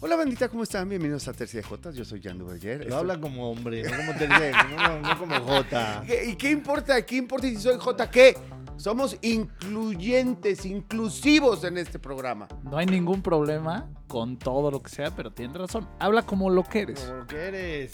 Hola 0.00 0.16
bandita, 0.16 0.48
¿cómo 0.48 0.64
están? 0.64 0.88
Bienvenidos 0.88 1.28
a 1.28 1.32
Tercia 1.32 1.60
de 1.60 1.64
Jotas, 1.66 1.94
yo 1.94 2.04
soy 2.04 2.20
Jan 2.20 2.36
Duverger. 2.36 2.80
Pero 2.80 2.96
habla 2.96 3.20
como 3.20 3.48
hombre, 3.50 3.84
no 3.84 3.96
como 3.96 4.18
tercero, 4.18 4.58
no, 4.76 4.98
no 5.00 5.18
como 5.18 5.40
Jota. 5.40 6.02
¿Qué- 6.06 6.30
¿Y 6.30 6.34
qué 6.36 6.50
importa? 6.50 7.00
¿Qué 7.06 7.16
importa 7.16 7.46
si 7.46 7.56
soy 7.56 7.76
J? 7.78 8.10
¿Qué? 8.10 8.36
Somos 8.78 9.16
incluyentes, 9.22 10.66
inclusivos 10.66 11.62
en 11.62 11.78
este 11.78 12.00
programa. 12.00 12.48
No 12.64 12.78
hay 12.78 12.86
ningún 12.86 13.22
problema 13.22 13.88
con 14.08 14.38
todo 14.38 14.72
lo 14.72 14.82
que 14.82 14.90
sea, 14.90 15.12
pero 15.14 15.30
tienes 15.32 15.56
razón. 15.56 15.88
Habla 16.00 16.22
como 16.22 16.50
lo 16.50 16.64
que 16.64 16.80
eres. 16.80 17.00
Como 17.00 17.18
lo 17.18 17.26
que 17.28 17.36
eres. 17.36 17.92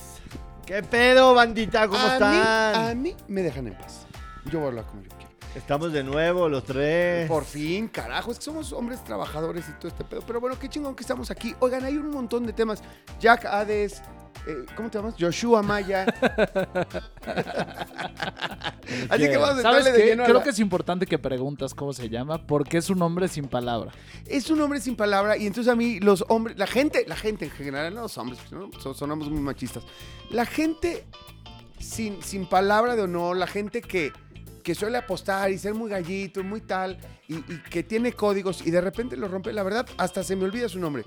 ¿Qué 0.65 0.81
pedo, 0.81 1.35
bandita? 1.35 1.87
¿Cómo 1.87 1.99
a 1.99 2.13
están? 2.13 2.31
Mí, 3.03 3.11
a 3.11 3.13
mí 3.13 3.15
me 3.27 3.43
dejan 3.43 3.67
en 3.67 3.77
paz. 3.77 4.07
Yo 4.45 4.57
voy 4.59 4.65
a 4.65 4.69
hablar 4.69 4.85
como 4.87 5.03
yo. 5.03 5.09
Estamos 5.59 5.91
de 5.93 6.03
nuevo 6.03 6.49
los 6.49 6.63
tres. 6.63 7.27
Por 7.27 7.43
fin, 7.45 7.87
carajo, 7.89 8.31
es 8.31 8.39
que 8.39 8.45
somos 8.45 8.71
hombres 8.73 9.03
trabajadores 9.03 9.65
y 9.69 9.73
todo 9.73 9.89
este 9.89 10.03
pedo. 10.03 10.21
Pero 10.25 10.39
bueno, 10.41 10.57
qué 10.59 10.67
chingón 10.69 10.95
que 10.95 11.01
estamos 11.03 11.29
aquí. 11.29 11.53
Oigan, 11.59 11.83
hay 11.85 11.95
un 11.97 12.09
montón 12.09 12.45
de 12.47 12.53
temas. 12.53 12.81
Jack 13.19 13.45
Hades, 13.45 14.01
eh, 14.47 14.65
¿cómo 14.75 14.89
te 14.89 14.97
llamas? 14.97 15.13
Joshua 15.19 15.61
Maya. 15.61 16.05
Así 19.09 19.23
que 19.23 19.37
vamos 19.37 19.59
a 19.59 19.61
¿Sabes 19.61 19.85
de 19.85 19.93
qué? 19.93 20.05
lleno 20.07 20.23
a 20.23 20.25
Creo 20.25 20.37
la- 20.39 20.43
que 20.43 20.49
es 20.49 20.59
importante 20.59 21.05
que 21.05 21.19
preguntas 21.19 21.73
cómo 21.75 21.93
se 21.93 22.09
llama, 22.09 22.45
porque 22.47 22.77
es 22.77 22.89
un 22.89 23.01
hombre 23.03 23.27
sin 23.27 23.47
palabra. 23.47 23.91
Es 24.25 24.49
un 24.49 24.59
hombre 24.61 24.79
sin 24.81 24.95
palabra 24.95 25.37
y 25.37 25.45
entonces 25.45 25.71
a 25.71 25.75
mí 25.75 25.99
los 25.99 26.25
hombres, 26.29 26.57
la 26.57 26.65
gente, 26.67 27.05
la 27.07 27.15
gente 27.15 27.45
en 27.45 27.51
general, 27.51 27.93
no 27.93 28.01
los 28.01 28.17
hombres, 28.17 28.39
¿no? 28.51 28.69
So- 28.79 28.93
sonamos 28.95 29.29
muy 29.29 29.41
machistas. 29.41 29.83
La 30.31 30.45
gente 30.45 31.05
sin, 31.79 32.21
sin 32.23 32.47
palabra 32.47 32.95
de 32.95 33.03
honor, 33.03 33.37
la 33.37 33.47
gente 33.47 33.81
que, 33.81 34.11
que 34.63 34.75
suele 34.75 34.97
apostar 34.97 35.51
y 35.51 35.57
ser 35.57 35.73
muy 35.73 35.89
gallito, 35.89 36.43
muy 36.43 36.61
tal, 36.61 36.97
y, 37.27 37.41
que 37.69 37.83
tiene 37.83 38.13
códigos 38.13 38.65
y 38.65 38.71
de 38.71 38.81
repente 38.81 39.17
lo 39.17 39.27
rompe, 39.27 39.53
la 39.53 39.63
verdad, 39.63 39.87
hasta 39.97 40.23
se 40.23 40.35
me 40.35 40.45
olvida 40.45 40.69
su 40.69 40.79
nombre. 40.79 41.03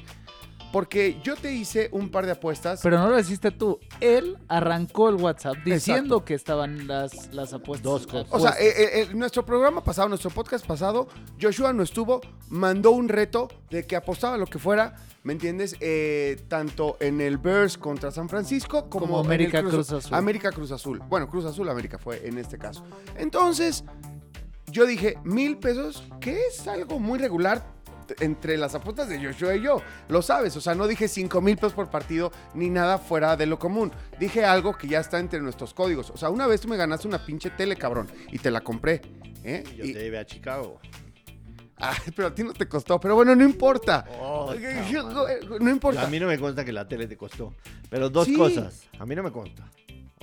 Porque 0.72 1.20
yo 1.22 1.36
te 1.36 1.52
hice 1.52 1.88
un 1.92 2.10
par 2.10 2.24
de 2.24 2.32
apuestas. 2.32 2.80
Pero 2.82 2.98
no 2.98 3.10
lo 3.10 3.18
hiciste 3.18 3.50
tú. 3.50 3.78
Él 4.00 4.38
arrancó 4.48 5.10
el 5.10 5.16
WhatsApp 5.16 5.56
diciendo 5.64 6.24
que 6.24 6.34
estaban 6.34 6.86
las, 6.86 7.32
las 7.34 7.52
apuestas. 7.52 7.82
Dos 7.82 8.06
cosas. 8.06 8.26
O 8.30 8.40
sea, 8.40 8.52
eh, 8.52 8.68
eh, 8.68 8.90
eh, 9.02 9.08
nuestro 9.14 9.44
programa 9.44 9.84
pasado, 9.84 10.08
nuestro 10.08 10.30
podcast 10.30 10.66
pasado, 10.66 11.08
Joshua 11.40 11.72
no 11.72 11.82
estuvo, 11.82 12.20
mandó 12.48 12.92
un 12.92 13.08
reto 13.08 13.48
de 13.70 13.86
que 13.86 13.96
apostaba 13.96 14.36
lo 14.36 14.46
que 14.46 14.58
fuera, 14.58 14.94
¿me 15.24 15.32
entiendes? 15.32 15.76
Eh, 15.80 16.42
tanto 16.48 16.96
en 17.00 17.20
el 17.20 17.38
Bears 17.38 17.76
contra 17.76 18.10
San 18.10 18.28
Francisco 18.28 18.88
como, 18.88 19.06
Como 19.06 19.18
en 19.20 19.24
el 19.24 19.26
América 19.26 19.62
Cruz 19.62 19.92
Azul. 19.92 20.14
América 20.14 20.52
Cruz 20.52 20.70
Azul. 20.70 21.02
Bueno, 21.08 21.28
Cruz 21.28 21.44
Azul 21.44 21.68
América 21.68 21.98
fue 21.98 22.26
en 22.26 22.38
este 22.38 22.58
caso. 22.58 22.82
Entonces, 23.16 23.84
yo 24.66 24.86
dije, 24.86 25.18
mil 25.24 25.58
pesos, 25.58 26.02
que 26.20 26.46
es 26.46 26.66
algo 26.66 26.98
muy 26.98 27.18
regular 27.18 27.62
entre 28.20 28.56
las 28.56 28.74
apuestas 28.74 29.08
de 29.08 29.24
Joshua 29.24 29.54
y 29.56 29.62
yo. 29.62 29.80
Lo 30.08 30.22
sabes, 30.22 30.56
o 30.56 30.60
sea, 30.60 30.74
no 30.74 30.86
dije 30.86 31.08
cinco 31.08 31.40
mil 31.40 31.56
pesos 31.56 31.72
por 31.74 31.90
partido 31.90 32.32
ni 32.54 32.68
nada 32.70 32.98
fuera 32.98 33.36
de 33.36 33.46
lo 33.46 33.58
común. 33.58 33.92
Dije 34.18 34.44
algo 34.44 34.76
que 34.76 34.88
ya 34.88 35.00
está 35.00 35.18
entre 35.18 35.40
nuestros 35.40 35.74
códigos. 35.74 36.10
O 36.10 36.16
sea, 36.16 36.30
una 36.30 36.46
vez 36.46 36.60
tú 36.60 36.68
me 36.68 36.76
ganaste 36.76 37.06
una 37.08 37.24
pinche 37.24 37.50
tele, 37.50 37.76
cabrón, 37.76 38.08
y 38.30 38.38
te 38.38 38.50
la 38.50 38.60
compré. 38.60 39.02
¿eh? 39.44 39.64
Yo 39.76 39.84
Y- 39.84 39.92
te 39.92 40.00
llevé 40.04 40.18
a 40.18 40.26
Chicago. 40.26 40.80
Ay, 41.76 41.96
pero 42.16 42.28
a 42.28 42.34
ti 42.34 42.44
no 42.44 42.52
te 42.52 42.68
costó. 42.68 43.00
Pero 43.00 43.16
bueno, 43.16 43.34
no 43.34 43.42
importa. 43.44 44.04
Oh, 44.20 44.54
no 45.60 45.70
importa. 45.70 46.02
A 46.02 46.06
mí 46.06 46.20
no 46.20 46.26
me 46.28 46.38
consta 46.38 46.64
que 46.64 46.72
la 46.72 46.86
tele 46.86 47.08
te 47.08 47.16
costó. 47.16 47.54
Pero 47.90 48.08
dos 48.08 48.26
Sí. 48.26 48.36
cosas. 48.36 48.84
A 48.98 49.04
mí 49.06 49.14
no 49.16 49.22
me 49.24 49.32
consta. 49.32 49.68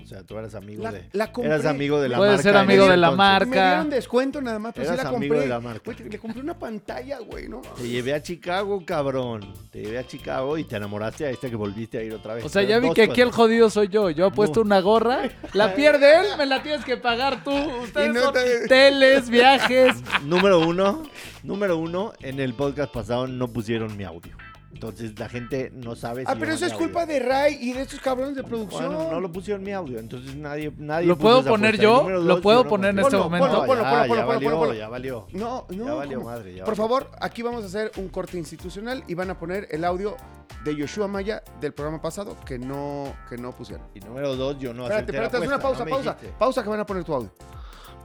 O 0.09 0.11
sea, 0.11 0.23
tú 0.23 0.39
eras 0.39 0.55
amigo 0.55 0.81
La- 0.81 0.91
de. 0.91 1.07
la 1.13 1.31
compré. 1.31 1.53
eras 1.53 1.65
amigo 1.67 2.01
de 2.01 2.09
la 2.09 2.17
Puede 2.17 2.31
marca. 2.31 2.41
ser 2.43 2.57
amigo 2.57 2.87
de 2.87 2.97
la 2.97 3.09
entonces. 3.09 3.17
marca. 3.17 3.45
Me 3.45 3.55
dieron 3.67 3.89
descuento 3.91 4.41
nada 4.41 4.57
más, 4.57 4.73
pero 4.73 4.87
sí 4.87 4.93
Eras 4.95 5.03
la 5.03 5.09
amigo 5.11 5.35
compré. 5.35 5.39
de 5.41 5.47
la 5.47 5.59
marca. 5.59 5.91
Le 6.09 6.17
compré 6.17 6.41
una 6.41 6.57
pantalla, 6.57 7.19
güey, 7.19 7.47
¿no? 7.47 7.61
Te 7.77 7.87
llevé 7.87 8.15
a 8.15 8.23
Chicago, 8.23 8.81
cabrón. 8.83 9.53
Te 9.69 9.81
llevé 9.83 9.99
a 9.99 10.07
Chicago 10.07 10.57
y 10.57 10.63
te 10.63 10.77
enamoraste 10.77 11.27
a 11.27 11.29
este 11.29 11.51
que 11.51 11.55
volviste 11.55 11.99
a 11.99 12.01
ir 12.01 12.11
otra 12.15 12.33
vez. 12.33 12.43
O 12.43 12.49
sea, 12.49 12.63
Pero 12.63 12.71
ya 12.71 12.79
vi 12.79 12.91
que 12.95 13.03
aquí 13.03 13.21
el 13.21 13.29
jodido 13.31 13.69
soy 13.69 13.89
yo. 13.89 14.09
Yo 14.09 14.25
he 14.25 14.31
puesto 14.31 14.61
No. 14.61 14.65
una 14.65 14.79
gorra, 14.79 15.29
la 15.53 15.73
pierde 15.75 16.21
él, 16.21 16.25
me 16.39 16.47
la 16.47 16.63
tienes 16.63 16.83
que 16.83 16.97
pagar 16.97 17.43
tú. 17.43 17.51
Ustedes 17.83 18.11
no 18.11 18.21
son 18.23 18.33
te- 18.33 18.67
teles, 18.67 19.29
viajes. 19.29 19.95
Número 20.25 20.57
uno, 20.57 21.03
número 21.43 21.77
uno, 21.77 22.13
en 22.21 22.39
el 22.39 22.55
podcast 22.55 22.91
pasado 22.91 23.27
no 23.27 23.47
pusieron 23.47 23.95
mi 23.95 24.05
audio. 24.05 24.35
Entonces 24.71 25.17
la 25.19 25.27
gente 25.27 25.71
no 25.73 25.95
sabe 25.95 26.23
Ah, 26.27 26.33
si 26.33 26.39
pero 26.39 26.53
eso 26.53 26.65
es 26.65 26.73
culpa 26.73 27.01
audio. 27.01 27.15
de 27.15 27.19
Ray 27.21 27.57
y 27.59 27.73
de 27.73 27.81
estos 27.81 27.99
cabrones 27.99 28.35
de 28.35 28.43
producción. 28.43 28.93
Bueno, 28.93 29.11
no 29.11 29.19
lo 29.19 29.31
pusieron 29.31 29.63
mi 29.63 29.71
audio, 29.73 29.97
entonces 29.99 30.35
nadie, 30.35 30.71
nadie 30.77 31.07
¿Lo 31.07 31.15
puso 31.17 31.27
puedo 31.41 31.43
poner 31.43 31.79
yo? 31.79 32.07
¿Lo 32.07 32.39
puedo 32.39 32.59
yo 32.59 32.63
no 32.65 32.69
poner 32.69 32.89
en 32.91 32.99
este 32.99 33.17
momento? 33.17 33.47
ponlo, 33.47 33.65
ponlo, 33.65 33.83
ya, 33.83 33.89
ponlo, 33.89 34.05
ya 34.05 34.07
ponlo, 34.07 34.27
valió, 34.27 34.49
ponlo. 34.59 34.73
ya 34.75 34.87
valió. 34.89 35.27
No, 35.33 35.65
no. 35.69 35.85
Ya 35.85 35.93
valió 35.95 36.17
¿cómo? 36.19 36.29
madre, 36.29 36.53
ya 36.55 36.65
Por 36.65 36.77
valió. 36.77 36.83
favor, 36.97 37.11
aquí 37.19 37.41
vamos 37.41 37.63
a 37.63 37.65
hacer 37.67 37.91
un 37.97 38.09
corte 38.09 38.37
institucional 38.37 39.03
y 39.07 39.15
van 39.15 39.31
a 39.31 39.39
poner 39.39 39.67
el 39.71 39.83
audio 39.83 40.15
de 40.63 40.79
Joshua 40.79 41.07
Maya 41.07 41.41
del 41.59 41.73
programa 41.73 42.01
pasado 42.01 42.37
que 42.45 42.59
no, 42.59 43.13
que 43.27 43.37
no 43.37 43.51
pusieron. 43.51 43.87
Y 43.95 43.99
número 44.01 44.35
dos, 44.35 44.59
yo 44.59 44.73
no 44.73 44.83
Espérate, 44.83 45.11
espérate, 45.11 45.37
haz 45.37 45.47
una 45.47 45.59
pausa, 45.59 45.83
no 45.83 45.89
pausa. 45.89 46.13
dijiste. 46.13 46.35
Pausa 46.37 46.63
que 46.63 46.69
van 46.69 46.79
a 46.79 46.85
poner 46.85 47.03
tu 47.03 47.13
audio. 47.15 47.31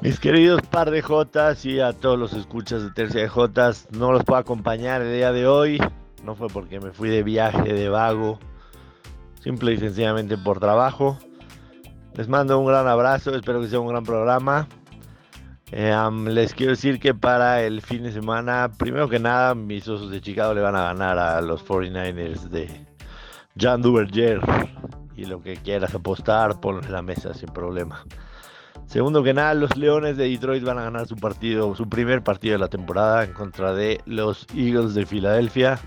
Mis 0.00 0.18
queridos 0.18 0.60
par 0.70 0.90
de 0.90 1.02
Jotas 1.02 1.64
y 1.66 1.78
a 1.80 1.92
todos 1.92 2.18
los 2.18 2.32
escuchas 2.32 2.82
de 2.82 2.90
Tercia 2.90 3.20
de 3.20 3.28
Jotas, 3.28 3.86
no 3.92 4.12
los 4.12 4.24
puedo 4.24 4.40
acompañar 4.40 5.02
el 5.02 5.12
día 5.14 5.30
de 5.30 5.46
hoy. 5.46 5.78
No 6.24 6.34
fue 6.34 6.48
porque 6.48 6.80
me 6.80 6.90
fui 6.90 7.10
de 7.10 7.22
viaje, 7.22 7.72
de 7.72 7.88
vago, 7.88 8.38
simple 9.40 9.72
y 9.72 9.78
sencillamente 9.78 10.38
por 10.38 10.58
trabajo. 10.58 11.18
Les 12.14 12.28
mando 12.28 12.58
un 12.58 12.66
gran 12.66 12.86
abrazo, 12.86 13.34
espero 13.34 13.60
que 13.60 13.68
sea 13.68 13.80
un 13.80 13.88
gran 13.88 14.04
programa. 14.04 14.66
Eh, 15.70 15.94
les 16.26 16.54
quiero 16.54 16.70
decir 16.70 17.00
que 17.00 17.14
para 17.14 17.62
el 17.62 17.82
fin 17.82 18.04
de 18.04 18.12
semana, 18.12 18.70
primero 18.78 19.08
que 19.08 19.18
nada, 19.18 19.54
mis 19.54 19.86
osos 19.88 20.10
de 20.10 20.20
Chicago 20.20 20.54
le 20.54 20.60
van 20.60 20.76
a 20.76 20.84
ganar 20.84 21.18
a 21.18 21.40
los 21.40 21.66
49ers 21.66 22.48
de 22.48 22.86
John 23.60 23.82
Duverger. 23.82 24.40
Y 25.16 25.26
lo 25.26 25.42
que 25.42 25.56
quieras 25.56 25.94
apostar, 25.94 26.60
ponlo 26.60 26.82
en 26.82 26.92
la 26.92 27.02
mesa 27.02 27.34
sin 27.34 27.48
problema. 27.48 28.04
Segundo 28.86 29.22
que 29.22 29.34
nada, 29.34 29.54
los 29.54 29.76
Leones 29.76 30.16
de 30.16 30.28
Detroit 30.28 30.62
van 30.62 30.78
a 30.78 30.84
ganar 30.84 31.06
su 31.06 31.16
partido, 31.16 31.74
su 31.74 31.88
primer 31.88 32.22
partido 32.22 32.52
de 32.52 32.58
la 32.58 32.68
temporada 32.68 33.24
en 33.24 33.32
contra 33.32 33.74
de 33.74 34.00
los 34.06 34.46
Eagles 34.54 34.94
de 34.94 35.06
Filadelfia. 35.06 35.78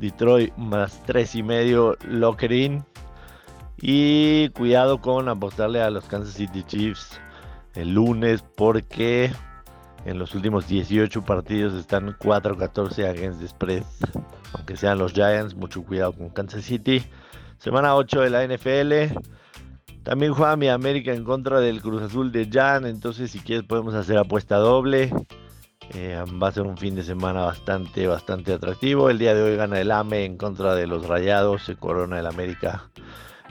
Detroit 0.00 0.56
más 0.56 1.02
tres 1.06 1.34
y 1.34 1.42
medio 1.42 1.96
locker 2.08 2.52
in. 2.52 2.84
Y 3.80 4.48
cuidado 4.50 5.00
con 5.00 5.28
apostarle 5.28 5.80
a 5.80 5.90
los 5.90 6.04
Kansas 6.04 6.34
City 6.34 6.62
Chiefs 6.64 7.20
el 7.74 7.94
lunes 7.94 8.44
porque 8.56 9.30
en 10.04 10.18
los 10.18 10.34
últimos 10.34 10.66
18 10.66 11.22
partidos 11.22 11.74
están 11.74 12.16
4-14 12.18 13.08
against 13.08 13.40
the 13.40 13.48
spread. 13.48 13.84
Aunque 14.52 14.76
sean 14.76 14.98
los 14.98 15.12
Giants, 15.12 15.54
mucho 15.54 15.82
cuidado 15.82 16.12
con 16.12 16.30
Kansas 16.30 16.64
City. 16.64 17.04
Semana 17.58 17.94
8 17.94 18.22
de 18.22 18.30
la 18.30 18.46
NFL. 18.46 19.18
También 20.02 20.32
juega 20.32 20.56
mi 20.56 20.68
América 20.68 21.12
en 21.12 21.24
contra 21.24 21.60
del 21.60 21.82
Cruz 21.82 22.02
Azul 22.02 22.32
de 22.32 22.48
Jan. 22.50 22.86
Entonces, 22.86 23.30
si 23.30 23.38
quieres, 23.40 23.66
podemos 23.66 23.94
hacer 23.94 24.16
apuesta 24.16 24.56
doble. 24.56 25.12
Eh, 25.92 26.22
va 26.40 26.48
a 26.48 26.52
ser 26.52 26.62
un 26.62 26.76
fin 26.76 26.94
de 26.94 27.02
semana 27.02 27.42
bastante, 27.42 28.06
bastante 28.06 28.52
atractivo. 28.52 29.10
El 29.10 29.18
día 29.18 29.34
de 29.34 29.42
hoy 29.42 29.56
gana 29.56 29.80
el 29.80 29.90
AME 29.90 30.24
en 30.24 30.36
contra 30.36 30.74
de 30.74 30.86
los 30.86 31.06
Rayados. 31.06 31.64
Se 31.64 31.76
corona 31.76 32.20
el 32.20 32.26
América 32.26 32.90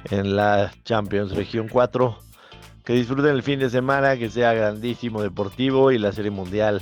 en 0.10 0.36
la 0.36 0.72
Champions 0.84 1.36
Región 1.36 1.68
4. 1.68 2.18
Que 2.86 2.94
disfruten 2.94 3.32
el 3.32 3.44
fin 3.44 3.60
de 3.60 3.70
semana, 3.70 4.18
que 4.18 4.30
sea 4.30 4.54
grandísimo, 4.54 5.22
deportivo 5.22 5.92
y 5.92 5.98
la 5.98 6.12
Serie 6.12 6.32
Mundial 6.32 6.82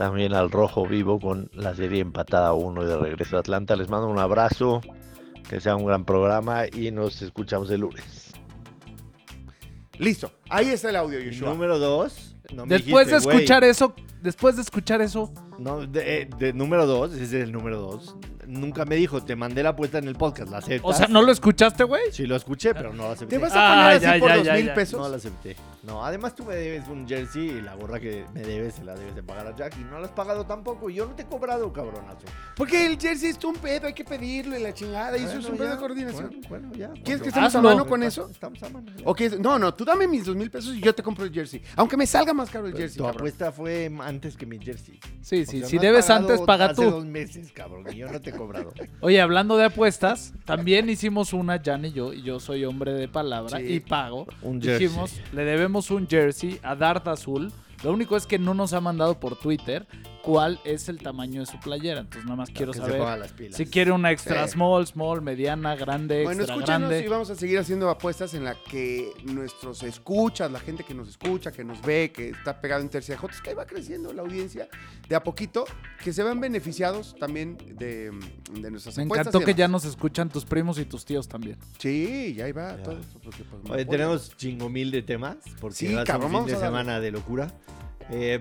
también 0.00 0.32
al 0.32 0.50
rojo 0.50 0.86
vivo 0.86 1.20
con 1.20 1.50
la 1.52 1.74
serie 1.74 2.00
empatada 2.00 2.54
1 2.54 2.84
y 2.84 2.86
de 2.86 2.96
regreso 2.96 3.36
a 3.36 3.40
Atlanta. 3.40 3.76
Les 3.76 3.90
mando 3.90 4.08
un 4.08 4.18
abrazo, 4.18 4.80
que 5.46 5.60
sea 5.60 5.76
un 5.76 5.84
gran 5.84 6.06
programa 6.06 6.62
y 6.72 6.90
nos 6.90 7.20
escuchamos 7.20 7.70
el 7.70 7.82
lunes. 7.82 8.32
Listo. 9.98 10.32
Ahí 10.48 10.68
está 10.68 10.88
el 10.88 10.96
audio, 10.96 11.18
Joshua. 11.22 11.50
número 11.50 11.78
dos, 11.78 12.29
no 12.54 12.66
me 12.66 12.76
Después 12.76 13.06
de 13.06 13.14
dijiste, 13.14 13.34
escuchar 13.34 13.64
eso, 13.64 13.94
después 14.22 14.56
de 14.56 14.62
escuchar 14.62 15.00
eso, 15.00 15.32
No, 15.58 15.86
de, 15.86 16.22
eh, 16.22 16.30
de 16.38 16.52
número 16.52 16.86
dos, 16.86 17.12
es 17.14 17.32
el 17.32 17.52
número 17.52 17.80
dos. 17.80 18.16
Nunca 18.50 18.84
me 18.84 18.96
dijo, 18.96 19.22
te 19.22 19.36
mandé 19.36 19.62
la 19.62 19.70
apuesta 19.70 19.98
en 19.98 20.08
el 20.08 20.16
podcast, 20.16 20.50
¿la 20.50 20.58
aceptas? 20.58 20.90
o 20.90 20.92
sea, 20.92 21.06
¿no 21.08 21.22
lo 21.22 21.30
escuchaste, 21.32 21.84
güey? 21.84 22.02
Sí 22.12 22.26
lo 22.26 22.36
escuché, 22.36 22.74
pero 22.74 22.92
no 22.92 23.04
la 23.04 23.12
acepté. 23.12 23.36
¿Te 23.36 23.42
vas 23.42 23.52
a 23.52 23.54
poner 23.54 23.70
Ah, 23.70 23.88
así 23.90 24.00
ya, 24.04 24.18
por 24.18 24.28
ya, 24.28 24.36
dos 24.36 24.46
ya, 24.46 24.54
mil 24.54 24.66
ya. 24.66 24.74
pesos? 24.74 25.00
No 25.00 25.08
la 25.08 25.16
acepté. 25.16 25.56
No, 25.82 26.04
además 26.04 26.34
tú 26.34 26.44
me 26.44 26.54
debes 26.56 26.86
un 26.88 27.06
jersey 27.08 27.48
y 27.48 27.60
la 27.62 27.74
gorra 27.74 27.98
que 28.00 28.24
me 28.34 28.42
debes 28.42 28.74
se 28.74 28.84
la 28.84 28.94
debes 28.94 29.14
de 29.14 29.22
pagar 29.22 29.46
a 29.46 29.56
Jack 29.56 29.76
y 29.80 29.84
no 29.84 29.98
la 29.98 30.06
has 30.06 30.12
pagado 30.12 30.44
tampoco. 30.44 30.90
y 30.90 30.94
Yo 30.94 31.06
no 31.06 31.14
te 31.14 31.22
he 31.22 31.26
cobrado, 31.26 31.72
cabronazo. 31.72 32.26
Porque 32.56 32.84
el 32.86 32.98
jersey 32.98 33.30
es 33.30 33.42
un 33.44 33.54
pedo, 33.56 33.86
hay 33.86 33.94
que 33.94 34.04
pedirlo 34.04 34.58
y 34.58 34.62
la 34.62 34.74
chingada. 34.74 35.16
y 35.16 35.24
eso 35.24 35.38
es 35.38 35.46
un 35.46 35.56
pedo 35.56 35.70
de 35.70 35.76
coordinación. 35.78 36.40
Bueno, 36.48 36.68
bueno, 36.68 36.72
ya. 36.74 36.88
¿Quieres 37.02 37.22
que 37.22 37.28
Hazlo. 37.30 37.46
estemos 37.46 37.54
a 37.54 37.60
mano 37.62 37.86
con 37.86 38.02
eso? 38.02 38.28
Estamos 38.30 38.62
a 38.62 38.68
mano. 38.68 38.90
no, 39.38 39.58
no, 39.58 39.74
tú 39.74 39.84
dame 39.84 40.06
mis 40.06 40.26
dos 40.26 40.36
mil 40.36 40.50
pesos 40.50 40.74
y 40.74 40.80
yo 40.80 40.94
te 40.94 41.02
compro 41.02 41.24
el 41.24 41.32
jersey. 41.32 41.62
Aunque 41.76 41.96
me 41.96 42.06
salga 42.06 42.34
más 42.34 42.50
caro 42.50 42.66
el 42.66 42.72
Pero 42.72 42.82
jersey, 42.82 42.98
tu 42.98 43.04
cabrón. 43.04 43.20
apuesta 43.22 43.52
fue 43.52 43.90
antes 44.02 44.36
que 44.36 44.44
mi 44.46 44.58
jersey. 44.58 44.98
Sí, 45.22 45.42
O 45.42 45.46
sí, 45.50 45.60
sea, 45.60 45.68
si 45.68 45.78
debes 45.78 46.10
antes, 46.10 46.40
paga 46.42 46.66
hace 46.66 46.74
tú. 46.82 46.90
dos 46.90 47.06
meses, 47.06 47.52
cabrón, 47.52 47.86
y 47.90 47.96
yo 47.96 48.10
no 48.12 48.20
te 48.20 48.30
he 48.30 48.32
cobrado. 48.40 48.72
Oye, 49.00 49.20
hablando 49.20 49.56
de 49.56 49.64
apuestas, 49.66 50.32
también 50.44 50.88
hicimos 50.88 51.32
una, 51.32 51.60
Jan 51.62 51.84
y 51.84 51.92
yo, 51.92 52.12
y 52.14 52.22
yo 52.22 52.40
soy 52.40 52.64
hombre 52.64 52.92
de 52.94 53.06
palabra 53.08 53.58
Sí. 53.58 53.64
y 53.74 53.80
pago. 53.80 54.26
Un 54.42 54.60
jersey. 54.62 54.86
Dijimos, 54.86 55.20
le 55.32 55.44
debemos 55.44 55.90
un 55.90 56.08
jersey 56.08 56.58
a 56.62 56.74
Dart 56.74 57.06
Azul 57.08 57.52
Lo 57.84 57.92
único 57.92 58.16
es 58.16 58.26
que 58.26 58.38
no 58.38 58.52
nos 58.54 58.72
ha 58.72 58.80
mandado 58.80 59.18
por 59.20 59.38
Twitter 59.38 59.86
cuál 60.22 60.60
es 60.64 60.88
el 60.88 60.98
tamaño 60.98 61.40
de 61.40 61.46
su 61.46 61.58
playera. 61.60 62.00
Entonces 62.00 62.24
nada 62.24 62.36
más 62.36 62.50
quiero 62.50 62.72
saber 62.72 62.98
pongan 62.98 63.20
las 63.20 63.32
pilas. 63.32 63.56
si 63.56 63.66
quiere 63.66 63.92
una 63.92 64.10
extra 64.10 64.46
Sí. 64.46 64.52
small, 64.54 64.86
small, 64.86 65.22
mediana, 65.22 65.74
grande, 65.76 66.24
Bueno, 66.24 66.40
extra 66.42 66.54
escúchanos 66.56 66.88
grande. 66.90 67.06
y 67.06 67.08
vamos 67.08 67.30
a 67.30 67.34
seguir 67.36 67.58
haciendo 67.58 67.88
apuestas 67.90 68.34
en 68.34 68.44
la 68.44 68.54
que 68.54 69.10
nuestros 69.24 69.82
escuchas, 69.82 70.50
la 70.50 70.60
gente 70.60 70.84
que 70.84 70.94
nos 70.94 71.08
escucha, 71.08 71.50
que 71.52 71.64
nos 71.64 71.80
ve, 71.82 72.12
que 72.14 72.30
está 72.30 72.60
pegado 72.60 72.82
en 72.82 72.88
Tercia 72.88 73.14
de 73.14 73.18
Jotas, 73.18 73.40
que 73.40 73.50
ahí 73.50 73.56
va 73.56 73.66
creciendo 73.66 74.12
la 74.12 74.22
audiencia 74.22 74.68
de 75.08 75.14
a 75.16 75.22
poquito, 75.24 75.64
que 76.04 76.12
se 76.12 76.22
vean 76.22 76.40
beneficiados 76.40 77.14
también 77.18 77.56
de, 77.78 78.10
de 78.60 78.70
nuestras 78.70 78.96
Me 78.96 79.04
apuestas. 79.04 79.28
encantó 79.28 79.40
que 79.44 79.54
ya 79.54 79.68
nos 79.68 79.84
escuchan 79.84 80.28
tus 80.28 80.44
primos 80.44 80.78
y 80.78 80.84
tus 80.84 81.04
tíos 81.04 81.28
también. 81.28 81.56
Sí, 81.78 82.34
ya 82.36 82.44
ahí 82.44 82.52
va 82.52 82.76
Ya. 82.76 82.82
todo. 82.82 82.98
eso, 83.00 83.18
porque, 83.22 83.42
pues, 83.44 83.62
me 83.64 83.70
Oye, 83.70 83.84
tenemos 83.86 84.36
chingo 84.36 84.68
mil 84.68 84.90
de 84.90 85.02
temas, 85.02 85.36
porque 85.60 85.76
Sí, 85.76 85.86
va 85.94 86.02
a 86.02 86.06
ser 86.06 86.06
cabrón, 86.06 86.34
un 86.34 86.44
fin 86.46 86.54
de 86.54 86.60
semana 86.60 87.00
de 87.00 87.10
locura. 87.10 87.52
Eh, 88.10 88.40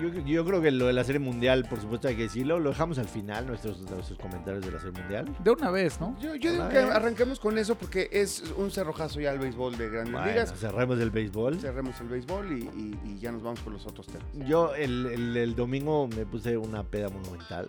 yo, 0.00 0.08
yo 0.24 0.44
creo 0.44 0.60
que 0.62 0.70
lo 0.70 0.86
de 0.86 0.92
la 0.92 1.04
serie 1.04 1.18
mundial, 1.18 1.66
por 1.68 1.80
supuesto 1.80 2.08
hay 2.08 2.16
que 2.16 2.22
decirlo, 2.22 2.58
lo 2.58 2.70
dejamos 2.70 2.98
al 2.98 3.08
final, 3.08 3.46
nuestros, 3.46 3.80
nuestros 3.90 4.18
comentarios 4.18 4.64
de 4.64 4.72
la 4.72 4.78
serie 4.78 4.98
mundial. 5.00 5.26
De 5.42 5.50
una 5.50 5.70
vez, 5.70 6.00
¿no? 6.00 6.16
Yo, 6.20 6.34
yo 6.36 6.52
digo 6.52 6.68
que 6.68 6.78
arranquemos 6.78 7.40
con 7.40 7.58
eso 7.58 7.74
porque 7.76 8.08
es 8.12 8.42
un 8.56 8.70
cerrojazo 8.70 9.20
ya 9.20 9.32
el 9.32 9.38
béisbol 9.38 9.76
de 9.76 9.88
grandes 9.90 10.12
Bueno, 10.12 10.26
ligas. 10.28 10.54
cerremos 10.58 10.98
el 11.00 11.10
béisbol. 11.10 11.58
Cerremos 11.60 12.00
el 12.00 12.08
béisbol 12.08 12.52
y, 12.52 12.62
y- 12.64 12.98
y 13.12 13.18
ya 13.18 13.32
nos 13.32 13.42
vamos 13.42 13.60
con 13.60 13.72
los 13.72 13.86
otros 13.86 14.06
temas. 14.06 14.26
Yo 14.48 14.74
el, 14.74 15.06
el- 15.06 15.36
el 15.36 15.54
domingo 15.54 16.08
me 16.08 16.24
puse 16.26 16.56
una 16.56 16.82
peda 16.82 17.08
monumental. 17.08 17.68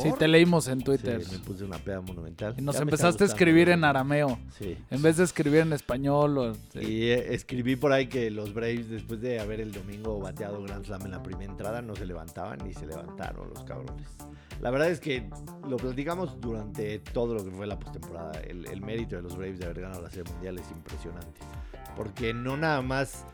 Sí, 0.00 0.08
te 0.18 0.26
leímos 0.26 0.66
en 0.66 0.80
Sí, 0.80 0.84
Twitter. 0.84 1.22
me 1.30 1.38
puse 1.38 1.62
una 1.62 1.78
peda 1.78 2.00
monumental. 2.00 2.54
y 2.58 2.62
nos 2.62 2.74
Ya 2.74 2.82
empezaste 2.82 3.22
a 3.22 3.26
escribir 3.28 3.68
en 3.68 3.84
arameo. 3.84 4.36
Sí. 4.58 4.76
En 4.90 5.00
vez 5.00 5.16
de 5.16 5.22
escribir 5.22 5.60
en 5.60 5.72
español. 5.72 6.38
o- 6.38 6.54
sí. 6.72 6.80
Y 6.80 7.02
eh, 7.10 7.34
escribí 7.34 7.76
por 7.76 7.92
ahí 7.92 8.08
que 8.08 8.30
los 8.32 8.52
Braves, 8.52 8.90
después 8.90 9.20
de 9.20 9.38
haber 9.38 9.60
el 9.60 9.70
domingo 9.70 10.18
bateado 10.18 10.60
Grand 10.64 10.84
Slam 10.84 11.02
en 11.02 11.12
la 11.12 11.22
primera 11.22 11.48
entrada, 11.52 11.65
no 11.82 11.94
se 11.94 12.06
levantaban 12.06 12.58
ni 12.64 12.72
se 12.72 12.86
levantaron 12.86 13.48
los 13.48 13.64
cabrones. 13.64 14.08
La 14.60 14.70
verdad 14.70 14.88
es 14.88 15.00
que 15.00 15.28
lo 15.68 15.76
platicamos 15.76 16.40
durante 16.40 16.98
todo 16.98 17.34
lo 17.34 17.44
que 17.44 17.50
fue 17.50 17.66
la 17.66 17.78
postemporada. 17.78 18.40
El, 18.40 18.66
el 18.66 18.80
mérito 18.80 19.16
de 19.16 19.22
los 19.22 19.36
Braves 19.36 19.58
de 19.58 19.66
haber 19.66 19.82
ganado 19.82 20.02
la 20.02 20.10
Serie 20.10 20.32
Mundial 20.32 20.58
es 20.58 20.70
impresionante. 20.70 21.40
Porque 21.96 22.32
no 22.32 22.56
nada 22.56 22.80
más, 22.82 23.24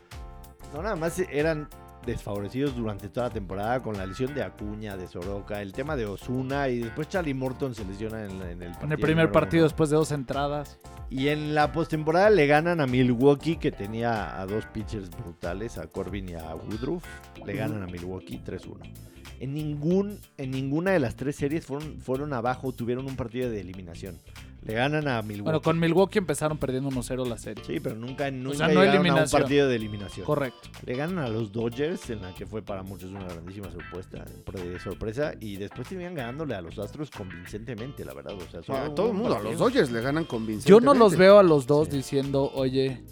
no 0.73 0.81
nada 0.81 0.95
más 0.95 1.19
eran 1.19 1.69
desfavorecidos 2.05 2.75
durante 2.75 3.09
toda 3.09 3.27
la 3.27 3.33
temporada 3.33 3.81
con 3.81 3.97
la 3.97 4.05
lesión 4.05 4.33
de 4.33 4.43
Acuña, 4.43 4.97
de 4.97 5.07
Soroka, 5.07 5.61
el 5.61 5.71
tema 5.73 5.95
de 5.95 6.05
Osuna 6.05 6.69
y 6.69 6.79
después 6.79 7.09
Charlie 7.09 7.33
Morton 7.33 7.73
se 7.75 7.85
lesiona 7.85 8.25
en, 8.25 8.41
en 8.41 8.61
el 8.61 8.71
partido 8.71 8.85
En 8.85 8.91
el 8.91 8.99
primer 8.99 9.31
partido 9.31 9.63
uno. 9.63 9.69
después 9.69 9.89
de 9.89 9.95
dos 9.95 10.11
entradas. 10.11 10.79
Y 11.09 11.27
en 11.27 11.53
la 11.53 11.71
postemporada 11.71 12.29
le 12.29 12.47
ganan 12.47 12.81
a 12.81 12.87
Milwaukee, 12.87 13.57
que 13.57 13.71
tenía 13.71 14.39
a 14.41 14.45
dos 14.47 14.65
pitchers 14.67 15.09
brutales, 15.11 15.77
a 15.77 15.87
Corbin 15.87 16.29
y 16.29 16.33
a 16.33 16.55
Woodruff. 16.55 17.03
Le 17.45 17.53
ganan 17.53 17.83
a 17.83 17.85
Milwaukee 17.85 18.41
3-1. 18.43 18.91
En, 19.39 19.53
ningún, 19.53 20.19
en 20.37 20.51
ninguna 20.51 20.91
de 20.91 20.99
las 20.99 21.15
tres 21.15 21.35
series 21.35 21.65
fueron, 21.65 21.99
fueron 21.99 22.33
abajo, 22.33 22.71
tuvieron 22.71 23.05
un 23.05 23.15
partido 23.15 23.49
de 23.49 23.61
eliminación. 23.61 24.19
Le 24.65 24.73
ganan 24.73 25.07
a 25.09 25.21
Milwaukee. 25.21 25.41
Bueno, 25.43 25.61
con 25.61 25.79
Milwaukee 25.79 26.19
empezaron 26.19 26.57
perdiendo 26.57 26.89
1-0 26.89 27.27
la 27.27 27.37
serie. 27.37 27.63
Sí, 27.65 27.79
pero 27.81 27.95
nunca, 27.95 28.31
nunca 28.31 28.57
sea, 28.57 28.67
no 28.69 28.81
llegaron 28.81 29.07
a 29.19 29.23
un 29.23 29.29
partido 29.29 29.67
de 29.67 29.75
eliminación. 29.75 30.25
Correcto. 30.25 30.69
Le 30.85 30.95
ganan 30.95 31.19
a 31.19 31.27
los 31.27 31.51
Dodgers, 31.51 32.09
en 32.09 32.21
la 32.21 32.33
que 32.33 32.45
fue 32.45 32.61
para 32.61 32.81
muchos 32.81 33.09
una 33.11 33.23
grandísima 33.25 33.69
sorpresa, 33.71 34.23
de 34.63 34.79
sorpresa 34.79 35.33
y 35.39 35.57
después 35.57 35.87
terminan 35.89 36.15
ganándole 36.15 36.55
a 36.55 36.61
los 36.61 36.79
Astros 36.79 37.09
convincentemente, 37.11 38.05
la 38.05 38.13
verdad. 38.13 38.35
O 38.35 38.61
sea, 38.63 38.85
A 38.85 38.95
todo 38.95 39.07
el 39.07 39.11
un 39.13 39.17
mundo, 39.19 39.35
a 39.35 39.41
los. 39.41 39.57
Dodgers 39.57 39.91
le 39.91 40.01
ganan 40.01 40.23
convincentemente. 40.23 40.69
Yo 40.69 40.79
no 40.79 40.97
los 40.97 41.17
veo 41.17 41.39
a 41.39 41.43
los 41.43 41.67
dos 41.67 41.89
Sí. 41.89 41.97
diciendo, 41.97 42.49
oye, 42.53 43.03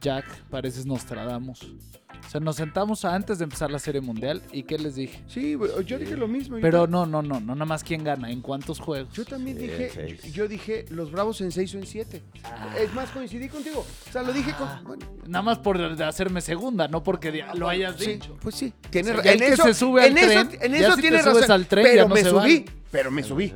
Jack, 0.00 0.24
pareces 0.50 0.86
Nostradamus. 0.86 1.62
O 1.62 2.28
sea, 2.30 2.40
nos 2.40 2.56
sentamos 2.56 3.04
antes 3.04 3.38
de 3.38 3.44
empezar 3.44 3.70
la 3.70 3.78
serie 3.78 4.00
mundial 4.00 4.42
y 4.52 4.62
¿qué 4.62 4.78
les 4.78 4.94
dije? 4.94 5.22
Sí, 5.26 5.56
yo 5.86 5.98
dije 5.98 6.16
lo 6.16 6.28
mismo. 6.28 6.58
Pero 6.60 6.86
no, 6.86 7.06
no, 7.06 7.22
no, 7.22 7.40
no 7.40 7.54
nada 7.54 7.64
más 7.64 7.82
quién 7.82 8.04
gana, 8.04 8.30
en 8.30 8.40
cuántos 8.40 8.78
juegos. 8.78 9.12
Yo 9.14 9.24
también 9.24 9.56
Sí, 9.58 9.62
dije, 9.66 9.90
seis. 9.92 10.22
yo, 10.24 10.30
yo 10.44 10.48
dije 10.48 10.84
los 10.90 11.10
Bravos 11.10 11.40
en 11.40 11.50
6 11.50 11.74
o 11.74 11.78
en 11.78 11.86
7. 11.86 12.22
Ah. 12.44 12.74
Es 12.78 12.92
más, 12.94 13.10
coincidí 13.10 13.48
contigo. 13.48 13.84
O 14.08 14.12
sea, 14.12 14.22
lo 14.22 14.32
dije 14.32 14.52
con. 14.54 14.68
Bueno, 14.84 15.06
Nada 15.26 15.42
más 15.42 15.58
por 15.58 15.78
hacerme 16.02 16.40
segunda, 16.40 16.88
no 16.88 17.02
porque 17.02 17.32
di- 17.32 17.42
lo 17.54 17.68
hayas 17.68 17.96
sí, 17.98 18.12
dicho. 18.14 18.36
Pues 18.40 18.54
sí, 18.54 18.72
tienes 18.90 19.14
ya 19.22 19.32
el 19.32 19.38
que 19.38 19.56
se 19.56 19.74
sube 19.74 20.02
al 20.04 20.10
en 20.10 20.18
eso, 20.18 20.48
tren, 20.48 20.62
en 20.62 20.72
ya 20.72 20.78
eso 20.78 20.90
si 20.90 20.96
te 20.96 21.02
tienes 21.02 21.22
subes 21.22 21.40
razón. 21.42 21.52
al 21.52 21.66
tren, 21.66 21.84
pero 21.84 21.96
ya 21.96 22.08
no 22.08 22.14
me 22.14 22.22
se 22.22 22.30
subí. 22.30 22.64
Pero 22.90 23.10
me 23.10 23.22
subí. 23.22 23.54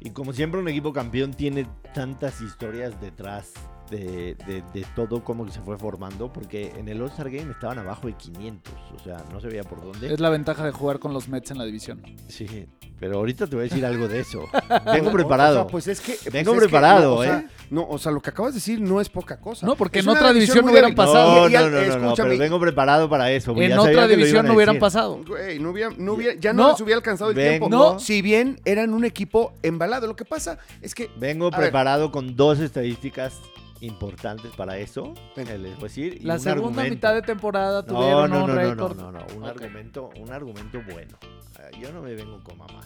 Y 0.00 0.10
como 0.10 0.32
siempre, 0.32 0.60
un 0.60 0.68
equipo 0.68 0.92
campeón 0.92 1.34
tiene 1.34 1.66
tantas 1.94 2.40
historias 2.40 3.00
detrás 3.00 3.52
de, 3.90 4.34
de- 4.46 4.62
de 4.74 4.86
todo 4.94 5.22
cómo 5.24 5.48
se 5.50 5.60
fue 5.60 5.76
formando, 5.78 6.32
porque 6.32 6.72
en 6.76 6.88
el 6.88 7.00
All-Star 7.02 7.30
Game 7.30 7.50
estaban 7.52 7.78
abajo 7.78 8.06
de 8.06 8.14
500, 8.14 8.74
o 8.94 8.98
sea, 9.02 9.24
no 9.32 9.40
se 9.40 9.48
veía 9.48 9.62
por 9.64 9.82
dónde. 9.82 10.12
Es 10.12 10.20
la 10.20 10.30
ventaja 10.30 10.64
de 10.64 10.72
jugar 10.72 10.98
con 10.98 11.12
los 11.12 11.28
Mets 11.28 11.50
en 11.50 11.58
la 11.58 11.64
división. 11.64 12.02
Sí, 12.28 12.66
pero 13.00 13.16
ahorita 13.18 13.46
te 13.46 13.54
voy 13.56 13.66
a 13.66 13.68
decir 13.68 13.84
algo 13.86 14.08
de 14.08 14.20
eso. 14.20 14.44
Vengo 14.92 15.10
o 15.10 15.12
preparado. 15.12 15.54
sea, 15.54 15.66
pues 15.66 15.86
es 15.88 16.00
que. 16.00 16.12
pues 16.14 16.32
Vengo 16.32 16.52
es 16.52 16.58
que 16.60 16.64
preparado, 16.66 17.10
no, 17.14 17.16
o 17.20 17.22
sea, 17.24 17.38
¿eh? 17.38 17.46
No, 17.70 17.86
o 17.88 17.98
sea, 17.98 18.10
lo 18.12 18.20
que 18.20 18.30
acabas 18.30 18.52
de 18.54 18.58
decir 18.58 18.80
no 18.80 19.00
es 19.00 19.08
poca 19.08 19.38
cosa. 19.40 19.66
No, 19.66 19.76
porque 19.76 19.98
Es 20.00 20.04
en 20.06 20.10
otra 20.10 20.32
división 20.32 20.64
muy 20.64 20.72
hubieran 20.72 20.94
pasado. 20.94 21.48
No, 21.48 21.48
no, 21.48 21.60
no, 21.60 21.70
no, 21.70 21.70
no, 21.70 21.80
escúchame, 21.80 22.28
pero 22.30 22.38
vengo 22.40 22.60
preparado 22.60 23.08
para 23.08 23.30
eso. 23.30 23.52
güey, 23.54 23.66
En 23.66 23.72
ya 23.72 23.82
otra 23.82 24.06
división 24.08 24.46
no 24.46 24.54
hubieran 24.54 24.78
pasado. 24.78 25.20
Güey, 25.26 25.58
no 25.58 25.70
hubiera, 25.70 25.90
no 25.96 26.14
hubiera, 26.14 26.34
ya 26.40 26.52
no, 26.52 26.62
No. 26.64 26.70
les 26.72 26.80
hubiera 26.80 26.96
alcanzado 26.96 27.30
el 27.30 27.36
Vengo- 27.36 27.48
tiempo. 27.50 27.68
No. 27.68 27.98
Si 28.00 28.22
bien 28.22 28.60
eran 28.64 28.92
un 28.94 29.04
equipo 29.04 29.52
embalado. 29.62 30.06
Lo 30.06 30.16
que 30.16 30.24
pasa 30.24 30.58
es 30.82 30.94
que. 30.94 31.10
Vengo 31.18 31.50
ver. 31.50 31.60
preparado 31.60 32.10
con 32.10 32.34
dos 32.36 32.58
estadísticas 32.58 33.34
importantes 33.80 34.50
para 34.56 34.78
eso. 34.78 35.14
Les 35.36 35.46
voy 35.60 35.74
a 35.74 35.82
decir. 35.82 36.24
La 36.24 36.34
un 36.34 36.40
segunda 36.40 36.82
argumento. 36.82 36.94
mitad 36.94 37.14
de 37.14 37.22
temporada 37.22 37.82
No, 37.82 37.86
tuvieron 37.86 38.30
no, 38.30 38.44
un 38.44 38.46
no, 38.46 38.46
no, 38.46 38.54
no, 38.54 38.70
récord. 38.70 38.96
no, 38.96 39.12
no, 39.12 39.26
un 39.36 39.44
argumento, 39.44 40.10
un 40.16 40.30
argumento 40.32 40.82
bueno. 40.90 41.16
Ah, 41.58 41.70
Yo 41.80 41.92
no 41.92 42.02
me 42.02 42.14
vengo 42.14 42.42
con 42.42 42.58
mamá. 42.58 42.80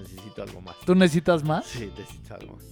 Necesito 0.00 0.42
algo 0.42 0.60
más. 0.60 0.76
¿Tú 0.84 0.94
necesitas 0.94 1.42
más? 1.44 1.66
Sí, 1.66 1.90
necesito 1.96 2.34
algo 2.34 2.56
más. 2.56 2.64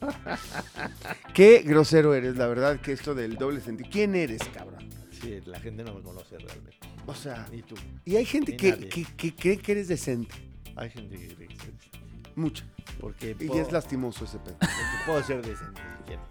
Qué 1.34 1.62
grosero 1.64 2.14
eres, 2.14 2.36
la 2.36 2.46
verdad, 2.46 2.80
que 2.80 2.92
esto 2.92 3.14
del 3.14 3.36
doble 3.36 3.60
sentido. 3.60 3.88
¿Quién 3.90 4.14
eres, 4.14 4.42
cabrón? 4.52 4.88
Sí, 5.10 5.40
la 5.46 5.58
gente 5.60 5.82
no 5.84 5.94
me 5.94 6.02
conoce 6.02 6.38
realmente. 6.38 6.76
O 7.06 7.14
sea, 7.14 7.46
Ni 7.50 7.62
tú. 7.62 7.74
y 8.04 8.16
hay 8.16 8.24
gente 8.24 8.56
que, 8.56 8.76
que, 8.88 9.04
que 9.04 9.34
cree 9.34 9.58
que 9.58 9.72
eres 9.72 9.88
decente. 9.88 10.34
Hay 10.76 10.90
gente 10.90 11.16
que 11.16 11.34
cree 11.34 11.48
que 11.48 11.56
soy- 11.56 11.74
Mucha. 12.36 12.64
Porque 13.00 13.30
Y 13.40 13.48
puedo, 13.48 13.60
es 13.62 13.72
lastimoso 13.72 14.24
ese 14.24 14.38
pedo. 14.38 14.56
puedo 15.06 15.22
ser 15.24 15.42
decente 15.44 15.80
si 15.98 16.04
quiero. 16.06 16.22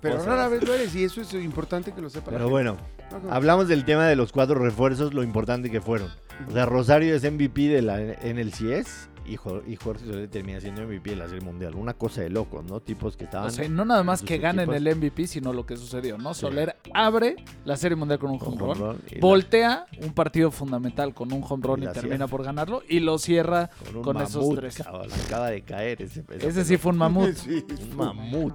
Pero 0.00 0.24
rara 0.24 0.46
vez 0.48 0.62
lo 0.62 0.72
eres 0.74 0.94
y 0.94 1.02
eso 1.04 1.20
es 1.20 1.34
importante 1.34 1.92
que 1.92 2.00
lo 2.00 2.08
sepa. 2.08 2.26
la 2.30 2.38
Pero 2.38 2.44
gente. 2.44 2.50
bueno, 2.52 2.76
No, 3.10 3.18
no. 3.18 3.32
hablamos 3.34 3.66
del 3.68 3.84
tema 3.84 4.06
de 4.06 4.14
los 4.16 4.30
cuatro 4.30 4.54
refuerzos, 4.56 5.12
lo 5.12 5.22
importante 5.24 5.70
que 5.70 5.80
fueron. 5.80 6.08
O 6.48 6.52
sea, 6.52 6.66
Rosario 6.66 7.14
es 7.16 7.22
MVP 7.24 7.68
de 7.68 7.82
la 7.82 7.98
NLCS 7.98 8.60
y, 8.62 8.72
Jo- 8.72 9.13
y 9.26 9.36
Jorge 9.36 10.04
Soler 10.06 10.28
termina 10.28 10.60
siendo 10.60 10.82
MVP 10.82 11.10
de 11.10 11.16
la 11.16 11.26
Serie 11.28 11.40
Mundial. 11.44 11.74
Una 11.74 11.94
cosa 11.94 12.20
de 12.20 12.30
locos, 12.30 12.64
¿no? 12.64 12.80
Tipos 12.80 13.16
que 13.16 13.24
estaban... 13.24 13.48
O 13.48 13.50
sea, 13.50 13.68
no 13.68 13.84
nada 13.84 14.02
más 14.02 14.22
que 14.22 14.38
ganen 14.38 14.70
equipos. 14.70 14.76
el 14.86 14.96
MVP, 14.96 15.26
sino 15.26 15.52
lo 15.52 15.64
que 15.66 15.76
sucedió, 15.76 16.18
¿no? 16.18 16.34
Sí. 16.34 16.40
Soler 16.42 16.76
abre 16.92 17.36
la 17.64 17.76
Serie 17.76 17.96
Mundial 17.96 18.18
con 18.18 18.30
un 18.30 18.38
home 18.40 18.56
home 18.62 18.74
run. 18.74 18.78
run 18.78 18.98
y 19.10 19.14
la- 19.14 19.20
Voltea 19.20 19.86
un 20.02 20.12
partido 20.12 20.50
fundamental 20.50 21.14
con 21.14 21.32
un 21.32 21.42
home 21.48 21.62
run 21.66 21.82
Y 21.82 21.86
termina 21.86 22.16
cierra. 22.16 22.26
por 22.28 22.44
ganarlo. 22.44 22.82
Y 22.88 23.00
lo 23.00 23.18
cierra 23.18 23.70
con, 23.86 23.96
un 23.96 24.02
con 24.02 24.16
esos 24.20 24.54
tres. 24.56 24.76
cabrón, 24.76 25.08
acaba 25.26 25.50
de 25.50 25.62
caer 25.62 26.02
ese 26.02 26.24
Ese 26.40 26.64
sí 26.64 26.76
fue 26.76 26.92
un 26.92 26.98
mamut. 26.98 27.30
Sí, 27.34 27.64
Un 27.90 27.96
mamut. 27.96 28.54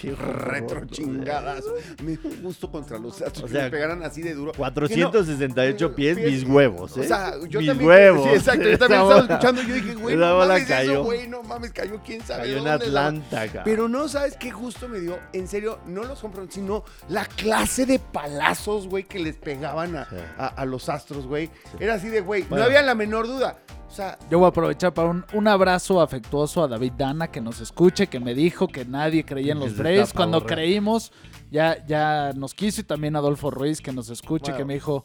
Qué 0.00 0.12
retro 0.14 0.84
chingadas. 0.86 1.64
Me 2.04 2.16
dio 2.16 2.30
un 2.30 2.42
gusto 2.42 2.70
contra 2.70 2.98
los 2.98 3.20
astros 3.20 3.44
O 3.44 3.46
que 3.46 3.52
sea, 3.52 3.64
me 3.64 3.70
pegaran 3.70 4.02
así 4.02 4.22
de 4.22 4.34
duro. 4.34 4.52
468 4.56 5.94
pies, 5.94 6.16
pies- 6.18 6.30
mis 6.30 6.44
huevos, 6.44 6.96
¿eh? 6.96 7.00
O 7.00 7.04
sea, 7.04 7.32
yo 7.48 7.58
mis 7.60 7.68
también. 7.68 7.88
huevos. 7.88 8.28
Sí, 8.28 8.34
exacto. 8.36 8.68
Yo 8.68 8.78
también 8.78 9.00
estaba 9.02 9.20
escuchando 9.20 9.59
y 9.62 9.66
yo 9.68 9.74
dije, 9.74 9.94
güey, 9.94 10.16
no 10.16 10.34
bola 10.34 10.46
mames 10.54 10.66
cayó. 10.68 10.92
eso, 10.92 11.04
güey, 11.04 11.28
no 11.28 11.42
mames, 11.42 11.72
cayó 11.72 12.00
quién 12.04 12.20
sabe 12.22 12.42
Cayó 12.42 12.58
en 12.58 12.64
dónde, 12.64 12.86
la- 12.88 13.06
Atlanta, 13.06 13.46
cabrón. 13.46 13.62
Pero 13.64 13.88
no, 13.88 14.08
¿sabes 14.08 14.36
qué 14.36 14.50
justo 14.50 14.88
me 14.88 15.00
dio? 15.00 15.18
En 15.32 15.46
serio, 15.48 15.78
no 15.86 16.02
los 16.04 16.20
compró, 16.20 16.46
sino 16.50 16.84
la 17.08 17.24
clase 17.24 17.86
de 17.86 17.98
palazos, 17.98 18.88
güey, 18.88 19.04
que 19.04 19.18
les 19.18 19.36
pegaban 19.36 19.96
a, 19.96 20.04
Sí. 20.08 20.16
a- 20.38 20.46
a 20.46 20.64
los 20.64 20.88
astros, 20.88 21.26
güey. 21.26 21.50
Era 21.78 21.94
así 21.94 22.08
de, 22.08 22.20
güey, 22.20 22.42
Bueno. 22.42 22.64
no 22.64 22.66
había 22.68 22.82
la 22.82 22.94
menor 22.94 23.26
duda. 23.26 23.58
O 23.88 23.92
sea, 23.92 24.16
Yo 24.30 24.38
voy 24.38 24.46
a 24.46 24.50
aprovechar 24.50 24.94
para 24.94 25.08
un, 25.08 25.24
un 25.32 25.48
abrazo 25.48 26.00
afectuoso 26.00 26.62
a 26.62 26.68
David 26.68 26.92
Dana, 26.96 27.26
que 27.28 27.40
nos 27.40 27.60
escuche, 27.60 28.06
que 28.06 28.20
me 28.20 28.34
dijo 28.34 28.68
que 28.68 28.84
nadie 28.84 29.24
creía 29.24 29.52
en 29.52 29.58
los 29.58 29.76
Braves. 29.76 30.12
Cuando 30.12 30.46
creímos, 30.46 31.10
ya, 31.50 31.84
ya 31.86 32.32
nos 32.36 32.54
quiso. 32.54 32.82
Y 32.82 32.84
también 32.84 33.16
Adolfo 33.16 33.50
Ruiz, 33.50 33.80
que 33.80 33.90
nos 33.92 34.08
escuche, 34.08 34.52
Bueno. 34.52 34.56
que 34.58 34.64
me 34.64 34.74
dijo, 34.74 35.04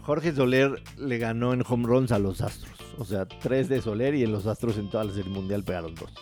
Jorge 0.00 0.32
Soler 0.32 0.82
le 0.98 1.18
ganó 1.18 1.52
en 1.52 1.62
home 1.66 1.86
runs 1.86 2.12
a 2.12 2.18
los 2.18 2.40
Astros. 2.40 2.74
O 2.98 3.04
sea, 3.04 3.26
tres 3.26 3.68
de 3.68 3.80
Soler 3.80 4.14
y 4.14 4.22
en 4.22 4.32
los 4.32 4.46
Astros 4.46 4.76
en 4.78 4.90
toda 4.90 5.04
la 5.04 5.12
serie 5.12 5.30
mundial 5.30 5.64
pegaron 5.64 5.94
dos. 5.94 6.12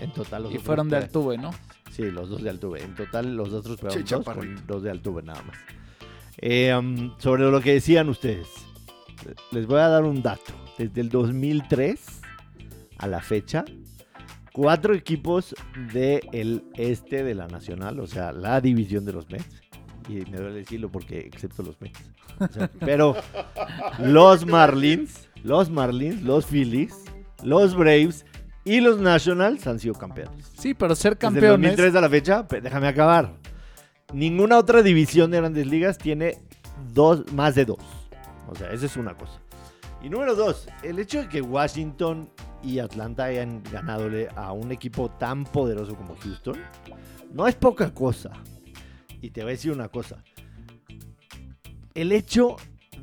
En 0.00 0.12
total 0.12 0.44
los 0.44 0.54
y 0.54 0.58
fueron 0.58 0.88
de 0.88 0.96
Altuve, 0.96 1.38
¿no? 1.38 1.50
Sí, 1.90 2.10
los 2.10 2.28
dos 2.30 2.42
de 2.42 2.50
Altuve. 2.50 2.82
En 2.82 2.94
total 2.94 3.36
los 3.36 3.52
Astros 3.52 3.78
pegaron 3.78 4.04
dos 4.04 4.24
con 4.24 4.66
dos 4.66 4.82
de 4.82 4.90
Altuve 4.90 5.22
nada 5.22 5.42
más. 5.42 5.56
Eh, 6.38 6.74
um, 6.74 7.12
sobre 7.18 7.50
lo 7.50 7.60
que 7.60 7.74
decían 7.74 8.08
ustedes. 8.08 8.48
Les 9.50 9.66
voy 9.66 9.80
a 9.80 9.88
dar 9.88 10.04
un 10.04 10.22
dato. 10.22 10.52
Desde 10.78 11.00
el 11.00 11.08
2003 11.08 12.20
a 12.98 13.06
la 13.06 13.20
fecha, 13.20 13.64
cuatro 14.52 14.94
equipos 14.94 15.54
del 15.92 16.64
este 16.74 17.22
de 17.22 17.34
la 17.34 17.46
Nacional, 17.48 18.00
o 18.00 18.06
sea, 18.06 18.32
la 18.32 18.60
división 18.60 19.04
de 19.04 19.12
los 19.12 19.30
Mets, 19.30 19.62
y 20.08 20.24
me 20.30 20.38
duele 20.38 20.58
decirlo 20.60 20.90
porque 20.90 21.18
excepto 21.18 21.62
los 21.62 21.80
Mets. 21.80 22.00
O 22.38 22.48
sea, 22.48 22.70
pero 22.80 23.16
los 23.98 24.46
Marlins, 24.46 25.28
los 25.42 25.70
Marlins, 25.70 26.22
los 26.22 26.46
Phillies, 26.46 26.94
los 27.42 27.74
Braves 27.74 28.24
y 28.64 28.80
los 28.80 28.98
Nationals 28.98 29.66
han 29.66 29.78
sido 29.78 29.94
campeones. 29.94 30.50
Sí, 30.56 30.74
pero 30.74 30.94
ser 30.94 31.14
Desde 31.14 31.26
el 31.28 31.34
campeones. 31.34 31.70
2003 31.76 31.94
a 31.96 32.00
la 32.00 32.08
fecha, 32.08 32.46
déjame 32.62 32.88
acabar. 32.88 33.34
Ninguna 34.12 34.58
otra 34.58 34.82
división 34.82 35.30
de 35.30 35.38
grandes 35.38 35.66
ligas 35.66 35.98
tiene 35.98 36.38
dos, 36.92 37.32
más 37.32 37.54
de 37.54 37.64
dos. 37.64 37.80
O 38.48 38.54
sea, 38.54 38.70
esa 38.72 38.86
es 38.86 38.96
una 38.96 39.14
cosa. 39.16 39.40
Y 40.02 40.08
número 40.08 40.34
dos, 40.34 40.68
el 40.82 40.98
hecho 40.98 41.20
de 41.22 41.28
que 41.28 41.40
Washington 41.40 42.28
y 42.62 42.78
Atlanta 42.78 43.24
hayan 43.24 43.62
ganadole 43.70 44.28
a 44.36 44.52
un 44.52 44.72
equipo 44.72 45.10
tan 45.10 45.44
poderoso 45.44 45.94
como 45.94 46.16
Houston, 46.16 46.56
no 47.32 47.46
es 47.48 47.54
poca 47.54 47.92
cosa. 47.92 48.30
Y 49.22 49.30
te 49.30 49.40
voy 49.42 49.50
a 49.50 49.52
decir 49.52 49.72
una 49.72 49.88
cosa. 49.88 50.22
El 51.94 52.12
hecho 52.12 52.56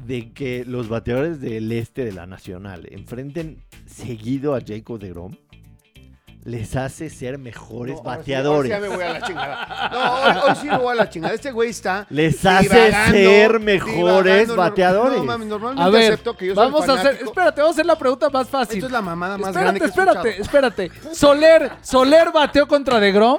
de 0.06 0.32
que 0.34 0.66
los 0.66 0.90
bateadores 0.90 1.40
del 1.42 1.72
este 1.72 2.04
de 2.06 2.12
la 2.12 2.28
Nacional 2.28 2.88
enfrenten 2.92 3.64
seguido 3.88 4.56
a 4.56 4.60
Jacob 4.66 5.00
de 5.00 5.10
Grom 5.10 5.36
les 6.46 6.76
hace 6.78 7.10
ser 7.10 7.38
mejores 7.38 7.96
No, 7.96 8.00
ahora 8.02 8.14
sí- 8.14 8.20
bateadores. 8.32 8.72
ahora 8.72 8.86
sí 8.86 8.90
ya 8.90 8.90
me 8.90 8.96
voy 8.96 9.06
a 9.06 9.20
la 9.20 9.28
chingada. 9.28 9.90
No, 9.92 10.14
hoy, 10.14 10.50
hoy 10.50 10.56
sí 10.62 10.68
me 10.68 10.78
voy 10.78 10.92
a 10.92 10.96
la 10.96 11.10
chingada. 11.10 11.34
Este 11.36 11.52
güey 11.52 11.70
está. 11.70 12.08
Les 12.10 12.46
hace 12.46 12.92
ser 13.12 13.60
mejores 13.60 14.56
bateadores. 14.56 15.18
No, 15.20 15.26
mami, 15.26 15.46
normalmente 15.46 15.84
A 15.84 15.90
ver, 15.90 16.14
acepto 16.14 16.36
que 16.36 16.48
yo 16.48 16.56
soy 16.56 16.64
vamos 16.64 16.88
a 16.90 16.94
hacer. 16.94 17.20
Espérate, 17.22 17.62
vamos 17.62 17.76
a 17.76 17.76
hacer 17.76 17.86
la 17.86 17.98
pregunta 18.00 18.30
más 18.30 18.48
fácil. 18.50 18.78
Esto 18.78 18.86
es 18.88 18.92
la 18.92 19.02
mamada 19.02 19.38
más 19.38 19.50
espérate, 19.50 19.64
grande 19.64 19.80
que 19.80 19.86
he 19.86 19.90
espérate, 19.90 20.30
escuchado. 20.40 20.68
espérate. 20.68 21.16
Soler, 21.16 21.72
Soler 21.82 22.32
bateó 22.34 22.68
contra 22.68 23.00
De 23.00 23.12
Grom. 23.12 23.38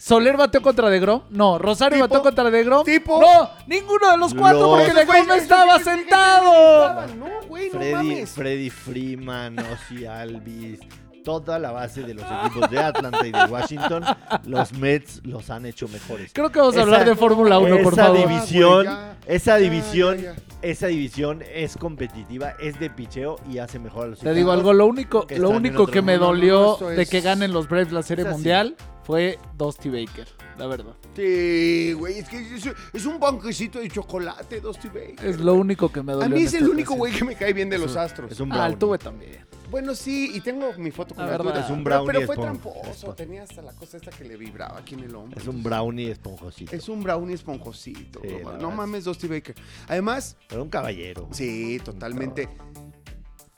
Soler 0.00 0.36
bateó 0.36 0.62
contra 0.62 0.88
De 0.88 0.98
Grom. 0.98 1.22
No, 1.30 1.58
Rosario 1.58 1.96
Tipo, 1.96 2.08
bateó 2.08 2.22
contra 2.22 2.50
De 2.50 2.64
Grom. 2.64 2.84
tipo. 2.84 3.20
No, 3.20 3.50
ninguno 3.66 4.10
de 4.10 4.16
los 4.16 4.32
cuatro 4.34 4.60
Los- 4.60 4.70
porque 4.80 4.94
De 4.94 5.04
Güey, 5.04 5.18
Grom 5.18 5.28
no 5.28 5.34
estaba 5.34 5.78
sentado. 5.78 7.06
No, 7.16 7.26
güey, 7.48 7.66
no 7.66 7.78
Freddy, 7.78 7.92
mames. 7.94 8.30
Freddy 8.30 8.70
Freeman, 8.70 9.56
Ozzy 9.58 10.06
Alvis, 10.06 10.80
toda 11.24 11.58
la 11.58 11.70
base 11.70 12.02
de 12.02 12.14
los 12.14 12.24
equipos 12.24 12.70
de 12.70 12.78
Atlanta 12.78 13.26
y 13.26 13.30
de 13.32 13.44
Washington, 13.44 14.04
los 14.46 14.72
Mets 14.72 15.20
los 15.24 15.50
han 15.50 15.66
hecho 15.66 15.86
mejores. 15.88 16.30
Creo 16.32 16.50
que 16.50 16.58
vamos 16.58 16.74
a 16.76 16.78
Esa- 16.78 16.84
hablar 16.84 17.04
de 17.04 17.14
Fórmula 17.14 17.58
1, 17.58 17.82
por 17.82 17.92
esa 17.92 18.04
favor. 18.06 18.26
división, 18.26 18.88
Ah, 18.88 19.14
güey, 19.16 19.28
ya. 19.28 19.34
esa 19.34 19.50
Ya, 19.52 19.56
división, 19.58 20.16
ya, 20.16 20.34
ya. 20.34 20.42
esa 20.62 20.86
división 20.86 21.42
es 21.52 21.76
competitiva, 21.76 22.54
es 22.58 22.80
de 22.80 22.88
picheo 22.88 23.36
y 23.50 23.58
hace 23.58 23.78
mejor 23.78 24.06
a 24.06 24.08
los 24.08 24.18
Te 24.20 24.32
digo 24.32 24.50
equipos. 24.50 24.54
algo, 24.54 24.72
lo 24.72 24.86
único, 24.86 25.26
que 25.26 25.38
lo 25.38 25.48
están 25.48 25.56
en 25.66 25.70
único 25.70 25.82
otro 25.82 25.92
que 25.92 26.00
me 26.02 26.12
mundo. 26.18 26.26
No, 26.26 26.32
no, 26.32 26.38
dolió 26.38 26.88
de 26.96 27.02
es- 27.02 27.10
que 27.10 27.20
ganen 27.20 27.52
los 27.52 27.68
Braves 27.68 27.92
la 27.92 28.02
Serie 28.02 28.22
es 28.22 28.28
así. 28.28 28.36
Mundial 28.36 28.76
fue 29.04 29.38
Dusty 29.56 29.88
Baker, 29.88 30.28
la 30.58 30.66
verdad. 30.66 30.94
Sí, 31.16 31.92
güey, 31.94 32.18
es 32.18 32.28
que 32.28 32.38
es, 32.56 32.68
es 32.92 33.06
un 33.06 33.18
banquecito 33.18 33.78
de 33.80 33.88
chocolate, 33.88 34.60
Dusty 34.60 34.88
Baker. 34.88 35.26
Es 35.26 35.40
lo 35.40 35.54
único 35.54 35.90
que 35.90 36.02
me 36.02 36.12
dolió. 36.12 36.26
A 36.26 36.28
mí 36.28 36.42
es 36.42 36.52
el 36.54 36.60
esta 36.62 36.70
único 36.72 36.94
güey 36.94 37.12
que 37.12 37.24
me 37.24 37.34
cae 37.34 37.52
bien 37.52 37.68
de 37.70 37.76
Es 37.76 37.82
los 37.82 37.92
un- 37.92 37.98
astros. 37.98 38.30
Es 38.32 38.40
un 38.40 38.52
Ah, 38.52 38.56
brownie. 38.56 38.72
el 38.72 38.78
tuve 38.78 38.98
también. 38.98 39.46
Bueno, 39.70 39.94
sí, 39.94 40.32
y 40.34 40.40
tengo 40.40 40.72
mi 40.78 40.90
foto 40.90 41.14
con 41.14 41.26
La 41.26 41.36
el 41.36 41.38
verdad. 41.42 41.64
Es 41.64 41.70
un 41.70 41.84
Pero- 41.84 41.96
brownie 42.04 42.12
Pero 42.12 42.26
fue 42.26 42.36
tramposo. 42.36 43.14
Tenía 43.14 43.44
hasta 43.44 43.62
la 43.62 43.72
cosa 43.72 43.96
esta 43.98 44.10
que 44.10 44.24
le 44.24 44.36
vibraba 44.36 44.78
aquí 44.78 44.94
en 44.94 45.00
el 45.04 45.14
hombro. 45.14 45.40
Es 45.40 45.46
un 45.46 45.62
brownie 45.62 46.10
esponjosito. 46.10 46.74
Es 46.74 46.88
un 46.88 47.02
brownie 47.02 47.34
esponjosito. 47.34 48.20
Sí, 48.22 48.36
no 48.42 48.56
no 48.58 48.70
es- 48.70 48.74
mames, 48.76 49.04
Dusty 49.04 49.28
Baker. 49.28 49.54
Además, 49.88 50.36
Pero 50.48 50.62
un 50.64 50.70
caballero. 50.70 51.28
sí, 51.30 51.80
totalmente. 51.84 52.48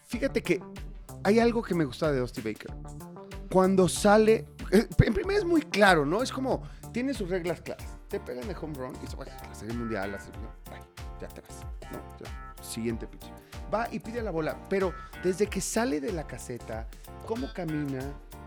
Fíjate 0.06 0.42
que 0.42 0.60
hay 1.24 1.38
algo 1.38 1.62
que 1.62 1.74
me 1.74 1.84
gusta 1.86 2.12
de 2.12 2.20
Dusty 2.20 2.42
Baker. 2.42 2.72
Cuando 3.50 3.88
sale, 3.88 4.46
en 4.72 5.14
primer 5.14 5.36
es 5.36 5.44
muy 5.44 5.62
claro, 5.62 6.04
¿no? 6.06 6.22
Es 6.22 6.32
como, 6.32 6.62
tiene 6.92 7.14
sus 7.14 7.28
reglas 7.28 7.60
claras. 7.60 7.86
Te 8.08 8.20
pegan 8.20 8.46
de 8.48 8.54
home 8.54 8.74
run 8.74 8.92
y 9.02 9.06
se 9.06 9.16
va 9.16 9.24
a 9.24 9.48
la 9.48 9.54
serie 9.54 9.74
mundial, 9.74 10.12
la 10.12 10.18
no, 10.18 10.52
ya 11.20 11.26
atrás. 11.26 11.60
No, 11.90 11.98
ya, 12.18 12.62
siguiente 12.62 13.06
pitch. 13.06 13.24
Va 13.72 13.88
y 13.90 13.98
pide 14.00 14.22
la 14.22 14.30
bola, 14.30 14.56
pero 14.68 14.92
desde 15.22 15.46
que 15.46 15.60
sale 15.60 16.00
de 16.00 16.12
la 16.12 16.26
caseta, 16.26 16.88
cómo 17.26 17.52
camina, 17.54 18.00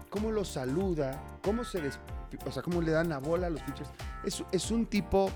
cómo 0.09 0.31
lo 0.31 0.45
saluda, 0.45 1.19
cómo 1.43 1.63
se 1.63 1.81
des- 1.81 1.99
o 2.45 2.51
sea, 2.51 2.61
cómo 2.61 2.81
le 2.81 2.91
dan 2.91 3.09
la 3.09 3.19
bola 3.19 3.47
a 3.47 3.49
los 3.49 3.61
pitchers. 3.61 3.89
Es, 4.23 4.43
es 4.51 4.71
un 4.71 4.85
tipo 4.85 5.31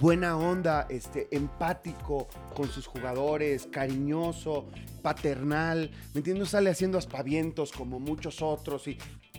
buena 0.00 0.36
onda, 0.36 0.86
este, 0.88 1.28
empático 1.34 2.28
con 2.54 2.68
sus 2.68 2.86
jugadores, 2.86 3.66
cariñoso, 3.70 4.66
paternal, 5.02 5.90
¿me 6.14 6.18
entiendes? 6.18 6.40
No 6.40 6.46
sale 6.46 6.70
haciendo 6.70 6.98
aspavientos 6.98 7.72
como 7.72 7.98
muchos 7.98 8.42
otros 8.42 8.86
y 8.86 8.98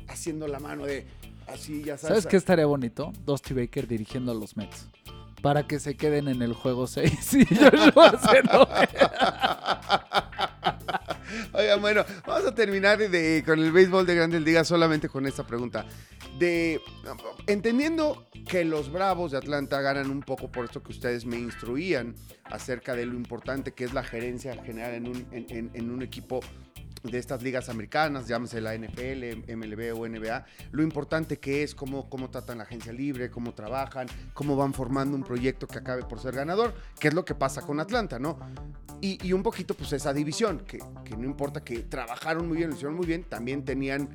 haciendo 0.09 0.47
la 0.47 0.59
mano 0.59 0.85
de 0.85 1.05
así, 1.47 1.83
ya 1.83 1.97
sabes. 1.97 2.07
¿Sabes 2.09 2.25
qué 2.27 2.37
estaría 2.37 2.65
bonito? 2.65 3.13
Dusty 3.25 3.53
Baker 3.53 3.87
dirigiendo 3.87 4.31
a 4.31 4.35
los 4.35 4.57
Mets. 4.57 4.87
Para 5.41 5.65
que 5.67 5.79
se 5.79 5.95
queden 5.95 6.27
en 6.27 6.41
el 6.41 6.53
juego 6.53 6.85
6 6.87 7.33
y 7.35 7.45
Joshua 7.55 8.19
se 8.19 8.37
enoje. 8.39 8.89
Oigan, 11.53 11.79
bueno, 11.81 12.03
vamos 12.25 12.47
a 12.47 12.55
terminar 12.55 12.97
de- 12.97 13.43
con 13.45 13.59
el 13.59 13.71
béisbol 13.71 14.05
de 14.05 14.15
Grandes 14.15 14.41
Ligas 14.41 14.67
solamente 14.67 15.09
con 15.09 15.25
esta 15.27 15.45
pregunta. 15.45 15.85
De, 16.39 16.81
entendiendo 17.47 18.27
que 18.47 18.65
los 18.65 18.91
Bravos 18.91 19.31
de 19.31 19.37
Atlanta 19.37 19.79
ganan 19.81 20.09
un 20.09 20.21
poco 20.21 20.51
por 20.51 20.65
esto 20.65 20.81
que 20.81 20.91
ustedes 20.91 21.25
me 21.25 21.37
instruían 21.37 22.15
acerca 22.45 22.95
de 22.95 23.05
lo 23.05 23.13
importante 23.15 23.73
que 23.73 23.83
es 23.85 23.93
la 23.93 24.03
gerencia 24.03 24.61
general 24.63 24.93
en 24.93 25.07
un, 25.07 25.27
en- 25.31 25.45
en- 25.49 25.71
en 25.73 25.91
un 25.91 26.01
equipo 26.01 26.39
de 27.03 27.17
estas 27.17 27.41
ligas 27.41 27.69
americanas, 27.69 28.27
llámese 28.27 28.59
la 28.61 28.75
NFL, 28.75 29.53
MLB 29.55 29.93
o 29.97 30.05
NBA, 30.07 30.45
lo 30.71 30.83
importante 30.83 31.39
que 31.39 31.63
es 31.63 31.73
cómo, 31.75 32.09
cómo 32.09 32.29
tratan 32.29 32.57
la 32.57 32.63
agencia 32.65 32.91
libre, 32.91 33.29
cómo 33.29 33.53
trabajan, 33.53 34.07
cómo 34.33 34.55
van 34.55 34.73
formando 34.73 35.15
un 35.15 35.23
proyecto 35.23 35.67
que 35.67 35.77
acabe 35.77 36.03
por 36.03 36.19
ser 36.19 36.35
ganador, 36.35 36.73
que 36.99 37.07
es 37.09 37.13
lo 37.13 37.23
que 37.23 37.35
pasa 37.35 37.61
con 37.61 37.79
Atlanta, 37.79 38.19
¿no? 38.19 38.37
Y, 39.01 39.25
y 39.25 39.31
un 39.33 39.43
poquito, 39.43 39.73
pues, 39.75 39.93
esa 39.93 40.11
división, 40.13 40.59
que, 40.67 40.79
que 41.05 41.15
no 41.15 41.23
importa 41.23 41.63
que 41.63 41.79
trabajaron 41.83 42.47
muy 42.47 42.57
bien, 42.57 42.69
lo 42.69 42.75
hicieron 42.75 42.95
muy 42.95 43.05
bien, 43.05 43.23
también 43.23 43.63
tenían, 43.63 44.09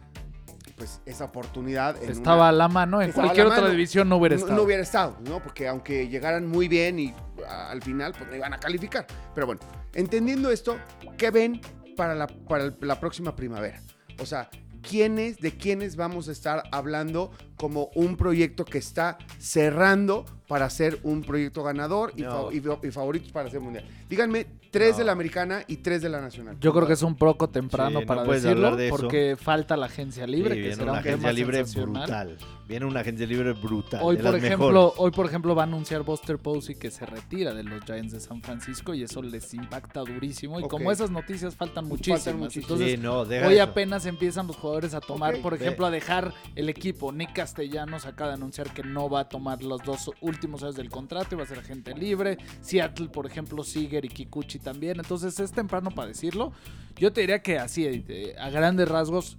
pues, 0.77 1.01
esa 1.07 1.25
oportunidad. 1.25 2.03
En 2.03 2.11
Estaba 2.11 2.37
una- 2.37 2.49
a 2.49 2.53
la 2.53 2.69
mano. 2.69 3.01
En 3.01 3.13
cualquier 3.13 3.47
otra 3.47 3.61
mano. 3.63 3.71
división 3.71 4.09
no 4.11 4.17
hubiera 4.17 4.35
no, 4.35 4.41
estado. 4.41 4.57
no 4.57 4.63
hubiera 4.63 4.83
estado, 4.83 5.17
¿no? 5.27 5.43
Porque 5.43 5.69
aunque 5.69 6.09
llegaran 6.09 6.47
muy 6.47 6.69
bien 6.69 6.99
y 6.99 7.15
a- 7.49 7.71
al 7.71 7.83
final, 7.83 8.13
pues, 8.17 8.29
no 8.29 8.37
iban 8.37 8.53
a 8.53 8.59
calificar. 8.59 9.07
Pero 9.35 9.47
bueno, 9.47 9.63
entendiendo 9.95 10.51
esto, 10.51 10.77
¿qué 11.17 11.31
ven 11.31 11.63
para 11.95 12.15
la, 12.15 13.01
próxima 13.01 13.35
primavera? 13.37 13.83
O 14.21 14.27
sea, 14.27 14.51
¿quiénes, 14.83 15.39
de 15.39 15.57
quiénes 15.57 15.97
vamos 15.97 16.29
a 16.29 16.33
estar 16.33 16.63
hablando 16.73 17.31
como 17.57 17.91
un 17.95 18.17
proyecto 18.17 18.65
que 18.65 18.79
está 18.79 19.19
cerrando 19.39 20.25
para 20.47 20.69
ser 20.69 20.99
un 21.05 21.23
proyecto 21.23 21.63
ganador 21.63 22.13
y, 22.17 22.23
No. 22.23 22.49
fa- 22.49 22.55
y 22.55 22.61
fa- 22.61 22.79
y 22.83 22.91
favoritos 22.91 23.33
para 23.33 23.49
ser 23.51 23.61
mundial? 23.61 23.85
Díganme, 24.11 24.47
tres 24.71 24.93
No. 24.93 24.99
de 24.99 25.05
la 25.05 25.13
americana 25.13 25.65
y 25.67 25.77
tres 25.79 26.03
de 26.03 26.09
la 26.11 26.21
nacional. 26.21 26.57
Yo 26.61 26.73
creo 26.75 26.87
que 26.87 26.93
es 26.93 27.03
un 27.03 27.15
poco 27.17 27.49
temprano 27.49 28.01
Sí, 28.01 28.07
para 28.07 28.25
decirlo 28.25 28.77
de 28.77 28.91
porque 28.91 29.37
falta 29.41 29.77
la 29.77 29.87
agencia 29.87 30.27
libre, 30.27 30.51
Sí, 30.51 30.57
que 30.57 30.61
viene 30.63 30.77
será 30.77 30.91
una 30.93 30.99
un 31.01 31.05
tema 31.05 31.15
agencia 31.29 31.33
libre 31.33 31.63
brutal. 31.63 32.37
Viene 32.69 32.87
una 32.87 33.01
agencia 33.01 33.27
libre 33.27 33.53
brutal. 33.53 34.01
Hoy 34.03 34.17
de 34.17 34.23
por, 34.23 34.33
las 34.33 34.43
ejemplo, 34.43 34.67
mejores. 34.69 34.95
hoy, 34.99 35.11
por 35.13 35.27
ejemplo, 35.27 35.55
va 35.55 35.63
a 35.63 35.67
anunciar 35.67 36.03
Buster 36.03 36.39
Posey 36.39 36.75
que 36.77 36.91
se 36.91 37.05
retira 37.07 37.53
de 37.55 37.63
los 37.63 37.85
Giants 37.85 38.13
de 38.13 38.21
San 38.21 38.41
Francisco 38.43 38.95
y 38.95 39.03
eso 39.03 39.23
les 39.23 39.53
impacta 39.55 40.01
durísimo. 40.01 40.61
Y 40.61 40.69
como 40.69 40.91
esas 40.91 41.11
noticias 41.11 41.55
faltan 41.55 41.87
muchísimas, 41.87 42.27
muchísimas. 42.35 42.57
entonces 42.57 42.91
Sí, 42.93 42.97
no, 42.99 43.25
deja 43.25 43.47
hoy 43.49 43.55
eso. 43.55 43.63
apenas 43.65 44.07
empiezan 44.07 44.47
los 44.47 44.57
jugadores 44.57 44.95
a 44.95 45.01
tomar, 45.01 45.39
por 45.43 45.59
Ve. 45.59 45.65
ejemplo, 45.65 45.87
a 45.87 45.91
dejar 45.91 46.33
el 46.55 46.69
equipo. 46.69 47.13
Nick 47.13 47.33
Castellanos 47.35 48.07
acaba 48.07 48.31
de 48.31 48.35
anunciar 48.37 48.73
que 48.73 48.83
no 48.83 49.09
va 49.11 49.21
a 49.21 49.29
tomar 49.29 49.63
los 49.63 49.83
dos 49.83 50.09
últimos 50.21 50.34
años 50.63 50.77
del 50.77 50.91
contrato 50.91 51.35
y 51.35 51.39
va 51.39 51.45
a 51.45 51.47
ser 51.47 51.59
agente 51.59 51.95
libre. 51.95 52.39
Seattle, 52.61 53.09
por 53.09 53.27
ejemplo, 53.27 53.63
Siger 53.65 54.05
y 54.05 54.09
Kikuchi 54.09 54.59
también. 54.59 54.99
Entonces 54.99 55.39
es 55.41 55.53
temprano 55.53 55.91
para 55.91 56.09
decirlo. 56.09 56.53
Yo 56.97 57.13
te 57.13 57.21
diría 57.23 57.41
que 57.43 57.59
así, 57.59 57.85
eh, 57.87 58.35
a 58.39 58.51
grandes 58.51 58.89
rasgos, 58.89 59.37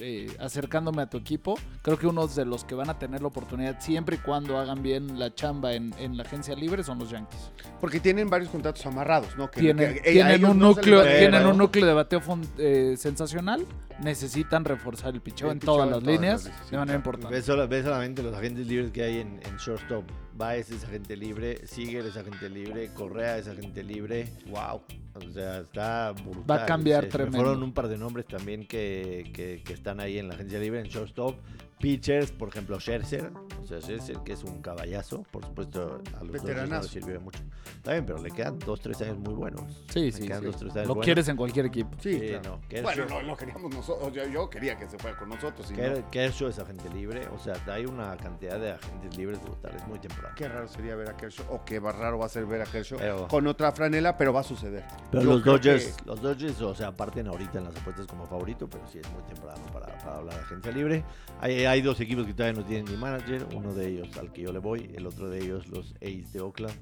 eh, 0.00 0.30
acercándome 0.38 1.02
a 1.02 1.10
tu 1.10 1.16
equipo, 1.16 1.56
creo 1.82 1.98
que 1.98 2.06
unos 2.06 2.36
de 2.36 2.44
los 2.44 2.62
que 2.64 2.76
van 2.76 2.88
a 2.88 3.00
tener 3.00 3.20
la 3.20 3.26
oportunidad 3.26 3.80
siempre 3.80 4.14
y 4.14 4.18
cuando 4.20 4.56
hagan 4.56 4.80
bien 4.80 5.18
la 5.18 5.34
chamba 5.34 5.72
en, 5.74 5.92
en 5.98 6.16
la 6.16 6.22
agencia 6.22 6.54
libre 6.54 6.84
son 6.84 7.00
los 7.00 7.10
Yankees. 7.10 7.50
Porque 7.80 7.98
tienen 7.98 8.30
varios 8.30 8.48
contratos 8.50 8.86
amarrados, 8.86 9.36
¿no? 9.36 9.50
Que- 9.50 9.58
Tienen, 9.60 9.94
que- 9.94 10.00
a 10.00 10.12
tienen 10.12 10.44
un 10.44 10.56
no 10.58 10.68
núcleo, 10.68 11.02
tienen 11.02 11.44
un 11.46 11.58
núcleo 11.58 11.84
de 11.86 11.92
bateo 11.94 12.20
fun- 12.20 12.46
eh, 12.58 12.94
sensacional. 12.96 13.66
Necesitan 14.00 14.64
reforzar 14.64 15.12
el 15.14 15.20
picheo 15.20 15.50
en 15.50 15.58
todas 15.58 15.88
las 15.90 15.98
todas 15.98 16.14
líneas 16.14 16.44
las 16.44 16.52
líneas, 16.52 16.70
de 16.70 16.76
manera 16.76 16.96
importante. 16.96 17.34
Ves 17.34 17.44
solamente 17.46 18.22
los 18.22 18.32
agentes 18.36 18.68
libres 18.68 18.92
que 18.92 19.02
hay 19.02 19.18
en, 19.18 19.40
en 19.44 19.56
shortstop. 19.56 20.04
Baez 20.38 20.70
es 20.70 20.84
agente 20.84 21.16
libre, 21.16 21.66
Siger 21.66 22.06
es 22.06 22.16
agente 22.16 22.48
libre, 22.48 22.88
Correa 22.94 23.38
es 23.38 23.48
agente 23.48 23.82
libre. 23.82 24.28
Wow. 24.48 24.80
O 25.14 25.32
sea, 25.32 25.58
está 25.60 26.12
brutal. 26.12 26.44
Va 26.48 26.62
a 26.62 26.66
cambiar 26.66 27.04
Se- 27.04 27.10
se 27.10 27.18
me 27.18 27.24
tremendo. 27.24 27.44
fueron 27.44 27.62
un 27.64 27.72
par 27.74 27.88
de 27.88 27.98
nombres 27.98 28.24
también 28.26 28.64
que, 28.66 29.30
que- 29.34 29.62
que 29.64 29.72
están 29.72 29.98
ahí 29.98 30.16
en 30.18 30.28
la 30.28 30.34
agencia 30.34 30.60
libre, 30.60 30.78
en 30.80 30.86
shortstop. 30.86 31.34
Pitchers, 31.78 32.32
por 32.32 32.48
ejemplo, 32.48 32.78
Scherzer. 32.80 33.30
O 33.62 33.66
sea, 33.66 33.80
Scherzer, 33.80 34.18
que 34.24 34.32
es 34.32 34.42
un 34.44 34.60
caballazo. 34.62 35.24
Por 35.30 35.44
supuesto, 35.44 36.00
a 36.18 36.24
los 36.24 36.42
Dodgers 36.42 36.68
no 36.68 36.80
le 36.82 36.88
sirvió 36.88 37.20
mucho. 37.20 37.40
Está 37.76 37.92
bien, 37.92 38.06
pero 38.06 38.18
le 38.22 38.30
quedan 38.30 38.58
dos, 38.58 38.80
tres 38.80 39.00
años 39.02 39.18
muy 39.18 39.34
buenos. 39.34 39.84
Sí, 39.92 40.00
Le 40.06 40.12
sí, 40.12 40.26
quedan 40.26 40.40
sí. 40.40 40.46
dos, 40.46 40.56
tres 40.56 40.72
años 40.74 40.88
Lo 40.88 40.94
buenos. 40.94 41.04
quieres 41.04 41.28
en 41.28 41.36
cualquier 41.36 41.66
equipo. 41.66 41.90
Sí, 42.00 42.18
Sí, 42.18 42.28
claro. 42.28 42.42
no, 42.50 42.68
Kershaw- 42.68 42.82
Bueno, 42.82 43.04
no, 43.08 43.22
lo 43.22 43.36
queríamos 43.36 43.74
nosotros. 43.74 44.12
Yo, 44.12 44.24
yo 44.26 44.50
quería 44.50 44.76
que 44.76 44.88
se 44.88 44.98
fuera 44.98 45.16
con 45.18 45.28
nosotros. 45.28 45.70
no. 45.70 45.76
Ker- 45.76 46.04
Kershaw 46.10 46.48
es 46.48 46.58
agente 46.58 46.88
libre. 46.90 47.26
O 47.28 47.38
sea, 47.38 47.54
hay 47.66 47.86
una 47.86 48.16
cantidad 48.16 48.58
de 48.58 48.72
agentes 48.72 49.16
libres 49.16 49.40
brutales. 49.42 49.86
Muy 49.86 49.98
temprano. 49.98 50.34
Qué 50.36 50.48
raro 50.48 50.66
sería 50.68 50.96
ver 50.96 51.10
a 51.10 51.16
Kershaw, 51.16 51.46
o 51.50 51.64
qué 51.64 51.78
va- 51.78 51.92
raro 51.92 52.18
va 52.18 52.26
a 52.26 52.28
ser 52.28 52.46
ver 52.46 52.62
a 52.62 52.64
Kershaw 52.66 52.98
Pero- 52.98 53.28
con 53.28 53.46
otra 53.46 53.72
franela, 53.72 54.16
pero 54.16 54.32
va 54.32 54.40
a 54.40 54.44
suceder. 54.44 54.84
Pero 55.10 55.22
Yo 55.22 55.30
los 55.34 55.44
Dodgers, 55.44 55.96
que- 55.96 56.04
los 56.06 56.20
Dodgers, 56.20 56.60
o 56.62 56.74
sea, 56.74 56.92
parten 56.92 57.28
ahorita 57.28 57.58
en 57.58 57.64
las 57.64 57.76
apuestas 57.76 58.06
como 58.06 58.26
favorito, 58.26 58.68
pero 58.68 58.86
sí 58.88 58.98
es 58.98 59.10
muy 59.12 59.22
temprano 59.22 59.62
para, 59.72 59.86
para 59.98 60.16
hablar 60.16 60.34
de 60.34 60.40
agencia 60.40 60.72
libre. 60.72 61.04
Hay, 61.40 61.64
hay 61.68 61.82
dos 61.82 62.00
equipos 62.00 62.26
que 62.26 62.34
todavía 62.34 62.60
no 62.60 62.66
tienen 62.66 62.86
ni 62.86 62.96
manager, 62.96 63.46
uno 63.54 63.72
de 63.74 63.88
ellos 63.88 64.16
al 64.18 64.32
que 64.32 64.42
yo 64.42 64.52
le 64.52 64.58
voy, 64.58 64.90
el 64.94 65.06
otro 65.06 65.28
de 65.30 65.38
ellos 65.44 65.68
los 65.68 65.94
A's 66.02 66.32
de 66.32 66.40
Oakland. 66.40 66.74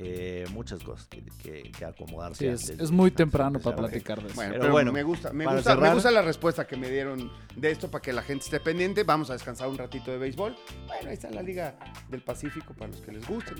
Eh, 0.00 0.44
muchas 0.52 0.80
cosas 0.84 1.06
que, 1.08 1.24
que, 1.42 1.72
que 1.76 1.84
acomodarse. 1.84 2.38
Sí, 2.38 2.46
es, 2.46 2.60
antes 2.62 2.78
de- 2.78 2.84
es 2.84 2.90
muy 2.92 3.06
antes 3.08 3.16
temprano 3.16 3.58
para 3.58 3.76
platicar 3.76 4.20
de 4.22 4.26
eso. 4.28 4.34
Bueno, 4.36 4.50
Pero 4.52 4.60
pero, 4.62 4.72
bueno, 4.72 4.92
me 4.92 5.02
gusta, 5.02 5.32
me 5.32 5.44
gusta, 5.44 5.76
me 5.76 5.92
gusta 5.92 6.10
la 6.12 6.22
respuesta 6.22 6.66
que 6.68 6.76
me 6.76 6.88
dieron 6.88 7.32
de 7.56 7.70
esto 7.72 7.90
para 7.90 8.00
que 8.02 8.12
la 8.12 8.22
gente 8.22 8.44
esté 8.44 8.60
pendiente. 8.60 9.02
Vamos 9.02 9.28
a 9.30 9.32
descansar 9.32 9.68
un 9.68 9.76
ratito 9.76 10.12
de 10.12 10.18
béisbol. 10.18 10.54
Bueno, 10.86 11.08
ahí 11.08 11.14
está 11.14 11.30
la 11.30 11.42
Liga 11.42 11.76
del 12.10 12.22
Pacífico 12.22 12.74
para 12.74 12.92
los 12.92 13.00
que 13.00 13.10
les 13.10 13.26
gusten. 13.26 13.56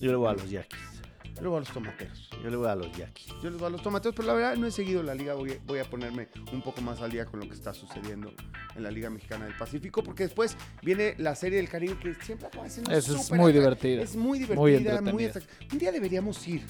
Yo 0.00 0.10
le 0.10 0.16
voy 0.16 0.28
a 0.28 0.32
los 0.32 0.50
Yankees. 0.50 1.02
Yo 1.36 1.42
le 1.42 1.48
voy 1.48 1.56
a 1.58 1.60
los 1.60 1.68
tomateros. 1.68 2.30
Yo 2.42 2.50
le 2.50 2.56
voy 2.56 2.68
a 2.68 2.74
los 2.74 2.96
Yankees. 2.96 3.26
Yo 3.42 3.50
les 3.50 3.58
voy 3.58 3.66
a 3.66 3.70
los 3.70 3.82
tomateros, 3.82 4.14
pero 4.14 4.28
la 4.28 4.34
verdad 4.34 4.56
no 4.56 4.66
he 4.66 4.70
seguido 4.70 5.02
la 5.02 5.14
liga. 5.14 5.34
Voy 5.34 5.52
a, 5.52 5.58
voy 5.66 5.78
a 5.78 5.84
ponerme 5.84 6.28
un 6.52 6.62
poco 6.62 6.80
más 6.80 7.00
al 7.02 7.10
día 7.10 7.26
con 7.26 7.40
lo 7.40 7.48
que 7.48 7.54
está 7.54 7.74
sucediendo 7.74 8.32
en 8.74 8.82
la 8.82 8.90
Liga 8.90 9.10
Mexicana 9.10 9.44
del 9.44 9.56
Pacífico, 9.56 10.02
porque 10.02 10.24
después 10.24 10.56
viene 10.82 11.14
la 11.18 11.34
Serie 11.34 11.58
del 11.58 11.68
Caribe 11.68 11.98
que 11.98 12.14
siempre 12.14 12.46
acaba 12.46 12.68
siendo 12.68 12.90
Esa 12.90 13.12
es 13.12 13.22
súper 13.22 13.38
muy 13.38 13.52
divertida. 13.52 14.02
Es 14.02 14.16
muy 14.16 14.38
divertida, 14.38 15.00
Muy 15.02 15.12
muy, 15.12 15.30
Un 15.72 15.78
día 15.78 15.92
deberíamos 15.92 16.46
ir 16.48 16.62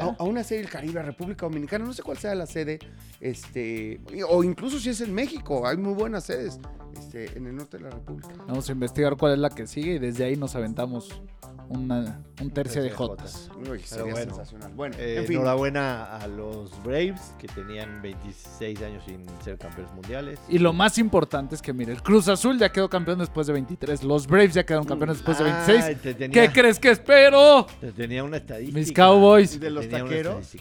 a 0.00 0.22
una 0.24 0.44
serie 0.44 0.62
del 0.62 0.70
Caribe, 0.70 1.00
a 1.00 1.02
República 1.02 1.46
Dominicana, 1.46 1.84
no 1.84 1.92
sé 1.92 2.02
cuál 2.02 2.18
sea 2.18 2.34
la 2.34 2.46
sede, 2.46 2.78
este, 3.20 4.00
o 4.28 4.44
incluso 4.44 4.78
si 4.78 4.90
es 4.90 5.00
en 5.00 5.14
México, 5.14 5.66
hay 5.66 5.76
muy 5.76 5.94
buenas 5.94 6.24
sedes 6.24 6.60
este, 6.96 7.36
en 7.36 7.46
el 7.46 7.56
norte 7.56 7.78
de 7.78 7.84
la 7.84 7.90
República. 7.90 8.28
Vamos 8.46 8.68
a 8.68 8.72
investigar 8.72 9.16
cuál 9.16 9.32
es 9.32 9.38
la 9.38 9.50
que 9.50 9.66
sigue 9.66 9.94
y 9.94 9.98
desde 9.98 10.24
ahí 10.24 10.36
nos 10.36 10.54
aventamos 10.54 11.20
una, 11.68 12.20
un 12.40 12.50
tercio 12.50 12.82
de 12.82 12.90
jotas. 12.90 13.50
Uy, 13.56 13.80
sería 13.80 14.12
bueno. 14.12 14.34
sensacional. 14.34 14.72
Bueno, 14.74 14.96
Eh, 14.98 15.18
en 15.18 15.26
fin. 15.26 15.36
Enhorabuena 15.36 16.16
a 16.16 16.26
los 16.26 16.70
Braves, 16.82 17.34
que 17.38 17.46
tenían 17.48 18.00
26 18.02 18.82
años 18.82 19.02
sin 19.06 19.24
ser 19.44 19.58
campeones 19.58 19.92
mundiales. 19.92 20.38
Y 20.48 20.58
lo 20.58 20.72
más 20.72 20.98
importante 20.98 21.54
es 21.54 21.62
que, 21.62 21.72
mire, 21.72 21.92
el 21.92 22.02
Cruz 22.02 22.28
Azul 22.28 22.58
ya 22.58 22.70
quedó 22.70 22.88
campeón 22.88 23.18
después 23.18 23.46
de 23.46 23.52
23. 23.52 24.02
Los 24.04 24.26
Braves 24.26 24.54
ya 24.54 24.64
quedaron 24.64 24.86
campeones 24.86 25.16
después 25.18 25.38
de 25.38 25.44
26. 25.44 25.84
Ay, 25.84 25.94
te 25.96 26.14
tenía, 26.14 26.42
¿Qué 26.46 26.52
crees 26.52 26.78
que 26.78 26.90
espero? 26.90 27.66
te 27.80 27.92
tenía 27.92 28.24
una 28.24 28.38
estadística. 28.38 28.78
Mis 28.78 28.92
Cowboys. 28.92 29.54
¿Y 29.54 29.58
de 29.58 29.70
los 29.70 29.88
taqueros? 29.88 30.54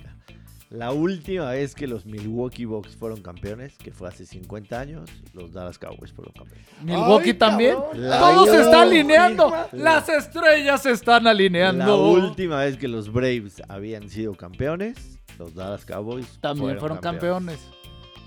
La 0.70 0.92
última 0.92 1.52
vez 1.52 1.74
que 1.74 1.88
los 1.88 2.06
Milwaukee 2.06 2.66
Bucks 2.66 2.96
fueron 2.98 3.22
campeones, 3.22 3.78
que 3.78 3.92
fue 3.94 4.10
hace 4.10 4.26
50 4.26 4.78
años, 4.78 5.10
los 5.34 5.54
Dallas 5.54 5.80
Cowboys 5.80 6.12
fueron 6.12 6.34
campeones. 6.34 6.68
Milwaukee 6.84 7.30
Ay, 7.30 7.34
también. 7.36 7.76
cabrón. 7.76 8.10
La 8.10 8.20
Todo 8.20 8.46
se 8.46 8.52
está 8.58 8.68
última- 8.68 8.82
alineando. 8.82 9.54
Las 9.72 10.10
estrellas 10.10 10.82
se 10.84 10.92
están 10.92 11.24
La 11.24 11.30
alineando. 11.30 12.10
última 12.12 12.60
vez 12.66 12.76
que 12.78 12.90
los 12.90 13.12
Braves 13.14 13.62
habían 13.70 14.10
sido 14.10 14.36
campeones, 14.36 15.18
los 15.40 15.56
Dallas 15.56 15.86
Cowboys 15.86 16.38
También 16.42 16.78
fueron 16.80 16.98
campeones. 16.98 17.60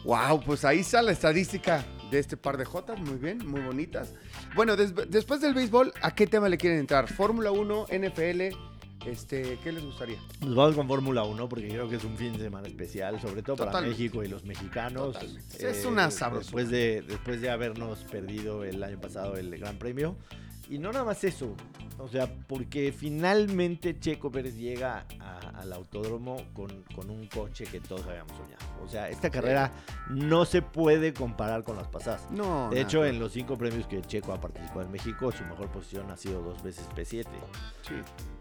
Wow, 0.05 0.41
pues 0.41 0.65
ahí 0.65 0.79
está 0.79 1.03
la 1.03 1.13
estadística 1.13 1.85
de 2.11 2.19
este 2.21 2.39
par 2.39 2.57
de 2.57 2.65
Jotas, 2.65 2.99
muy 2.99 3.17
bien, 3.19 3.47
muy 3.47 3.61
bonitas. 3.61 4.15
Bueno, 4.57 4.77
des- 4.77 4.95
después 5.11 5.43
del 5.43 5.53
béisbol, 5.53 5.93
¿a 6.01 6.15
qué 6.15 6.27
tema 6.27 6.49
le 6.49 6.57
quieren 6.57 6.79
entrar? 6.79 7.07
Fórmula 7.13 7.51
1, 7.53 7.85
NFL, 7.91 8.57
este, 9.07 9.59
¿qué 9.63 9.73
les 9.73 9.85
gustaría? 9.85 10.19
Nos 10.41 10.55
vamos 10.55 10.77
con 10.77 10.87
Fórmula 10.89 11.23
1 11.25 11.49
porque 11.49 11.69
creo 11.69 11.89
que 11.89 11.97
es 11.97 12.05
un 12.05 12.17
fin 12.17 12.33
de 12.35 12.41
semana 12.41 12.69
especial, 12.69 13.21
sobre 13.21 13.43
todo 13.43 13.57
para. 13.57 13.81
México 13.81 14.23
y 14.23 14.29
los 14.29 14.45
mexicanos. 14.45 15.17
Eh. 15.23 15.39
Es 15.71 15.85
una 15.85 16.11
sabrosura. 16.11 16.45
Después 16.63 16.71
de, 16.71 17.03
después 17.03 17.41
de 17.41 17.51
habernos 17.51 18.01
perdido 18.05 18.65
el 18.65 18.83
año 18.83 19.01
pasado 19.01 19.37
el 19.37 19.57
Gran 19.59 19.79
Premio. 19.79 20.17
Y 20.69 20.79
no 20.79 20.93
nada 20.93 21.05
más 21.05 21.25
eso, 21.25 21.57
o 21.99 22.07
sea, 22.07 22.33
porque 22.47 22.93
finalmente 22.97 23.99
Checo 23.99 24.31
Pérez 24.31 24.55
llega 24.55 25.05
a- 25.19 25.39
al 25.61 25.73
autódromo 25.73 26.37
con, 26.53 26.85
con 26.95 27.11
un 27.11 27.27
coche 27.27 27.65
que 27.65 27.81
todos 27.81 28.07
habíamos 28.07 28.37
soñado. 28.37 28.65
O 28.85 28.87
sea, 28.87 29.09
esta 29.11 29.31
carrera 29.31 29.73
no 30.11 30.45
se 30.45 30.63
puede 30.63 31.13
comparar 31.13 31.65
con 31.65 31.77
las 31.77 31.89
pasadas. 31.89 32.31
No. 32.31 32.69
De 32.71 32.77
nada. 32.77 32.81
hecho, 32.81 33.05
en 33.05 33.19
los 33.19 33.33
cinco 33.33 33.59
premios 33.59 33.89
que 33.89 34.01
Checo 34.03 34.33
ha 34.33 34.41
participado 34.41 34.83
en 34.83 34.93
México, 34.93 35.33
su 35.33 35.43
mejor 35.43 35.73
posición 35.73 36.09
ha 36.13 36.17
sido 36.17 36.41
dos 36.41 36.63
veces 36.63 36.89
P7. 36.95 37.25
Sí. 37.83 37.95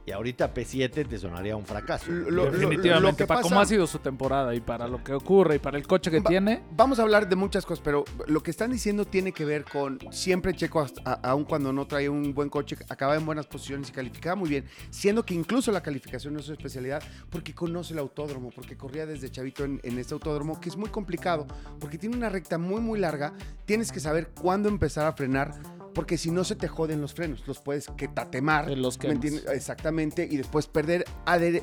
Y 0.10 0.12
ahorita 0.12 0.52
P7 0.52 1.08
te 1.08 1.20
sonaría 1.20 1.56
un 1.56 1.68
fracaso. 1.68 2.10
Lo- 2.12 2.46
Definitivamente. 2.50 3.12
lo 3.12 3.16
que 3.16 3.28
para 3.28 3.42
pasa- 3.42 3.50
cómo 3.50 3.62
ha 3.62 3.66
sido 3.68 3.86
su 3.86 4.00
temporada 4.00 4.56
y 4.56 4.60
para 4.60 4.88
lo 4.88 5.04
que 5.04 5.14
ocurre 5.14 5.58
y 5.58 5.60
para 5.60 5.78
el 5.78 5.86
coche 5.86 6.10
que 6.10 6.20
Va- 6.20 6.28
tiene. 6.32 6.64
Vamos 6.76 6.98
a 6.98 7.04
hablar 7.04 7.30
de 7.30 7.36
muchas 7.36 7.64
cosas, 7.64 7.84
pero 7.86 8.04
lo 8.26 8.42
que 8.42 8.50
están 8.50 8.72
diciendo 8.72 9.06
tiene 9.06 9.34
que 9.34 9.46
ver 9.46 9.66
con 9.66 10.00
siempre 10.12 10.56
Checo, 10.56 10.80
hasta- 10.82 11.14
aun 11.22 11.44
cuando 11.46 11.72
no 11.72 11.86
trae 11.86 12.10
un 12.10 12.34
buen 12.34 12.50
coche, 12.50 12.76
acaba 12.90 13.18
en 13.18 13.24
buenas 13.28 13.46
posiciones 13.46 13.90
y 13.90 13.92
calificaba 13.92 14.36
muy 14.36 14.50
bien, 14.50 14.66
siendo 14.90 15.24
que 15.24 15.36
incluso 15.36 15.72
la 15.72 15.82
calificación 15.84 16.34
no 16.34 16.40
es 16.40 16.48
su 16.48 16.54
especialidad, 16.54 17.04
porque 17.30 17.54
conoce 17.54 17.94
el 17.94 18.00
autódromo, 18.00 18.50
porque 18.50 18.76
corría 18.76 19.06
desde 19.06 19.30
chavito 19.30 19.64
en, 19.64 19.80
en 19.84 20.00
este 20.00 20.16
autódromo, 20.16 20.60
que 20.60 20.70
es 20.70 20.76
muy 20.76 20.90
complicado, 20.90 21.46
porque 21.80 22.00
tiene 22.00 22.18
una 22.18 22.30
recta 22.30 22.58
muy, 22.58 22.82
muy 22.82 22.98
larga, 23.00 23.34
tienes 23.66 23.92
que 23.92 24.00
saber 24.00 24.30
cuándo 24.30 24.70
empezar 24.70 25.06
a 25.06 25.14
frenar, 25.14 25.54
porque 26.00 26.18
si 26.18 26.32
no 26.32 26.46
se 26.46 26.56
te 26.56 26.70
joden 26.70 27.02
los 27.02 27.14
frenos, 27.14 27.46
los 27.46 27.60
puedes 27.60 27.88
que 27.98 28.08
tatemar, 28.08 28.70
los 28.70 28.98
¿me 29.04 29.10
entiendes? 29.10 29.46
Exactamente, 29.52 30.26
y 30.32 30.38
después 30.38 30.66
perder, 30.68 31.04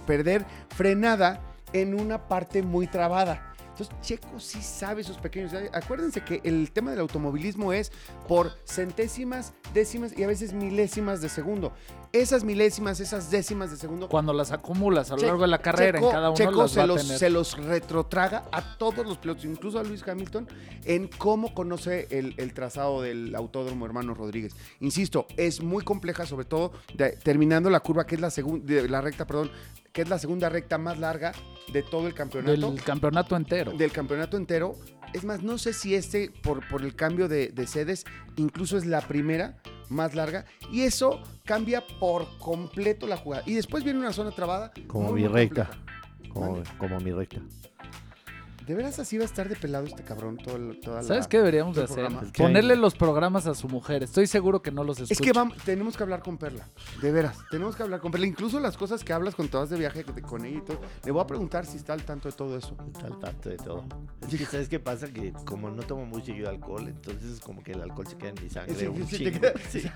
perder 0.07 0.44
frenada 0.68 1.40
en 1.72 1.99
una 1.99 2.29
parte 2.29 2.61
muy 2.61 2.87
trabada. 2.87 3.55
Entonces, 3.79 3.95
Checo 4.01 4.41
sí 4.41 4.62
sabe 4.62 5.03
esos 5.03 5.19
pequeños. 5.19 5.53
Acuérdense 5.75 6.23
que 6.23 6.41
el 6.45 6.71
tema 6.73 6.93
del 6.93 7.01
automovilismo 7.01 7.75
es 7.75 7.93
por 8.27 8.53
centésimas, 8.67 9.53
décimas 9.75 10.17
y 10.17 10.23
a 10.23 10.27
veces 10.27 10.55
milésimas 10.55 11.21
de 11.21 11.29
segundo. 11.29 11.73
Esas 12.12 12.43
milésimas, 12.43 13.01
esas 13.01 13.31
décimas 13.31 13.71
de 13.71 13.77
segundo. 13.77 14.09
Cuando 14.09 14.33
las 14.33 14.51
acumulas 14.51 15.11
a 15.11 15.17
lo 15.17 15.23
largo 15.27 15.43
de 15.43 15.49
la 15.49 15.59
carrera 15.59 15.99
Checo- 15.99 16.07
en 16.07 16.11
cada 16.12 16.29
uno 16.31 16.37
Checo 16.37 16.62
las 16.62 16.71
se, 16.71 16.79
va 16.79 16.85
a 16.85 16.87
los, 16.87 17.03
tener. 17.03 17.19
se 17.19 17.29
los 17.29 17.59
retrotraga 17.59 18.45
a 18.51 18.79
todos 18.79 19.05
los 19.07 19.19
pilotos, 19.19 19.45
incluso 19.45 19.79
a 19.79 19.83
Luis 19.83 20.03
Hamilton, 20.09 20.49
en 20.85 21.09
cómo 21.09 21.53
conoce 21.53 22.09
el, 22.11 22.33
el 22.39 22.55
trazado 22.55 23.03
del 23.03 23.35
autódromo 23.35 23.85
hermano 23.85 24.15
Rodríguez. 24.15 24.55
Insisto, 24.81 25.27
es 25.37 25.61
muy 25.62 25.85
compleja, 25.85 26.25
sobre 26.25 26.47
todo 26.47 26.73
de- 26.95 27.11
terminando 27.11 27.69
la 27.69 27.81
curva, 27.81 28.07
que 28.07 28.15
es 28.15 28.21
la 28.23 28.31
segunda, 28.31 28.73
la 28.89 29.03
recta, 29.03 29.27
perdón, 29.27 29.51
que 29.97 30.03
es 30.03 30.11
la 30.11 30.19
segunda 30.19 30.51
recta 30.51 30.77
más 30.77 30.99
larga 30.99 31.33
de 31.73 31.83
todo 31.83 32.07
el 32.07 32.13
campeonato 32.13 32.71
del 32.71 32.83
campeonato 32.83 33.35
entero. 33.35 33.73
del 33.73 33.91
campeonato 33.93 34.37
entero. 34.37 34.75
Es 35.15 35.25
más, 35.25 35.43
no 35.43 35.57
sé 35.57 35.73
si 35.73 35.95
este, 35.95 36.31
por, 36.43 36.69
por 36.69 36.83
el 36.83 36.95
cambio 36.95 37.29
de, 37.29 37.49
de 37.49 37.67
sedes, 37.67 38.05
incluso 38.37 38.77
es 38.77 38.85
la 38.85 39.01
primera 39.01 39.57
más 39.89 40.15
larga. 40.15 40.45
Y 40.71 40.83
eso 40.83 41.23
cambia 41.47 41.83
por 41.99 42.27
completo 42.37 43.07
la 43.07 43.17
jugada. 43.17 43.43
Y 43.47 43.55
después 43.55 43.85
viene 43.85 43.99
una 43.99 44.13
zona 44.13 44.33
trabada. 44.33 44.71
Como 44.87 45.13
muy, 45.13 45.23
mi 45.23 45.29
muy 45.29 45.39
recta. 45.39 45.71
Como, 46.31 46.63
como 46.77 47.01
mi 47.01 47.13
recta. 47.13 47.41
De 48.66 48.74
veras 48.74 48.98
así 48.98 49.16
va 49.16 49.22
a 49.22 49.26
estar 49.26 49.48
de 49.48 49.55
pelado 49.55 49.87
este 49.87 50.02
cabrón 50.02 50.37
todo 50.38 50.57
el- 50.57 50.81
toda 50.81 50.96
la- 50.96 51.02
¿Sabes 51.07 51.29
qué 51.29 51.37
deberíamos 51.38 51.76
de 51.76 51.85
hacer? 51.85 52.09
Ponerle 52.37 52.74
los 52.74 52.96
programas 52.96 53.46
a 53.46 53.55
su 53.55 53.68
mujer. 53.68 54.02
Estoy 54.02 54.26
seguro 54.26 54.61
que 54.61 54.72
no 54.72 54.83
los 54.83 54.96
escucha. 54.98 55.14
Es 55.14 55.20
que 55.20 55.33
vamos, 55.33 55.57
tenemos 55.64 55.96
que 55.96 56.02
hablar 56.02 56.20
con 56.20 56.37
Perla. 56.37 56.68
De 57.00 57.12
veras, 57.12 57.38
tenemos 57.50 57.76
que 57.76 57.85
hablar 57.85 58.00
con 58.00 58.11
Perla. 58.11 58.26
Incluso 58.26 58.59
las 58.59 58.76
cosas 58.76 59.05
que 59.05 59.12
hablas 59.12 59.37
cuando 59.37 59.52
te 59.52 59.57
vas 59.59 59.70
de 59.70 59.79
viaje 59.79 60.02
de- 60.02 60.20
con 60.22 60.44
ella 60.44 60.59
y 60.59 60.62
todo. 60.62 60.81
Le 61.05 61.12
voy 61.12 61.22
a 61.22 61.26
preguntar 61.29 61.64
si 61.64 61.76
está 61.76 61.92
al 61.92 62.02
tanto 62.02 62.29
de 62.29 62.35
todo 62.35 62.57
eso. 62.59 62.76
Está 62.92 63.07
al 63.07 63.18
tanto 63.20 63.50
de 63.50 63.57
todo. 63.57 63.85
Es 64.29 64.37
que, 64.37 64.44
¿sabes 64.46 64.68
qué 64.68 64.81
pasa? 64.81 65.07
Que 65.12 65.33
como 65.44 65.70
no 65.70 65.85
tomo 65.85 66.05
muy 66.05 66.22
seguido 66.22 66.48
alcohol, 66.48 66.88
entonces 66.88 67.38
como 67.40 67.62
que 67.62 67.70
el 67.72 67.83
alcohol 67.83 68.07
se 68.09 68.16
queda 68.16 68.31
en 68.31 68.42
mi 68.42 68.50
sangre 68.50 68.74
Sí, 68.74 68.87
un 68.88 69.07
sí, 69.07 69.18
te 69.18 69.24
chingo. 69.31 69.40
queda- 69.40 69.52
Sí. 69.70 69.83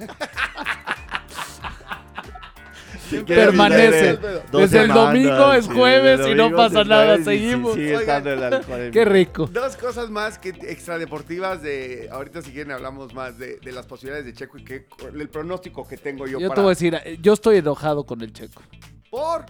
Permanece. 3.27 4.19
Desde 4.53 4.83
el 4.83 4.89
domingo 4.89 5.53
es 5.53 5.67
sí, 5.67 5.73
jueves 5.75 6.27
y 6.29 6.35
no 6.35 6.51
pasa 6.55 6.85
nada, 6.85 7.17
y 7.17 7.19
sí, 7.19 7.25
seguimos. 7.25 7.75
sigue 7.75 7.97
Oigan. 7.97 8.27
estando 8.27 8.77
el 8.77 8.91
Qué 8.93 9.05
rico. 9.05 9.47
Dos 9.47 9.77
cosas 9.77 10.11
más 10.11 10.39
que 10.39 10.51
extradeportivas 10.51 11.63
de. 11.63 12.09
Ahorita 12.11 12.43
si 12.43 12.53
quieren 12.53 12.73
hablamos 12.73 13.15
más 13.15 13.39
de, 13.39 13.59
de 13.59 13.73
las 13.73 13.87
posibilidades 13.87 14.27
de 14.27 14.33
Checo 14.35 14.59
y 14.59 14.65
que, 14.65 14.87
el 15.19 15.29
pronóstico 15.29 15.87
que 15.87 15.97
tengo 15.97 16.27
yo, 16.27 16.39
Yo 16.39 16.49
para. 16.49 16.57
te 16.57 16.61
voy 16.63 16.69
a 16.69 16.75
decir, 16.75 16.95
eh, 17.05 17.19
yo 17.21 17.33
estoy 17.33 17.59
enojado 17.59 18.05
con 18.05 18.21
el 18.23 18.33
checo. 18.33 18.63
Por. 19.11 19.47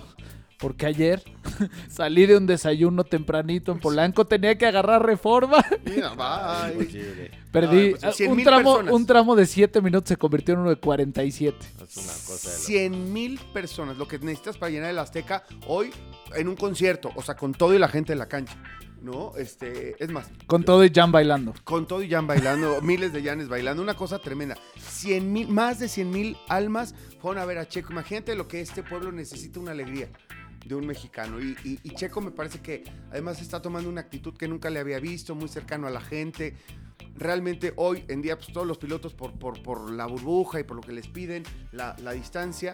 Porque 0.61 0.87
ayer 0.87 1.23
salí 1.88 2.27
de 2.27 2.37
un 2.37 2.46
desayuno 2.46 3.05
tempranito 3.05 3.73
en 3.73 3.81
Polanco, 3.81 4.27
tenía 4.27 4.59
que 4.59 4.66
agarrar 4.66 5.05
reforma. 5.05 5.64
Mira, 5.85 6.11
bye. 6.77 7.31
Perdí 7.51 7.94
pues, 7.94 8.16
100,000 8.16 8.38
un, 8.38 8.44
tramo, 8.44 8.75
personas. 8.75 8.94
un 8.94 9.07
tramo 9.07 9.37
de 9.37 9.46
7 9.46 9.81
minutos, 9.81 10.09
se 10.09 10.16
convirtió 10.16 10.55
en 10.55 10.61
uno 10.61 10.70
de 10.70 10.77
47. 10.77 11.57
Es 11.83 11.96
una 11.96 12.12
cosa 12.12 12.51
de 12.51 12.57
loco. 12.57 12.66
100 12.66 13.12
mil 13.12 13.40
personas, 13.53 13.96
lo 13.96 14.07
que 14.07 14.18
necesitas 14.18 14.59
para 14.59 14.70
llenar 14.70 14.90
el 14.90 14.99
Azteca 14.99 15.44
hoy 15.66 15.90
en 16.37 16.49
un 16.49 16.57
concierto, 16.57 17.11
o 17.14 17.23
sea, 17.23 17.37
con 17.37 17.53
todo 17.53 17.75
y 17.75 17.79
la 17.79 17.88
gente 17.88 18.12
de 18.12 18.18
la 18.18 18.29
cancha. 18.29 18.57
¿no? 19.03 19.33
Este, 19.37 19.96
es 20.03 20.11
más, 20.11 20.31
Con 20.46 20.62
todo 20.62 20.85
y 20.85 20.90
Jan 20.90 21.11
bailando. 21.11 21.55
con 21.64 21.87
todo 21.87 22.03
y 22.03 22.11
Jan 22.11 22.27
bailando, 22.27 22.81
miles 22.83 23.12
de 23.12 23.23
Janes 23.23 23.49
bailando, 23.49 23.83
una 23.83 23.94
cosa 23.94 24.18
tremenda. 24.18 24.57
100 24.79 25.33
mil, 25.33 25.49
más 25.49 25.79
de 25.79 25.88
100 25.88 26.11
mil 26.11 26.37
almas 26.49 26.94
fueron 27.20 27.42
a 27.42 27.46
ver 27.46 27.59
a 27.59 27.66
Checo. 27.66 27.92
Imagínate 27.92 28.35
lo 28.35 28.46
que 28.46 28.61
este 28.61 28.83
pueblo 28.83 29.11
necesita, 29.12 29.61
una 29.61 29.73
alegría 29.73 30.09
de 30.64 30.75
un 30.75 30.87
mexicano. 30.87 31.40
Y, 31.40 31.57
y- 31.64 31.90
Checo 31.94 32.20
me 32.20 32.31
parece 32.31 32.61
que 32.61 32.85
además 33.11 33.40
está 33.40 33.61
tomando 33.62 33.88
una 33.88 34.01
actitud 34.01 34.35
que 34.37 34.49
nunca 34.49 34.70
le 34.70 34.79
había 34.79 35.01
visto, 35.01 35.35
muy 35.35 35.49
cercano 35.49 35.87
a 35.87 35.90
la 35.90 36.01
gente. 36.01 36.57
Realmente 37.16 37.73
hoy 37.77 38.05
en 38.09 38.23
día, 38.23 38.37
pues 38.38 38.53
todos 38.53 38.66
los 38.66 38.79
pilotos 38.79 39.14
por, 39.14 39.38
por, 39.38 39.62
por 39.62 39.90
la 39.90 40.07
burbuja 40.07 40.61
y 40.61 40.64
por 40.64 40.77
lo 40.77 40.83
que 40.83 40.92
les 40.92 41.09
piden, 41.09 41.42
la, 41.73 41.96
la 42.03 42.12
distancia, 42.12 42.73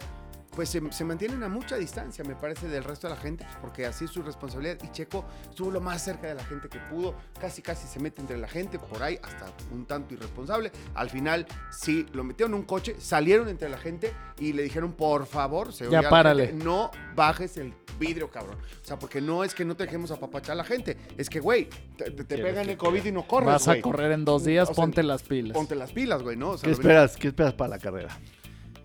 pues 0.57 0.69
se, 0.69 0.81
se 0.91 1.05
mantienen 1.05 1.43
a 1.43 1.49
mucha 1.49 1.75
distancia, 1.77 2.23
me 2.25 2.33
parece, 2.35 2.67
del 2.67 2.83
resto 2.83 3.07
de 3.07 3.13
la 3.13 3.19
gente, 3.21 3.43
pues, 3.45 3.57
porque 3.61 3.85
así 3.85 4.05
es 4.05 4.11
su 4.11 4.23
responsabilidad. 4.23 4.79
Y 4.83 4.91
Checo 4.91 5.23
estuvo 5.47 5.69
lo 5.69 5.81
más 5.81 6.03
cerca 6.03 6.25
de 6.25 6.33
la 6.33 6.43
gente 6.43 6.67
que 6.67 6.79
pudo, 6.79 7.13
casi 7.39 7.61
casi 7.61 7.87
se 7.87 7.99
mete 7.99 8.21
entre 8.21 8.39
la 8.39 8.47
gente, 8.47 8.79
por 8.79 9.03
ahí 9.03 9.19
hasta 9.21 9.45
un 9.71 9.85
tanto 9.85 10.15
irresponsable. 10.15 10.71
Al 10.95 11.11
final 11.11 11.45
sí, 11.69 12.07
lo 12.11 12.23
metieron 12.23 12.53
en 12.55 12.61
un 12.61 12.65
coche, 12.65 12.95
salieron 12.97 13.49
entre 13.49 13.69
la 13.69 13.77
gente 13.77 14.11
y 14.39 14.51
le 14.53 14.63
dijeron, 14.63 14.93
por 14.93 15.27
favor, 15.27 15.71
se 15.73 15.87
Ya 15.91 16.09
párale. 16.09 16.47
gente, 16.47 16.65
no 16.65 16.89
bajes 17.15 17.55
el 17.57 17.75
vidrio, 17.99 18.31
cabrón. 18.31 18.57
O 18.83 18.85
sea, 18.87 18.97
porque 18.97 19.21
no 19.21 19.43
es 19.43 19.53
que 19.53 19.63
no 19.63 19.75
te 19.75 19.83
dejemos 19.83 20.09
apapachar 20.09 20.53
a 20.53 20.55
la 20.55 20.63
gente, 20.63 20.97
es 21.19 21.29
que, 21.29 21.39
güey, 21.39 21.69
te, 21.97 22.05
te- 22.05 22.11
te 22.11 22.23
Tienes 22.23 22.45
pegan 22.47 22.67
el 22.67 22.77
COVID 22.77 23.05
y 23.05 23.11
no 23.11 23.27
corres, 23.27 23.47
Vas 23.47 23.67
a 23.67 23.79
correr 23.79 24.11
en 24.11 24.25
dos 24.25 24.43
días, 24.43 24.69
O 24.71 24.73
sea, 24.73 24.83
ponte 24.83 25.03
las 25.03 25.21
pilas. 25.21 25.53
Ponte 25.55 25.75
las 25.75 25.91
pilas, 25.91 26.23
güey, 26.23 26.35
¿no? 26.35 26.49
O 26.49 26.57
sea, 26.57 26.65
¿Qué 26.65 26.71
esperas, 26.73 27.15
¿Qué 27.15 27.27
esperas 27.27 27.53
para 27.53 27.69
la 27.69 27.77
carrera? 27.79 28.17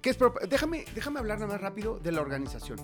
¿Qué 0.03 0.11
es 0.11 0.17
pro- 0.17 0.35
déjame, 0.49 0.85
déjame 0.95 1.21
hablar 1.21 1.39
nada 1.39 1.53
más 1.53 1.61
rápido 1.61 1.99
de 2.01 2.11
la 2.13 2.21
organización 2.21 2.79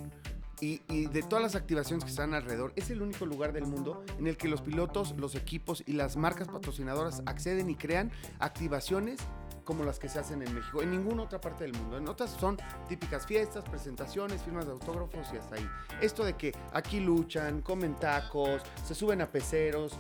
y, 0.61 0.81
y 0.89 1.07
de 1.07 1.23
todas 1.23 1.43
las 1.43 1.55
activaciones 1.57 2.05
que 2.05 2.11
están 2.11 2.33
alrededor. 2.33 2.73
Es 2.77 2.91
el 2.91 3.03
único 3.03 3.27
lugar 3.27 3.53
del 3.53 3.67
mundo 3.67 4.05
en 4.19 4.27
el 4.29 4.37
que 4.37 4.49
los 4.49 4.61
pilotos, 4.63 5.15
los 5.17 5.35
equipos 5.35 5.83
y 5.87 5.93
las 5.93 6.17
marcas 6.17 6.49
patrocinadoras 6.49 7.23
acceden 7.27 7.71
y 7.71 7.75
crean 7.75 8.11
activaciones 8.39 9.19
como 9.65 9.85
las 9.85 9.99
que 9.99 10.09
se 10.09 10.19
hacen 10.19 10.43
en 10.43 10.55
México, 10.55 10.81
en 10.81 10.91
ninguna 10.93 11.25
otra 11.25 11.41
parte 11.41 11.65
del 11.65 11.75
mundo. 11.75 11.99
En 11.99 12.09
otras 12.09 12.31
son 12.31 12.57
típicas 12.89 13.27
fiestas, 13.27 13.65
presentaciones, 13.65 14.43
firmas 14.43 14.65
de 14.65 14.73
autógrafos 14.73 15.29
y 15.35 15.37
hasta 15.37 15.57
ahí. 15.57 15.69
Esto 16.01 16.25
de 16.25 16.35
que 16.35 16.55
aquí 16.73 17.01
luchan, 17.01 17.61
comen 17.61 17.95
tacos, 17.97 18.63
se 18.87 18.95
suben 18.95 19.21
a 19.21 19.27
peceros 19.27 19.93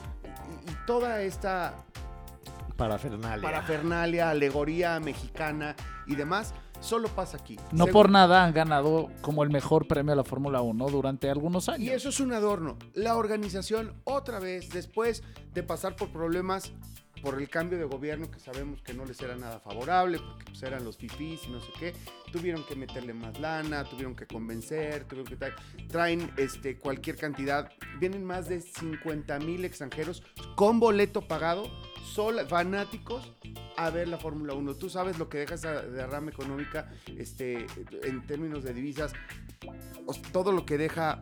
y, 0.66 0.70
y 0.70 0.76
toda 0.87 1.20
esta 1.22 1.85
Parafernalia. 2.76 3.42
parafernalia, 3.42 4.31
alegoría 4.31 5.00
mexicana 5.00 5.74
y 6.07 6.14
demás, 6.14 6.54
solo 6.80 7.08
pasa 7.08 7.36
aquí. 7.36 7.56
No 7.72 7.84
Según- 7.84 7.92
por 7.92 8.10
nada 8.10 8.44
han 8.44 8.52
ganado 8.52 9.10
como 9.20 9.42
el 9.42 9.50
mejor 9.50 9.86
premio 9.86 10.12
a 10.12 10.16
la 10.16 10.24
Fórmula 10.24 10.62
1 10.62 10.88
durante 10.88 11.30
algunos 11.30 11.68
años. 11.68 11.80
Y 11.80 11.90
eso 11.90 12.08
es 12.08 12.20
un 12.20 12.32
adorno. 12.32 12.76
La 12.94 13.16
organización, 13.16 13.94
otra 14.04 14.38
vez, 14.38 14.70
después 14.70 15.22
de 15.54 15.62
pasar 15.62 15.96
por 15.96 16.10
problemas 16.10 16.72
por 17.22 17.40
el 17.40 17.48
cambio 17.48 17.78
de 17.78 17.84
gobierno 17.84 18.30
que 18.30 18.38
sabemos 18.38 18.80
que 18.82 18.94
no 18.94 19.04
les 19.04 19.20
era 19.20 19.36
nada 19.36 19.58
favorable, 19.58 20.18
porque 20.18 20.44
pues, 20.44 20.62
eran 20.62 20.84
los 20.84 20.96
fifís 20.96 21.40
y 21.46 21.50
no 21.50 21.60
sé 21.60 21.68
qué, 21.78 21.94
tuvieron 22.32 22.64
que 22.64 22.76
meterle 22.76 23.12
más 23.12 23.38
lana, 23.40 23.84
tuvieron 23.84 24.14
que 24.14 24.26
convencer, 24.26 25.04
tuvieron 25.04 25.26
que 25.26 25.36
traer, 25.36 25.54
traen 25.88 26.30
este, 26.36 26.78
cualquier 26.78 27.16
cantidad, 27.16 27.70
vienen 27.98 28.24
más 28.24 28.48
de 28.48 28.60
50 28.60 29.38
mil 29.40 29.64
extranjeros 29.64 30.22
con 30.54 30.78
boleto 30.78 31.22
pagado, 31.22 31.64
sol, 32.09 32.40
fanáticos 32.49 33.33
a 33.77 33.90
ver 33.90 34.09
la 34.09 34.18
Fórmula 34.18 34.55
1. 34.55 34.75
Tú 34.75 34.90
sabes 34.90 35.18
lo 35.18 35.29
que 35.29 35.38
deja 35.38 35.55
esa 35.55 35.83
derrama 35.83 36.31
económica 36.31 36.90
este, 37.16 37.66
en 38.03 38.27
términos 38.27 38.64
de 38.64 38.75
divisas, 38.75 39.12
todo 40.33 40.53
lo 40.53 40.66
que 40.66 40.79
deja 40.79 41.21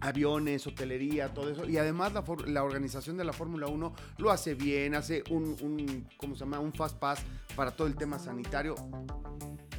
aviones, 0.00 0.66
hotelería, 0.66 1.34
todo 1.34 1.50
eso. 1.50 1.68
Y 1.68 1.78
además 1.78 2.12
la, 2.12 2.24
la 2.46 2.64
organización 2.64 3.16
de 3.16 3.24
la 3.24 3.32
Fórmula 3.32 3.66
1 3.66 3.94
lo 4.18 4.30
hace 4.30 4.54
bien, 4.54 4.94
hace 4.94 5.22
un, 5.30 6.06
¿cómo 6.16 6.34
se 6.34 6.40
llama? 6.40 6.60
Un 6.60 6.72
fast 6.72 6.98
pass 6.98 7.20
para 7.54 7.70
todo 7.72 7.86
el 7.86 7.96
tema 7.96 8.18
sanitario. 8.18 8.74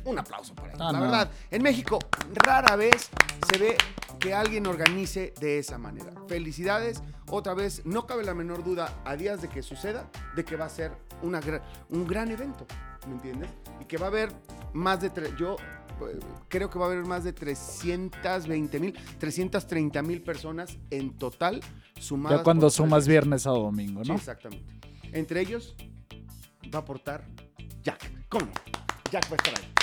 Un 0.08 0.18
aplauso 0.20 0.56
para 0.56 0.70
ellos. 0.70 0.82
Ah, 0.82 0.92
la 0.92 1.00
no. 1.00 1.06
verdad, 1.06 1.32
en 1.52 1.62
México 1.64 2.00
rara 2.34 2.76
vez 2.76 3.10
se 3.52 3.58
ve 3.58 3.78
que 4.20 4.34
alguien 4.34 4.66
organice 4.68 5.34
de 5.40 5.60
esa 5.60 5.78
manera. 5.78 6.12
Felicidades. 6.28 7.02
Otra 7.30 7.54
vez, 7.54 7.86
no 7.86 8.08
cabe 8.08 8.24
la 8.24 8.34
menor 8.34 8.64
duda 8.64 9.02
a 9.06 9.16
días 9.16 9.42
de 9.42 9.50
que 9.50 9.62
suceda, 9.62 10.10
de 10.36 10.46
que 10.46 10.56
va 10.56 10.66
a 10.66 10.70
ser 10.70 10.92
una, 11.22 11.42
un 11.90 12.08
gran 12.08 12.32
evento. 12.32 12.66
¿Me 13.06 13.14
entiendes? 13.14 13.50
Y 13.82 13.86
que 13.86 13.98
va 13.98 14.06
a 14.06 14.10
haber 14.10 14.32
más 14.74 15.02
de... 15.02 15.14
tre- 15.14 15.36
Yo 15.38 15.56
eh, 16.02 16.20
creo 16.48 16.70
que 16.70 16.80
va 16.80 16.86
a 16.86 16.90
haber 16.92 17.04
más 17.06 17.24
de 17.24 17.34
320 17.34 18.80
mil, 18.80 18.94
330 19.20 20.02
mil 20.04 20.22
personas 20.22 20.78
en 20.90 21.18
total 21.18 21.62
sumadas. 22.00 22.40
ya 22.40 22.44
cuando 22.44 22.70
sumas 22.70 23.00
tres 23.04 23.08
viernes 23.10 23.46
a 23.48 23.52
domingo, 23.52 24.04
Sí, 24.04 24.10
¿no? 24.10 24.16
exactamente. 24.16 24.74
Entre 25.14 25.42
ellos 25.42 25.76
va 26.74 26.80
a 26.80 26.82
aportar 26.82 27.26
Jack. 27.84 28.12
¿Cómo? 28.30 28.48
Jack 29.12 29.26
va 29.32 29.34
a 29.34 29.36
estar 29.36 29.54
ahí. 29.58 29.74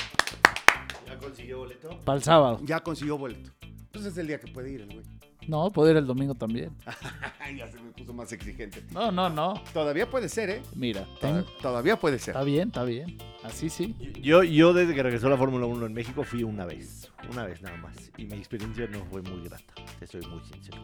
¿Ya 1.25 1.31
consiguió 1.31 1.59
boleto? 1.59 2.01
Para 2.05 2.17
el 2.19 2.23
sábado. 2.25 2.61
Ya 2.65 2.81
consiguió 2.81 3.19
boleto. 3.19 3.51
Pues 3.93 4.05
es 4.07 4.17
el 4.19 4.27
día 4.27 4.39
que 4.41 4.51
puede 4.53 4.71
ir 4.73 4.81
el 4.83 4.93
güey. 4.93 5.05
No, 5.47 5.71
puedo 5.71 5.91
ir 5.91 5.97
el 5.99 6.07
domingo 6.07 6.35
también. 6.35 6.71
ya 7.57 7.69
se 7.69 7.79
me 7.81 7.91
puso 7.93 8.13
más 8.15 8.33
exigente. 8.33 8.83
No, 8.93 9.13
no, 9.13 9.29
no. 9.29 9.63
Todavía 9.75 10.09
puede 10.11 10.29
ser, 10.31 10.49
¿eh? 10.51 10.63
Mira, 10.75 11.07
ten- 11.21 11.45
Todavía 11.61 11.97
puede 11.97 12.19
ser. 12.19 12.33
está 12.35 12.45
bien, 12.45 12.69
está 12.69 12.83
bien. 12.85 13.19
Así 13.43 13.69
sí. 13.69 13.95
Yo, 14.23 14.43
yo 14.43 14.73
desde 14.73 14.95
que 14.95 15.03
regresó 15.03 15.29
la 15.29 15.37
Fórmula 15.37 15.67
1 15.67 15.85
en 15.87 15.93
México 15.93 16.25
fui 16.25 16.43
una 16.45 16.65
vez, 16.65 17.11
una 17.31 17.45
vez 17.45 17.61
nada 17.61 17.77
más. 17.77 17.95
Y 18.17 18.25
mi 18.25 18.37
experiencia 18.39 18.87
no 18.87 19.05
fue 19.11 19.21
muy 19.21 19.43
grata, 19.47 19.75
te 19.99 20.07
soy 20.07 20.23
muy 20.23 20.41
sincero. 20.45 20.83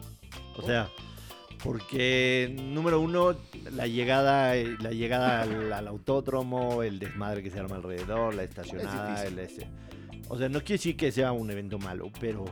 O 0.55 0.61
sea, 0.61 0.87
porque 1.63 2.55
número 2.59 2.99
uno, 2.99 3.35
la 3.71 3.87
llegada, 3.87 4.55
eh, 4.57 4.77
la 4.79 4.91
llegada 4.91 5.41
al, 5.41 5.73
al 5.73 5.87
autódromo, 5.87 6.83
el 6.83 6.99
desmadre 6.99 7.41
que 7.43 7.49
se 7.49 7.59
arma 7.59 7.75
alrededor, 7.77 8.35
la 8.35 8.43
estacionada, 8.43 9.23
Es 9.23 9.31
el 9.31 9.39
ese. 9.39 9.67
O 10.31 10.37
sea, 10.37 10.47
no 10.49 10.59
quiere 10.59 10.73
decir 10.75 10.95
que 10.97 11.11
sea 11.11 11.31
un 11.33 11.51
evento 11.51 11.77
malo, 11.77 12.09
pero, 12.19 12.45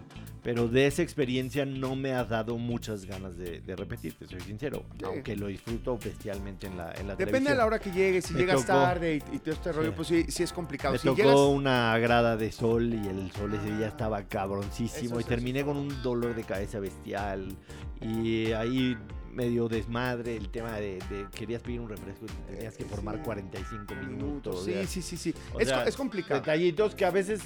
pero 0.43 0.67
de 0.67 0.85
esa 0.87 1.01
experiencia 1.01 1.65
no 1.65 1.95
me 1.95 2.11
ha 2.13 2.25
dado 2.25 2.57
muchas 2.57 3.05
ganas 3.05 3.37
de, 3.37 3.61
de 3.61 3.75
repetir, 3.75 4.13
te 4.15 4.27
soy 4.27 4.41
sincero. 4.41 4.83
Sí. 4.97 5.05
Aunque 5.05 5.35
lo 5.37 5.47
disfruto 5.47 5.97
bestialmente 5.97 6.67
en 6.67 6.75
la, 6.77 6.91
en 6.93 7.07
la 7.07 7.15
Depende 7.15 7.51
de 7.51 7.55
la 7.55 7.65
hora 7.65 7.79
que 7.79 7.91
llegues. 7.91 8.25
Si 8.25 8.33
Me 8.33 8.41
llegas 8.41 8.65
tocó- 8.65 8.79
tarde 8.79 9.15
y, 9.31 9.35
y 9.35 9.39
todo 9.39 9.53
este 9.53 9.71
rollo, 9.71 9.89
Sí. 9.89 9.93
pues 9.95 10.07
sí, 10.09 10.25
sí 10.27 10.43
es 10.43 10.51
complicado. 10.51 10.91
Me 10.93 10.99
si 10.99 11.07
tocó 11.07 11.17
llegas, 11.21 11.35
una 11.37 11.97
grada 11.99 12.35
de 12.35 12.51
sol 12.51 12.93
y 12.93 13.07
el 13.07 13.31
sol 13.31 13.53
ese 13.53 13.75
día 13.77 13.87
estaba 13.87 14.23
cabroncísimo 14.23 15.11
Eso 15.17 15.21
y 15.21 15.23
terminé 15.23 15.63
con 15.63 15.77
un 15.77 16.01
dolor 16.01 16.35
de 16.35 16.43
cabeza 16.43 16.79
bestial 16.79 17.55
y 18.01 18.51
ahí 18.51 18.97
medio 19.31 19.69
desmadre 19.69 20.35
el 20.35 20.49
tema 20.49 20.73
de, 20.77 20.97
de 21.09 21.27
querías 21.33 21.61
pedir 21.61 21.79
un 21.79 21.87
refresco 21.87 22.25
y 22.25 22.27
te 22.47 22.55
tenías 22.55 22.75
que 22.75 22.83
Eh, 22.83 22.87
formar 22.89 23.17
sí. 23.17 23.21
45 23.23 23.95
minutos. 23.95 24.55
o 24.55 24.65
Sí, 24.65 24.73
sea, 24.73 24.87
sí, 24.87 25.01
sí, 25.01 25.17
sí. 25.17 25.33
o 25.53 25.59
sea, 25.61 25.83
es 25.83 25.95
complicado. 25.95 26.39
Detallitos 26.39 26.95
que 26.95 27.05
a 27.05 27.11
veces 27.11 27.41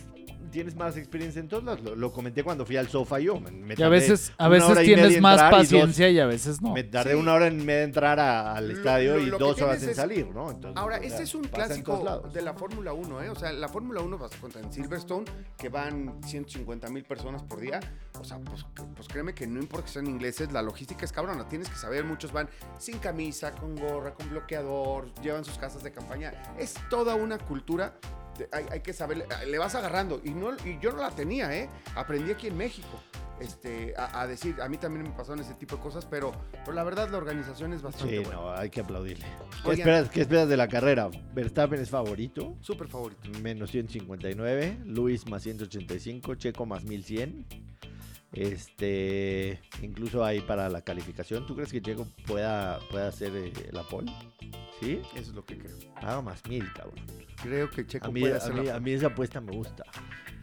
tienes 0.51 0.75
más 0.75 0.97
experiencia 0.97 1.39
en 1.39 1.47
todos 1.47 1.63
lados. 1.63 1.81
Lo, 1.81 1.95
lo 1.95 2.11
comenté 2.11 2.43
cuando 2.43 2.65
fui 2.65 2.77
al 2.77 2.87
sofá 2.87 3.19
yo. 3.19 3.39
me- 3.39 3.51
me 3.51 3.75
Y 3.77 3.81
a 3.83 3.89
veces, 3.89 4.31
a 4.37 4.47
veces 4.47 4.69
y 4.81 4.85
tienes 4.85 5.15
en 5.15 5.21
más 5.21 5.33
entrar 5.33 5.51
y 5.51 5.55
dos- 5.55 5.63
paciencia 5.65 6.09
y 6.09 6.19
a 6.19 6.25
veces 6.25 6.61
no. 6.61 6.73
Me 6.73 6.83
tardé 6.83 7.11
Sí. 7.13 7.17
una 7.19 7.33
hora 7.33 7.47
en 7.47 7.57
media 7.57 7.77
de 7.79 7.83
entrar 7.83 8.19
a- 8.19 8.53
al 8.55 8.71
estadio 8.71 9.15
lo- 9.15 9.19
y 9.21 9.25
lo 9.27 9.37
que 9.37 9.43
dos 9.43 9.61
horas 9.61 9.83
en 9.83 9.89
es- 9.89 9.95
salir, 9.95 10.27
¿no? 10.33 10.51
Entonces, 10.51 10.77
Ahora, 10.79 10.97
este 10.97 11.09
sea, 11.09 11.21
es 11.23 11.35
un 11.35 11.43
clásico 11.43 12.29
de 12.33 12.41
la 12.41 12.53
Fórmula 12.53 12.93
1, 12.93 13.21
¿eh? 13.21 13.29
O 13.29 13.35
sea, 13.35 13.51
la 13.51 13.67
Fórmula 13.69 14.01
1 14.01 14.17
vas 14.17 14.33
a 14.33 14.37
contar 14.37 14.63
en 14.63 14.71
Silverstone, 14.73 15.25
que 15.57 15.69
van 15.69 16.19
150 16.25 16.89
mil 16.89 17.03
personas 17.03 17.43
por 17.43 17.59
día. 17.59 17.79
O 18.19 18.23
sea, 18.23 18.39
pues, 18.39 18.65
pues 18.95 19.07
créeme 19.07 19.33
que 19.33 19.47
no 19.47 19.59
importa 19.59 19.85
que 19.85 19.91
sean 19.91 20.07
ingleses, 20.07 20.51
la 20.51 20.61
logística 20.61 21.03
es 21.05 21.11
cabrona. 21.11 21.47
Tienes 21.47 21.69
que 21.69 21.75
saber, 21.75 22.03
muchos 22.05 22.31
van 22.31 22.47
sin 22.77 22.97
camisa, 22.99 23.51
con 23.51 23.75
gorra, 23.75 24.13
con 24.13 24.29
bloqueador, 24.29 25.13
llevan 25.21 25.43
sus 25.43 25.57
casas 25.57 25.83
de 25.83 25.91
campaña. 25.91 26.33
Es 26.57 26.75
toda 26.89 27.15
una 27.15 27.37
cultura. 27.37 27.95
Hay, 28.51 28.65
hay 28.71 28.79
que 28.81 28.93
saber, 28.93 29.25
le 29.47 29.57
vas 29.57 29.75
agarrando. 29.75 30.21
Y, 30.23 30.31
no, 30.31 30.51
y 30.65 30.79
yo 30.81 30.91
no 30.91 30.97
la 31.01 31.11
tenía, 31.11 31.55
¿eh? 31.55 31.69
Aprendí 31.95 32.31
aquí 32.31 32.47
en 32.47 32.57
México. 32.57 32.99
Este, 33.39 33.93
a, 33.97 34.21
a 34.21 34.27
decir, 34.27 34.61
a 34.61 34.69
mí 34.69 34.77
también 34.77 35.03
me 35.03 35.09
pasaron 35.11 35.39
ese 35.39 35.55
tipo 35.55 35.75
de 35.75 35.81
cosas, 35.81 36.05
pero, 36.05 36.31
pero 36.63 36.71
la 36.73 36.83
verdad 36.83 37.09
la 37.09 37.17
organización 37.17 37.73
es 37.73 37.81
bastante 37.81 38.17
Sí, 38.17 38.23
buena. 38.23 38.35
no, 38.39 38.53
hay 38.53 38.69
que 38.69 38.79
aplaudirle. 38.81 39.25
¿Qué 39.25 39.69
Oigan. 39.69 39.79
esperas, 39.79 40.09
¿Qué 40.09 40.21
esperas 40.21 40.47
de 40.47 40.55
la 40.55 40.67
carrera? 40.67 41.09
Verstappen 41.33 41.81
es 41.81 41.89
favorito. 41.89 42.55
Súper 42.61 42.87
favorito. 42.87 43.27
menos 43.41 43.71
159, 43.71 44.77
Luis 44.85 45.27
más 45.27 45.41
185, 45.43 46.35
Checo 46.35 46.65
más 46.65 46.83
1100. 46.85 47.45
Este, 48.33 49.59
incluso 49.81 50.23
ahí 50.25 50.41
para 50.41 50.69
la 50.69 50.81
calificación, 50.81 51.45
¿tú 51.45 51.55
crees 51.55 51.71
que 51.71 51.81
Checo 51.81 52.07
pueda, 52.25 52.79
pueda 52.89 53.07
hacer 53.07 53.31
eh, 53.35 53.53
la 53.71 53.83
pole? 53.83 54.11
¿Sí? 54.79 54.99
Eso 55.13 55.29
es 55.31 55.35
lo 55.35 55.45
que 55.45 55.57
creo. 55.57 55.75
Ah, 55.97 56.21
más 56.21 56.43
1000, 56.47 56.73
cabrón. 56.73 56.95
Creo 57.41 57.69
que 57.69 57.85
Checo 57.85 58.07
A 58.07 58.11
mí, 58.11 58.21
puede 58.21 58.33
a, 58.33 58.37
hacer 58.37 58.53
mí, 58.53 58.65
la- 58.65 58.75
a 58.75 58.79
mí 58.79 58.91
esa 58.91 59.07
apuesta 59.07 59.39
me 59.39 59.51
gusta. 59.51 59.83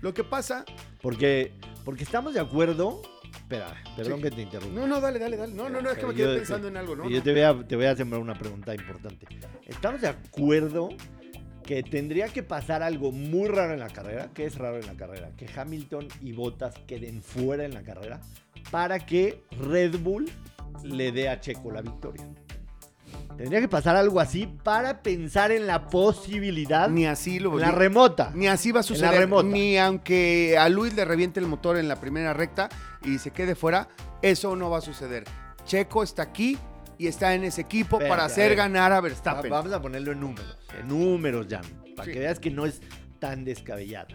Lo 0.00 0.14
que 0.14 0.24
pasa. 0.24 0.64
Porque, 1.02 1.52
porque 1.84 2.04
estamos 2.04 2.32
de 2.34 2.40
acuerdo. 2.40 3.02
Espera, 3.34 3.74
perdón 3.96 4.16
Sí. 4.18 4.22
que 4.22 4.30
te 4.30 4.42
interrumpa. 4.42 4.80
No, 4.80 4.86
no, 4.86 5.00
dale, 5.00 5.18
dale, 5.18 5.36
dale. 5.36 5.52
No, 5.54 5.68
no, 5.68 5.80
no, 5.82 5.90
es 5.90 5.98
que 5.98 6.06
me 6.06 6.14
quedé 6.14 6.36
pensando 6.36 6.68
en 6.68 6.76
algo, 6.76 6.96
¿no? 6.96 7.08
Y 7.08 7.12
yo 7.12 7.18
no. 7.18 7.22
te 7.24 7.32
voy, 7.32 7.40
a, 7.42 7.66
te 7.66 7.76
voy 7.76 7.84
a 7.86 7.96
sembrar 7.96 8.20
una 8.22 8.34
pregunta 8.38 8.74
importante. 8.74 9.26
¿Estamos 9.66 10.00
de 10.00 10.08
acuerdo 10.08 10.88
que 11.64 11.82
tendría 11.82 12.28
que 12.28 12.42
pasar 12.42 12.82
algo 12.82 13.12
muy 13.12 13.48
raro 13.48 13.74
en 13.74 13.80
la 13.80 13.88
carrera? 13.90 14.30
¿Qué 14.34 14.44
es 14.46 14.56
raro 14.56 14.78
en 14.78 14.86
la 14.86 14.94
carrera? 14.94 15.30
Que 15.36 15.46
Hamilton 15.54 16.08
y 16.22 16.32
Bottas 16.32 16.74
queden 16.86 17.22
fuera 17.22 17.64
en 17.64 17.74
la 17.74 17.82
carrera 17.82 18.20
para 18.70 18.98
que 19.00 19.42
Red 19.52 19.98
Bull 20.00 20.30
le 20.84 21.12
dé 21.12 21.28
a 21.28 21.40
Checo 21.40 21.70
la 21.70 21.82
victoria. 21.82 22.26
Tendría 23.36 23.60
que 23.60 23.68
pasar 23.68 23.96
algo 23.96 24.20
así 24.20 24.46
para 24.62 25.02
pensar 25.02 25.50
en 25.50 25.66
la 25.66 25.88
posibilidad, 25.88 26.88
Ni 26.90 27.06
así 27.06 27.38
lo 27.38 27.54
en 27.54 27.60
la 27.60 27.72
ni- 27.72 27.78
remota. 27.78 28.30
Ni 28.34 28.48
así 28.48 28.70
va 28.70 28.80
a 28.80 28.82
En 28.82 28.88
la 28.90 28.94
suceder. 28.94 29.18
remota. 29.20 29.48
Ni 29.48 29.78
aunque 29.78 30.58
a 30.58 30.68
Luis 30.68 30.94
le 30.94 31.04
reviente 31.04 31.40
el 31.40 31.46
motor 31.46 31.76
en 31.78 31.88
la 31.88 31.96
primera 32.00 32.34
recta 32.34 32.68
y 33.04 33.18
se 33.18 33.30
quede 33.30 33.54
fuera, 33.54 33.88
eso 34.22 34.54
no 34.56 34.68
va 34.70 34.78
a 34.78 34.82
suceder. 34.82 35.24
Checo 35.64 36.02
está 36.02 36.22
aquí 36.22 36.58
y 37.00 37.06
está 37.06 37.34
en 37.34 37.44
ese 37.44 37.62
equipo 37.62 37.96
Espérate, 37.96 38.08
para 38.10 38.24
hacer 38.26 38.54
ganar 38.54 38.92
a 38.92 39.00
Verstappen. 39.00 39.50
Vamos 39.50 39.72
a 39.72 39.80
ponerlo 39.80 40.12
en 40.12 40.20
números. 40.20 40.58
En 40.78 40.88
números, 40.88 41.46
Jan. 41.48 41.62
Para 41.96 42.06
Sí. 42.06 42.12
que 42.12 42.18
veas 42.20 42.38
que 42.38 42.50
no 42.50 42.66
es 42.66 42.80
tan 43.18 43.44
descabellada. 43.44 44.08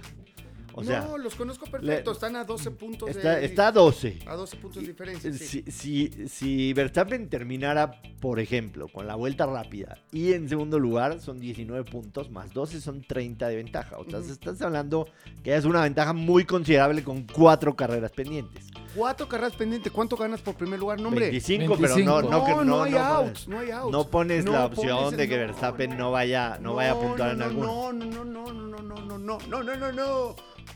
O 0.78 0.84
sea, 0.84 1.00
no, 1.02 1.18
los 1.18 1.36
conozco 1.36 1.66
perfecto. 1.68 2.12
le- 2.12 2.16
están 2.16 2.36
a 2.36 2.44
12 2.44 2.70
puntos 2.72 3.10
está, 3.10 3.38
de 3.38 3.46
está 3.46 3.68
a 3.70 3.72
12. 3.72 4.20
a 4.28 4.36
12 4.36 4.58
puntos 4.58 4.82
de 4.82 4.90
diferencia. 4.90 5.32
sí. 5.32 5.64
Si, 5.70 6.12
si, 6.28 6.74
Verstappen 6.74 7.30
terminara, 7.30 8.02
por 8.20 8.42
ejemplo, 8.42 8.90
con 8.90 9.08
la 9.08 9.16
vuelta 9.16 9.46
rápida 9.46 9.98
y 10.12 10.34
en 10.34 10.50
segundo 10.50 10.78
lugar 10.78 11.22
son 11.22 11.40
19 11.40 11.86
puntos, 11.90 12.30
más 12.30 12.52
12 12.54 12.82
son 12.82 13.02
30 13.02 13.48
de 13.48 13.56
ventaja. 13.56 13.98
O 13.98 14.04
sea, 14.10 14.20
Ujú. 14.20 14.32
estás 14.34 14.62
hablando 14.62 15.08
que 15.44 15.56
es 15.56 15.64
una 15.64 15.82
ventaja 15.82 16.12
muy 16.12 16.44
considerable 16.44 17.04
con 17.06 17.26
cuatro 17.26 17.74
carreras 17.76 18.12
pendientes. 18.12 18.66
Cuatro 18.96 19.28
carreras 19.28 19.54
pendientes. 19.56 19.92
¿Cuánto 19.92 20.16
ganas 20.16 20.42
por 20.42 20.56
primer 20.56 20.80
lugar? 20.80 21.00
No, 21.02 21.10
hombre. 21.10 21.30
25, 21.32 21.76
pero 21.80 21.90
no, 21.90 21.96
25. 21.96 22.22
no, 22.22 22.30
No, 22.30 22.46
que- 22.46 22.52
no, 22.52 22.64
no, 22.64 22.84
hay 22.84 22.92
no 22.92 23.00
outs, 23.00 23.24
pones, 23.46 23.48
no 23.48 23.60
hay 23.60 23.72
outs. 23.72 23.92
no 23.92 24.08
pones 24.10 24.46
No 24.46 24.52
la 24.54 24.70
pones 24.70 24.78
opción 24.80 25.14
el- 25.14 25.18
de 25.18 25.28
que 25.28 25.36
no, 25.38 25.42
Verstappen 25.46 25.98
no 25.98 26.12
vaya, 26.12 26.58
no 26.62 26.76
vaya 26.76 26.92
a 26.92 27.00
puntuar 27.00 27.32
en 27.32 27.38
no, 27.40 27.46
alguno. 27.46 27.68
No, 27.68 27.94
no, 27.94 28.06
no, 28.26 28.26
no, 28.26 28.54
no, 28.54 28.78
no, 28.78 28.78
no, 28.82 29.18
no, 29.18 29.18
no, 29.18 29.40
no, 29.48 29.64
no, 29.64 29.76
no, 29.78 29.92
no. 29.92 30.36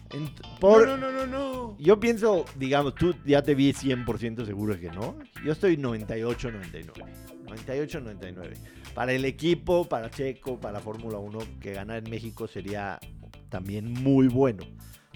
Ent- 0.10 0.60
por- 0.60 0.88
No, 0.88 0.97
no, 0.97 1.12
no, 1.12 1.25
no, 1.25 1.27
no. 1.27 1.75
Yo 1.79 1.99
pienso, 1.99 2.45
digamos, 2.55 2.95
tú 2.95 3.15
ya 3.25 3.41
te 3.41 3.55
vi 3.55 3.71
100% 3.73 4.45
seguro 4.45 4.79
que 4.79 4.89
no. 4.89 5.15
Yo 5.45 5.51
estoy 5.53 5.77
98-99. 5.77 7.05
98-99. 7.47 8.53
Para 8.93 9.13
el 9.13 9.23
equipo, 9.25 9.86
para 9.88 10.10
Checo, 10.10 10.60
para 10.60 10.79
Fórmula 10.79 11.19
1, 11.19 11.39
que 11.62 11.73
ganar 11.73 12.03
en 12.03 12.10
México 12.10 12.47
sería 12.47 12.99
también 13.49 13.91
muy 13.93 14.27
bueno. 14.27 14.63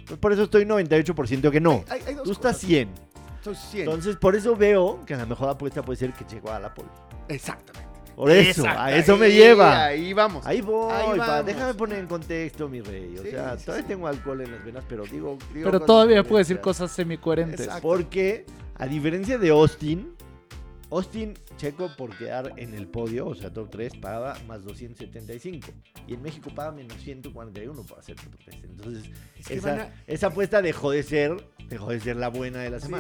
Entonces, 0.04 0.18
por 0.20 0.34
eso 0.34 0.44
estoy 0.44 0.66
98% 0.66 1.52
que 1.52 1.60
no. 1.62 1.84
Hay- 1.90 2.02
hay 2.08 2.14
dos 2.16 2.24
Tú 2.24 2.32
estás 2.32 2.56
cosas. 2.56 2.68
100. 2.68 2.90
Estoy 3.38 3.56
100. 3.56 3.84
Entonces, 3.86 4.16
por 4.18 4.36
eso 4.36 4.56
veo 4.56 5.00
que 5.06 5.16
la 5.16 5.26
mejor 5.26 5.50
apuesta 5.50 5.82
puede 5.82 5.98
ser 5.98 6.14
que 6.14 6.26
Checo 6.26 6.50
haga 6.50 6.60
la 6.62 6.74
pole. 6.74 6.88
Exactamente. 7.28 7.88
Por 8.16 8.30
eso, 8.30 8.62
Exacto. 8.62 8.82
a 8.82 8.92
eso 8.96 9.18
me 9.18 9.26
Ahí, 9.26 9.34
lleva. 9.34 9.86
Ahí 9.86 10.14
vamos. 10.14 10.46
Ahí 10.46 10.62
voy, 10.62 10.92
Ahí 10.94 11.18
pa, 11.18 11.42
déjame 11.42 11.74
poner 11.74 11.98
en 12.00 12.06
contexto, 12.08 12.70
mi 12.70 12.80
rey. 12.80 13.16
O 13.18 13.24
Sí, 13.24 13.32
sea, 13.32 13.58
sí, 13.58 13.66
todavía 13.66 13.84
sí. 13.84 13.88
tengo 13.88 14.08
alcohol 14.08 14.42
en 14.42 14.52
las 14.52 14.64
venas, 14.64 14.84
pero 14.88 15.04
digo. 15.06 15.38
digo 15.52 15.72
Pero 15.72 15.80
todavía 15.84 16.24
puede 16.24 16.42
decir 16.44 16.62
cosas 16.62 16.92
semicoherentes. 16.92 17.62
Exacto. 17.62 17.82
Porque, 17.82 18.46
a 18.76 18.86
diferencia 18.86 19.40
de 19.40 19.50
Austin, 19.50 20.14
Austin, 20.96 21.34
Checo, 21.58 21.90
por 21.98 22.16
quedar 22.18 22.54
en 22.58 22.74
el 22.74 22.88
podio, 22.88 23.28
o 23.28 23.36
sea, 23.36 23.52
top 23.52 23.70
3, 23.72 23.98
pagaba 23.98 24.38
más 24.48 24.64
275. 24.64 25.68
Y 26.08 26.14
en 26.14 26.22
México 26.22 26.52
paga 26.54 26.72
menos 26.72 26.96
141 27.02 27.84
por 27.84 28.00
hacer 28.00 28.16
top 28.16 28.36
3. 28.46 28.58
Entonces, 28.64 29.10
Es 29.40 29.48
que 29.48 29.54
esa, 29.56 29.74
a- 29.84 29.94
esa 30.08 30.28
apuesta 30.28 30.62
dejó 30.62 30.92
de 30.92 31.04
ser, 31.04 31.36
dejó 31.68 31.90
de 31.92 32.00
ser 32.00 32.18
la 32.18 32.30
buena 32.30 32.60
de 32.62 32.70
la 32.70 32.80
Sí. 32.80 32.92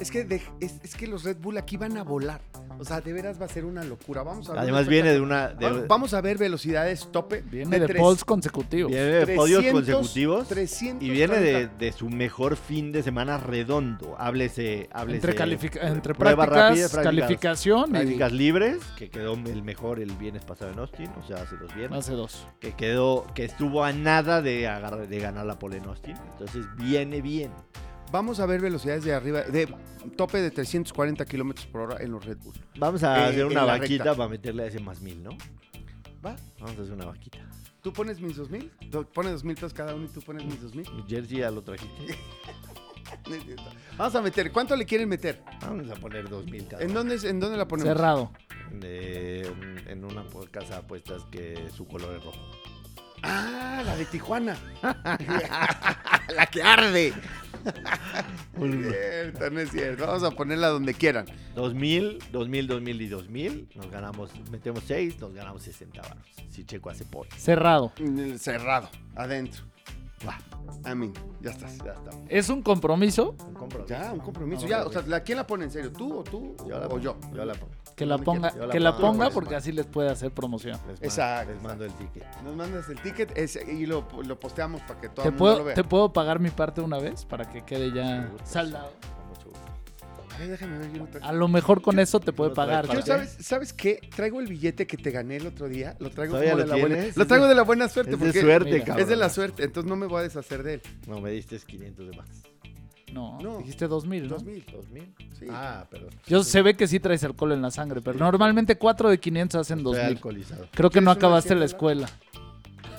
Es 0.00 0.10
que, 0.10 0.24
de- 0.24 0.42
es, 0.60 0.80
es 0.82 0.94
que 0.96 1.06
los 1.06 1.24
Red 1.24 1.36
Bull 1.38 1.58
aquí 1.58 1.76
van 1.76 1.96
a 1.96 2.02
volar. 2.04 2.40
O 2.78 2.84
sea, 2.84 3.00
de 3.02 3.12
veras 3.12 3.38
va 3.40 3.44
a 3.44 3.48
ser 3.48 3.66
una 3.66 3.84
locura. 3.84 4.22
Vamos 4.22 4.48
a 4.48 4.52
ver 4.52 4.62
Además, 4.62 4.88
viene 4.88 5.12
de 5.12 5.20
una. 5.20 5.48
de- 5.48 5.70
Va- 5.70 5.84
Vamos 5.86 6.14
a 6.14 6.20
ver 6.22 6.38
velocidades 6.38 7.08
tope. 7.12 7.42
Viene 7.42 7.78
de, 7.78 7.86
tres- 7.86 8.00
poles 8.00 8.24
consecutivos. 8.24 8.90
viene 8.90 9.04
de 9.06 9.34
podios 9.36 9.60
300, 9.60 9.72
consecutivos. 9.94 10.48
330. 10.48 11.04
Y 11.04 11.10
viene 11.10 11.36
de, 11.38 11.68
de 11.68 11.92
su 11.92 12.08
mejor 12.08 12.56
fin 12.56 12.90
de 12.92 13.02
semana 13.02 13.36
redondo. 13.38 14.16
Háblese, 14.18 14.88
háblese 14.92 15.16
Entre, 15.28 15.34
califica- 15.34 15.86
entre 15.86 16.14
pruebas 16.14 16.46
prácticas, 16.48 16.68
rápidas, 16.70 16.92
prácticas- 16.92 17.26
calificación 17.26 17.88
y 17.90 17.92
prácticas 17.92 18.32
libres, 18.32 18.78
que 18.96 19.10
quedó 19.10 19.34
el 19.34 19.62
mejor 19.62 20.00
el 20.00 20.12
viernes 20.12 20.44
pasado 20.46 20.70
en 20.72 20.78
Austin, 20.78 21.10
o 21.22 21.26
sea, 21.26 21.42
hace 21.42 21.56
dos 21.56 21.74
viernes. 21.74 21.98
hace 21.98 22.12
dos. 22.14 22.46
que 22.60 22.72
quedó, 22.72 23.26
que 23.34 23.44
estuvo 23.44 23.84
a 23.84 23.92
nada 23.92 24.40
de, 24.40 24.66
agarrar- 24.68 25.06
de 25.06 25.18
ganar 25.18 25.44
la 25.44 25.58
pole 25.58 25.76
en 25.76 25.84
Austin. 25.84 26.14
Entonces 26.32 26.64
viene 26.76 27.20
bien. 27.20 27.50
Vamos 28.12 28.40
a 28.40 28.46
ver 28.46 28.60
velocidades 28.60 29.04
de 29.04 29.14
arriba, 29.14 29.42
de 29.42 29.72
tope 30.16 30.38
de 30.42 30.50
340 30.50 31.24
kilómetros 31.26 31.66
por 31.66 31.82
hora 31.82 32.02
en 32.02 32.10
los 32.10 32.24
Red 32.24 32.38
Bull. 32.38 32.54
Vamos 32.76 33.02
a 33.04 33.26
Eh, 33.26 33.30
hacer 33.30 33.46
una 33.46 33.64
vaquita 33.64 34.04
recta. 34.04 34.16
para 34.16 34.28
meterle 34.28 34.64
a 34.64 34.66
ese 34.66 34.80
más 34.80 35.00
mil, 35.00 35.22
¿no? 35.22 35.30
¿Va? 36.24 36.36
Vamos 36.58 36.78
a 36.78 36.82
hacer 36.82 36.92
una 36.94 37.04
vaquita. 37.06 37.38
¿Tú 37.82 37.92
pones 37.92 38.20
mis 38.20 38.36
2000? 38.36 38.70
Do- 38.90 39.08
Pones 39.08 39.32
2000 39.32 39.54
pesos 39.54 39.72
cada 39.72 39.94
uno 39.94 40.04
y 40.04 40.08
tú 40.08 40.20
pones 40.20 40.44
mis 40.44 40.60
2000. 40.60 40.92
Mi 40.92 41.02
jersey 41.08 41.38
ya 41.38 41.50
lo 41.50 41.62
trajiste. 41.62 42.14
Vamos 43.96 44.14
a 44.14 44.20
meter. 44.22 44.50
¿Cuánto 44.52 44.76
le 44.76 44.84
quieren 44.84 45.08
meter? 45.08 45.42
Vamos 45.62 45.88
a 45.90 45.94
poner 45.94 46.28
dos 46.28 46.44
mil 46.46 46.66
cada 46.66 46.82
¿En 46.82 46.90
uno. 46.90 47.00
dónde, 47.04 47.28
¿En 47.28 47.40
dónde 47.40 47.56
la 47.56 47.66
ponemos? 47.66 47.88
Cerrado. 47.92 48.32
De- 48.72 49.46
en- 49.86 50.04
una 50.04 50.24
casa 50.50 50.74
de 50.74 50.76
apuestas 50.80 51.24
que 51.30 51.68
su 51.74 51.86
color 51.86 52.16
es 52.16 52.24
rojo. 52.24 52.38
Ah, 53.22 53.82
la 53.84 53.96
de 53.96 54.04
Tijuana. 54.04 54.56
la 54.82 56.46
que 56.50 56.62
arde. 56.62 57.12
No 58.56 58.66
es 58.66 58.88
cierto, 58.88 59.50
no 59.50 59.60
es 59.60 59.70
cierto. 59.70 60.06
Vamos 60.06 60.22
a 60.22 60.30
ponerla 60.30 60.68
donde 60.68 60.94
quieran. 60.94 61.26
Dos 61.54 61.74
mil, 61.74 62.18
dos 62.30 62.48
mil, 62.48 62.66
dos 62.66 62.80
mil 62.82 63.00
y 63.00 63.08
dos 63.08 63.28
mil. 63.28 63.68
Nos 63.74 63.90
ganamos, 63.90 64.30
metemos 64.50 64.82
seis, 64.86 65.18
nos 65.18 65.32
ganamos 65.32 65.62
60 65.62 66.00
baros. 66.02 66.26
Si 66.50 66.64
Checo 66.64 66.90
hace 66.90 67.04
pole. 67.04 67.30
Cerrado. 67.36 67.92
Cerrado, 68.38 68.90
adentro. 69.14 69.64
Va. 70.26 70.38
A 70.84 70.94
mí, 70.94 71.12
ya 71.40 71.50
estás. 71.50 71.78
Ya 71.78 71.92
está. 71.92 72.10
Es 72.28 72.48
un 72.48 72.62
compromiso 72.62 73.34
Un 73.48 73.54
compromiso. 73.54 73.88
Ya, 73.94 74.12
un 74.12 74.20
compromiso. 74.20 74.66
Ya, 74.66 74.66
o 74.66 74.68
sea, 74.68 74.84
compromiso. 74.84 75.10
¿la- 75.10 75.20
¿quién 75.22 75.36
la 75.38 75.46
pone 75.46 75.64
en 75.64 75.70
serio? 75.70 75.92
¿Tú 75.92 76.18
o 76.20 76.22
tú 76.24 76.54
Yo 76.66 76.78
la 76.78 76.86
o 76.86 76.88
pongo, 76.90 76.98
yo? 77.02 77.16
Yo 77.34 77.44
la 77.44 77.54
pongo. 77.54 77.72
que 77.96 78.06
la 78.06 78.18
ponga, 78.18 78.50
la 78.56 78.68
que 78.68 78.80
la 78.80 78.92
pongo. 78.96 79.06
ponga 79.08 79.24
Pues, 79.26 79.34
porque 79.34 79.56
así 79.56 79.72
les 79.72 79.86
puede 79.86 80.10
hacer 80.10 80.32
promoción. 80.32 80.72
Les 80.76 80.86
mando, 80.86 81.04
Exacto, 81.04 81.52
Les 81.52 81.62
mando 81.62 81.84
el 81.84 81.92
ticket. 81.94 82.24
Nos 82.42 82.54
mandas 82.56 82.88
el 82.88 83.00
ticket 83.00 83.36
y 83.68 83.86
lo, 83.86 84.06
lo 84.24 84.38
posteamos 84.40 84.80
para 84.82 85.00
que 85.00 85.08
todo 85.10 85.22
¿Te 85.22 85.28
el 85.28 85.34
mundo 85.34 85.44
lo 85.46 85.52
puedo, 85.54 85.64
vea. 85.66 85.74
¿Te 85.74 85.84
puedo 85.84 86.12
pagar 86.12 86.38
mi 86.40 86.50
parte 86.50 86.80
una 86.80 86.98
vez 86.98 87.24
para 87.26 87.44
que 87.50 87.62
quede 87.64 87.92
ya 87.92 88.30
saldado? 88.44 88.90
Ay, 90.40 90.48
déjame 90.48 90.78
ver, 90.78 90.92
yo 90.92 90.98
no 90.98 91.06
traigo- 91.06 91.26
A 91.28 91.32
lo 91.32 91.48
mejor 91.48 91.82
con 91.82 91.98
eso 91.98 92.18
te 92.20 92.32
puede 92.32 92.50
pagar. 92.52 92.86
Yo? 92.92 93.02
¿sabes, 93.02 93.36
¿Sabes 93.40 93.72
qué? 93.72 94.00
Traigo 94.14 94.40
el 94.40 94.46
billete 94.46 94.86
que 94.86 94.96
te 94.96 95.10
gané 95.10 95.36
el 95.36 95.46
otro 95.46 95.68
día. 95.68 95.96
Lo 96.00 96.10
traigo 96.10 96.32
¿Todavía 96.32 96.52
como 96.52 96.62
de 96.62 96.68
lo 96.68 96.74
la 96.76 96.80
buena. 96.80 97.04
Lo 97.14 97.26
traigo 97.26 97.46
de- 97.48 97.54
la 97.54 97.62
buena 97.62 97.88
suerte. 97.88 98.12
Es 98.12 98.18
de 98.18 98.24
porque 98.26 98.40
suerte, 98.40 98.70
mira, 98.72 98.84
cabrón. 98.84 99.02
Es 99.02 99.08
de 99.08 99.16
la 99.16 99.28
suerte, 99.30 99.64
entonces 99.64 99.88
no 99.88 99.96
me 99.96 100.06
voy 100.06 100.20
a 100.20 100.22
deshacer 100.22 100.62
de 100.62 100.74
él. 100.74 100.82
No, 101.06 101.20
me 101.20 101.30
diste 101.30 101.58
500 101.58 102.08
de 102.10 102.16
más. 102.16 102.28
No, 103.12 103.40
No. 103.40 103.58
dijiste 103.58 103.88
2000, 103.88 104.22
¿no? 104.28 104.34
2000. 104.36 104.64
¿2000? 104.66 105.14
Sí. 105.38 105.46
Ah, 105.50 105.84
perdón. 105.90 106.10
Yo 106.28 106.44
se 106.44 106.62
ve 106.62 106.74
que 106.74 106.86
sí 106.86 107.00
traes 107.00 107.24
alcohol 107.24 107.50
en 107.52 107.60
la 107.62 107.72
sangre, 107.72 108.00
pero 108.00 108.16
normalmente 108.18 108.76
4 108.78 109.10
de 109.10 109.18
500 109.18 109.60
hacen 109.62 109.78
Estoy 109.78 109.94
2000. 109.94 110.16
alcoholizado. 110.16 110.68
Creo 110.72 110.90
que 110.90 111.00
no 111.00 111.06
¿Quieres 111.06 111.06
una 111.06 111.12
acabaste 111.12 111.54
la 111.56 111.64
escuela. 111.64 112.08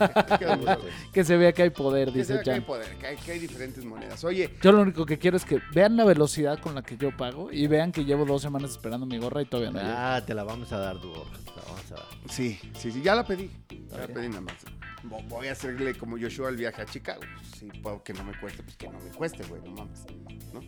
Que 1.13 1.23
se 1.23 1.37
vea 1.37 1.51
que 1.53 1.63
hay 1.63 1.69
poder, 1.69 2.11
Que 2.11 2.19
dice 2.19 2.33
sea 2.35 2.43
que 2.43 2.51
hay 2.51 2.61
poder, 2.61 2.95
que 2.97 3.07
hay, 3.07 3.17
que 3.17 3.31
hay 3.33 3.39
diferentes 3.39 3.83
monedas. 3.85 4.23
Oye, 4.23 4.49
Yo 4.61 4.71
lo 4.71 4.81
único 4.81 5.05
que 5.05 5.17
quiero 5.19 5.37
es 5.37 5.45
que 5.45 5.59
vean 5.73 5.95
la 5.97 6.05
velocidad 6.05 6.59
con 6.59 6.75
la 6.75 6.81
que 6.81 6.97
yo 6.97 7.15
pago 7.15 7.51
y 7.51 7.67
vean 7.67 7.91
que 7.91 8.05
llevo 8.05 8.25
dos 8.25 8.41
semanas 8.41 8.71
esperando 8.71 9.05
mi 9.05 9.17
gorra 9.17 9.41
y 9.41 9.45
todavía 9.45 9.71
no. 9.71 9.79
Ah, 9.83 10.21
te 10.25 10.33
la 10.33 10.43
vamos 10.43 10.71
a 10.71 10.77
dar, 10.77 10.99
tu 10.99 11.09
gorra. 11.09 11.37
Te 11.43 11.51
la 11.55 11.61
vamos 11.67 11.91
a 11.91 11.95
dar. 11.95 12.05
sí, 12.29 12.59
sí, 12.77 12.91
sí, 12.91 13.01
ya 13.01 13.15
la 13.15 13.25
pedí. 13.25 13.49
Ya 13.89 13.97
la 13.97 14.07
pedí 14.07 14.27
nada 14.29 14.41
más. 14.41 14.55
Vo- 15.03 15.27
Voy 15.27 15.47
a 15.47 15.53
hacerle 15.53 15.95
como 15.95 16.17
Joshua 16.19 16.49
el 16.49 16.55
viaje 16.57 16.81
a 16.81 16.85
Chicago. 16.85 17.21
Sí, 17.57 17.67
puedo 17.81 18.03
que 18.03 18.13
no 18.13 18.23
me 18.23 18.39
cueste, 18.39 18.63
pues 18.63 18.75
que 18.77 18.87
no 18.87 18.99
me 18.99 19.09
cueste, 19.09 19.43
güey, 19.45 19.61
no 19.63 19.71
mames. 19.71 20.05
¿No? 20.53 20.61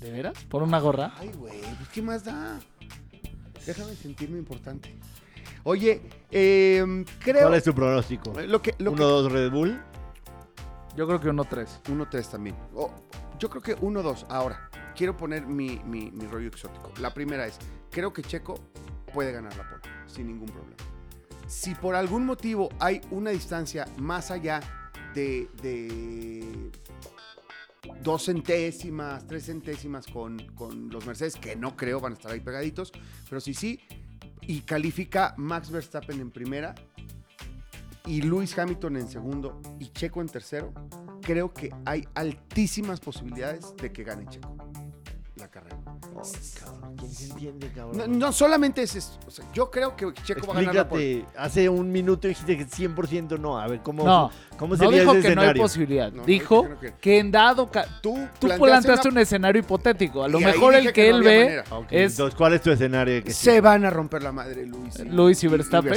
¿De 0.00 0.10
veras? 0.12 0.44
¿Por 0.44 0.62
una 0.62 0.78
gorra? 0.80 1.12
Ay, 1.18 1.30
güey, 1.36 1.60
pues 1.60 1.88
¿qué 1.92 2.02
más 2.02 2.24
da? 2.24 2.58
Déjame 3.66 3.94
sentirme 3.94 4.38
importante. 4.38 4.96
Oye, 5.64 6.00
eh, 6.30 7.04
creo... 7.18 7.42
¿Cuál 7.42 7.54
es 7.54 7.64
tu 7.64 7.74
pronóstico? 7.74 8.32
Lo 8.40 8.62
que, 8.62 8.74
lo 8.78 8.94
que 8.94 9.02
1-2 9.02 9.28
Red 9.30 9.50
Bull. 9.50 9.80
Yo 10.96 11.06
creo 11.06 11.20
que 11.20 11.28
1-3. 11.30 11.82
1-3 11.84 12.30
también. 12.30 12.56
Oh, 12.74 12.90
yo 13.38 13.48
creo 13.50 13.62
que 13.62 13.76
1-2. 13.76 14.26
Ahora, 14.28 14.68
quiero 14.96 15.16
poner 15.16 15.46
mi, 15.46 15.80
mi- 15.84 16.10
mi 16.10 16.26
rollo 16.26 16.48
exótico. 16.48 16.92
La 17.00 17.12
primera 17.14 17.46
es, 17.46 17.58
creo 17.90 18.12
que 18.12 18.22
Checo 18.22 18.54
puede 19.12 19.32
ganar 19.32 19.56
la 19.56 19.68
pole, 19.68 19.82
sin 20.06 20.26
ningún 20.26 20.48
problema. 20.48 20.76
Si 21.46 21.74
por 21.74 21.94
algún 21.94 22.26
motivo 22.26 22.68
hay 22.78 23.00
una 23.10 23.30
distancia 23.30 23.86
más 23.96 24.30
allá 24.30 24.60
de, 25.14 25.48
de 25.62 26.70
dos 28.02 28.26
centésimas, 28.26 29.26
tres 29.26 29.46
centésimas 29.46 30.06
con, 30.06 30.38
con 30.54 30.90
los 30.90 31.06
Mercedes, 31.06 31.36
que 31.36 31.56
no 31.56 31.74
creo 31.76 32.00
van 32.00 32.12
a 32.12 32.16
estar 32.16 32.32
ahí 32.32 32.40
pegaditos, 32.40 32.92
pero 33.28 33.40
si 33.40 33.54
sí, 33.54 33.80
y 34.48 34.62
califica 34.62 35.34
Max 35.36 35.70
Verstappen 35.70 36.20
en 36.20 36.30
primera 36.30 36.74
y 38.06 38.22
Lewis 38.22 38.58
Hamilton 38.58 38.96
en 38.96 39.06
segundo 39.06 39.60
y 39.78 39.90
Checo 39.90 40.22
en 40.22 40.28
tercero, 40.28 40.72
creo 41.20 41.52
que 41.52 41.70
hay 41.84 42.08
altísimas 42.14 42.98
posibilidades 42.98 43.76
de 43.76 43.92
que 43.92 44.02
gane 44.02 44.26
Checo 44.26 44.56
la 45.48 45.60
carrera. 45.60 45.76
Ay, 45.86 46.40
cabrón, 46.60 46.96
¿Quién 46.98 47.12
se 47.12 47.24
entiende, 47.30 47.70
cabrón? 47.74 47.96
No, 47.96 48.06
no 48.06 48.32
solamente 48.32 48.82
es 48.82 48.94
eso. 48.96 49.18
O 49.26 49.30
sea, 49.30 49.44
yo 49.54 49.70
creo 49.70 49.96
que 49.96 50.12
Checo 50.24 50.46
va 50.48 50.54
a 50.54 50.56
ganar 50.56 50.74
la 50.74 50.88
pole. 50.88 51.12
Explícate, 51.12 51.38
hace 51.38 51.68
un 51.68 51.90
minuto 51.90 52.28
dijiste 52.28 52.56
que 52.56 52.66
100% 52.66 53.38
no. 53.38 53.58
A 53.58 53.66
ver, 53.66 53.80
¿cómo, 53.82 54.04
No, 54.04 54.30
cómo 54.58 54.74
no 54.74 54.78
sería 54.78 55.00
dijo 55.00 55.14
ese 55.14 55.28
que 55.28 55.34
no 55.34 55.42
hay 55.42 55.54
posibilidad. 55.54 56.10
No, 56.12 56.18
no 56.18 56.24
dijo 56.26 56.62
que 56.80 56.90
no 56.90 56.96
que 57.00 57.18
en 57.18 57.30
dado... 57.30 57.70
ca- 57.70 57.86
Tú, 58.02 58.14
Tú 58.38 58.46
planteaste 58.48 58.58
planteaste 58.58 59.08
una- 59.08 59.14
un 59.14 59.22
escenario 59.22 59.60
hipotético. 59.60 60.22
A 60.24 60.28
lo 60.28 60.40
Y 60.40 60.44
mejor 60.44 60.74
el 60.74 60.86
que 60.86 60.92
que 60.92 61.10
no 61.10 61.16
él 61.16 61.22
ve 61.22 61.44
manera. 61.44 61.64
Ok, 61.70 61.86
es 61.92 62.12
Entonces, 62.12 62.34
¿cuál 62.36 62.54
es 62.54 62.62
tu 62.62 62.70
escenario? 62.70 63.22
Que 63.24 63.30
sí? 63.32 63.44
Se 63.44 63.60
van 63.60 63.84
a 63.84 63.90
romper 63.90 64.22
la 64.22 64.32
madre 64.32 64.66
Luis. 64.66 64.98
Luis 65.04 65.42
y 65.44 65.48
Verstappen. 65.48 65.94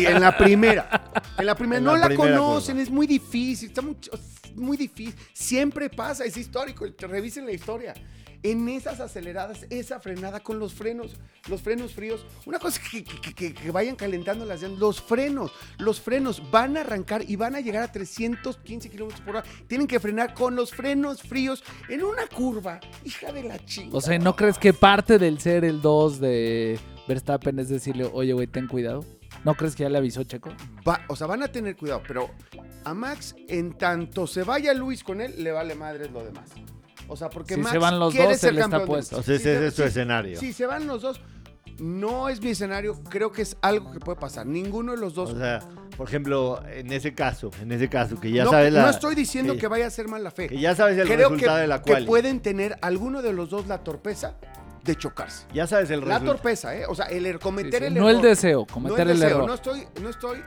Y 0.00 0.06
en 0.06 0.20
la 0.20 0.36
primera. 0.36 1.10
En 1.38 1.46
la 1.46 1.54
primera. 1.54 1.78
En 1.78 1.84
no 1.84 1.96
la 1.96 2.14
conocen, 2.14 2.78
es 2.78 2.90
muy 2.90 3.06
difícil. 3.06 3.68
Está 3.68 3.82
muy, 3.82 3.96
muy 4.56 4.76
difícil. 4.76 5.14
Siempre 5.32 5.88
pasa, 5.88 6.24
es 6.24 6.36
histórico. 6.36 6.84
Revisen 6.98 7.46
la 7.46 7.52
historia. 7.52 7.94
En 8.42 8.68
esas 8.68 9.00
aceleradas, 9.00 9.66
esa 9.70 9.98
frenada 10.00 10.40
con 10.40 10.58
los 10.60 10.72
frenos, 10.72 11.16
los 11.48 11.60
frenos 11.60 11.92
fríos. 11.92 12.24
Una 12.46 12.58
cosa 12.58 12.80
que, 12.90 13.02
que- 13.02 13.34
que- 13.34 13.52
que 13.54 13.70
vayan 13.70 13.96
calentando 13.96 14.44
las 14.44 14.62
llantas. 14.62 14.78
Los 14.78 15.00
frenos, 15.02 15.50
los 15.78 16.00
frenos 16.00 16.42
van 16.50 16.76
a 16.76 16.82
arrancar 16.82 17.22
y 17.28 17.34
van 17.36 17.56
a 17.56 17.60
llegar 17.60 17.82
a 17.82 17.90
315 17.92 18.90
kilómetros 18.90 19.20
por 19.22 19.36
hora. 19.36 19.44
Tienen 19.66 19.86
que 19.88 19.98
frenar 19.98 20.34
con 20.34 20.54
los 20.54 20.70
frenos 20.70 21.20
fríos 21.22 21.64
en 21.88 22.04
una 22.04 22.26
curva. 22.28 22.78
Hija 23.04 23.32
de 23.32 23.42
la 23.42 23.58
chingada. 23.64 23.96
O 23.98 24.00
sea, 24.00 24.18
¿no 24.18 24.36
crees 24.36 24.56
que 24.58 24.72
parte 24.72 25.18
del 25.18 25.40
ser 25.40 25.64
el 25.64 25.80
2 25.82 26.20
de 26.20 26.78
Verstappen 27.08 27.58
es 27.58 27.68
decirle, 27.68 28.08
oye, 28.12 28.32
güey, 28.34 28.46
ten 28.46 28.68
cuidado? 28.68 29.04
¿No 29.44 29.54
crees 29.54 29.74
que 29.76 29.82
ya 29.82 29.88
le 29.88 29.98
avisó 29.98 30.22
Checo? 30.24 30.50
Va- 30.86 31.04
o 31.08 31.16
sea, 31.16 31.26
van 31.26 31.42
a 31.42 31.48
tener 31.48 31.76
cuidado, 31.76 32.02
pero 32.06 32.30
a 32.84 32.94
Max, 32.94 33.34
en 33.48 33.72
tanto 33.76 34.26
se 34.26 34.42
vaya 34.42 34.74
Luis 34.74 35.02
con 35.04 35.20
él, 35.20 35.42
le 35.42 35.52
vale 35.52 35.74
madre 35.74 36.08
lo 36.08 36.24
demás. 36.24 36.50
O 37.08 37.16
sea, 37.16 37.30
porque 37.30 37.54
Si 37.54 37.60
Max 37.60 37.72
se 37.72 37.78
van 37.78 37.98
los 37.98 38.12
quiere 38.14 38.30
dos, 38.32 38.38
ser 38.40 38.50
él 38.50 38.58
está 38.58 38.70
campeón 38.70 38.86
puesto. 38.86 39.16
O 39.18 39.22
sea, 39.22 39.34
ese, 39.34 39.66
es 39.66 39.74
tu 39.74 39.82
sí, 39.82 39.88
escenario. 39.88 40.38
Si 40.38 40.52
se 40.52 40.66
van 40.66 40.86
los 40.86 41.02
dos, 41.02 41.20
no 41.78 42.28
es 42.28 42.40
mi 42.42 42.50
escenario, 42.50 43.00
creo 43.08 43.32
que 43.32 43.42
es 43.42 43.56
algo 43.62 43.92
que 43.92 43.98
puede 44.00 44.18
pasar. 44.18 44.46
Ninguno 44.46 44.92
de 44.92 44.98
los 44.98 45.14
dos. 45.14 45.30
O 45.32 45.38
sea, 45.38 45.60
por 45.96 46.06
ejemplo, 46.08 46.60
en 46.68 46.92
ese 46.92 47.14
caso, 47.14 47.50
en 47.62 47.72
ese 47.72 47.88
caso, 47.88 48.18
que 48.20 48.30
ya 48.30 48.44
no, 48.44 48.50
sabes 48.50 48.72
la... 48.72 48.82
no 48.82 48.90
estoy 48.90 49.14
diciendo 49.14 49.54
que- 49.54 49.60
que, 49.60 49.68
vaya 49.68 49.86
a 49.86 49.90
ser 49.90 50.06
mala 50.08 50.30
fe. 50.30 50.48
Que 50.48 50.58
ya 50.58 50.74
sabes 50.74 50.98
el 50.98 51.06
creo 51.06 51.30
resultado 51.30 51.56
que, 51.56 51.60
de 51.62 51.66
la 51.68 51.82
que 51.82 51.90
cual. 51.92 52.04
pueden 52.06 52.40
tener 52.40 52.76
alguno 52.82 53.22
de 53.22 53.32
los 53.32 53.50
dos 53.50 53.66
la 53.68 53.78
torpeza 53.84 54.34
de 54.84 54.96
chocarse. 54.96 55.46
Ya 55.54 55.66
sabes 55.66 55.90
el 55.90 56.00
La 56.00 56.06
resultado. 56.06 56.32
torpeza, 56.34 56.76
¿eh? 56.76 56.84
O 56.88 56.94
sea, 56.94 57.06
el 57.06 57.26
er- 57.26 57.38
cometer 57.38 57.74
Sí, 57.74 57.78
sí. 57.78 57.84
el 57.86 57.94
No 57.94 58.08
error. 58.08 58.24
el 58.24 58.28
deseo, 58.30 58.60
No 58.60 58.66
cometer 58.74 59.00
el 59.00 59.10
el, 59.10 59.20
deseo, 59.20 59.36
error. 59.36 59.48
No 59.48 59.54
estoy, 59.54 59.86
no 60.02 60.08
estoy 60.10 60.38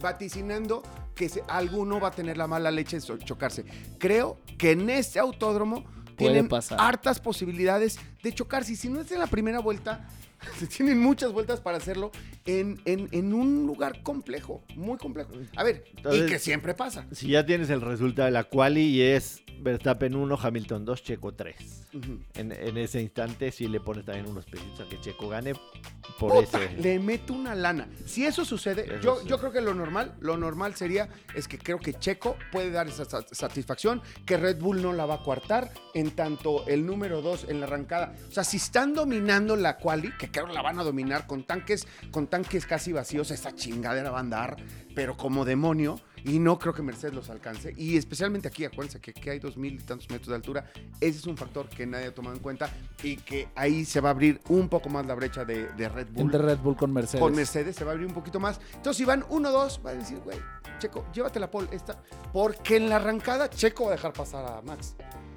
vaticinando 0.00 0.82
que 1.14 1.28
se- 1.28 1.42
alguno 1.48 1.98
va 1.98 2.08
a 2.08 2.10
tener 2.10 2.36
la 2.36 2.46
mala 2.46 2.70
leche 2.70 2.98
de 3.00 3.18
chocarse. 3.24 3.64
Creo 3.98 4.38
que 4.58 4.72
en 4.72 4.88
este 4.90 5.18
autódromo 5.18 5.84
Puede 6.16 6.32
tienen 6.32 6.48
pasar. 6.48 6.80
hartas 6.80 7.20
posibilidades 7.20 7.98
de 8.22 8.32
chocarse. 8.32 8.72
Y 8.72 8.76
si 8.76 8.88
no 8.88 9.00
es 9.00 9.10
en 9.12 9.18
la 9.18 9.26
primera 9.26 9.60
vuelta, 9.60 10.08
tienen 10.76 10.98
muchas 10.98 11.32
vueltas 11.32 11.60
para 11.60 11.76
hacerlo 11.78 12.10
en, 12.46 12.80
en- 12.84 13.08
en 13.12 13.32
un 13.34 13.66
lugar 13.66 14.02
complejo, 14.02 14.62
muy 14.74 14.96
complejo. 14.98 15.32
A 15.56 15.62
ver, 15.62 15.84
Entonces- 15.96 16.26
y 16.28 16.32
que 16.32 16.38
siempre 16.38 16.74
pasa. 16.74 17.06
Si 17.12 17.28
ya 17.28 17.44
tienes 17.46 17.70
el 17.70 17.80
resultado 17.80 18.26
de 18.26 18.32
la 18.32 18.44
quali 18.44 18.82
y 18.82 19.02
es 19.02 19.42
Verstappen 19.58 20.14
1, 20.14 20.38
Hamilton 20.40 20.84
2, 20.84 21.02
Checo 21.02 21.32
3. 21.34 21.56
Ujú. 21.94 22.18
En, 22.34 22.52
en 22.52 22.76
ese 22.76 23.00
instante 23.00 23.50
sí 23.50 23.68
le 23.68 23.80
pones 23.80 24.04
también 24.04 24.28
unos 24.28 24.44
pesitos 24.44 24.80
a 24.80 24.88
que 24.88 25.00
Checo 25.00 25.30
gane 25.30 25.54
por 26.18 26.32
Puta, 26.44 26.62
ese. 26.62 26.76
Le 26.76 26.98
meto 26.98 27.32
una 27.32 27.54
lana. 27.54 27.88
Si 28.04 28.26
eso 28.26 28.44
sucede, 28.44 28.84
Eso 28.84 29.00
yo, 29.00 29.20
sí. 29.22 29.28
yo 29.28 29.38
creo 29.38 29.52
que 29.52 29.62
lo 29.62 29.72
normal, 29.74 30.14
lo 30.20 30.36
normal 30.36 30.74
sería, 30.74 31.08
es 31.34 31.48
que 31.48 31.56
creo 31.58 31.78
que 31.78 31.94
Checo 31.94 32.36
puede 32.52 32.70
dar 32.70 32.86
esa 32.86 33.06
sa- 33.06 33.24
satisfacción, 33.32 34.02
que 34.26 34.36
Red 34.36 34.58
Bull 34.58 34.82
no 34.82 34.92
la 34.92 35.06
va 35.06 35.14
a 35.16 35.22
coartar, 35.22 35.72
en 35.94 36.10
tanto 36.10 36.66
el 36.66 36.84
número 36.84 37.22
2 37.22 37.46
en 37.48 37.60
la 37.60 37.66
arrancada. 37.66 38.14
O 38.28 38.32
sea, 38.32 38.44
si 38.44 38.58
están 38.58 38.92
dominando 38.92 39.56
la 39.56 39.78
quali, 39.78 40.12
que 40.18 40.28
que 40.44 40.52
la 40.52 40.62
van 40.62 40.78
a 40.78 40.84
dominar 40.84 41.26
con 41.26 41.44
tanques, 41.44 41.86
con 42.10 42.26
tanques 42.26 42.66
casi 42.66 42.92
vacíos, 42.92 43.30
esa 43.30 43.54
chingadera 43.54 44.10
va 44.10 44.18
a 44.18 44.20
andar, 44.20 44.56
pero 44.94 45.16
como 45.16 45.44
demonio. 45.44 46.00
Y 46.24 46.40
no 46.40 46.58
creo 46.58 46.74
que 46.74 46.82
Mercedes 46.82 47.14
los 47.14 47.30
alcance. 47.30 47.72
Y 47.76 47.96
especialmente 47.96 48.48
aquí, 48.48 48.64
acuérdense 48.64 49.00
que, 49.00 49.12
que 49.12 49.30
hay 49.30 49.38
dos 49.38 49.56
mil 49.56 49.74
y 49.74 49.78
tantos 49.78 50.10
metros 50.10 50.28
de 50.28 50.34
altura. 50.34 50.64
Ese 51.00 51.18
es 51.18 51.26
un 51.26 51.36
factor 51.36 51.68
que 51.68 51.86
nadie 51.86 52.06
ha 52.06 52.14
tomado 52.14 52.34
en 52.34 52.42
cuenta. 52.42 52.68
Y 53.04 53.16
que 53.16 53.48
ahí 53.54 53.84
se 53.84 54.00
va 54.00 54.08
a 54.08 54.12
abrir 54.12 54.40
un 54.48 54.68
poco 54.68 54.88
más 54.88 55.06
la 55.06 55.14
brecha 55.14 55.44
de, 55.44 55.68
de 55.74 55.88
Red 55.88 56.08
Bull. 56.10 56.22
Entre 56.22 56.42
Red 56.42 56.58
Bull 56.58 56.74
con 56.74 56.92
Mercedes. 56.92 57.20
Con 57.20 57.36
Mercedes 57.36 57.76
se 57.76 57.84
va 57.84 57.92
a 57.92 57.94
abrir 57.94 58.08
un 58.08 58.14
poquito 58.14 58.40
más. 58.40 58.60
Entonces, 58.74 58.96
si 58.96 59.04
van 59.04 59.22
1-2, 59.22 59.86
va 59.86 59.90
a 59.90 59.94
decir, 59.94 60.18
güey, 60.18 60.38
Checo, 60.80 61.06
llévate 61.12 61.38
la 61.38 61.48
pole 61.48 61.68
esta. 61.70 62.02
Porque 62.32 62.76
en 62.76 62.88
la 62.88 62.96
arrancada, 62.96 63.48
Checo 63.48 63.84
va 63.84 63.90
a 63.90 63.92
dejar 63.92 64.12
pasar 64.12 64.44
a 64.44 64.62
Max. 64.62 64.96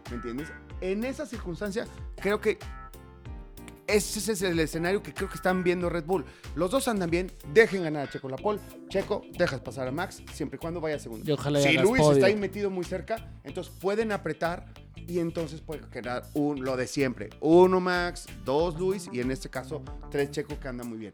¿Me 0.10 0.16
entiendes? 0.16 0.52
En 0.82 1.04
esa 1.04 1.28
circunstancia, 1.28 1.86
creo 2.16 2.42
que 2.42 2.58
ese 3.90 4.32
es 4.32 4.42
el 4.42 4.60
escenario 4.60 5.02
que 5.02 5.14
creo 5.14 5.30
que 5.30 5.36
están 5.36 5.64
viendo 5.64 5.90
Red 5.90 6.06
Bull. 6.06 6.26
Los 6.56 6.72
dos 6.72 6.88
andan 6.88 7.10
bien, 7.10 7.32
dejen 7.54 7.84
ganar 7.84 8.08
a 8.08 8.12
Checo 8.12 8.30
la 8.30 8.38
pole. 8.38 8.60
Checo, 8.90 9.24
dejas 9.38 9.62
pasar 9.62 9.88
a 9.88 9.92
Max 9.92 10.22
siempre 10.34 10.58
y 10.58 10.60
cuando 10.60 10.80
vaya 10.82 11.00
segundo. 11.00 11.26
Y 11.28 11.32
ojalá 11.32 11.60
y 11.60 11.64
si 11.64 11.78
Luis 11.78 12.02
podio. 12.02 12.14
está 12.14 12.28
ahí 12.28 12.36
metido 12.36 12.70
muy 12.70 12.84
cerca, 12.84 13.32
entonces 13.44 13.74
pueden 13.80 14.12
apretar 14.12 14.66
y 14.96 15.20
entonces 15.20 15.62
puede 15.62 15.82
quedar 15.90 16.24
un, 16.34 16.64
lo 16.64 16.78
de 16.78 16.88
siempre. 16.88 17.30
Uno 17.40 17.80
Max, 17.80 18.28
dos 18.46 18.80
Luis 18.80 19.10
y 19.12 19.22
en 19.22 19.32
este 19.32 19.50
caso 19.50 19.82
tres 20.12 20.32
Checo 20.32 20.60
que 20.60 20.68
anda 20.68 20.84
muy 20.84 20.98
bien. 20.98 21.14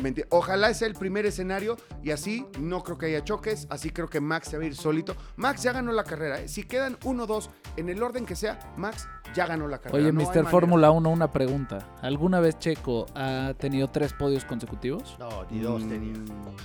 ¿Me 0.00 0.14
enti- 0.14 0.26
Ojalá 0.30 0.72
sea 0.74 0.88
el 0.88 0.94
primer 0.94 1.26
escenario 1.26 1.76
y 2.02 2.10
así 2.10 2.46
no 2.58 2.82
creo 2.82 2.98
que 2.98 3.06
haya 3.06 3.22
choques, 3.24 3.66
así 3.70 3.90
creo 3.90 4.08
que 4.08 4.20
Max 4.20 4.48
se 4.48 4.56
va 4.56 4.64
a 4.64 4.66
ir 4.66 4.74
solito. 4.76 5.14
Max 5.36 5.62
ya 5.62 5.72
ganó 5.72 5.92
la 5.92 6.04
carrera, 6.04 6.40
¿eh? 6.40 6.48
si 6.48 6.62
quedan 6.64 6.96
uno 7.04 7.26
dos 7.26 7.50
en 7.76 7.88
el 7.88 8.02
orden 8.02 8.26
que 8.26 8.36
sea, 8.36 8.58
Max 8.76 9.08
ya 9.34 9.46
ganó 9.46 9.68
la 9.68 9.78
carrera. 9.78 10.02
Oye, 10.08 10.12
No 10.12 10.20
Mr. 10.28 10.46
Fórmula 10.48 10.90
1, 10.90 11.08
una 11.10 11.30
pregunta. 11.30 11.86
¿Alguna 12.02 12.40
vez 12.40 12.58
Checo 12.58 13.06
ha 13.14 13.54
tenido 13.58 13.88
tres 13.88 14.12
podios 14.12 14.44
consecutivos? 14.44 15.16
No, 15.18 15.44
ni 15.50 15.60
dos 15.60 15.84
Mm. 15.84 15.88
tenía. 15.88 16.14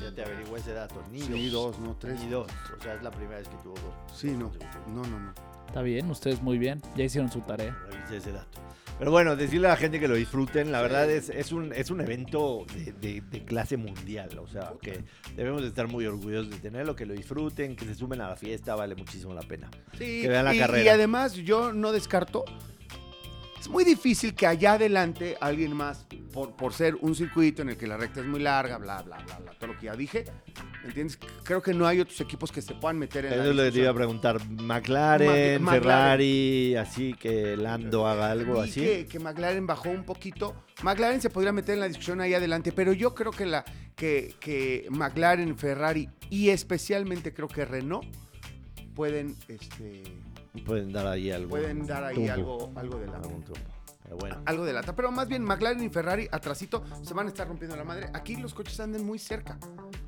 Ya 0.01 0.15
te 0.15 0.23
averigué 0.23 0.55
ese 0.57 0.73
dato. 0.73 0.95
Ni 1.11 1.21
Sí, 1.21 1.49
dos. 1.49 1.77
dos, 1.77 1.79
no, 1.79 1.95
tres. 1.97 2.19
Ni 2.21 2.29
dos. 2.29 2.47
O 2.77 2.81
sea, 2.81 2.95
es 2.95 3.03
la 3.03 3.11
primera 3.11 3.37
vez 3.39 3.47
que 3.47 3.57
tuvo 3.57 3.73
dos. 3.75 4.17
Sí, 4.17 4.31
no, 4.31 4.51
no, 4.87 5.03
no, 5.07 5.19
no. 5.19 5.33
Está 5.67 5.81
bien, 5.81 6.09
ustedes 6.09 6.41
muy 6.41 6.57
bien. 6.57 6.81
Ya 6.95 7.03
hicieron 7.03 7.29
su 7.31 7.41
tarea. 7.41 7.77
Revisé 7.91 8.17
ese 8.17 8.31
dato. 8.31 8.59
Pero 8.97 9.11
bueno, 9.11 9.35
decirle 9.35 9.67
a 9.67 9.71
la 9.71 9.75
gente 9.77 9.99
que 9.99 10.07
lo 10.07 10.15
disfruten, 10.15 10.71
la 10.71 10.81
verdad 10.81 11.09
es, 11.11 11.29
es, 11.29 11.51
un, 11.51 11.73
es 11.73 11.91
un 11.91 11.99
evento 11.99 12.65
de, 12.73 12.93
de- 12.93 13.21
de 13.29 13.43
clase 13.43 13.75
mundial, 13.75 14.29
o 14.39 14.47
sea, 14.47 14.71
que 14.81 15.03
debemos 15.35 15.61
de 15.63 15.67
estar 15.67 15.87
muy 15.89 16.05
orgullosos 16.05 16.49
de 16.49 16.59
tenerlo, 16.59 16.95
que 16.95 17.05
lo 17.05 17.13
disfruten, 17.13 17.75
que 17.75 17.83
se 17.83 17.93
sumen 17.93 18.21
a 18.21 18.29
la 18.29 18.35
fiesta, 18.37 18.73
vale 18.73 18.95
muchísimo 18.95 19.33
la 19.33 19.41
pena. 19.41 19.69
Sí, 19.97 20.21
Que 20.21 20.29
vean 20.29 20.45
la 20.45 20.55
y, 20.55 20.59
carrera. 20.59 20.83
y 20.83 20.87
además 20.87 21.33
yo 21.33 21.73
no 21.73 21.91
descarto. 21.91 22.45
Es 23.65 23.71
muy 23.71 23.83
difícil 23.83 24.35
que 24.35 24.45
allá 24.45 24.73
adelante 24.73 25.37
alguien 25.41 25.75
más, 25.75 26.05
por, 26.31 26.55
por 26.55 26.71
ser 26.71 26.93
un 27.01 27.15
circuito 27.15 27.63
en 27.63 27.69
el 27.69 27.77
que 27.77 27.87
la 27.87 27.97
recta 27.97 28.19
es 28.19 28.27
muy 28.27 28.39
larga, 28.39 28.77
bla, 28.77 29.01
bla, 29.01 29.17
bla, 29.17 29.39
bla, 29.39 29.53
todo 29.57 29.73
lo 29.73 29.79
que 29.79 29.87
ya 29.87 29.95
dije, 29.95 30.23
¿entiendes? 30.83 31.17
Creo 31.43 31.63
que 31.63 31.73
no 31.73 31.87
hay 31.87 31.99
otros 31.99 32.21
equipos 32.21 32.51
que 32.51 32.61
se 32.61 32.75
puedan 32.75 32.99
meter 32.99 33.25
en 33.25 33.33
Eso 33.33 33.41
la 33.41 33.49
es 33.49 33.55
lo 33.55 33.63
que 33.63 33.71
te 33.71 33.79
iba 33.79 33.89
a 33.89 33.93
discusión. 33.93 33.95
preguntar, 33.95 34.49
McLaren, 34.51 35.63
Ma-. 35.63 35.71
Ferrari, 35.71 36.75
así 36.75 37.15
que 37.15 37.57
Lando 37.57 38.05
haga 38.07 38.29
algo 38.29 38.61
así. 38.61 38.81
Que, 38.81 39.07
que 39.07 39.17
McLaren 39.17 39.65
bajó 39.65 39.89
un 39.89 40.03
poquito. 40.03 40.53
McLaren 40.83 41.19
se 41.19 41.31
podría 41.31 41.51
meter 41.51 41.73
en 41.73 41.79
la 41.79 41.87
discusión 41.87 42.21
ahí 42.21 42.35
adelante, 42.35 42.71
pero 42.71 42.93
yo 42.93 43.15
creo 43.15 43.31
que, 43.31 43.47
la, 43.47 43.65
que, 43.95 44.35
que 44.39 44.85
McLaren, 44.91 45.57
Ferrari 45.57 46.07
y 46.29 46.49
especialmente 46.49 47.33
creo 47.33 47.47
que 47.47 47.65
Renault 47.65 48.05
pueden, 48.93 49.35
este, 49.47 50.03
Pueden 50.63 50.91
dar 50.91 51.07
ahí 51.07 51.31
algo. 51.31 51.49
pueden 51.49 51.85
dar 51.85 52.03
ahí 52.03 52.15
tumbo. 52.15 52.31
algo, 52.31 52.71
algo 52.75 52.99
de 52.99 53.07
la 53.07 53.17
Algún 53.17 53.43
tumbo. 53.43 53.59
Pero 54.03 54.17
bueno. 54.17 54.41
algo 54.45 54.65
de 54.65 54.73
lata. 54.73 54.95
Pero 54.95 55.11
más 55.11 55.27
bien 55.27 55.43
McLaren 55.43 55.83
y 55.83 55.89
Ferrari 55.89 56.27
atrasito 56.31 56.83
se 57.01 57.13
van 57.15 57.25
a 57.25 57.29
estar 57.29 57.47
rompiendo 57.47 57.75
la 57.75 57.83
madre. 57.83 58.09
Aquí 58.13 58.35
los 58.35 58.53
coches 58.53 58.79
andan 58.79 59.03
muy 59.03 59.17
cerca, 59.17 59.57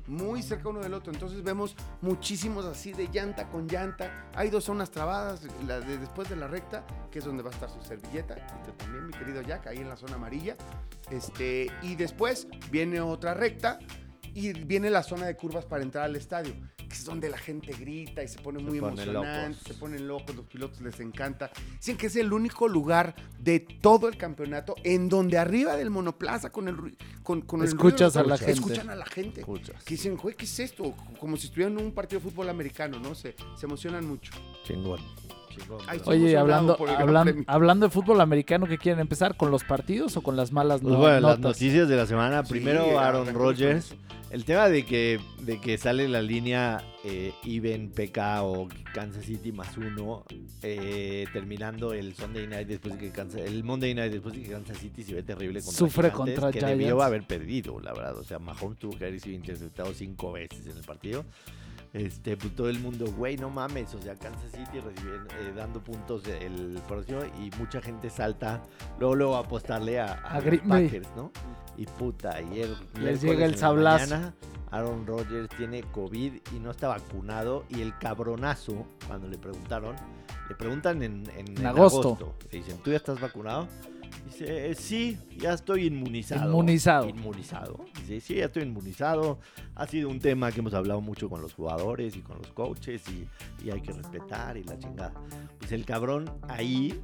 muy 0.06 0.40
cerca 0.40 0.68
uno 0.68 0.80
del 0.80 0.94
otro. 0.94 1.12
Entonces 1.12 1.42
vemos 1.42 1.74
muchísimos 2.00 2.64
así 2.64 2.92
de 2.92 3.08
llanta 3.08 3.48
con 3.48 3.66
llanta. 3.66 4.30
Hay 4.36 4.50
dos 4.50 4.64
zonas 4.64 4.92
trabadas, 4.92 5.42
la 5.66 5.80
de 5.80 5.98
después 5.98 6.28
de 6.28 6.36
la 6.36 6.46
recta, 6.46 6.86
que 7.10 7.18
es 7.18 7.24
donde 7.24 7.42
va 7.42 7.50
a 7.50 7.52
estar 7.52 7.68
su 7.70 7.82
servilleta. 7.82 8.36
Y 8.38 8.66
tú 8.66 8.72
también, 8.78 9.04
mi 9.04 9.12
querido 9.12 9.42
Jack, 9.42 9.66
ahí 9.66 9.78
en 9.78 9.88
la 9.88 9.96
zona 9.96 10.14
amarilla. 10.14 10.56
Este, 11.10 11.66
y 11.82 11.96
después 11.96 12.46
viene 12.70 13.00
otra 13.00 13.34
recta 13.34 13.80
y 14.32 14.52
viene 14.52 14.90
la 14.90 15.02
zona 15.02 15.26
de 15.26 15.36
curvas 15.36 15.64
para 15.64 15.82
entrar 15.82 16.04
al 16.04 16.14
estadio, 16.14 16.54
que 16.88 16.94
es 16.94 17.04
donde 17.04 17.28
la 17.28 17.38
gente 17.38 17.72
grita 17.74 18.22
y 18.22 18.28
se 18.28 18.38
pone 18.38 18.58
Se 18.58 18.64
muy 18.64 18.78
emocionante, 18.78 19.48
locos. 19.48 19.62
se 19.66 19.74
ponen 19.74 20.08
locos, 20.08 20.34
los 20.34 20.46
pilotos 20.46 20.80
les 20.80 20.98
encanta. 21.00 21.50
Dicen 21.76 21.96
que 21.96 22.06
es 22.06 22.16
el 22.16 22.32
único 22.32 22.66
lugar 22.68 23.14
de 23.38 23.60
todo 23.60 24.08
el 24.08 24.16
campeonato 24.16 24.74
en 24.84 25.08
donde 25.08 25.38
arriba 25.38 25.76
del 25.76 25.90
monoplaza 25.90 26.50
con 26.50 26.68
el 26.68 26.96
con, 27.22 27.42
con 27.42 27.60
el 27.60 27.68
Escuchas 27.68 28.14
ruido 28.14 28.26
a 28.26 28.30
la 28.30 28.38
gente. 28.38 28.52
escuchan 28.52 28.90
a 28.90 28.94
la 28.94 29.06
gente. 29.06 29.40
Escuchas. 29.40 29.84
Que 29.84 29.94
dicen, 29.94 30.16
güey, 30.16 30.34
¿qué 30.34 30.44
es 30.46 30.58
esto? 30.60 30.94
Como 31.20 31.36
si 31.36 31.46
estuvieran 31.48 31.78
en 31.78 31.84
un 31.86 31.92
partido 31.92 32.20
de 32.20 32.30
fútbol 32.30 32.48
americano, 32.48 32.98
¿no? 32.98 33.14
Se, 33.14 33.34
se 33.56 33.66
emocionan 33.66 34.06
mucho. 34.06 34.32
Chingón. 34.64 35.00
Chingón. 35.58 35.80
Ay, 35.86 35.98
bro. 35.98 36.04
Somos 36.04 36.20
Oye, 36.20 36.36
hablando, 36.36 36.76
hablan- 36.98 37.44
hablando 37.46 37.86
de 37.86 37.90
fútbol 37.90 38.20
americano, 38.20 38.66
¿qué 38.66 38.78
quieren 38.78 39.00
empezar? 39.00 39.36
¿Con 39.36 39.50
los 39.50 39.64
partidos 39.64 40.16
o 40.16 40.22
con 40.22 40.36
las 40.36 40.52
malas 40.52 40.80
Pues 40.80 40.92
no- 40.92 40.98
bueno, 41.00 41.20
las 41.28 41.38
noticias 41.38 41.88
de 41.88 41.96
la 41.96 42.06
semana. 42.06 42.44
Sí, 42.44 42.50
Primero 42.52 42.98
Aaron 42.98 43.32
Rodgers. 43.34 43.94
El 44.30 44.44
tema 44.44 44.68
de 44.68 44.84
que, 44.84 45.18
de 45.40 45.58
que 45.58 45.78
sale 45.78 46.06
la 46.06 46.20
línea 46.20 46.82
eh, 47.02 47.32
Even 47.46 47.90
PK 47.90 48.42
o 48.42 48.68
Kansas 48.92 49.24
City 49.24 49.52
más 49.52 49.74
uno, 49.78 50.24
eh, 50.62 51.24
terminando 51.32 51.94
el 51.94 52.14
Sunday 52.14 52.46
Night 52.46 52.68
después 52.68 52.92
de 52.92 53.00
que 53.00 53.10
Kansas, 53.10 53.40
el 53.40 53.64
Monday 53.64 53.94
Night 53.94 54.12
después 54.12 54.34
de 54.34 54.42
que 54.42 54.50
Kansas 54.50 54.76
City 54.76 55.02
se 55.02 55.14
ve 55.14 55.22
terrible 55.22 55.60
contra 55.62 55.78
Sufre 55.78 56.10
Gigantes, 56.10 56.34
contra 56.34 56.52
que 56.52 56.58
Giants. 56.58 56.78
debió 56.78 57.00
haber 57.02 57.26
perdido, 57.26 57.80
la 57.80 57.94
verdad. 57.94 58.18
O 58.18 58.24
sea, 58.24 58.38
Mahomes 58.38 58.78
tuvo 58.78 58.98
que 58.98 59.06
haber 59.06 59.18
sido 59.18 59.34
interceptado 59.34 59.94
cinco 59.94 60.32
veces 60.32 60.66
en 60.66 60.76
el 60.76 60.84
partido. 60.84 61.24
Este, 61.92 62.36
pues 62.36 62.54
todo 62.54 62.68
el 62.68 62.80
mundo, 62.80 63.06
güey, 63.16 63.36
no 63.38 63.48
mames, 63.50 63.94
o 63.94 64.00
sea, 64.02 64.14
Kansas 64.14 64.50
City 64.52 64.78
recibiendo, 64.80 65.26
eh, 65.40 65.52
dando 65.56 65.82
puntos 65.82 66.22
el 66.28 66.80
próximo 66.86 67.20
y 67.40 67.50
mucha 67.58 67.80
gente 67.80 68.10
salta 68.10 68.62
luego 68.98 69.14
luego 69.14 69.36
a 69.36 69.40
apostarle 69.40 69.98
a, 69.98 70.12
a 70.12 70.34
A 70.36 70.40
los. 70.40 70.68
Packers, 70.68 71.08
¿no? 71.16 71.32
Y 71.76 71.86
puta, 71.86 72.34
ayer 72.34 72.68
Les 72.68 72.78
miércoles 72.94 73.22
llega 73.22 73.46
el 73.46 73.56
sablazo. 73.56 74.04
mañana, 74.10 74.34
Aaron 74.70 75.06
Rodgers 75.06 75.48
tiene 75.56 75.82
COVID 75.82 76.32
y 76.54 76.58
no 76.60 76.70
está 76.72 76.88
vacunado 76.88 77.64
y 77.70 77.80
el 77.80 77.96
cabronazo, 77.98 78.86
cuando 79.06 79.26
le 79.28 79.38
preguntaron, 79.38 79.96
le 80.50 80.54
preguntan 80.56 81.02
en, 81.02 81.22
en- 81.30 81.48
En 81.48 81.58
en 81.58 81.66
agosto. 81.66 82.34
Le 82.52 82.58
dicen, 82.58 82.78
¿tú 82.84 82.90
ya 82.90 82.96
estás 82.98 83.18
vacunado? 83.18 83.66
Dice, 84.26 84.70
"Eh, 84.70 84.74
sí, 84.74 85.18
ya 85.36 85.52
estoy 85.54 85.86
inmunizado. 85.86 86.46
Inmunizado. 86.50 87.08
Inmunizado. 87.08 87.84
Dice, 88.00 88.20
sí, 88.20 88.34
ya 88.36 88.44
estoy 88.46 88.62
inmunizado. 88.62 89.38
Ha 89.74 89.86
sido 89.86 90.08
un 90.08 90.20
tema 90.20 90.52
que 90.52 90.60
hemos 90.60 90.74
hablado 90.74 91.00
mucho 91.00 91.28
con 91.28 91.40
los 91.42 91.54
jugadores 91.54 92.16
y 92.16 92.20
con 92.20 92.38
los 92.38 92.48
coaches 92.52 93.02
y, 93.08 93.26
y 93.66 93.70
hay 93.70 93.80
que 93.80 93.92
respetar 93.92 94.56
y 94.56 94.64
la 94.64 94.78
chingada. 94.78 95.12
Pues 95.58 95.72
el 95.72 95.84
cabrón 95.84 96.30
ahí 96.48 97.00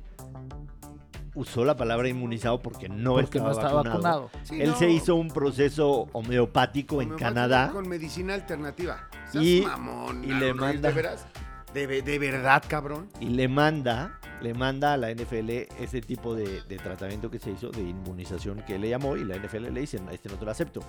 usó 1.34 1.64
la 1.64 1.76
palabra 1.76 2.08
inmunizado 2.08 2.60
porque 2.60 2.88
no, 2.88 3.14
porque 3.14 3.38
estaba, 3.38 3.46
no 3.48 3.52
estaba 3.52 3.82
vacunado. 3.82 4.22
vacunado. 4.24 4.30
Sí, 4.44 4.60
Él 4.60 4.70
no, 4.70 4.76
se 4.78 4.90
hizo 4.90 5.16
un 5.16 5.28
proceso 5.28 6.08
homeopático 6.12 7.02
en 7.02 7.08
homeopático 7.08 7.34
Canadá. 7.34 7.70
Con 7.72 7.88
medicina 7.88 8.34
alternativa. 8.34 9.08
Y- 9.32 9.62
mamón, 9.62 10.22
y 10.24 10.28
le 10.28 10.54
manda- 10.54 10.88
¿De 10.90 10.94
veras? 10.94 11.26
¿De, 11.72 12.02
de 12.02 12.18
verdad, 12.20 12.62
cabrón? 12.68 13.08
y 13.18 13.30
le 13.30 13.48
manda, 13.48 14.20
le 14.42 14.54
manda 14.54 14.92
a 14.92 14.96
la 14.96 15.12
NFL 15.12 15.50
ese 15.80 16.00
tipo 16.00 16.34
de, 16.34 16.62
de 16.62 16.76
tratamiento 16.76 17.30
que 17.30 17.38
se 17.38 17.50
hizo, 17.50 17.70
de 17.70 17.82
inmunización 17.82 18.62
que 18.66 18.78
le 18.78 18.88
llamó, 18.88 19.16
y 19.16 19.24
la 19.24 19.36
NFL 19.36 19.72
le 19.72 19.80
dicen, 19.80 20.08
este 20.10 20.28
no 20.28 20.36
te 20.36 20.44
lo 20.44 20.50
acepto. 20.50 20.80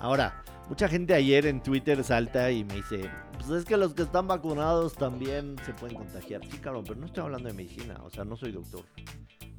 Ahora, 0.00 0.42
mucha 0.68 0.88
gente 0.88 1.14
ayer 1.14 1.46
en 1.46 1.62
Twitter 1.62 2.02
salta 2.04 2.50
y 2.50 2.64
me 2.64 2.74
dice, 2.74 3.10
pues 3.34 3.50
es 3.50 3.64
que 3.64 3.76
los 3.76 3.94
que 3.94 4.02
están 4.02 4.26
vacunados 4.26 4.94
también 4.94 5.56
se 5.64 5.72
pueden 5.74 5.96
contagiar. 5.96 6.42
Sí, 6.50 6.58
cabrón, 6.58 6.84
pero 6.86 6.98
no 6.98 7.06
estoy 7.06 7.24
hablando 7.24 7.48
de 7.48 7.54
medicina, 7.54 8.00
o 8.04 8.10
sea, 8.10 8.24
no 8.24 8.36
soy 8.36 8.52
doctor. 8.52 8.84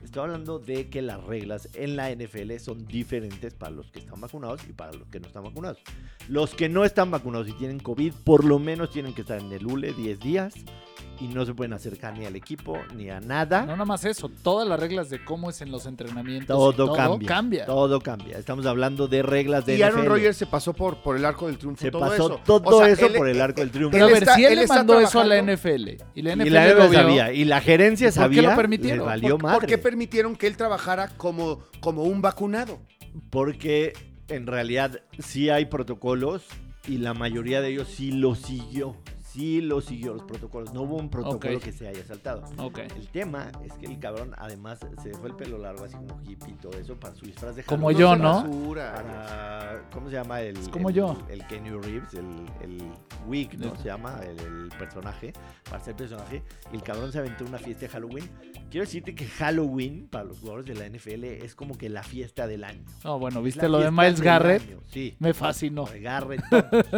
Estoy 0.03 0.23
hablando 0.23 0.59
de 0.59 0.89
que 0.89 1.01
las 1.01 1.23
reglas 1.23 1.69
en 1.73 1.95
la 1.95 2.13
NFL 2.13 2.57
son 2.57 2.85
diferentes 2.85 3.53
para 3.53 3.71
los 3.71 3.89
que 3.89 3.99
están 3.99 4.19
vacunados 4.19 4.61
y 4.67 4.73
para 4.73 4.91
los 4.91 5.07
que 5.07 5.19
no 5.19 5.27
están 5.27 5.43
vacunados. 5.43 5.79
Los 6.27 6.53
que 6.53 6.67
no 6.67 6.83
están 6.83 7.09
vacunados 7.09 7.47
y 7.47 7.53
tienen 7.53 7.79
COVID, 7.79 8.13
por 8.25 8.43
lo 8.43 8.59
menos 8.59 8.91
tienen 8.91 9.13
que 9.13 9.21
estar 9.21 9.39
en 9.39 9.51
el 9.51 9.65
ULE 9.65 9.93
10 9.93 10.19
días 10.19 10.53
y 11.23 11.27
no 11.29 11.45
se 11.45 11.53
pueden 11.53 11.71
acercar 11.71 12.17
ni 12.17 12.25
al 12.25 12.35
equipo 12.35 12.77
ni 12.95 13.09
a 13.09 13.21
nada. 13.21 13.61
No 13.61 13.67
nada 13.73 13.85
más 13.85 14.03
eso, 14.03 14.29
todas 14.29 14.67
las 14.67 14.77
reglas 14.79 15.09
de 15.09 15.23
cómo 15.23 15.49
es 15.49 15.61
en 15.61 15.71
los 15.71 15.85
entrenamientos. 15.85 16.55
y 16.73 16.75
todo, 16.75 16.93
cambia, 16.93 17.27
cambia. 17.27 17.65
Todo 17.65 18.01
cambia. 18.01 18.37
Estamos 18.37 18.65
hablando 18.65 19.07
de 19.07 19.23
reglas 19.23 19.65
de 19.65 19.77
Y 19.77 19.81
Aaron. 19.83 20.05
Rodgers 20.05 20.35
se 20.35 20.45
pasó 20.45 20.73
por, 20.73 20.97
por 21.01 21.15
el 21.15 21.23
arco 21.23 21.47
del 21.47 21.57
triunfo. 21.57 21.81
se 21.81 21.91
todo 21.91 22.01
pasó 22.01 22.13
eso. 22.13 22.41
todo 22.45 22.61
O 22.65 22.77
sea, 22.79 22.89
eso 22.89 23.05
él- 23.05 23.13
por 23.13 23.29
el 23.29 23.39
arco 23.39 23.61
del 23.61 23.71
triunfo. 23.71 23.91
Pero 23.91 24.05
a 24.05 24.07
Él 24.09 24.13
ver, 24.15 24.27
si 24.35 24.43
él, 24.45 24.51
él 24.53 24.59
le 24.59 24.67
mandó 24.67 24.99
eso 24.99 25.19
a 25.21 25.23
la 25.25 25.37
NFL 25.41 25.97
y 26.13 26.21
la 26.21 26.33
y 26.33 26.35
NFL 26.35 26.49
la 26.53 26.73
lo 26.73 26.89
vio, 26.89 26.99
sabía, 26.99 27.31
y 27.33 27.45
la 27.45 27.61
gerencia 27.61 28.07
¿Y 28.07 28.11
por 28.11 28.15
sabía. 28.15 28.41
qué 28.41 28.47
lo 28.49 28.55
permitieron? 28.55 29.05
valió 29.05 29.29
¿Por, 29.37 29.43
madre. 29.43 29.59
por 29.59 29.69
qué 29.69 29.77
permitieron 29.77 30.35
que 30.35 30.47
él 30.47 30.57
trabajara 30.57 31.07
como, 31.17 31.59
como 31.79 32.03
un 32.03 32.21
vacunado? 32.21 32.79
Porque 33.29 33.93
en 34.27 34.47
realidad 34.47 35.01
sí 35.19 35.49
hay 35.49 35.65
protocolos 35.65 36.43
y 36.87 36.97
la 36.97 37.13
mayoría 37.13 37.61
de 37.61 37.69
ellos 37.69 37.87
sí 37.87 38.11
lo 38.11 38.35
siguió. 38.35 38.95
Sí 39.33 39.61
lo 39.61 39.81
siguió 39.81 40.13
los 40.13 40.23
protocolos. 40.23 40.73
No 40.73 40.83
hubo 40.83 40.97
un 40.97 41.09
protocolo 41.09 41.57
Ok. 41.57 41.63
que 41.63 41.71
se 41.71 41.87
haya 41.87 42.03
saltado. 42.05 42.43
Ok. 42.57 42.79
El 42.95 43.07
tema 43.09 43.51
es 43.65 43.73
que 43.73 43.87
el 43.87 43.97
cabrón 43.99 44.33
además 44.37 44.79
se 45.01 45.09
dejó 45.09 45.25
el 45.27 45.35
pelo 45.35 45.57
largo 45.57 45.85
así 45.85 45.95
como 45.95 46.21
hippie 46.21 46.51
y 46.53 46.57
todo 46.57 46.73
eso 46.77 46.99
para 46.99 47.15
su 47.15 47.25
disfraz 47.25 47.55
de 47.55 47.63
Como 47.63 47.87
Halloween. 47.87 47.97
yo, 47.99 48.15
¿no? 48.15 48.43
rasura. 48.43 48.93
Para, 48.93 49.89
¿cómo 49.91 50.09
se 50.09 50.15
llama? 50.15 50.41
El, 50.41 50.57
Es 50.57 50.69
como 50.69 50.89
el- 50.89 50.95
yo. 50.95 51.17
El 51.29 51.45
Kenny 51.47 51.71
Reeves, 51.71 52.13
el, 52.13 52.45
el 52.61 52.91
Wig, 53.27 53.57
¿no? 53.57 53.75
Se 53.77 53.85
llama 53.85 54.19
el, 54.23 54.39
el 54.39 54.69
personaje, 54.77 55.33
para 55.69 55.83
ser 55.83 55.95
personaje. 55.95 56.43
Y 56.71 56.75
el 56.75 56.83
cabrón 56.83 57.11
se 57.11 57.17
aventó 57.19 57.43
una 57.43 57.57
fiesta 57.57 57.81
de 57.87 57.89
Halloween. 57.89 58.29
Quiero 58.69 58.85
decirte 58.85 59.15
que 59.15 59.25
Halloween, 59.25 60.07
para 60.09 60.25
los 60.25 60.39
jugadores 60.39 60.65
de 60.67 60.75
la 60.75 60.85
NFL, 60.87 61.23
es 61.43 61.55
como 61.55 61.77
que 61.77 61.89
la 61.89 62.03
fiesta 62.03 62.45
del 62.47 62.63
año. 62.63 62.83
No, 63.03 63.17
bueno, 63.19 63.39
Es 63.39 63.45
¿viste 63.45 63.63
la 63.63 63.67
lo 63.69 63.79
de 63.79 63.91
Miles 63.91 64.21
Garrett? 64.21 64.61
año, 64.61 64.79
Sí. 64.91 65.15
Me 65.19 65.33
fascinó. 65.33 65.85
Garrett, 66.01 66.41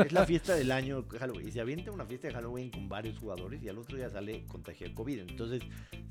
es 0.05 0.11
la 0.11 0.25
fiesta 0.25 0.53
del 0.55 0.71
año 0.71 1.05
Halloween. 1.19 1.47
Y 1.47 1.51
se 1.51 1.61
avienta 1.61 1.91
una 1.91 2.05
fiesta 2.05 2.24
de 2.27 2.33
Halloween 2.33 2.69
con 2.71 2.87
varios 2.89 3.17
jugadores 3.17 3.61
y 3.63 3.69
al 3.69 3.77
otro 3.77 3.97
día 3.97 4.09
sale 4.09 4.45
contagiado 4.47 4.89
de 4.89 4.95
COVID. 4.95 5.19
Entonces, 5.19 5.61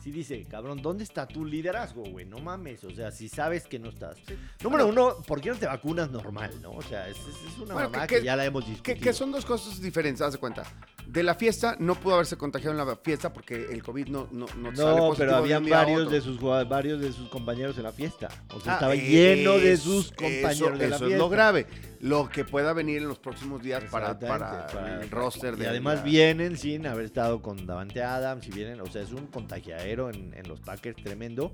sí 0.03 0.11
dice, 0.11 0.45
cabrón, 0.45 0.81
¿dónde 0.83 1.05
está 1.05 1.27
tu 1.27 1.45
liderazgo, 1.45 2.03
güey? 2.05 2.25
No 2.27 2.39
mames. 2.39 2.83
O 2.85 2.91
sea, 2.91 3.11
si 3.11 3.29
sabes 3.29 3.65
que 3.67 3.79
no 3.79 3.89
estás. 3.91 4.17
Número 4.63 4.87
uno, 4.87 5.17
¿por 5.27 5.41
qué 5.41 5.51
no 5.51 5.57
te 5.57 5.67
vacunas 5.67 6.11
normal, 6.11 6.51
no? 6.63 6.73
O 6.73 6.83
sea, 6.83 7.09
es, 7.09 7.17
una 7.61 7.75
Bueno, 7.75 7.91
mamá 7.91 8.07
que- 8.07 8.19
que, 8.21 8.25
ya 8.25 8.37
la 8.37 8.45
hemos 8.45 8.67
discutido. 8.67 9.01
que 9.01 9.13
son 9.13 9.33
dos 9.33 9.45
cosas 9.45 9.81
diferentes, 9.81 10.21
haz 10.23 10.33
de 10.35 10.39
cuenta. 10.39 10.65
De 11.07 11.23
la 11.23 11.35
fiesta, 11.35 11.77
no 11.79 11.95
pudo 11.97 12.15
haberse 12.15 12.37
contagiado 12.37 12.73
en 12.81 12.87
la 12.87 12.97
fiesta 12.97 13.31
porque 13.33 13.67
el 13.71 13.83
COVID 13.83 14.07
no, 14.09 14.29
no, 14.33 14.47
no 14.57 14.71
te 14.71 14.77
sale 14.77 14.91
No, 14.97 15.09
positivo 15.09 15.17
pero 15.19 15.31
de 15.33 15.37
habían 15.39 15.63
un 15.63 15.67
día 15.67 15.81
a 15.81 15.85
varios 15.85 16.11
de 16.11 16.21
sus 16.23 16.41
varios 16.41 17.01
de 17.01 17.13
sus 17.13 17.29
compañeros 17.29 17.77
en 17.77 17.83
la 17.83 17.93
fiesta. 17.93 18.29
O 18.55 18.61
sea, 18.61 18.73
Ah, 18.73 18.75
estaba 18.77 18.95
lleno 18.95 19.53
de 19.59 19.77
sus 19.77 20.11
compañeros 20.13 20.53
eso- 20.55 20.71
de 20.71 20.89
la 20.89 20.97
eso 20.97 21.05
fiesta. 21.05 21.15
es 21.15 21.19
lo 21.19 21.29
grave. 21.29 21.67
Lo 22.01 22.29
que 22.29 22.45
pueda 22.45 22.73
venir 22.75 22.99
en 23.03 23.09
los 23.09 23.19
próximos 23.19 23.63
días 23.63 23.85
para, 23.91 24.13
Exactamente, 24.13 24.75
para 24.75 25.03
el 25.03 25.11
roster 25.11 25.55
y 25.55 25.59
de 25.59 25.69
además 25.69 25.99
la- 25.99 26.04
vienen 26.05 26.57
sin 26.57 26.87
haber 26.87 27.05
estado 27.07 27.41
con 27.43 27.67
Davante 27.67 28.03
Adams 28.03 28.47
y 28.47 28.51
vienen, 28.51 28.81
o 28.81 28.87
sea, 28.87 29.03
es 29.03 29.13
un 29.13 29.27
contagiadero 29.27 30.11
en, 30.11 30.33
en 30.35 30.49
los 30.49 30.61
Packers 30.61 30.97
tremendo 31.03 31.53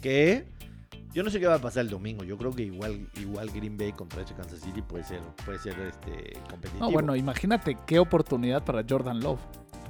que 0.00 0.44
yo 1.12 1.22
no 1.22 1.30
sé 1.30 1.40
qué 1.40 1.46
va 1.46 1.54
a 1.54 1.60
pasar 1.60 1.82
el 1.82 1.90
domingo. 1.90 2.24
Yo 2.24 2.36
creo 2.36 2.52
que 2.54 2.62
igual 2.64 3.08
igual 3.16 3.50
Green 3.50 3.76
Bay 3.78 3.92
contra 3.92 4.22
ese 4.22 4.34
Kansas 4.34 4.60
City 4.60 4.82
puede 4.82 5.04
ser 5.04 5.20
puede 5.44 5.58
ser 5.58 5.74
este 5.80 6.38
competitivo. 6.50 6.84
No, 6.86 6.90
bueno, 6.90 7.16
imagínate 7.16 7.76
qué 7.86 7.98
oportunidad 7.98 8.64
para 8.64 8.84
Jordan 8.88 9.20
Love. 9.20 9.40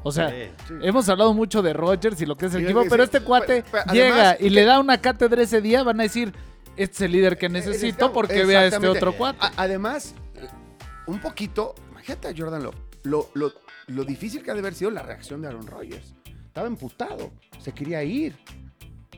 O 0.04 0.12
sea, 0.12 0.30
Sí. 0.30 0.36
Sí. 0.68 0.74
hemos 0.82 1.08
hablado 1.08 1.34
mucho 1.34 1.62
de 1.62 1.72
Rodgers 1.72 2.20
y 2.20 2.26
lo 2.26 2.36
que 2.36 2.46
es 2.46 2.54
el 2.54 2.60
Sí, 2.60 2.64
equipo, 2.66 2.84
pero 2.88 3.02
sí, 3.02 3.10
este 3.12 3.20
cuate 3.20 3.64
pero 3.72 3.92
llega 3.92 4.14
además, 4.30 4.36
y 4.40 4.50
le 4.50 4.64
da 4.64 4.78
una 4.78 5.00
cátedra 5.00 5.42
ese 5.42 5.60
día, 5.60 5.82
van 5.82 5.98
a 5.98 6.04
decir, 6.04 6.32
este 6.76 6.94
es 6.94 7.00
el 7.00 7.12
líder 7.12 7.36
que 7.38 7.46
Eh, 7.46 7.48
necesito 7.48 7.74
necesitamos- 7.86 8.14
porque 8.14 8.44
vea 8.44 8.60
a 8.60 8.66
este 8.66 8.86
otro 8.86 9.12
cuate. 9.14 9.38
A- 9.40 9.52
además, 9.56 10.14
eh, 10.36 10.46
un 11.08 11.18
poquito, 11.20 11.74
imagínate 11.90 12.28
a 12.28 12.34
Jordan 12.36 12.62
Love, 12.62 12.76
lo, 13.02 13.30
lo, 13.34 13.52
lo 13.86 14.04
difícil 14.04 14.42
que 14.42 14.50
ha 14.50 14.54
de 14.54 14.60
haber 14.60 14.74
sido 14.74 14.90
la 14.90 15.02
reacción 15.02 15.42
de 15.42 15.48
Aaron 15.48 15.66
Rodgers. 15.66 16.14
Estaba 16.46 16.66
emputado, 16.66 17.32
se 17.58 17.72
quería 17.72 18.02
ir. 18.02 18.34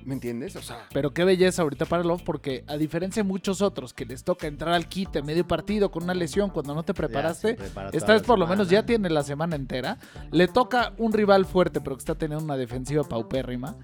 ¿Me 0.05 0.15
entiendes? 0.15 0.57
O 0.57 0.63
sea, 0.63 0.87
Pero 0.93 1.13
qué 1.13 1.25
belleza 1.25 1.61
ahorita 1.63 1.85
para 1.85 2.03
Love, 2.03 2.23
porque 2.23 2.65
a 2.67 2.77
diferencia 2.77 3.23
de 3.23 3.29
muchos 3.29 3.61
otros 3.61 3.93
que 3.93 4.07
les 4.07 4.25
toca 4.25 4.47
entrar 4.47 4.73
al 4.73 4.89
quite 4.89 5.23
medio 5.23 5.47
partido 5.47 5.91
con 5.91 6.05
una 6.05 6.15
lesión 6.15 6.49
cuando 6.49 6.75
no 6.75 6.83
te 6.83 6.95
preparaste, 6.95 7.55
prepara 7.55 7.91
esta 7.93 8.15
vez 8.15 8.23
por 8.23 8.39
lo 8.39 8.47
menos 8.47 8.71
ya 8.71 8.87
tiene 8.87 9.11
la 9.11 9.23
semana 9.23 9.55
entera. 9.55 9.99
Le 10.31 10.49
toca 10.49 10.95
un 10.97 11.13
rival 11.13 11.45
fuerte, 11.45 11.81
pero 11.81 11.97
que 11.97 12.01
está 12.01 12.15
teniendo 12.15 12.43
una 12.43 12.57
defensiva 12.57 13.05
paupérrima. 13.05 13.77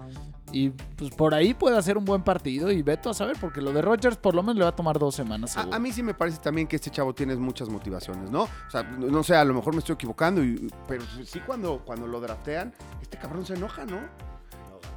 Y 0.55 0.69
pues 0.69 1.11
por 1.13 1.33
ahí 1.33 1.53
puede 1.53 1.77
hacer 1.77 1.97
un 1.97 2.05
buen 2.05 2.23
partido. 2.23 2.71
Y 2.71 2.81
Beto 2.81 3.09
a 3.09 3.13
saber, 3.13 3.35
porque 3.41 3.59
lo 3.61 3.73
de 3.73 3.81
Rodgers 3.81 4.15
por 4.15 4.33
lo 4.35 4.41
menos 4.41 4.55
le 4.55 4.63
va 4.63 4.69
a 4.69 4.75
tomar 4.75 4.97
dos 4.97 5.13
semanas. 5.13 5.57
a, 5.57 5.63
a 5.63 5.79
mí 5.79 5.91
sí 5.91 6.01
me 6.01 6.13
parece 6.13 6.37
también 6.39 6.65
que 6.65 6.77
este 6.77 6.89
chavo 6.89 7.13
tiene 7.13 7.35
muchas 7.35 7.67
motivaciones, 7.67 8.31
¿no? 8.31 8.43
O 8.43 8.69
sea, 8.71 8.83
no 8.83 9.07
no 9.07 9.21
sé, 9.23 9.35
a 9.35 9.43
lo 9.43 9.53
mejor 9.53 9.73
me 9.73 9.79
estoy 9.79 9.95
equivocando, 9.95 10.41
y- 10.41 10.71
pero 10.87 11.03
sí 11.25 11.41
cuando, 11.41 11.79
cuando 11.83 12.07
lo 12.07 12.21
draftean, 12.21 12.73
este 13.01 13.17
cabrón 13.17 13.45
se 13.45 13.55
enoja, 13.55 13.85
¿no? 13.85 13.99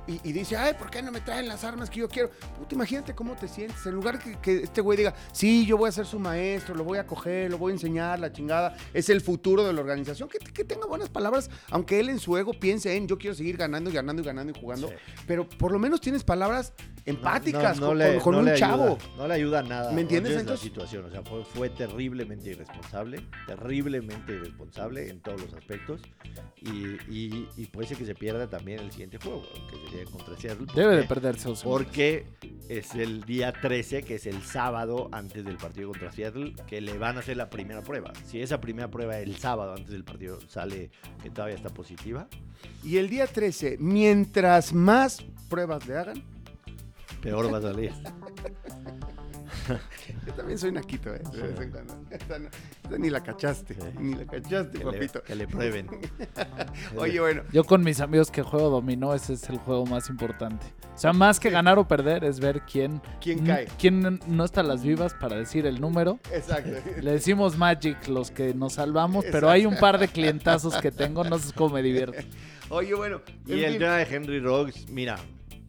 Y, 0.09 0.21
y 0.27 0.33
dice, 0.33 0.57
ay, 0.57 0.75
¿por 0.79 0.91
qué 0.91 1.03
no 1.03 1.13
me 1.13 1.21
traen 1.21 1.47
las 1.47 1.65
armas 1.65 1.91
que 1.91 2.01
yo 2.01 2.09
quiero? 2.09 2.31
Puta, 2.59 2.75
imagínate 2.75 3.15
cómo 3.15 3.37
te 3.37 3.47
sientes. 3.47 3.85
En 3.85 3.95
lugar 3.95 4.19
que, 4.19 4.37
que 4.39 4.63
este 4.63 4.81
güey 4.81 4.97
diga, 4.97 5.15
sí, 5.33 5.67
yo 5.67 5.77
voy 5.77 5.91
a 5.91 5.93
ser 5.93 6.07
su 6.07 6.19
maestro, 6.19 6.75
lo 6.75 6.83
voy 6.83 6.99
a 6.99 7.07
coger, 7.07 7.51
lo 7.51 7.59
voy 7.59 7.73
a 7.73 7.75
enseñar, 7.75 8.19
la 8.19 8.33
chingada, 8.33 8.75
es 8.95 9.11
el 9.11 9.21
futuro 9.21 9.65
de 9.65 9.73
la 9.73 9.81
organización. 9.81 10.29
Que, 10.29 10.39
que 10.39 10.65
tenga 10.65 10.87
buenas 10.87 11.11
palabras, 11.11 11.51
aunque 11.71 12.01
él 12.01 12.09
en 12.09 12.19
su 12.19 12.37
ego 12.39 12.53
piense 12.53 12.97
en, 12.97 13.07
yo 13.07 13.19
quiero 13.19 13.37
seguir 13.37 13.59
ganando 13.59 13.91
y 13.91 13.93
ganando 13.93 14.23
y 14.23 14.25
ganando 14.25 14.53
y 14.57 14.59
jugando. 14.59 14.89
Sí. 14.89 14.95
Pero 15.27 15.47
por 15.47 15.73
lo 15.73 15.79
menos 15.79 16.01
tienes 16.01 16.25
palabras 16.25 16.73
empáticas 17.07 17.77
No- 17.79 17.81
no 17.83 17.87
con, 17.89 17.99
le- 17.99 18.19
con- 18.19 18.33
no 18.35 18.39
un 18.41 18.45
le 18.47 18.55
chavo. 18.57 18.85
ayuda, 18.85 18.99
no 19.17 19.29
le 19.29 19.35
ayuda 19.35 19.63
nada. 19.63 19.93
¿Me 19.93 20.03
entiendes? 20.03 20.33
Rodgers 20.33 20.47
la 20.47 20.53
Entonces- 20.55 20.65
situación, 20.65 21.05
o 21.07 21.11
sea, 21.11 21.23
fue, 21.23 21.45
fue 21.45 21.71
terriblemente 21.71 22.51
irresponsable, 22.51 23.21
terriblemente 23.47 24.33
irresponsable 24.35 25.09
en 25.11 25.21
todos 25.21 25.41
los 25.43 25.55
aspectos. 25.55 26.01
Y, 26.61 26.97
y, 27.09 27.49
y 27.57 27.67
puede 27.67 27.89
ser 27.89 27.97
que 27.97 28.05
se 28.05 28.15
pierda 28.15 28.49
también 28.49 28.81
el 28.81 28.91
siguiente 28.91 29.19
juego, 29.19 29.43
que 29.71 29.91
sería 29.91 30.05
contra 30.11 30.37
Seattle. 30.37 30.67
Debe 30.75 30.97
de 30.97 31.03
porque- 31.05 31.15
perderse. 31.21 31.49
Porque 31.63 32.27
es 32.69 32.95
el 32.95 33.23
día 33.25 33.53
13, 33.53 34.03
que 34.03 34.17
es 34.17 34.27
el 34.27 34.43
sábado 34.43 35.09
antes 35.13 35.45
del 35.45 35.57
partido 35.57 35.91
contra 35.91 36.11
Seattle, 36.13 36.55
que 36.67 36.81
le 36.81 36.99
van 36.99 37.17
a 37.17 37.21
hacer 37.21 37.37
la 37.37 37.49
primera 37.49 37.83
prueba. 37.83 38.13
Si 38.27 38.41
esa 38.41 38.61
primera 38.61 38.89
prueba 38.91 39.19
el 39.19 39.37
sábado 39.37 39.73
antes 39.75 39.91
del 39.91 40.05
partido 40.05 40.39
sale 40.49 40.91
que 41.23 41.31
todavía 41.31 41.57
está 41.57 41.71
positiva, 41.71 42.29
Y 42.83 42.97
el 42.97 43.09
día 43.09 43.27
13, 43.29 43.77
mientras 43.79 44.73
más 44.73 45.25
pruebas 45.49 45.87
le 45.87 45.97
hagan, 45.97 46.23
peor 47.21 47.53
va 47.53 47.59
a 47.59 47.63
salir. 47.63 47.93
yo 50.27 50.33
también 50.35 50.59
soy 50.59 50.73
naquito, 50.73 51.15
¿eh? 51.15 51.21
De 51.33 51.43
vez 51.43 51.61
en 51.61 51.71
cuando. 51.71 51.95
Esta, 52.11 52.39
no- 52.39 52.49
esta 52.83 52.99
ni 52.99 53.11
la 53.11 53.23
cachaste, 53.23 53.75
Sí. 53.75 53.81
ni 53.99 54.15
la 54.15 54.25
cachaste, 54.27 54.79
que, 54.79 54.85
le, 54.85 54.93
papito. 54.93 55.23
que 55.23 55.35
le 55.35 55.47
prueben. 55.47 55.89
Oye, 56.97 57.21
bueno, 57.21 57.43
Yo 57.53 57.65
con 57.65 57.83
mis 57.83 58.01
amigos 58.01 58.31
que 58.31 58.43
juego 58.43 58.71
dominó, 58.71 59.15
ese 59.15 59.35
es 59.35 59.49
el 59.51 59.59
juego 59.59 59.85
más 59.87 60.09
importante. 60.09 60.67
O 60.95 60.99
sea, 60.99 61.13
más 61.13 61.39
que 61.39 61.51
ganar 61.51 61.79
o 61.79 61.87
perder, 61.87 62.25
es 62.25 62.41
ver 62.41 62.63
quién, 62.63 63.01
¿quién 63.21 63.45
cae? 63.45 63.69
quién 63.79 64.19
no 64.27 64.45
está 64.45 64.63
a 64.63 64.65
las 64.65 64.83
vivas 64.83 65.15
para 65.15 65.37
decir 65.37 65.67
el 65.67 65.81
número. 65.81 66.19
Exacto. 66.33 66.71
Le 67.03 67.13
decimos 67.13 67.57
Magic 67.57 68.09
los 68.09 68.31
que 68.31 68.55
nos 68.55 68.75
salvamos, 68.75 69.25
pero 69.31 69.51
hay 69.51 69.67
un 69.67 69.77
par 69.77 69.99
de 69.99 70.09
clientazos 70.09 70.77
que 70.79 70.91
tengo, 70.91 71.25
no 71.25 71.39
sé 71.39 71.53
cómo 71.53 71.75
me 71.75 71.83
divierto. 71.83 72.19
Oye, 72.71 72.95
bueno. 72.95 73.21
Y 73.47 73.63
el 73.65 73.71
fin. 73.73 73.79
tema 73.81 73.97
de 73.97 74.03
Henry 74.17 74.41
Rocks, 74.41 74.89
mira, 74.91 75.19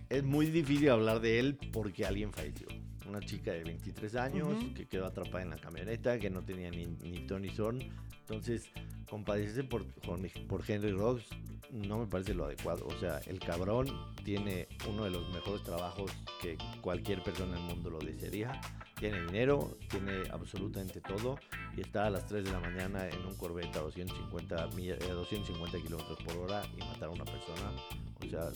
es 0.09 0.23
muy 0.23 0.47
difícil 0.47 0.89
hablar 0.89 1.19
de 1.19 1.39
él 1.39 1.57
porque 1.71 2.05
alguien 2.05 2.31
falleció. 2.33 2.67
Una 3.07 3.19
chica 3.21 3.51
de 3.51 3.63
23 3.63 4.15
años 4.15 4.47
Ujú. 4.47 4.73
que 4.75 4.85
quedó 4.87 5.05
atrapada 5.07 5.41
en 5.43 5.49
la 5.49 5.57
camioneta, 5.57 6.19
que 6.19 6.29
no 6.29 6.43
tenía 6.43 6.69
ni, 6.69 6.85
ni 6.85 7.25
ton 7.25 7.41
ni 7.41 7.49
son. 7.49 7.79
Entonces, 8.21 8.69
compadecerse 9.09 9.63
por, 9.63 9.83
por, 10.47 10.63
Henry 10.69 10.91
Rocks 10.91 11.23
no 11.71 11.97
me 11.99 12.05
parece 12.05 12.35
lo 12.35 12.45
adecuado. 12.45 12.85
O 12.85 12.99
sea, 12.99 13.19
el 13.25 13.39
cabrón 13.39 13.87
tiene 14.23 14.67
uno 14.87 15.05
de 15.05 15.09
los 15.11 15.27
mejores 15.33 15.63
trabajos 15.63 16.11
que 16.41 16.55
cualquier 16.81 17.23
persona 17.23 17.57
en 17.57 17.63
el 17.63 17.73
mundo 17.75 17.89
lo 17.89 17.99
desearía. 17.99 18.59
Tiene 18.99 19.21
dinero, 19.25 19.77
tiene 19.89 20.23
absolutamente 20.31 20.99
todo 21.01 21.39
y 21.75 21.81
está 21.81 22.05
a 22.07 22.09
las 22.11 22.27
3 22.27 22.43
de 22.43 22.51
la 22.51 22.59
mañana 22.59 23.07
en 23.09 23.25
un 23.25 23.33
Corvette 23.37 23.75
a 23.77 23.79
250, 23.79 24.67
milla- 24.75 24.95
eh, 24.97 25.07
250 25.09 25.79
kilómetros 25.81 26.19
por 26.23 26.37
hora 26.37 26.61
y 26.77 26.79
matar 26.81 27.05
a 27.05 27.11
una 27.11 27.25
persona. 27.25 27.71
O 28.23 28.29
sea, 28.29 28.51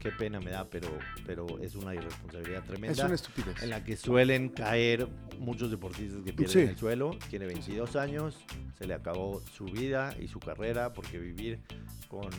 qué 0.00 0.10
pena 0.10 0.40
me 0.40 0.50
da, 0.50 0.64
pero, 0.68 0.88
pero 1.26 1.46
es 1.60 1.74
una 1.76 1.94
irresponsabilidad 1.94 2.62
Es 2.62 2.66
tremenda 2.68 3.04
una 3.06 3.14
estupidez. 3.14 3.62
en 3.62 3.70
la 3.70 3.84
que 3.84 3.96
suelen 3.96 4.48
caer 4.48 5.06
muchos 5.38 5.70
deportistas 5.70 6.22
que 6.24 6.32
pierden 6.32 6.48
Sí. 6.66 6.70
el 6.72 6.76
suelo. 6.76 7.10
Tiene 7.28 7.46
22 7.46 7.94
años, 7.96 8.36
se 8.78 8.86
le 8.86 8.94
acabó 8.94 9.40
su 9.54 9.66
vida 9.66 10.14
y 10.18 10.26
su 10.28 10.40
carrera 10.40 10.92
porque 10.92 11.18
vivir 11.18 11.60
con, 12.08 12.30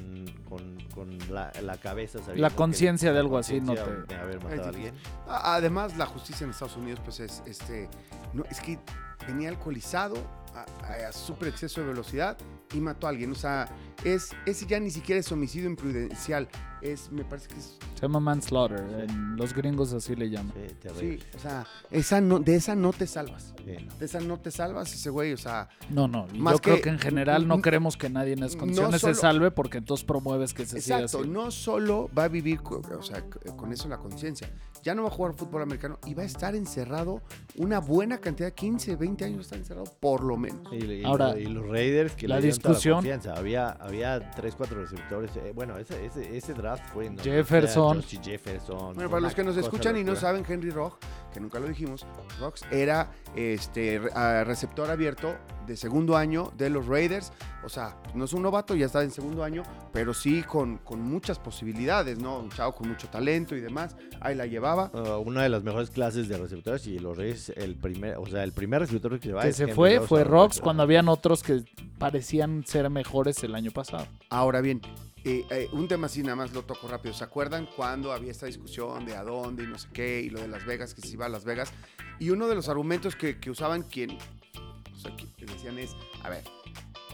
con, 0.50 0.78
con 0.94 1.18
la, 1.34 1.52
la 1.62 1.78
cabeza 1.78 2.20
La 2.36 2.50
conciencia 2.50 3.14
de 3.14 3.20
algo 3.20 3.38
así 3.38 3.62
no 3.62 3.74
te- 3.76 4.14
de 4.14 4.16
haber 4.16 4.44
matado 4.44 4.64
a 4.66 4.70
alguien. 4.70 4.94
A- 5.28 5.56
Además, 5.56 5.96
la 5.98 6.06
justicia 6.08 6.44
en 6.44 6.50
Estados 6.52 6.76
Unidos, 6.76 7.00
pues 7.04 7.20
es 7.22 7.42
este. 7.46 7.88
No, 8.34 8.44
es 8.50 8.60
que 8.60 8.80
venía 9.28 9.50
alcoholizado 9.50 10.16
a, 10.56 11.08
a 11.08 11.12
súper 11.12 11.50
exceso 11.50 11.82
de 11.82 11.88
velocidad 11.88 12.38
y 12.74 12.78
mató 12.80 13.08
a 13.08 13.10
alguien. 13.12 13.32
O 13.32 13.36
sea, 13.36 13.70
es, 14.04 14.32
ese 14.46 14.66
ya 14.66 14.80
ni 14.80 14.90
siquiera 14.92 15.20
es 15.20 15.32
homicidio 15.32 15.70
imprudencial. 15.70 16.48
Es, 16.82 17.12
me 17.12 17.24
parece 17.24 17.48
que 17.50 17.56
es. 17.60 17.78
Se 17.96 18.02
llama 18.02 18.20
manslaughter, 18.20 18.80
en 19.08 19.36
los 19.36 19.54
gringos 19.54 19.94
así 19.94 20.16
le 20.16 20.30
llaman. 20.32 20.52
Sí. 20.56 21.00
Sí, 21.00 21.20
o 21.36 21.40
sea, 21.40 21.68
esa 21.92 22.20
no, 22.22 22.40
de 22.40 22.56
esa 22.56 22.74
no 22.76 22.92
te 22.92 23.06
salvas. 23.06 23.54
Sí, 23.64 23.86
no. 23.86 23.96
De 23.98 24.06
esa 24.06 24.20
no 24.20 24.40
te 24.40 24.50
salvas 24.50 24.92
ese 24.92 25.10
güey. 25.12 25.34
O 25.34 25.38
sea, 25.38 25.70
No, 25.90 26.08
no, 26.08 26.26
Más 26.34 26.56
yo 26.56 26.60
creo 26.62 26.76
que- 26.78 26.82
que 26.82 26.90
en 26.90 26.98
general 27.00 27.48
no 27.48 27.62
queremos 27.62 27.98
que 27.98 28.10
nadie 28.10 28.34
en 28.34 28.40
esas 28.40 28.56
no 28.56 28.62
condiciones 28.62 29.02
solo- 29.02 29.14
se 29.14 29.22
salve 29.22 29.52
porque 29.52 29.78
entonces 29.78 30.04
promueves 30.06 30.54
que 30.56 30.66
se 30.66 30.82
siga 30.82 31.02
exacto. 31.02 31.20
así. 31.20 31.30
No 31.30 31.52
solo 31.52 32.10
va 32.18 32.24
a 32.24 32.28
vivir 32.28 32.60
o 32.64 33.04
sea, 33.04 33.24
con 33.56 33.72
eso 33.72 33.88
la 33.88 33.98
conciencia. 33.98 34.50
Ya 34.84 34.96
no 34.96 35.04
va 35.04 35.10
a 35.10 35.12
jugar 35.12 35.34
fútbol 35.34 35.62
americano 35.62 36.00
y 36.06 36.14
va 36.14 36.24
a 36.24 36.26
estar 36.26 36.56
encerrado 36.56 37.22
una 37.58 37.80
buena 37.80 38.18
cantidad, 38.20 38.52
15, 38.52 38.96
20 38.96 39.26
años 39.26 39.42
está 39.42 39.56
encerrado, 39.56 39.86
por 40.00 40.24
lo 40.24 40.38
menos. 40.38 40.72
Y, 40.74 40.84
y- 40.86 41.04
Ahora, 41.04 41.38
y 41.38 41.46
los 41.46 41.68
Raiders 41.70 42.14
que 42.16 42.28
la 42.28 42.40
le 42.40 42.48
discusión- 42.48 42.96
confianza. 42.96 43.34
Había, 43.34 43.70
había 43.70 44.32
3, 44.32 44.56
4 44.56 44.82
receptores. 44.82 45.32
eh, 45.38 45.52
bueno, 45.54 45.78
ese, 45.78 46.06
ese, 46.06 46.36
ese 46.36 46.54
draft 46.54 46.84
fue 46.94 47.12
Jefferson. 47.22 48.02
Jefferson. 48.04 48.94
Bueno, 48.96 49.10
para 49.10 49.22
los 49.22 49.36
que 49.36 49.44
nos 49.44 49.56
escuchan 49.58 49.98
y 49.98 50.04
no 50.04 50.16
saben, 50.16 50.44
Henry 50.48 50.72
Rock, 50.72 50.98
que 51.34 51.40
nunca 51.40 51.60
lo 51.60 51.68
dijimos, 51.68 52.06
Rocks 52.40 52.64
era 52.72 53.12
este 53.36 54.00
re- 54.00 54.44
receptor 54.44 54.90
abierto 54.90 55.36
de 55.68 55.78
segundo 55.78 56.18
año 56.18 56.52
de 56.58 56.70
los 56.70 56.88
Raiders. 56.88 57.32
O 57.64 57.70
sea, 57.70 57.96
no 58.16 58.26
es 58.26 58.34
un 58.34 58.42
novato, 58.42 58.76
ya 58.76 58.88
está 58.88 59.04
en 59.04 59.12
segundo 59.12 59.44
año, 59.44 59.64
pero 59.94 60.14
sí 60.14 60.44
con, 60.44 60.78
con 60.78 61.02
muchas 61.02 61.40
posibilidades, 61.40 62.18
¿no? 62.18 62.40
Un 62.40 62.50
chavo 62.50 62.74
con 62.74 62.90
mucho 62.90 63.08
talento 63.10 63.56
y 63.56 63.62
demás. 63.62 63.96
Ahí 64.20 64.36
la 64.36 64.46
llevaba. 64.46 64.92
Uh, 64.94 65.22
una 65.22 65.44
de 65.44 65.50
las 65.50 65.64
mejores 65.64 65.90
clases 65.90 66.28
de 66.28 66.38
receptores 66.38 66.88
y 66.88 67.00
los 67.00 67.18
Reyes, 67.18 67.50
el 67.56 67.76
primer, 67.76 68.18
o 68.18 68.26
sea, 68.26 68.44
el 68.44 68.52
primer 68.52 68.82
receptor 68.82 69.20
que 69.20 69.28
se 69.28 69.34
va 69.34 69.44
que 69.44 69.54
se 69.54 69.68
fue 69.68 70.00
fue 70.00 70.24
Raiders. 70.24 70.60
cuando 70.60 70.84
habían 70.84 71.08
otros 71.08 71.44
que 71.44 71.64
parecían 71.98 72.66
ser 72.66 72.90
mejores 72.90 73.44
el 73.44 73.54
año 73.54 73.72
pasado. 73.72 74.08
Ahora 74.30 74.62
bien, 74.62 74.82
eh, 75.24 75.46
eh, 75.52 75.68
un 75.72 75.88
tema 75.88 76.08
así 76.08 76.24
nada 76.24 76.36
más 76.36 76.54
lo 76.54 76.64
toco 76.64 76.88
rápido. 76.88 77.14
¿Se 77.14 77.24
acuerdan 77.24 77.68
cuando 77.76 78.12
había 78.12 78.32
esta 78.32 78.48
discusión 78.48 79.06
de 79.06 79.16
a 79.16 79.24
dónde 79.24 79.64
y 79.64 79.68
no 79.68 79.78
sé 79.78 79.88
qué 79.94 80.22
y 80.22 80.30
lo 80.30 80.42
de 80.42 80.48
Las 80.48 80.66
Vegas, 80.66 80.96
que 80.96 81.02
se 81.02 81.10
iba 81.10 81.28
a 81.28 81.30
Las 81.30 81.46
Vegas? 81.46 81.72
Y 82.20 82.32
uno 82.32 82.48
de 82.48 82.56
los 82.56 82.70
argumentos 82.70 83.16
que, 83.16 83.40
que 83.40 83.52
usaban 83.52 83.84
quien, 83.84 84.12
o 84.12 85.00
sea, 85.00 85.16
que 85.16 85.46
decían 85.46 85.78
es, 85.78 85.96
a 86.24 86.30
ver, 86.30 86.44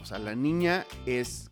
o 0.00 0.04
sea, 0.04 0.18
la 0.18 0.34
niña 0.34 0.86
es, 1.06 1.50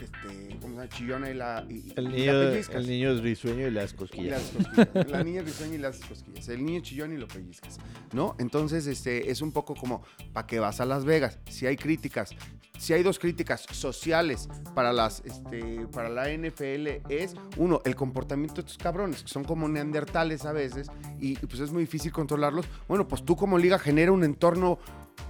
este, 0.00 0.58
¿cómo 0.60 0.68
se 0.68 0.74
llama? 0.74 0.88
Chillona 0.88 1.30
y 1.30 1.34
la, 1.34 1.64
y, 1.68 1.92
El 1.96 2.14
y 2.14 2.26
la 2.26 2.32
niño, 2.32 2.62
el 2.72 2.86
niño 2.86 3.10
es 3.12 3.20
risueño 3.20 3.66
y 3.66 3.70
le 3.70 3.80
das 3.80 3.92
Y 3.92 3.96
cosquillas. 3.96 4.52
las 4.54 4.66
cosquillas. 4.66 5.10
La 5.10 5.24
niña 5.24 5.42
risueña 5.42 5.74
y 5.74 5.78
las 5.78 6.00
cosquillas. 6.00 6.48
El 6.48 6.64
niño 6.64 6.80
chillón 6.80 7.12
y 7.12 7.16
lo 7.16 7.28
pellizcas. 7.28 7.78
¿No? 8.12 8.34
Entonces, 8.38 8.86
este, 8.86 9.30
es 9.30 9.40
un 9.40 9.52
poco 9.52 9.74
como, 9.74 10.02
¿para 10.32 10.46
qué 10.46 10.58
vas 10.58 10.80
a 10.80 10.84
Las 10.84 11.04
Vegas? 11.04 11.38
Si 11.48 11.66
hay 11.66 11.76
críticas, 11.76 12.30
si 12.78 12.92
hay 12.92 13.02
dos 13.02 13.18
críticas 13.18 13.66
sociales 13.70 14.48
para 14.74 14.92
las, 14.92 15.22
este, 15.24 15.86
para 15.92 16.08
la 16.08 16.28
NFL 16.28 16.88
es, 17.08 17.34
uno, 17.56 17.80
el 17.84 17.94
comportamiento 17.94 18.56
de 18.56 18.60
estos 18.62 18.78
cabrones, 18.78 19.22
que 19.22 19.28
son 19.28 19.44
como 19.44 19.68
neandertales 19.68 20.44
a 20.44 20.52
veces, 20.52 20.88
y 21.20 21.36
pues 21.36 21.60
es 21.60 21.70
muy 21.70 21.84
difícil 21.84 22.12
controlarlos. 22.12 22.66
Bueno, 22.88 23.06
pues 23.06 23.24
tú 23.24 23.36
como 23.36 23.58
liga 23.58 23.78
genera 23.78 24.12
un 24.12 24.24
entorno 24.24 24.78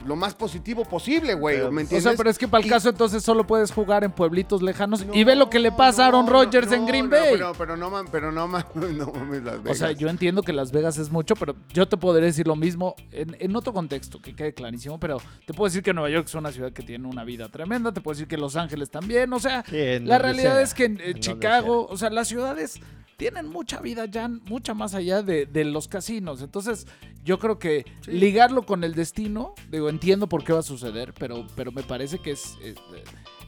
lo 0.07 0.17
más 0.17 0.35
positivo 0.35 0.85
posible, 0.85 1.33
güey. 1.35 1.57
Pero, 1.57 1.73
¿Me 1.73 1.83
O 1.83 1.87
sea, 1.87 2.13
pero 2.17 2.29
es 2.29 2.37
que 2.37 2.47
para 2.47 2.61
el 2.61 2.67
Y- 2.67 2.71
caso 2.71 2.91
entonces 2.91 3.23
solo 3.23 3.47
puedes 3.47 3.73
jugar 3.73 4.05
en 4.05 4.13
pueblitos 4.13 4.61
lejanos 4.63 5.05
y 5.15 5.25
ve 5.25 5.35
lo 5.35 5.49
que 5.49 5.59
le 5.59 5.73
pasa 5.73 6.05
a 6.05 6.09
Aaron 6.09 6.27
no, 6.27 6.33
Rodgers 6.33 6.69
no, 6.69 6.75
en 6.75 6.87
Green 6.87 7.05
no, 7.07 7.11
Bay. 7.13 7.29
pero, 7.33 7.53
pero 7.57 7.77
no 7.77 7.89
mames, 7.91 8.11
pero 8.13 8.31
no 8.31 8.47
mames, 8.47 8.67
no 8.75 9.07
mames 9.13 9.43
Las 9.43 9.63
Vegas. 9.63 9.71
O 9.71 9.75
sea, 9.75 9.93
yo 9.93 10.09
entiendo 10.09 10.43
que 10.43 10.53
Las 10.53 10.73
Vegas 10.73 10.99
es 10.99 11.11
mucho, 11.11 11.35
pero 11.37 11.57
yo 11.73 11.89
te 11.89 11.97
podría 11.97 12.27
decir 12.27 12.47
lo 12.47 12.57
mismo 12.57 12.95
en, 13.13 13.35
en 13.41 13.57
otro 13.57 13.73
contexto, 13.73 14.21
que 14.21 14.35
quede 14.37 14.53
clarísimo, 14.53 15.01
pero 15.01 15.19
te 15.47 15.55
puedo 15.55 15.69
decir 15.69 15.83
que 15.83 15.95
Nueva 15.95 16.11
York 16.11 16.27
es 16.29 16.35
una 16.35 16.53
ciudad 16.53 16.73
que 16.73 16.83
tiene 16.83 17.09
una 17.09 17.25
vida 17.25 17.49
tremenda, 17.49 17.93
te 17.93 18.01
puedo 18.03 18.15
decir 18.15 18.29
que 18.29 18.37
Los 18.37 18.57
Ángeles 18.57 18.91
también, 18.91 19.33
o 19.33 19.39
sea, 19.41 19.65
Sí, 19.69 20.01
la 20.01 20.19
realidad 20.19 20.55
sea, 20.55 20.61
es 20.63 20.75
que 20.75 20.85
en, 20.85 21.15
Chicago, 21.21 21.87
o 21.89 21.97
sea, 21.97 22.11
las 22.11 22.29
ciudades 22.29 22.79
tienen 23.17 23.47
mucha 23.49 23.81
vida 23.81 24.07
ya, 24.07 24.29
mucha 24.29 24.75
más 24.75 24.93
allá 24.95 25.23
de, 25.23 25.47
de 25.47 25.65
los 25.65 25.87
casinos. 25.87 26.43
Entonces, 26.43 26.87
yo 27.25 27.39
creo 27.39 27.61
que 27.61 27.85
Sí. 28.01 28.11
ligarlo 28.11 28.67
con 28.67 28.83
el 28.83 28.95
destino, 28.97 29.55
digo, 29.75 29.89
entiendo 29.89 30.29
por 30.29 30.45
qué 30.45 30.53
va 30.53 30.61
a 30.61 30.63
suceder, 30.63 31.13
pero, 31.15 31.47
pero 31.55 31.73
me 31.73 31.83
parece 31.83 32.19
que 32.19 32.33
es, 32.33 32.57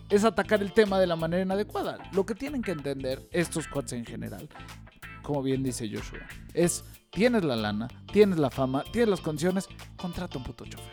es, 0.08 0.24
atacar 0.24 0.60
el 0.62 0.72
tema 0.72 0.98
de 0.98 1.06
la 1.06 1.16
manera 1.16 1.42
inadecuada. 1.42 1.98
Lo 2.12 2.26
que 2.26 2.34
tienen 2.34 2.62
que 2.62 2.72
entender 2.72 3.26
estos 3.32 3.66
cuates 3.68 3.92
en 3.92 4.04
general, 4.04 4.48
como 5.22 5.42
bien 5.42 5.62
dice 5.62 5.88
Joshua, 5.88 6.20
es 6.54 6.84
tienes 7.10 7.44
la 7.44 7.56
lana, 7.56 7.88
tienes 8.12 8.38
la 8.38 8.50
fama, 8.50 8.84
tienes 8.92 9.08
las 9.08 9.20
condiciones, 9.20 9.68
contrata 9.96 10.38
un 10.38 10.44
puto 10.44 10.64
chofer. 10.64 10.92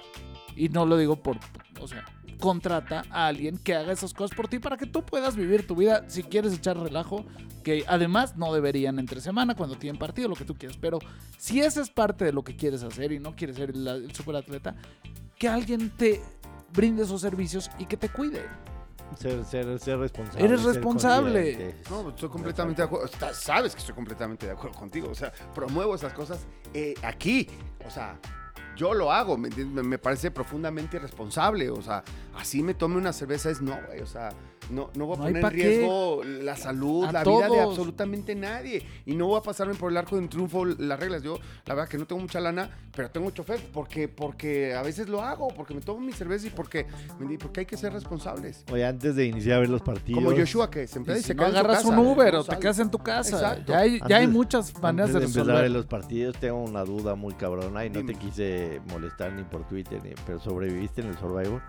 Y 0.55 0.69
no 0.69 0.85
lo 0.85 0.97
digo 0.97 1.15
por, 1.15 1.37
o 1.79 1.87
sea, 1.87 2.05
contrata 2.43 3.05
a 3.09 3.27
alguien 3.27 3.57
que 3.57 3.73
haga 3.73 3.93
esas 3.93 4.13
cosas 4.13 4.35
por 4.35 4.49
ti 4.49 4.59
para 4.59 4.75
que 4.75 4.85
tú 4.85 5.05
puedas 5.05 5.37
vivir 5.37 5.65
tu 5.65 5.77
vida 5.77 6.03
si 6.09 6.23
quieres 6.23 6.51
echar 6.51 6.77
relajo, 6.77 7.23
que 7.63 7.85
además 7.87 8.35
no 8.35 8.53
deberían 8.53 8.99
entre 8.99 9.21
semana 9.21 9.55
cuando 9.55 9.77
tienen 9.77 9.97
partido, 9.97 10.27
lo 10.27 10.35
que 10.35 10.43
tú 10.43 10.53
quieras. 10.53 10.75
Pero 10.75 10.99
si 11.37 11.61
esa 11.61 11.81
es 11.81 11.89
parte 11.89 12.25
de 12.25 12.33
lo 12.33 12.43
que 12.43 12.57
quieres 12.57 12.83
hacer 12.83 13.13
y 13.13 13.19
no 13.19 13.33
quieres 13.33 13.55
ser 13.55 13.69
el, 13.69 13.87
el 13.87 14.13
superatleta, 14.13 14.75
que 15.39 15.47
alguien 15.47 15.89
te 15.91 16.21
brinde 16.73 17.03
esos 17.03 17.21
servicios 17.21 17.71
y 17.79 17.85
que 17.85 17.95
te 17.95 18.09
cuide. 18.09 18.41
Ser, 19.17 19.45
ser, 19.45 19.79
ser 19.79 19.99
responsable. 19.99 20.45
Eres 20.45 20.63
responsable. 20.63 21.75
No, 21.89 22.09
estoy 22.09 22.27
completamente 22.27 22.81
de 22.81 22.87
acuerdo. 22.87 23.09
Sabes 23.31 23.73
que 23.73 23.79
estoy 23.79 23.95
completamente 23.95 24.47
de 24.47 24.51
acuerdo 24.51 24.77
contigo. 24.77 25.07
O 25.09 25.15
sea, 25.15 25.31
promuevo 25.55 25.95
esas 25.95 26.11
cosas 26.11 26.45
eh, 26.73 26.93
aquí. 27.03 27.47
O 27.87 27.89
sea, 27.89 28.19
yo 28.75 28.93
lo 28.93 29.11
hago. 29.11 29.37
¿me, 29.37 29.49
me 29.49 29.97
parece 29.97 30.31
profundamente 30.31 30.97
irresponsable. 30.97 31.69
O 31.69 31.81
sea, 31.81 32.03
así 32.35 32.63
me 32.63 32.73
tome 32.73 32.97
una 32.97 33.13
cerveza 33.13 33.49
es 33.49 33.61
no, 33.61 33.77
güey. 33.87 34.01
O 34.01 34.07
sea, 34.07 34.29
no, 34.73 34.89
no 34.95 35.05
voy 35.05 35.15
a 35.15 35.17
No 35.19 35.23
poner 35.25 35.43
en 35.43 35.49
qué. 35.51 35.55
riesgo 35.55 36.21
la 36.23 36.55
salud, 36.57 37.05
A 37.05 37.11
la 37.11 37.23
vida 37.23 37.47
de 37.49 37.59
absolutamente 37.61 38.35
nadie. 38.35 38.85
Y 39.05 39.15
no 39.15 39.27
voy 39.27 39.39
a 39.39 39.41
pasarme 39.41 39.75
por 39.75 39.91
el 39.91 39.97
arco 39.97 40.15
de 40.15 40.23
un 40.23 40.29
triunfo 40.29 40.65
las 40.65 40.99
reglas. 40.99 41.21
Yo, 41.23 41.37
la 41.65 41.75
verdad 41.75 41.89
que 41.89 41.97
no 41.97 42.05
tengo 42.05 42.21
mucha 42.21 42.39
lana, 42.39 42.69
pero 42.95 43.09
tengo 43.11 43.29
chofer 43.31 43.59
porque, 43.73 44.07
porque 44.07 44.73
a 44.73 44.81
veces 44.81 45.07
lo 45.09 45.21
hago, 45.21 45.47
porque 45.49 45.73
me 45.73 45.81
tomo 45.81 45.99
mi 46.01 46.11
cerveza 46.11 46.47
y 46.47 46.49
porque, 46.49 46.85
porque 47.39 47.61
hay 47.61 47.65
que 47.65 47.77
ser 47.77 47.93
responsables. 47.93 48.63
Oye, 48.71 48.85
antes 48.85 49.15
de 49.15 49.25
iniciar 49.25 49.57
a 49.57 49.59
ver 49.61 49.69
los 49.69 49.81
partidos. 49.81 50.23
Como 50.23 50.35
Joshua 50.35 50.69
que 50.69 50.87
se 50.87 50.97
empieza 50.99 51.17
Y 51.17 51.19
y 51.19 51.21
si 51.23 51.27
se 51.27 51.35
no 51.35 51.39
queda 51.43 51.47
en 51.49 51.53
su 51.53 51.59
agarras 51.59 51.85
un 51.85 51.91
casa, 51.91 52.01
Uber 52.01 52.33
no 52.33 52.39
o 52.39 52.43
te 52.43 52.57
quedas 52.59 52.79
en 52.79 52.91
tu 52.91 52.97
casa. 52.99 53.35
Exacto. 53.37 53.71
Ya 53.73 53.79
hay, 53.79 53.99
ya 54.07 54.17
hay 54.17 54.27
muchas 54.27 54.73
maneras 54.81 55.09
Antes 55.15 55.21
de 55.21 55.25
empezar 55.27 55.41
a 55.41 55.61
ver 55.61 55.63
resolver. 55.63 55.71
los 55.71 55.85
partidos, 55.85 56.37
tengo 56.37 56.63
una 56.63 56.83
duda 56.83 57.15
muy 57.15 57.33
cabrona 57.35 57.85
y 57.85 57.89
no 57.89 57.99
Dime. 57.99 58.13
te 58.13 58.19
quise 58.19 58.81
molestar 58.89 59.33
ni 59.33 59.43
por 59.43 59.67
Twitter, 59.67 60.01
ni, 60.03 60.11
pero 60.25 60.39
¿sobreviviste 60.39 61.01
en 61.01 61.07
el 61.07 61.17
Survivor? 61.17 61.61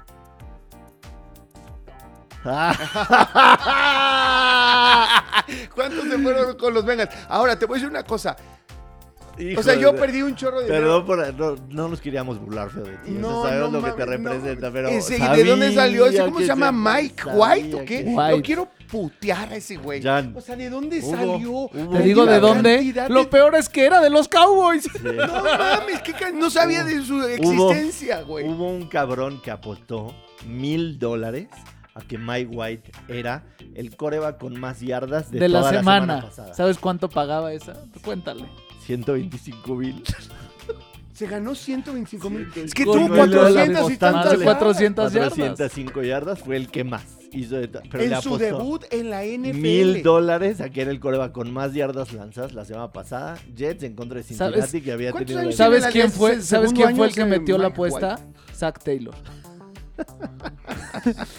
¿Cuántos 5.75 6.05
se 6.09 6.19
fueron 6.19 6.57
con 6.57 6.73
los 6.75 6.85
Bengals? 6.85 7.11
Ahora, 7.29 7.59
te 7.59 7.67
voy 7.67 7.75
a 7.75 7.77
decir 7.79 7.91
una 7.91 8.05
cosa. 8.05 8.37
Hijo 9.37 9.59
O 9.61 9.65
sea, 9.65 9.75
de- 9.75 9.81
yo 9.81 9.97
perdí 9.97 10.23
un 10.23 10.37
chorro 10.37 10.61
de 10.61 10.69
Perdón, 10.69 11.05
por, 11.07 11.35
no, 11.35 11.57
no 11.71 11.89
nos 11.89 12.01
queríamos 12.01 12.39
burlar 12.39 12.71
feo 12.71 12.85
de 12.85 12.97
ti. 12.99 13.11
No, 13.11 13.31
No, 13.31 13.43
sabemos 13.43 13.73
no 13.73 13.81
lo 13.81 13.85
que 13.87 13.93
te 13.93 14.07
representa, 14.07 14.71
pero. 14.71 14.89
Ese, 14.91 15.19
¿y 15.19 15.37
¿De 15.37 15.45
dónde 15.45 15.75
salió 15.75 16.07
ese? 16.07 16.21
¿Cómo 16.25 16.37
que 16.37 16.43
se 16.45 16.49
llama? 16.49 16.71
¿Mike 16.71 17.23
White 17.35 17.75
o 17.75 17.79
qué? 17.85 18.05
que- 18.05 18.43
quiero 18.45 18.69
putear 18.89 19.53
a 19.53 19.57
ese 19.57 19.75
güey. 19.77 20.01
Jan, 20.01 20.33
O 20.37 20.41
sea, 20.41 20.55
¿de 20.55 20.71
dónde 20.71 21.03
salió? 21.03 21.69
Te 21.73 21.99
digo 22.03 22.27
de 22.27 22.39
dónde. 22.39 22.95
Lo 23.09 23.29
peor 23.29 23.57
es 23.57 23.69
que 23.69 23.85
era 23.87 24.01
de 24.01 24.09
los 24.11 24.29
Cowboys. 24.29 24.85
Sí. 24.85 24.91
No 25.03 25.43
mames, 25.43 26.01
¿qué 26.05 26.13
ca- 26.13 26.31
no 26.31 26.49
sabía 26.49 26.85
de 26.85 27.05
su 27.05 27.21
existencia, 27.25 28.23
güey. 28.23 28.47
Hubo 28.49 28.69
un 28.71 28.87
cabrón 28.89 29.43
que 29.43 29.51
apostó 29.51 30.15
mil 30.47 30.97
dólares 31.01 31.49
a 31.95 32.01
que 32.03 32.19
Mike 32.19 32.51
White 32.55 32.93
era 33.09 33.45
el 33.75 33.97
coreba 33.97 34.37
con 34.37 34.59
más 34.59 34.81
yardas 34.81 35.31
de, 35.31 35.39
De, 35.41 35.49
la 35.49 35.69
semana. 35.71 36.23
pasada. 36.23 36.55
¿Sabes 36.55 36.79
cuánto 36.79 37.09
pagaba 37.09 37.53
esa? 37.53 37.75
Cuéntale. 38.05 38.45
125 38.85 39.75
mil. 39.77 40.03
Se 41.13 41.29
ganó 41.29 41.55
125 41.55 42.31
mil. 42.31 42.49
Es 42.57 42.75
que 42.75 42.85
tuvo 42.85 43.07
nueve 43.09 43.29
dólares 43.29 43.79
400 43.79 43.91
y 43.93 43.97
tantas 43.97 44.31
yardas. 44.33 44.45
400 44.45 45.13
yardas. 45.13 45.35
405 45.35 46.03
yardas 46.03 46.39
fue 46.41 46.57
el 46.57 46.69
que 46.69 46.83
más 46.83 47.05
hizo 47.31 47.57
de 47.57 47.69
pero 47.69 47.99
le 47.99 48.15
En 48.15 48.23
su 48.23 48.37
debut 48.37 48.85
en 48.91 49.11
la 49.11 49.25
NFL. 49.25 49.55
Mil 49.55 50.03
dólares 50.03 50.61
a 50.61 50.71
que 50.71 50.83
era 50.83 50.91
el 50.91 50.99
coreba 50.99 51.33
con 51.33 51.53
más 51.53 51.73
yardas 51.75 52.13
lanzadas 52.13 52.53
la 52.53 52.65
semana 52.65 52.93
pasada. 52.93 53.39
Jets 53.55 53.85
en 53.85 53.95
contra 53.95 54.19
de 54.19 54.25
Cincinnati 54.25 54.61
¿Sabes 54.61 54.83
que 54.83 54.93
había 54.93 55.13
tenido. 55.13 55.53
¿Sabes 55.53 55.83
la 55.83 55.91
quién 55.91 56.11
fue? 56.11 56.33
¿Es 56.33 56.39
el 56.39 56.45
¿Sabes 56.45 56.73
quién 56.73 56.97
fue 56.97 57.07
el 57.07 57.15
que 57.15 57.25
metió 57.25 57.59
la 57.59 57.69
apuesta? 57.69 58.19
Zach 58.53 58.83
Taylor. 58.83 59.15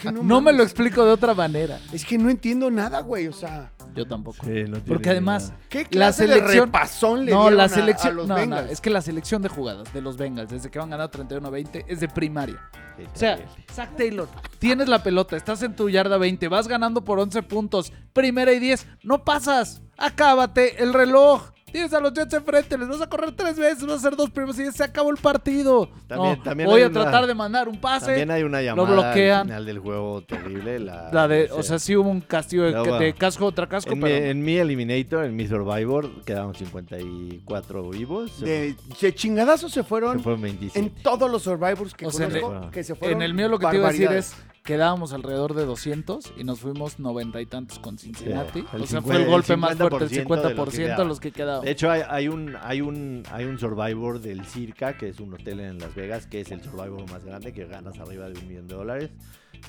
Que 0.02 0.12
No 0.12 0.42
me 0.42 0.54
lo 0.54 0.64
explico 0.64 1.06
de 1.06 1.12
otra 1.12 1.34
manera. 1.34 1.80
Es 1.92 2.06
que 2.06 2.18
no 2.18 2.30
entiendo 2.30 2.70
nada, 2.72 3.02
güey. 3.02 3.28
O 3.28 3.34
sea, 3.34 3.72
Yo 3.96 4.06
tampoco. 4.06 4.38
Sí, 4.46 4.64
no 4.68 4.78
Porque 4.80 5.10
además, 5.10 5.50
nada. 5.50 5.62
¿qué 5.70 5.84
La 5.84 5.90
clase 5.90 6.28
de 6.28 6.34
selección- 6.36 6.66
repasón 6.66 7.26
le 7.26 7.32
no, 7.32 7.42
dieron 7.42 7.58
la 7.58 7.70
selección. 7.70 8.14
a 8.14 8.16
los 8.16 8.28
no, 8.28 8.34
no, 8.36 8.40
Bengals? 8.42 8.72
es 8.72 8.82
que 8.82 8.90
la 8.90 9.02
selección 9.02 9.42
de 9.42 9.50
jugadas 9.50 9.94
de 9.94 10.02
los 10.02 10.18
Bengals, 10.18 10.50
desde 10.50 10.70
que 10.70 10.80
van 10.80 10.90
ganando 10.90 11.12
31-20, 11.12 11.86
es 11.88 12.00
de 12.00 12.08
primaria. 12.10 12.60
Sí, 12.98 13.04
O 13.14 13.18
sea. 13.18 13.40
Zach 13.74 13.96
Taylor, 13.96 14.28
tienes 14.60 14.88
la 14.88 15.02
pelota, 15.04 15.36
estás 15.36 15.62
en 15.64 15.76
tu 15.76 15.90
yarda 15.90 16.18
20, 16.18 16.48
vas 16.48 16.68
ganando 16.68 17.04
por 17.04 17.20
11 17.20 17.42
puntos, 17.44 17.92
primera 18.14 18.54
y 18.54 18.60
10, 18.60 18.86
no 19.04 19.24
pasas, 19.24 19.82
acábate 19.98 20.82
el 20.84 20.94
reloj. 20.94 21.52
Tienes 21.76 21.94
a 21.94 22.00
los 22.00 22.14
Jets 22.14 22.34
enfrente, 22.34 22.78
les 22.78 22.88
vas 22.88 23.02
a 23.02 23.08
correr 23.08 23.34
tres 23.34 23.60
veces, 23.60 23.82
vas 23.84 23.92
a 23.92 23.96
hacer 23.96 24.16
dos 24.16 24.30
primeros 24.30 24.58
y 24.60 24.64
ya 24.64 24.72
se 24.72 24.82
acabó 24.82 25.12
el 25.12 25.18
partido. 25.18 25.90
También- 26.08 26.38
No, 26.38 26.44
también 26.44 26.70
voy 26.70 26.82
a 26.82 26.88
una- 26.88 27.02
tratar 27.02 27.28
de 27.28 27.34
mandar 27.36 27.68
un 27.68 27.78
pase. 27.82 28.06
También 28.06 28.32
hay 28.32 28.44
una 28.44 28.62
llamada 28.62 28.90
bloquean. 28.90 29.40
al 29.40 29.46
final 29.48 29.66
del 29.66 29.80
juego 29.80 30.22
terrible. 30.22 30.80
La, 30.80 31.10
La 31.12 31.28
de, 31.28 31.50
no 31.50 31.56
o 31.58 31.64
sea, 31.64 31.78
sí 31.78 31.94
hubo 31.98 32.10
un 32.10 32.22
castigo 32.22 32.64
de, 32.64 32.72
No, 32.72 32.80
bueno. 32.86 33.00
de 33.00 33.14
casco 33.14 33.44
contra 33.44 33.68
casco, 33.68 33.92
en, 33.92 33.98
mi, 34.00 34.04
pero 34.06 34.26
en 34.26 34.42
mi 34.46 34.56
Eliminator, 34.56 35.26
en 35.26 35.36
mi 35.36 35.48
Survivor, 35.50 36.24
quedaron 36.24 36.56
54 36.56 37.90
vivos. 37.90 38.40
De, 38.40 38.76
de 39.02 39.14
chingadazos 39.16 39.72
se 39.74 39.82
se 39.82 39.84
fueron 39.84 40.22
fueron 40.22 40.42
27. 40.44 40.80
en 40.80 41.04
todos 41.04 41.30
los 41.30 41.44
Survivors 41.44 41.94
que 41.94 42.06
O 42.08 42.12
sea, 42.12 42.28
en 42.28 42.40
conozco, 42.40 42.66
el- 42.68 42.72
que 42.72 42.84
se 42.86 42.96
fueron 42.96 43.18
en 43.18 43.22
el 43.24 43.34
mío 43.34 43.50
lo 43.50 43.60
que 43.60 43.68
te 43.68 43.76
iba 43.76 43.90
a 43.90 43.92
decir 43.92 44.10
es 44.14 44.34
quedábamos 44.66 45.14
alrededor 45.14 45.54
de 45.54 45.64
200 45.66 46.34
y 46.38 46.44
nos 46.44 46.60
fuimos 46.60 47.00
noventa 47.00 47.40
y 47.40 47.46
tantos 47.46 47.80
con 47.80 47.98
Cincinnati. 47.98 48.62
Sí, 48.62 48.68
o 48.74 48.86
sea, 48.86 49.00
50 49.00 49.02
fue 49.02 49.16
el 49.18 49.26
golpe 49.30 49.54
el 49.54 49.60
más 49.60 49.76
fuerte, 49.78 50.04
el 50.04 50.10
50% 50.10 50.18
de 50.18 50.56
los 50.56 50.66
50% 50.66 50.72
que 50.72 50.80
de 50.80 50.84
quedaban. 50.84 51.08
los 51.08 51.20
que 51.20 51.32
quedaban. 51.32 51.66
De 51.66 51.72
hecho, 51.72 51.90
hay, 51.90 52.02
hay 52.10 52.28
un, 52.28 52.58
hay, 52.62 52.82
un, 52.82 53.24
hay 53.32 53.46
un 53.46 53.60
Survivor 53.60 54.20
del 54.20 54.44
Circa, 54.46 54.98
que 54.98 55.10
es 55.10 55.20
un 55.20 55.34
hotel 55.34 55.60
en 55.60 55.80
Las 55.80 55.94
Vegas, 55.96 56.28
que 56.28 56.42
es 56.42 56.52
el 56.52 56.62
Survivor 56.62 57.10
más 57.10 57.24
grande, 57.24 57.54
que 57.54 57.66
ganas 57.66 57.98
arriba 58.00 58.28
de 58.28 58.40
un 58.40 58.48
millón 58.48 58.68
de 58.68 58.76
dólares. 58.76 59.12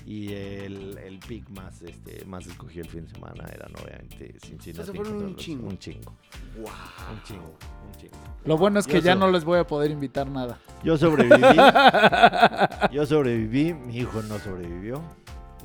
Y 0.04 0.32
el, 0.32 0.98
el 0.98 1.18
pick 1.18 1.48
más, 1.50 1.82
este, 1.82 2.24
más 2.26 2.46
escogido 2.46 2.84
el 2.84 2.90
fin 2.90 3.04
de 3.06 3.10
semana 3.12 3.44
eran 3.52 3.72
obviamente 3.82 4.34
Cincinnati. 4.40 4.86
fueron 4.92 5.04
contra 5.12 5.28
un 5.28 5.36
chingo. 5.36 5.68
Un 5.68 5.78
chingo. 5.78 6.12
Wow. 6.58 6.68
Un 7.12 7.22
chingo. 7.24 7.58
Un 7.86 7.92
chingo. 8.00 8.16
Lo 8.44 8.56
bueno 8.58 8.78
es 8.78 8.86
que 8.86 8.94
Yo 8.94 9.00
ya 9.00 9.12
so- 9.14 9.18
no 9.20 9.30
les 9.30 9.44
voy 9.44 9.58
a 9.58 9.66
poder 9.66 9.90
invitar 9.90 10.28
nada. 10.28 10.58
Yo 10.84 10.96
sobreviví. 10.96 11.36
yo 12.92 13.06
sobreviví. 13.06 13.74
Mi 13.74 13.98
hijo 13.98 14.22
no 14.22 14.38
sobrevivió. 14.38 15.00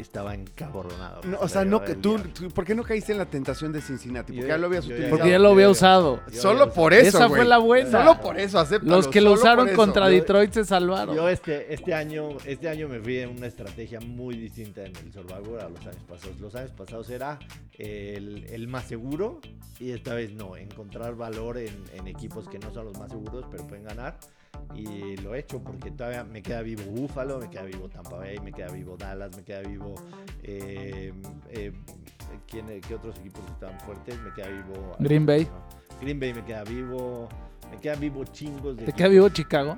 Estaba 0.02 0.34
encabronado. 0.36 1.22
No, 1.24 1.38
o 1.40 1.48
sea, 1.48 1.64
no 1.64 1.84
que 1.84 1.96
tú, 1.96 2.18
tú- 2.20 2.50
¿por 2.50 2.66
qué 2.66 2.76
no 2.76 2.84
caíste 2.84 3.12
en 3.12 3.18
la 3.20 3.26
tentación 3.26 3.72
de 3.72 3.82
Cincinnati? 3.82 4.34
Porque 4.34 4.42
Yo- 4.42 4.48
ya 4.48 4.58
lo 4.58 4.68
habías 4.68 4.86
yo 4.86 4.92
utilizado. 4.94 5.16
Porque 5.18 5.30
ya 5.32 5.40
lo 5.40 5.50
había 5.50 5.70
usado. 5.70 6.22
yo 6.32 6.42
Solo 6.42 6.68
ya- 6.68 6.74
por 6.74 6.94
eso, 6.94 7.08
Esa 7.18 7.26
güey. 7.28 7.42
fue 7.42 7.46
la 7.50 7.58
buena. 7.60 7.92
Solo 7.92 8.20
por 8.22 8.40
eso, 8.40 8.60
acéptalo. 8.60 8.96
Los 8.98 9.08
que 9.08 9.22
lo 9.22 9.30
solo 9.32 9.42
usaron 9.42 9.70
contra 9.76 10.06
Yo- 10.10 10.16
Detroit 10.16 10.52
se 10.54 10.66
salvaron. 10.66 11.16
Yo 11.16 11.30
este, 11.30 11.74
este 11.74 11.94
año, 11.94 12.30
este 12.46 12.68
año 12.68 12.88
me 12.90 13.00
fui 13.00 13.20
en 13.20 13.30
una 13.38 13.48
estrategia 13.48 14.00
muy 14.00 14.36
distinta 14.38 14.82
en 14.86 14.96
el 14.96 15.14
Survivor 15.14 15.62
a 15.62 15.70
los 15.70 15.80
años 15.82 16.04
pasados. 16.08 16.40
Los 16.40 16.56
años 16.56 16.72
pasados 16.72 17.10
era 17.10 17.40
el, 17.78 18.46
el 18.50 18.68
más 18.68 18.86
seguro 18.88 19.40
y 19.80 19.92
esta 19.92 20.14
vez 20.14 20.34
no, 20.34 20.56
encontrar 20.58 21.16
valor 21.16 21.58
en, 21.58 21.84
en 21.94 22.08
equipos 22.08 22.48
que 22.50 22.60
no 22.60 22.72
son 22.74 22.86
los 22.86 22.98
más 22.98 23.10
seguros 23.12 23.46
pero 23.50 23.66
pueden 23.68 23.86
ganar. 23.86 24.18
Y 24.76 25.18
lo 25.18 25.36
he 25.36 25.40
hecho 25.40 25.62
porque 25.62 25.92
todavía 25.92 26.24
me 26.24 26.42
queda 26.42 26.62
vivo 26.62 26.84
Buffalo, 26.92 27.40
me 27.40 27.50
queda 27.50 27.64
vivo 27.64 27.90
Tampa 27.90 28.18
Bay, 28.18 28.40
me 28.40 28.52
queda 28.52 28.70
vivo 28.72 28.96
Dallas, 28.98 29.36
me 29.36 29.44
queda 29.44 29.62
vivo... 29.62 29.96
eh, 30.44 31.14
eh, 31.50 31.72
¿quién- 32.48 32.80
¿Qué 32.82 32.96
otros 32.96 33.18
equipos 33.20 33.42
estaban 33.52 33.80
fuertes? 33.82 34.20
Me 34.22 34.32
queda 34.34 34.48
vivo... 34.48 34.96
Green 35.00 35.26
Bay. 35.26 35.46
No, 35.46 36.00
Green 36.02 36.20
Bay 36.20 36.34
me 36.34 36.44
queda 36.46 36.64
vivo... 36.64 37.28
Me 37.70 37.78
quedan 37.78 38.00
vivo 38.00 38.24
chingos 38.26 38.76
de 38.78 38.86
¿Te 38.86 38.94
queda 38.94 39.08
vivo 39.10 39.30
Chicago? 39.30 39.78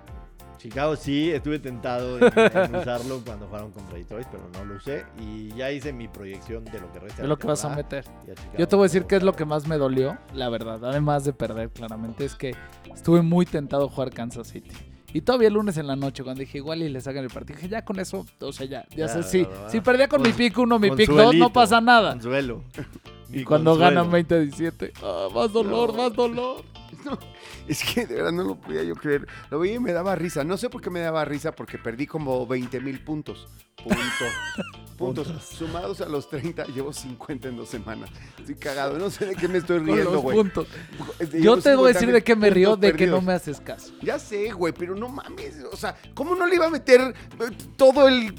Chicago 0.57 0.95
sí, 0.95 1.31
estuve 1.31 1.59
tentado 1.59 2.17
en, 2.17 2.23
en 2.25 2.75
usarlo 2.75 3.21
cuando 3.25 3.47
jugaron 3.47 3.71
contra 3.71 3.97
Detroit, 3.97 4.27
pero 4.31 4.43
no 4.53 4.65
lo 4.65 4.75
usé. 4.77 5.05
Y 5.19 5.49
ya 5.55 5.71
hice 5.71 5.91
mi 5.91 6.07
proyección 6.07 6.63
de 6.65 6.79
lo 6.79 6.91
que 6.91 6.99
resta. 6.99 7.15
Es 7.17 7.21
de 7.23 7.27
lo 7.27 7.37
que 7.37 7.47
vas 7.47 7.65
a 7.65 7.75
meter. 7.75 8.05
y 8.27 8.31
a 8.31 8.57
Yo 8.57 8.67
te 8.67 8.75
voy 8.75 8.83
a 8.83 8.87
decir 8.87 9.05
qué 9.05 9.17
es 9.17 9.23
lo 9.23 9.33
que 9.33 9.45
más 9.45 9.67
me 9.67 9.77
dolió, 9.77 10.17
la 10.33 10.49
verdad, 10.49 10.83
además 10.85 11.25
de 11.25 11.33
perder 11.33 11.69
claramente, 11.69 12.23
es 12.25 12.35
que 12.35 12.55
estuve 12.93 13.21
muy 13.21 13.45
tentado 13.45 13.85
a 13.85 13.89
jugar 13.89 14.11
Kansas 14.11 14.47
City. 14.47 14.71
Y 15.15 15.21
todavía 15.21 15.49
el 15.49 15.53
lunes 15.53 15.77
en 15.77 15.85
la 15.85 15.95
noche, 15.95 16.23
cuando 16.23 16.39
dije 16.39 16.57
igual 16.57 16.81
y 16.81 16.89
le 16.89 16.99
sacan 16.99 17.23
el 17.23 17.29
partido, 17.29 17.57
dije 17.57 17.69
ya 17.69 17.85
con 17.85 17.99
eso, 17.99 18.25
o 18.39 18.51
sea, 18.51 18.65
ya, 18.65 18.83
ya 18.89 18.97
Ya, 19.05 19.07
sé, 19.09 19.21
sí. 19.21 19.47
Si 19.67 19.79
perdía 19.79 20.07
con 20.07 20.23
mi 20.23 20.33
pick 20.33 20.57
1, 20.57 20.79
mi 20.79 20.89
pick 20.89 21.07
2, 21.09 21.15
Consuelito, 21.15 21.45
no 21.45 21.53
pasa 21.53 21.79
nada. 21.81 22.13
Consuelo. 22.13 22.63
Y 23.29 23.37
Mi 23.37 23.43
cuando 23.43 23.71
consuelo. 23.77 24.05
ganan 24.05 24.11
20-17, 24.11 24.91
ah, 25.03 25.27
más 25.33 25.53
dolor, 25.53 25.91
No. 25.93 25.97
más 26.03 26.13
dolor. 26.13 26.63
Es 27.67 27.83
que 27.83 28.05
de 28.05 28.15
verdad 28.15 28.31
no 28.31 28.43
lo 28.43 28.55
podía 28.55 28.83
yo 28.83 28.95
creer. 28.95 29.27
Lo 29.49 29.59
veía 29.59 29.75
y 29.75 29.79
me 29.79 29.93
daba 29.93 30.15
risa. 30.15 30.43
No 30.43 30.57
sé 30.57 30.69
por 30.69 30.81
qué 30.81 30.89
me 30.89 30.99
daba 30.99 31.23
risa, 31.25 31.51
porque 31.53 31.77
perdí 31.77 32.07
como 32.07 32.45
20 32.45 32.79
mil 32.81 32.99
puntos. 33.03 33.47
Punto. 33.83 33.97
Puntos. 34.97 35.27
Sumados 35.43 35.99
a 36.01 36.05
los 36.07 36.29
30, 36.29 36.65
llevo 36.67 36.93
50 36.93 37.47
en 37.49 37.57
dos 37.57 37.67
semanas. 37.67 38.09
Estoy 38.37 38.55
cagado. 38.55 38.97
No 38.99 39.09
sé 39.09 39.25
de 39.25 39.35
qué 39.35 39.47
me 39.47 39.57
estoy 39.57 39.79
riendo, 39.79 40.19
güey. 40.21 40.37
puntos. 40.37 40.67
Yo 41.33 41.57
te 41.59 41.75
voy 41.75 41.89
a 41.89 41.93
50 41.93 41.93
decir 41.93 42.11
de 42.13 42.23
qué 42.23 42.35
me 42.35 42.49
río, 42.51 42.75
de 42.77 42.93
que 42.93 43.07
no 43.07 43.19
me 43.19 43.33
haces 43.33 43.59
caso. 43.59 43.91
Ya 44.01 44.19
sé, 44.19 44.51
güey, 44.51 44.71
pero 44.71 44.95
no 44.95 45.09
mames. 45.09 45.55
O 45.71 45.75
sea, 45.75 45.95
¿cómo 46.13 46.35
no 46.35 46.45
le 46.45 46.55
iba 46.55 46.67
a 46.67 46.69
meter 46.69 47.01
eh, 47.01 47.57
todo 47.75 48.07
el. 48.07 48.35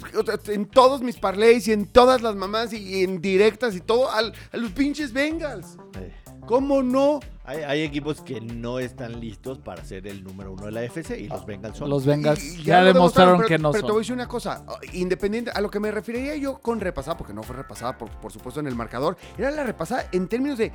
en 0.47 0.67
todos 0.67 1.03
mis 1.03 1.17
parlays 1.17 1.67
y 1.69 1.73
en 1.73 1.87
todas 1.87 2.23
las 2.23 2.37
mamás 2.37 2.73
y 2.73 3.03
en 3.03 3.21
directas 3.21 3.75
y 3.75 3.81
todo 3.81 4.11
al- 4.13 4.33
a 4.53 4.57
los 4.57 4.71
pinches 4.71 5.13
Bengals? 5.13 5.77
Eh, 5.99 6.13
¿Cómo 6.47 6.83
no? 6.83 7.21
Hay, 7.47 7.59
hay 7.59 7.83
equipos 7.83 8.21
que 8.23 8.41
no 8.41 8.79
están 8.79 9.21
listos 9.21 9.59
para 9.59 9.85
ser 9.85 10.07
el 10.07 10.25
número 10.25 10.53
uno 10.53 10.67
de 10.67 10.73
la 10.73 10.83
FC 10.83 11.19
y 11.21 11.29
los 11.29 11.45
Bengals 11.45 11.77
son. 11.77 11.91
Los 11.91 12.05
Bengals 12.07 12.43
Y- 12.43 12.61
y 12.61 12.65
ya, 12.65 12.81
lo 12.81 12.87
demostraron 12.87 13.37
pero- 13.39 13.49
que 13.49 13.59
no 13.59 13.71
Pero 13.73 13.87
te 13.87 13.93
voy 13.93 14.01
a 14.01 14.05
son. 14.05 14.15
decir 14.15 14.15
una 14.15 14.29
cosa, 14.29 14.65
independiente, 14.93 15.51
a 15.51 15.61
lo 15.61 15.71
que 15.71 15.79
me 15.81 15.91
referiría 15.91 16.37
yo 16.37 16.59
con 16.59 16.81
repasada, 16.81 17.17
porque 17.17 17.33
no 17.35 17.43
fue 17.43 17.57
repasada, 17.57 17.97
por, 17.99 18.11
por 18.11 18.33
supuesto, 18.33 18.61
en 18.61 18.67
el 18.67 18.75
marcador, 18.75 19.17
era 19.37 19.51
la 19.51 19.63
repasada 19.65 20.07
en 20.13 20.27
términos 20.29 20.57
de 20.59 20.73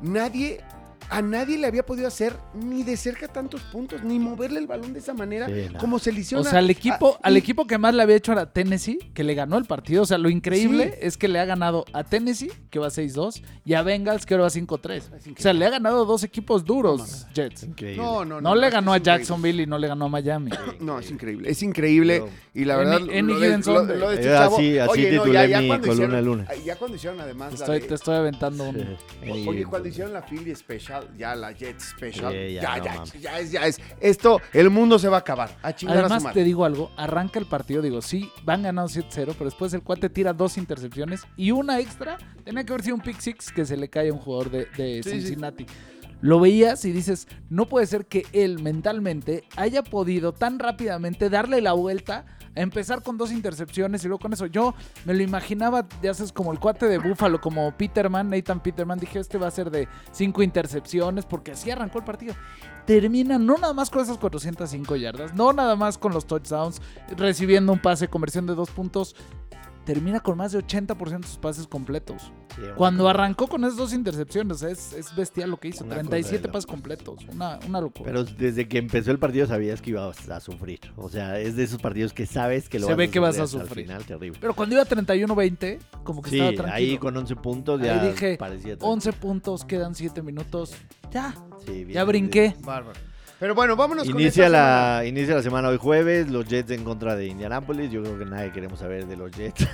nadie 0.00 0.60
a 1.10 1.22
nadie 1.22 1.58
le 1.58 1.66
había 1.66 1.84
podido 1.84 2.08
hacer 2.08 2.34
ni 2.54 2.82
de 2.82 2.96
cerca 2.96 3.28
tantos 3.28 3.60
puntos, 3.62 4.02
ni 4.02 4.18
moverle 4.18 4.58
el 4.58 4.66
balón 4.66 4.92
de 4.92 4.98
esa 4.98 5.14
manera 5.14 5.46
Sí, 5.46 5.66
no. 5.72 5.78
como 5.78 5.98
se 5.98 6.10
le 6.12 6.18
O 6.18 6.20
hicieron. 6.20 6.44
sea, 6.44 6.58
al 6.58 6.70
equipo, 6.70 7.18
a- 7.22 7.26
al 7.28 7.34
y- 7.34 7.38
equipo 7.38 7.66
que 7.66 7.78
más 7.78 7.94
le 7.94 8.02
había 8.02 8.16
hecho 8.16 8.32
era 8.32 8.52
Tennessee, 8.52 8.98
que 9.14 9.24
le 9.24 9.34
ganó 9.34 9.58
el 9.58 9.64
partido. 9.64 10.02
O 10.02 10.06
sea, 10.06 10.18
lo 10.18 10.28
increíble 10.30 10.98
es 11.00 11.16
que 11.16 11.28
le 11.28 11.38
ha 11.38 11.44
ganado 11.44 11.84
a 11.92 12.04
Tennessee, 12.04 12.50
que 12.70 12.78
va 12.78 12.88
6-2, 12.90 13.42
y 13.64 13.74
a 13.74 13.82
Bengals, 13.82 14.26
que 14.26 14.34
ahora 14.34 14.44
va 14.44 14.50
5-3. 14.50 15.10
O 15.38 15.40
sea, 15.40 15.52
le 15.52 15.66
ha 15.66 15.70
ganado 15.70 16.04
dos 16.04 16.24
equipos 16.24 16.64
duros, 16.64 17.26
Jets. 17.34 17.64
Increíble. 17.64 18.02
No, 18.02 18.24
no, 18.24 18.40
no. 18.40 18.50
No 18.50 18.54
le 18.54 18.70
ganó 18.70 18.92
a. 18.92 18.98
Jacksonville 19.02 19.62
y 19.62 19.66
no 19.66 19.78
le 19.78 19.88
ganó 19.88 20.04
a 20.04 20.08
Miami. 20.08 20.50
No, 20.80 20.98
es 20.98 21.10
increíble. 21.10 21.50
Es 21.50 21.62
increíble. 21.62 22.18
Yo- 22.18 22.28
Y 22.54 22.64
la 22.64 22.76
verdad, 22.76 22.96
any 23.02 23.22
lo, 23.22 23.38
de, 23.40 23.58
lo- 23.58 23.84
lo 23.96 24.08
de 24.10 24.14
este 24.16 24.28
Eh, 24.28 24.32
chavo- 24.32 24.56
así- 24.56 24.78
así 24.78 24.90
Oye, 24.90 25.12
no, 25.12 25.22
titulé 25.22 25.34
ya, 25.34 25.46
ya 25.46 25.60
mi 25.60 25.66
cuando 25.68 25.86
columna 25.88 26.04
hicieron, 26.06 26.18
el 26.18 26.24
lunes. 26.24 26.64
Ya 26.64 26.76
cuando 26.76 26.96
hicieron 26.96 27.20
además 27.20 27.48
Te 27.50 27.58
la 27.58 27.64
estoy, 27.64 27.80
de- 27.80 27.86
te 27.88 27.94
estoy 27.94 28.14
aventando 28.16 28.64
un... 28.68 28.76
Any 29.22 29.48
Oye, 29.48 29.64
cuando 29.64 29.88
hicieron 29.88 30.12
la 30.12 30.22
Philly 30.22 30.50
Special, 31.00 31.16
ya 31.18 31.34
la 31.34 31.52
Jet 31.52 31.80
Special, 31.80 32.32
Sí, 32.32 32.54
ya, 32.54 32.62
ya, 32.62 32.62
ya, 32.62 32.78
no 32.78 32.84
ya, 32.84 32.94
mames. 32.94 33.14
es, 33.14 33.50
ya 33.52 33.66
es. 33.66 33.80
Esto, 34.00 34.40
el 34.52 34.70
mundo 34.70 34.98
se 34.98 35.08
va 35.08 35.16
a 35.16 35.20
acabar. 35.20 35.56
A 35.62 35.74
chingar 35.74 35.96
a 35.96 36.00
su 36.00 36.04
Además, 36.06 36.22
madre. 36.24 36.34
te 36.40 36.44
digo 36.44 36.64
algo, 36.64 36.90
arranca 36.96 37.38
el 37.38 37.46
partido, 37.46 37.82
digo, 37.82 38.02
sí, 38.02 38.30
van 38.44 38.62
ganando 38.62 38.90
7-0, 38.90 39.32
pero 39.32 39.44
después 39.46 39.72
el 39.74 39.82
cuate 39.82 40.10
tira 40.10 40.32
dos 40.32 40.58
intercepciones 40.58 41.22
y 41.36 41.50
una 41.50 41.80
extra. 41.80 42.18
Tenía 42.44 42.64
que 42.64 42.72
haber 42.72 42.84
sido 42.84 42.96
un 42.96 43.02
pick 43.02 43.18
six 43.20 43.52
que 43.52 43.64
se 43.64 43.76
le 43.76 43.88
cae 43.88 44.10
a 44.10 44.12
un 44.12 44.18
jugador 44.18 44.50
de, 44.50 44.66
de 44.76 45.02
Sí, 45.02 45.10
sí. 45.10 45.10
Cincinnati. 45.20 45.66
Lo 46.20 46.38
veías 46.38 46.84
y 46.84 46.92
dices, 46.92 47.26
no 47.50 47.68
puede 47.68 47.86
ser 47.86 48.06
que 48.06 48.24
él 48.32 48.60
mentalmente 48.62 49.42
haya 49.56 49.82
podido 49.82 50.32
tan 50.32 50.60
rápidamente 50.60 51.28
darle 51.30 51.60
la 51.60 51.72
vuelta 51.72 52.18
a 52.18 52.41
empezar 52.54 53.02
con 53.02 53.16
dos 53.16 53.32
intercepciones 53.32 54.04
y 54.04 54.08
luego 54.08 54.20
con 54.20 54.32
eso. 54.32 54.46
Yo 54.46 54.74
me 55.04 55.14
lo 55.14 55.22
imaginaba, 55.22 55.86
ya 56.02 56.14
sabes, 56.14 56.32
como 56.32 56.52
el 56.52 56.58
cuate 56.58 56.86
de 56.86 56.98
Búfalo, 56.98 57.40
como 57.40 57.70
Peterman, 57.76 58.30
Nathan 58.30 58.60
Peterman. 58.60 58.98
Dije, 58.98 59.18
este 59.18 59.38
va 59.38 59.48
a 59.48 59.50
ser 59.50 59.70
de 59.70 59.88
cinco 60.12 60.42
intercepciones 60.42 61.24
porque 61.24 61.52
así 61.52 61.70
arrancó 61.70 61.98
el 61.98 62.04
partido. 62.04 62.34
Termina 62.86 63.38
no 63.38 63.56
nada 63.58 63.72
más 63.72 63.90
con 63.90 64.02
esas 64.02 64.18
405 64.18 64.96
yardas, 64.96 65.34
no 65.34 65.52
nada 65.52 65.76
más 65.76 65.98
con 65.98 66.12
los 66.12 66.26
touchdowns, 66.26 66.82
recibiendo 67.16 67.72
un 67.72 67.78
pase, 67.78 68.08
conversión 68.08 68.46
de 68.46 68.54
dos 68.54 68.70
puntos. 68.70 69.14
Termina 69.84 70.20
con 70.20 70.36
más 70.38 70.52
de 70.52 70.60
80% 70.64 71.20
de 71.22 71.26
sus 71.26 71.38
pases 71.38 71.66
completos. 71.66 72.30
Sí, 72.54 72.62
Cuando 72.76 73.02
cosa- 73.04 73.10
arrancó 73.10 73.48
con 73.48 73.64
esas 73.64 73.76
dos 73.76 73.92
intercepciones, 73.92 74.62
es, 74.62 74.92
es 74.92 75.14
bestial 75.16 75.50
lo 75.50 75.56
que 75.56 75.68
hizo. 75.68 75.84
Una 75.84 75.96
cosa 75.96 76.08
37 76.10 76.36
de 76.36 76.48
locos. 76.48 76.52
pases 76.52 76.66
completos. 76.66 77.26
Una, 77.32 77.58
una 77.66 77.80
locura. 77.80 78.04
Pero 78.12 78.24
desde 78.24 78.68
que 78.68 78.78
empezó 78.78 79.10
el 79.10 79.18
partido 79.18 79.46
sabías 79.46 79.82
que 79.82 79.90
ibas 79.90 80.28
a 80.28 80.38
sufrir. 80.38 80.78
O 80.96 81.08
sea, 81.08 81.38
es 81.40 81.56
de 81.56 81.64
esos 81.64 81.80
partidos 81.82 82.12
que 82.12 82.26
sabes 82.26 82.68
que 82.68 82.78
lo 82.78 82.86
Se 82.86 82.92
vas 82.92 82.98
ve 82.98 83.04
a 83.04 83.10
que 83.10 83.18
vas 83.18 83.38
a 83.40 83.46
sufrir. 83.48 83.86
final, 83.86 84.04
terrible. 84.04 84.38
Pero 84.40 84.54
cuando 84.54 84.76
iba 84.76 84.84
31-20, 84.84 85.78
como 86.04 86.22
que 86.22 86.30
Sí, 86.30 86.36
estaba 86.38 86.52
tranquilo. 86.68 86.74
ahí 86.92 86.98
con 86.98 87.16
11 87.16 87.36
puntos 87.36 87.80
Ahí 87.80 87.86
ya 87.86 88.04
dije, 88.04 88.36
parecía... 88.38 88.76
11 88.80 89.12
puntos, 89.14 89.64
quedan 89.64 89.94
7 89.96 90.22
minutos. 90.22 90.74
Ya, 91.10 91.34
Sí, 91.66 91.72
bien, 91.84 91.90
ya 91.90 92.04
brinqué. 92.04 92.54
Bárbaro. 92.62 92.98
Pero 93.42 93.56
bueno, 93.56 93.74
vámonos 93.74 94.08
con 94.08 94.20
Inicia 94.20 94.44
semana. 94.44 94.98
la, 94.98 95.04
inicia 95.04 95.34
la 95.34 95.42
semana 95.42 95.66
hoy 95.66 95.76
jueves, 95.76 96.28
los 96.28 96.46
Jets 96.46 96.70
en 96.70 96.84
contra 96.84 97.16
de 97.16 97.26
Indianapolis. 97.26 97.90
Yo 97.90 98.00
creo 98.00 98.16
que 98.16 98.24
nadie 98.24 98.52
queremos 98.52 98.78
saber 98.78 99.08
de 99.08 99.16
los 99.16 99.32
Jets. 99.32 99.66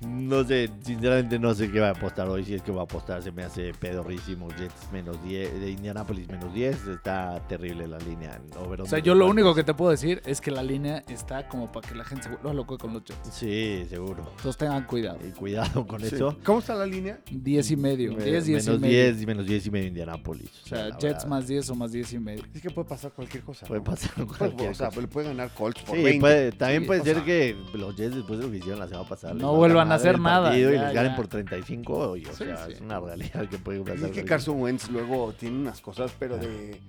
No 0.00 0.44
sé, 0.44 0.70
sinceramente 0.82 1.38
no 1.38 1.54
sé 1.54 1.70
qué 1.70 1.80
va 1.80 1.88
a 1.88 1.92
apostar 1.92 2.28
hoy. 2.28 2.44
Si 2.44 2.54
es 2.54 2.62
que 2.62 2.72
va 2.72 2.82
a 2.82 2.84
apostar, 2.84 3.22
se 3.22 3.32
me 3.32 3.42
hace 3.44 3.72
pedorrísimo. 3.72 4.48
Jets 4.58 4.90
menos 4.92 5.22
10, 5.24 5.60
de 5.60 5.70
Indianapolis 5.70 6.28
menos 6.28 6.52
10. 6.54 6.86
Está 6.88 7.40
terrible 7.48 7.86
la 7.86 7.98
línea. 7.98 8.40
over 8.60 8.80
O 8.82 8.86
sea, 8.86 8.98
yo 9.00 9.14
lo 9.14 9.26
único 9.26 9.54
que 9.54 9.64
te 9.64 9.74
puedo 9.74 9.90
decir 9.90 10.22
es 10.26 10.40
que 10.40 10.50
la 10.50 10.62
línea 10.62 11.02
está 11.08 11.48
como 11.48 11.70
para 11.70 11.88
que 11.88 11.94
la 11.94 12.04
gente 12.04 12.24
se 12.24 12.28
vuelva 12.30 12.52
loco 12.52 12.78
con 12.78 12.92
los 12.94 13.04
Jets. 13.04 13.30
Sí, 13.32 13.84
seguro. 13.88 14.24
Entonces 14.36 14.56
tengan 14.56 14.84
cuidado. 14.84 15.18
Y 15.26 15.30
cuidado 15.32 15.86
con 15.86 16.00
Sí. 16.00 16.14
eso. 16.14 16.36
¿Cómo 16.44 16.58
está 16.60 16.74
la 16.74 16.86
línea? 16.86 17.20
10 17.30 17.70
y 17.70 17.76
medio. 17.76 18.12
Me- 18.14 18.24
10, 18.24 18.46
10 18.46 18.64
y 18.66 18.68
menos 18.68 18.80
medio. 18.80 18.94
10 19.04 19.22
y 19.22 19.26
menos 19.26 19.46
10 19.46 19.66
y 19.66 19.70
medio 19.70 19.86
Indianapolis. 19.88 20.50
O 20.64 20.68
sea, 20.68 20.78
la 20.88 20.98
Jets 20.98 21.02
verdad, 21.02 21.26
más 21.28 21.46
10 21.48 21.70
o 21.70 21.74
más 21.74 21.92
10 21.92 22.12
y 22.12 22.18
medio. 22.18 22.44
Es 22.54 22.62
que 22.62 22.70
puede 22.70 22.88
pasar 22.88 23.12
cualquier 23.12 23.42
cosa. 23.42 23.66
Puede 23.66 23.80
¿no? 23.80 23.84
pasar 23.84 24.10
cualquier 24.26 24.70
o 24.70 24.74
sea, 24.74 24.88
cosa. 24.88 25.00
le 25.00 25.08
puede 25.08 25.28
ganar 25.28 25.50
Colts 25.54 25.82
por 25.82 25.96
Sí, 25.96 26.02
20. 26.02 26.20
puede- 26.20 26.52
también 26.52 26.82
Sí, 26.82 26.86
puede 26.86 27.00
o 27.00 27.04
ser 27.04 27.14
sea, 27.16 27.24
que 27.24 27.56
los 27.74 27.96
Jets 27.96 28.14
después 28.16 28.38
de 28.38 28.44
lo 28.46 28.50
que 28.50 28.58
hicieron 28.58 28.78
la 28.80 28.88
semana 28.88 29.08
pasada 29.08 29.34
No 29.34 29.58
valga 29.58 29.77
vuelvan 29.78 29.92
a 29.92 29.94
hacer 29.96 30.18
nada, 30.20 30.48
partido 30.50 30.70
y 30.70 30.74
ya, 30.74 30.84
les 30.84 30.94
ganen 30.94 31.10
ya. 31.12 31.16
por 31.16 31.28
35 31.28 32.16
y, 32.16 32.24
o 32.26 32.28
Sí, 32.32 32.44
sea, 32.44 32.66
sí. 32.66 32.72
es 32.72 32.80
una 32.80 33.00
realidad 33.00 33.48
que 33.48 33.58
puede 33.58 33.80
Y 33.80 33.82
pasar. 33.84 34.04
es 34.06 34.10
que 34.10 34.24
Carson 34.24 34.60
Wentz 34.60 34.90
luego 34.90 35.32
tiene 35.32 35.56
unas 35.58 35.80
cosas, 35.80 36.12
pero 36.18 36.36
de... 36.38 36.80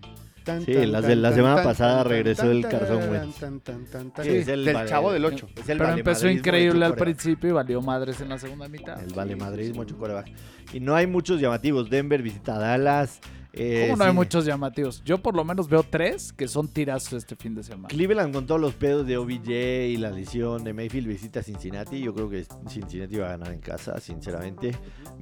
tan, 0.44 0.64
Sí, 0.66 0.74
tan, 0.74 0.92
las 0.92 1.02
tan, 1.02 1.10
de 1.10 1.16
la 1.18 1.30
tan, 1.30 1.36
semana 1.38 1.56
tan, 1.58 1.64
pasada 1.66 1.98
tan, 2.04 2.10
regresó 2.12 2.42
tan, 2.44 2.52
el 2.52 2.68
Carson 2.68 3.10
Wentz. 3.10 3.36
tan, 3.40 3.60
tan, 3.60 3.86
tan, 3.86 4.12
tan. 4.12 4.26
Sí, 4.26 4.32
es 4.32 4.48
el 4.48 4.66
del 4.66 4.74
vale- 4.74 4.90
chavo 4.90 5.12
del 5.12 5.26
8. 5.26 5.48
Es 5.56 5.70
el 5.70 5.78
Pero 5.78 5.92
empezó 5.94 6.30
increíble 6.30 6.86
al 6.86 6.96
principio 6.96 7.50
y 7.50 7.54
valió 7.54 7.82
madres 7.82 8.20
en 8.22 8.30
la 8.30 8.38
segunda 8.38 8.68
mitad. 8.68 9.02
El 9.04 9.14
valemadrismo 9.14 9.84
hecho 9.84 9.98
coreback. 9.98 10.28
Y 10.74 10.80
no 10.80 10.96
hay 10.96 11.08
muchos 11.08 11.40
llamativos. 11.42 11.90
Denver 11.90 12.22
visita 12.22 12.56
a 12.56 12.60
Dallas. 12.60 13.20
Eh, 13.62 13.86
¿Cómo 13.88 13.98
no 13.98 14.04
hay 14.06 14.14
muchos 14.14 14.46
llamativos? 14.46 15.04
Yo 15.04 15.18
por 15.18 15.36
lo 15.36 15.44
menos 15.44 15.68
veo 15.70 15.84
tres 15.84 16.32
que 16.34 16.48
son 16.48 16.68
tirazos 16.68 17.14
este 17.14 17.36
fin 17.36 17.56
de 17.56 17.64
semana. 17.64 17.88
Cleveland 17.90 18.34
con 18.34 18.46
todos 18.48 18.62
los 18.62 18.74
pedos 18.74 19.06
de 19.06 19.18
OBJ 19.18 19.50
y 19.50 19.98
la 19.98 20.10
lesión 20.12 20.64
de 20.64 20.74
Mayfield 20.74 21.08
visita 21.08 21.42
a 21.42 21.44
Cincinnati. 21.44 22.00
Yo 22.00 22.14
creo 22.14 22.30
que 22.30 22.46
Cincinnati 22.70 23.18
va 23.18 23.28
a 23.28 23.30
ganar 23.32 23.52
en 23.54 23.60
casa, 23.60 24.00
sinceramente. 24.00 24.72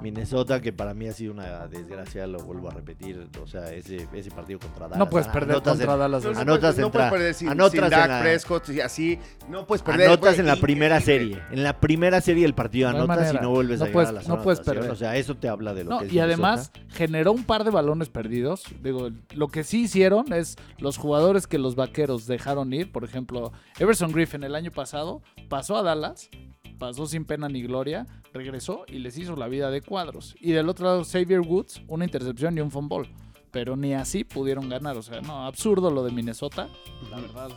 Minnesota, 0.02 0.62
que 0.62 0.72
para 0.74 0.94
mí 0.94 1.08
ha 1.08 1.14
sido 1.14 1.34
una 1.34 1.68
desgracia, 1.68 2.28
lo 2.28 2.40
vuelvo 2.40 2.70
a 2.70 2.74
repetir. 2.74 3.28
O 3.42 3.48
sea, 3.48 3.72
ese, 3.74 4.08
ese 4.14 4.32
partido 4.32 4.60
contra 4.60 4.82
Dallas. 4.88 5.00
No 5.00 5.10
puedes 5.10 5.28
perder 5.28 5.52
anotas 5.56 5.74
contra 5.78 5.94
en- 5.94 6.00
Dallas. 6.00 6.24
No, 6.24 6.34
no 6.34 6.40
Anotas 6.40 6.60
puedes- 6.76 6.78
no 6.80 6.86
en 6.86 6.92
puedes 6.92 7.08
tra- 7.08 7.12
perder 7.12 7.34
sin, 7.34 7.48
anotas 7.50 7.72
sin 7.72 7.84
en 7.84 7.90
Dak 7.90 8.08
la- 8.10 8.22
Prescott 8.22 8.70
y 8.70 8.82
así. 8.82 9.20
No 9.50 9.66
puedes 9.66 9.82
perder. 9.82 10.08
Anotas 10.08 10.40
en 10.40 10.46
la 10.46 10.56
y- 10.58 10.62
primera 10.62 11.00
y- 11.00 11.02
serie. 11.02 11.40
En 11.52 11.64
la 11.64 11.80
primera 11.80 12.22
serie 12.22 12.44
del 12.44 12.54
partido 12.54 12.92
No 12.92 13.00
anotas 13.04 13.34
y 13.34 13.38
no 13.38 13.50
vuelves 13.50 13.80
No 13.80 13.86
a 13.86 13.90
puedes- 13.90 14.10
llegar 14.10 14.24
a 14.24 14.30
la 14.30 14.36
no 14.36 14.44
puedes 14.44 14.60
perder. 14.60 14.92
O 14.92 14.96
sea, 14.96 15.16
eso 15.16 15.36
te 15.36 15.50
habla 15.50 15.74
de 15.74 15.84
lo 15.84 15.90
No, 15.92 16.00
que 16.00 16.06
es 16.08 16.14
y 16.14 16.20
además 16.20 16.72
generó 16.90 17.32
un 17.32 17.44
par 17.44 17.64
de 17.64 17.72
balones 17.72 18.10
perdidos. 18.10 18.27
Digo, 18.28 19.10
lo 19.34 19.48
que 19.48 19.64
sí 19.64 19.84
hicieron 19.84 20.34
es 20.34 20.56
los 20.80 20.98
jugadores 20.98 21.48
que 21.48 21.58
los 21.58 21.76
vaqueros 21.76 22.28
dejaron 22.28 22.74
ir. 22.74 22.92
Por 22.92 23.04
ejemplo, 23.04 23.52
Everson 23.80 24.12
Griffin 24.12 24.44
el 24.44 24.56
año 24.56 24.72
pasado 24.72 25.22
pasó 25.50 25.78
a 25.78 25.84
Dallas, 25.84 26.30
pasó 26.78 27.06
sin 27.06 27.26
pena 27.26 27.50
ni 27.50 27.62
gloria, 27.62 28.06
regresó 28.34 28.86
y 28.88 29.00
les 29.00 29.18
hizo 29.18 29.36
la 29.36 29.48
vida 29.48 29.72
de 29.72 29.82
cuadros. 29.82 30.36
Y 30.40 30.52
del 30.52 30.70
otro 30.70 30.86
lado, 30.86 31.04
Xavier 31.04 31.42
Woods, 31.42 31.82
una 31.88 32.06
intercepción 32.06 32.58
y 32.58 32.62
un 32.62 32.72
fumble. 32.72 33.10
Pero 33.52 33.76
ni 33.76 33.94
así 33.94 34.24
pudieron 34.24 34.70
ganar. 34.70 34.98
O 34.98 35.02
sea, 35.02 35.22
no, 35.22 35.46
absurdo 35.46 35.90
lo 35.90 36.04
de 36.04 36.12
Minnesota. 36.12 36.68
La 37.10 37.20
verdad. 37.20 37.50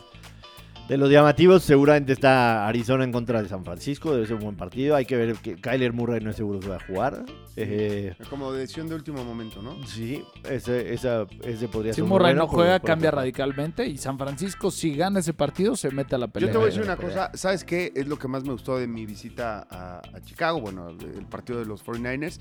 De 0.89 0.97
los 0.97 1.09
llamativos, 1.09 1.63
seguramente 1.63 2.11
está 2.11 2.67
Arizona 2.67 3.05
en 3.05 3.13
contra 3.13 3.41
de 3.41 3.47
San 3.47 3.63
Francisco. 3.63 4.13
Debe 4.13 4.27
ser 4.27 4.35
un 4.35 4.41
buen 4.43 4.55
partido. 4.57 4.93
Hay 4.97 5.05
que 5.05 5.15
ver 5.15 5.35
que 5.37 5.55
Kyler 5.55 5.93
Murray 5.93 6.19
no 6.19 6.31
es 6.31 6.35
seguro 6.35 6.59
que 6.59 6.67
va 6.67 6.75
a 6.75 6.85
jugar. 6.85 7.23
Eh, 7.55 8.13
Como 8.29 8.51
decisión 8.51 8.89
de 8.89 8.95
último 8.95 9.23
momento, 9.23 9.61
¿no? 9.61 9.81
sí, 9.87 10.21
ese, 10.49 10.93
esa, 10.93 11.25
ese 11.45 11.69
podría 11.69 11.93
Si 11.93 11.97
ser 11.97 12.03
muy 12.03 12.09
Murray 12.09 12.33
bueno 12.33 12.41
no 12.43 12.47
juega, 12.49 12.79
por 12.79 12.87
cambia 12.89 13.09
radicalmente. 13.11 13.85
Y 13.87 13.97
San 13.97 14.17
Francisco, 14.17 14.69
si 14.69 14.93
gana 14.93 15.21
ese 15.21 15.31
partido, 15.33 15.77
se 15.77 15.91
mete 15.91 16.15
a 16.15 16.17
la 16.17 16.27
pelea. 16.27 16.49
Yo 16.49 16.51
te 16.51 16.57
voy 16.57 16.65
a 16.65 16.69
decir 16.71 16.83
una 16.83 16.97
cosa, 16.97 17.31
¿sabes 17.35 17.63
qué? 17.63 17.93
Es 17.95 18.07
lo 18.07 18.19
que 18.19 18.27
más 18.27 18.43
me 18.43 18.51
gustó 18.51 18.77
de 18.77 18.87
mi 18.87 19.05
visita 19.05 19.65
a, 19.69 19.99
a 20.13 20.21
Chicago, 20.21 20.59
bueno, 20.59 20.89
el 20.89 21.25
partido 21.29 21.59
de 21.59 21.65
los 21.67 21.85
49ers. 21.85 22.37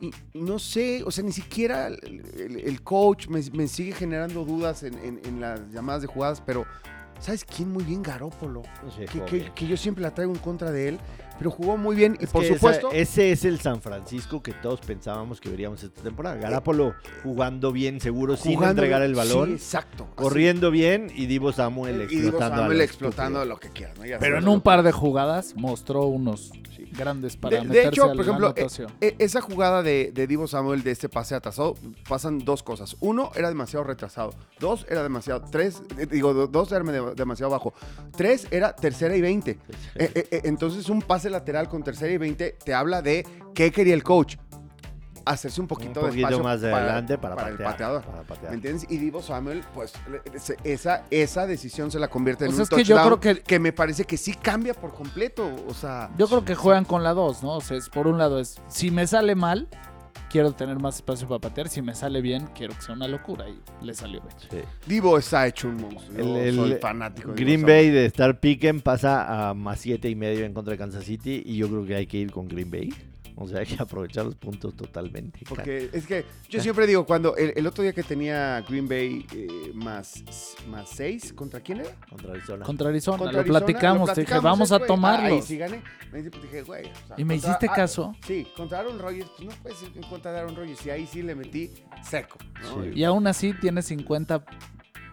Y 0.00 0.10
no 0.34 0.60
sé, 0.60 1.02
o 1.04 1.10
sea, 1.10 1.24
ni 1.24 1.32
siquiera 1.32 1.88
el, 1.88 2.22
el- 2.38 2.56
el 2.60 2.82
coach 2.82 3.26
me, 3.26 3.40
me 3.52 3.66
sigue 3.66 3.92
generando 3.92 4.44
dudas 4.44 4.84
en, 4.84 4.94
en- 4.98 5.20
en 5.24 5.40
las 5.40 5.68
llamadas 5.72 6.02
de 6.02 6.08
jugadas, 6.08 6.40
pero 6.44 6.64
¿sabes 7.20 7.44
quién 7.44 7.70
muy 7.72 7.84
bien? 7.84 8.02
Garópolo. 8.02 8.62
Sí, 8.96 9.04
Que, 9.06 9.18
joven. 9.20 9.26
que- 9.26 9.52
que 9.52 9.66
yo 9.66 9.76
siempre 9.76 10.02
la 10.02 10.12
traigo 10.12 10.32
en 10.32 10.38
contra 10.38 10.70
de 10.70 10.88
él, 10.88 10.98
pero 11.42 11.50
jugó 11.50 11.76
muy 11.76 11.96
bien 11.96 12.16
y 12.20 12.24
Es 12.24 12.30
por 12.30 12.44
esa- 12.44 12.54
supuesto... 12.54 12.90
ese 12.92 13.32
es 13.32 13.44
el 13.44 13.58
San 13.58 13.82
Francisco 13.82 14.40
que 14.40 14.52
todos 14.52 14.78
pensábamos 14.80 15.40
que 15.40 15.48
veríamos 15.50 15.82
esta 15.82 16.00
temporada. 16.00 16.36
Garapolo 16.36 16.94
jugando 17.24 17.72
bien, 17.72 18.00
seguro, 18.00 18.36
sin 18.36 18.62
entregar 18.62 19.02
el 19.02 19.10
Sí, 19.10 19.16
balón. 19.16 19.52
exacto. 19.54 20.04
así. 20.04 20.12
corriendo 20.14 20.70
bien 20.70 21.10
y 21.12 21.26
Divo 21.26 21.50
Samuel 21.52 22.02
Y 22.02 22.06
Divo 22.06 22.20
explotando. 22.28 22.54
a 22.54 22.58
Samuel 22.58 22.78
lo 22.78 22.84
explotando 22.84 23.44
lo 23.44 23.56
que 23.58 23.70
quieras. 23.70 23.98
¿no? 23.98 24.04
Pero 24.20 24.38
en 24.38 24.46
un 24.46 24.60
par 24.60 24.84
de 24.84 24.92
jugadas 24.92 25.54
mostró 25.56 26.04
unos 26.06 26.52
Sí. 26.76 26.84
grandes 26.92 27.36
para 27.36 27.56
De, 27.56 27.62
de 27.62 27.68
meterse 27.68 27.88
hecho, 27.88 28.04
a 28.04 28.12
por 28.12 28.20
ejemplo, 28.20 28.46
eh, 28.46 28.50
anotación. 28.60 28.92
e- 29.00 29.16
esa 29.18 29.40
jugada 29.42 29.82
de, 29.82 30.10
de 30.14 30.26
Divo 30.28 30.46
Samuel 30.46 30.82
de 30.84 30.92
este 30.92 31.08
pase 31.08 31.34
atrasado, 31.34 31.74
pasan 32.08 32.38
dos 32.38 32.62
cosas. 32.62 32.96
Uno, 33.00 33.30
era 33.34 33.48
demasiado 33.48 33.84
retrasado. 33.84 34.30
Dos, 34.60 34.86
era 34.88 35.02
demasiado. 35.02 35.42
Tres, 35.50 35.82
eh, 35.98 36.06
digo, 36.06 36.32
do- 36.32 36.46
dos 36.46 36.70
era 36.72 36.82
de- 36.84 37.14
demasiado 37.14 37.50
bajo. 37.50 37.74
Tres, 38.16 38.46
era 38.50 38.74
tercera 38.76 39.14
y 39.16 39.20
veinte. 39.20 39.58
Eh, 39.96 40.40
entonces, 40.44 40.88
un 40.88 41.02
pase 41.02 41.28
lateral 41.32 41.68
con 41.68 41.82
tercera 41.82 42.12
y 42.12 42.18
veinte 42.18 42.56
te 42.64 42.74
habla 42.74 43.02
de 43.02 43.26
qué 43.54 43.72
quería 43.72 43.94
el 43.94 44.02
coach. 44.04 44.36
Hacerse 45.24 45.60
un 45.60 45.68
poquito, 45.68 46.00
un 46.00 46.06
de 46.06 46.10
poquito 46.10 46.26
espacio 46.26 46.42
más 46.44 46.60
de 46.60 46.72
adelante 46.74 47.16
para, 47.16 47.34
el 47.34 47.52
patear, 47.56 47.70
pateador. 47.70 48.02
para 48.02 48.22
patear. 48.24 48.50
¿Me 48.50 48.56
entiendes? 48.56 48.86
Y 48.90 48.96
Divo 48.96 49.22
Samuel, 49.22 49.62
pues, 49.72 49.92
esa, 50.64 51.04
esa 51.12 51.46
decisión 51.46 51.92
se 51.92 52.00
la 52.00 52.08
convierte 52.08 52.44
en 52.44 52.50
O 52.50 52.54
sea, 52.54 52.62
un 52.62 52.62
es 52.64 52.70
que 52.70 52.82
yo 52.82 52.96
creo 53.20 53.20
que- 53.44 53.58
me 53.60 53.72
parece 53.72 54.02
que 54.04 54.16
sí 54.16 54.34
cambia 54.34 54.74
por 54.74 54.92
completo. 54.92 55.48
O 55.68 55.74
sea, 55.74 56.10
Yo 56.18 56.26
creo 56.26 56.44
que 56.44 56.56
juegan 56.56 56.84
con 56.84 57.04
la 57.04 57.14
2, 57.14 57.44
¿no? 57.44 57.58
O 57.58 57.60
sea, 57.60 57.76
es, 57.76 57.88
por 57.88 58.08
un 58.08 58.18
lado 58.18 58.40
es, 58.40 58.60
si 58.66 58.90
me 58.90 59.06
sale 59.06 59.36
mal, 59.36 59.68
quiero 60.32 60.50
tener 60.52 60.78
más 60.78 60.96
espacio 60.96 61.28
para 61.28 61.38
patear. 61.40 61.68
Si 61.68 61.80
me 61.82 61.94
sale 61.94 62.20
bien, 62.22 62.48
quiero 62.56 62.74
que 62.74 62.82
sea 62.82 62.94
una 62.94 63.06
locura. 63.06 63.44
Y 63.48 63.84
le 63.84 63.94
salió 63.94 64.20
bien. 64.22 64.34
Sí. 64.50 64.68
Divo 64.88 65.18
está 65.18 65.46
hecho 65.46 65.68
un 65.68 65.76
monstruo. 65.76 66.18
Yo 66.18 66.36
El- 66.38 66.48
el 66.48 66.54
soy 66.56 66.74
fanático 66.80 67.32
Divo 67.34 67.44
Green. 67.44 67.62
Bay 67.66 67.90
de 67.90 68.06
estar 68.06 68.40
piquen 68.40 68.80
pasa 68.80 69.50
a 69.50 69.54
más 69.54 69.78
siete 69.80 70.08
y 70.10 70.16
medio 70.16 70.44
en 70.44 70.54
contra 70.54 70.72
de 70.72 70.78
Kansas 70.78 71.04
City 71.04 71.42
y 71.44 71.56
yo 71.56 71.68
creo 71.68 71.84
que 71.86 71.94
hay 71.94 72.06
que 72.06 72.16
ir 72.16 72.32
con 72.32 72.48
Green 72.48 72.70
Bay. 72.70 72.92
O 73.42 73.48
sea, 73.48 73.60
hay 73.60 73.66
que 73.66 73.76
aprovechar 73.82 74.24
los 74.24 74.34
puntos 74.34 74.74
totalmente. 74.76 75.40
Porque 75.48 75.90
es 75.92 76.06
que 76.06 76.24
yo 76.48 76.60
siempre 76.60 76.86
digo, 76.86 77.04
cuando 77.06 77.36
el, 77.36 77.52
el 77.56 77.66
otro 77.66 77.82
día 77.82 77.92
que 77.92 78.02
tenía 78.02 78.60
Green 78.68 78.86
Bay 78.88 79.26
eh, 79.34 79.72
más, 79.74 80.22
más 80.68 80.90
seis, 80.90 81.32
¿contra 81.32 81.60
quién 81.60 81.80
era? 81.80 81.90
Contra 82.08 82.32
Arizona. 82.32 82.64
Contra 82.64 82.88
Arizona, 82.90 83.18
Contra 83.18 83.32
lo 83.32 83.40
Arizona, 83.40 83.58
platicamos, 83.66 84.08
lo 84.08 84.14
te 84.14 84.20
dije, 84.20 84.30
platicamos, 84.30 84.44
vamos 84.44 84.72
a 84.72 84.76
güey. 84.78 84.86
tomarlos. 84.88 85.32
Ahí 85.32 85.42
sí 85.42 85.56
gané. 85.58 85.82
Me 86.12 86.22
pues 86.30 86.42
dije, 86.42 86.62
güey. 86.62 86.84
o 86.84 87.06
sea, 87.08 87.16
¿Y 87.16 87.24
me 87.24 87.34
hiciste 87.36 87.66
ah, 87.68 87.74
caso? 87.74 88.14
Sí, 88.26 88.46
contra 88.56 88.80
Aaron 88.80 88.98
Rodgers, 88.98 89.30
pues 89.36 89.48
no 89.48 89.62
puedes 89.62 89.82
ir 89.82 89.92
en 89.96 90.02
contra 90.02 90.32
de 90.32 90.38
Aaron 90.40 90.54
Rodgers. 90.54 90.84
Y 90.86 90.90
ahí 90.90 91.06
sí 91.06 91.22
le 91.22 91.34
metí 91.34 91.70
seco. 92.08 92.36
¿no? 92.62 92.84
Sí. 92.84 92.90
Y 92.94 93.04
aún 93.04 93.26
así 93.26 93.54
tiene 93.54 93.82
50 93.82 94.44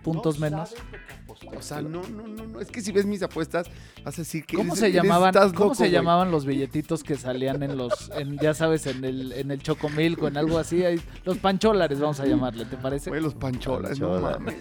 puntos 0.03 0.35
No 0.39 0.41
menos. 0.41 0.69
sabes 0.69 0.83
lo. 0.83 1.18
O 1.57 1.61
sea, 1.61 1.81
no, 1.81 2.01
no, 2.03 2.27
no, 2.27 2.45
no. 2.45 2.59
Es 2.59 2.69
que 2.69 2.81
si 2.81 2.91
ves 2.91 3.05
mis 3.05 3.23
apuestas, 3.23 3.67
vas 4.03 4.13
a 4.19 4.21
decir 4.21 4.45
que. 4.45 4.57
¿Cómo 4.57 4.73
eres- 4.73 4.79
se 4.81 4.91
llamaban? 4.91 5.33
¿Cómo 5.33 5.47
loco, 5.51 5.75
se 5.75 5.83
güey. 5.83 5.91
llamaban 5.91 6.31
los 6.31 6.45
billetitos 6.45 7.03
que 7.03 7.15
salían 7.15 7.63
en 7.63 7.77
los, 7.77 8.11
en, 8.15 8.37
ya 8.39 8.53
sabes, 8.53 8.85
en 8.87 9.03
el, 9.05 9.31
en 9.31 9.49
el 9.51 9.61
chocomilco, 9.61 10.27
en 10.27 10.37
algo 10.37 10.57
así? 10.57 10.83
ahí- 10.83 11.01
los 11.25 11.37
pancholares, 11.37 11.99
vamos 11.99 12.19
a 12.19 12.25
llamarle, 12.25 12.65
¿te 12.65 12.77
parece? 12.77 13.09
Güey, 13.09 13.21
los 13.21 13.33
pancholas, 13.35 13.99
no 13.99 14.19
mames. 14.19 14.55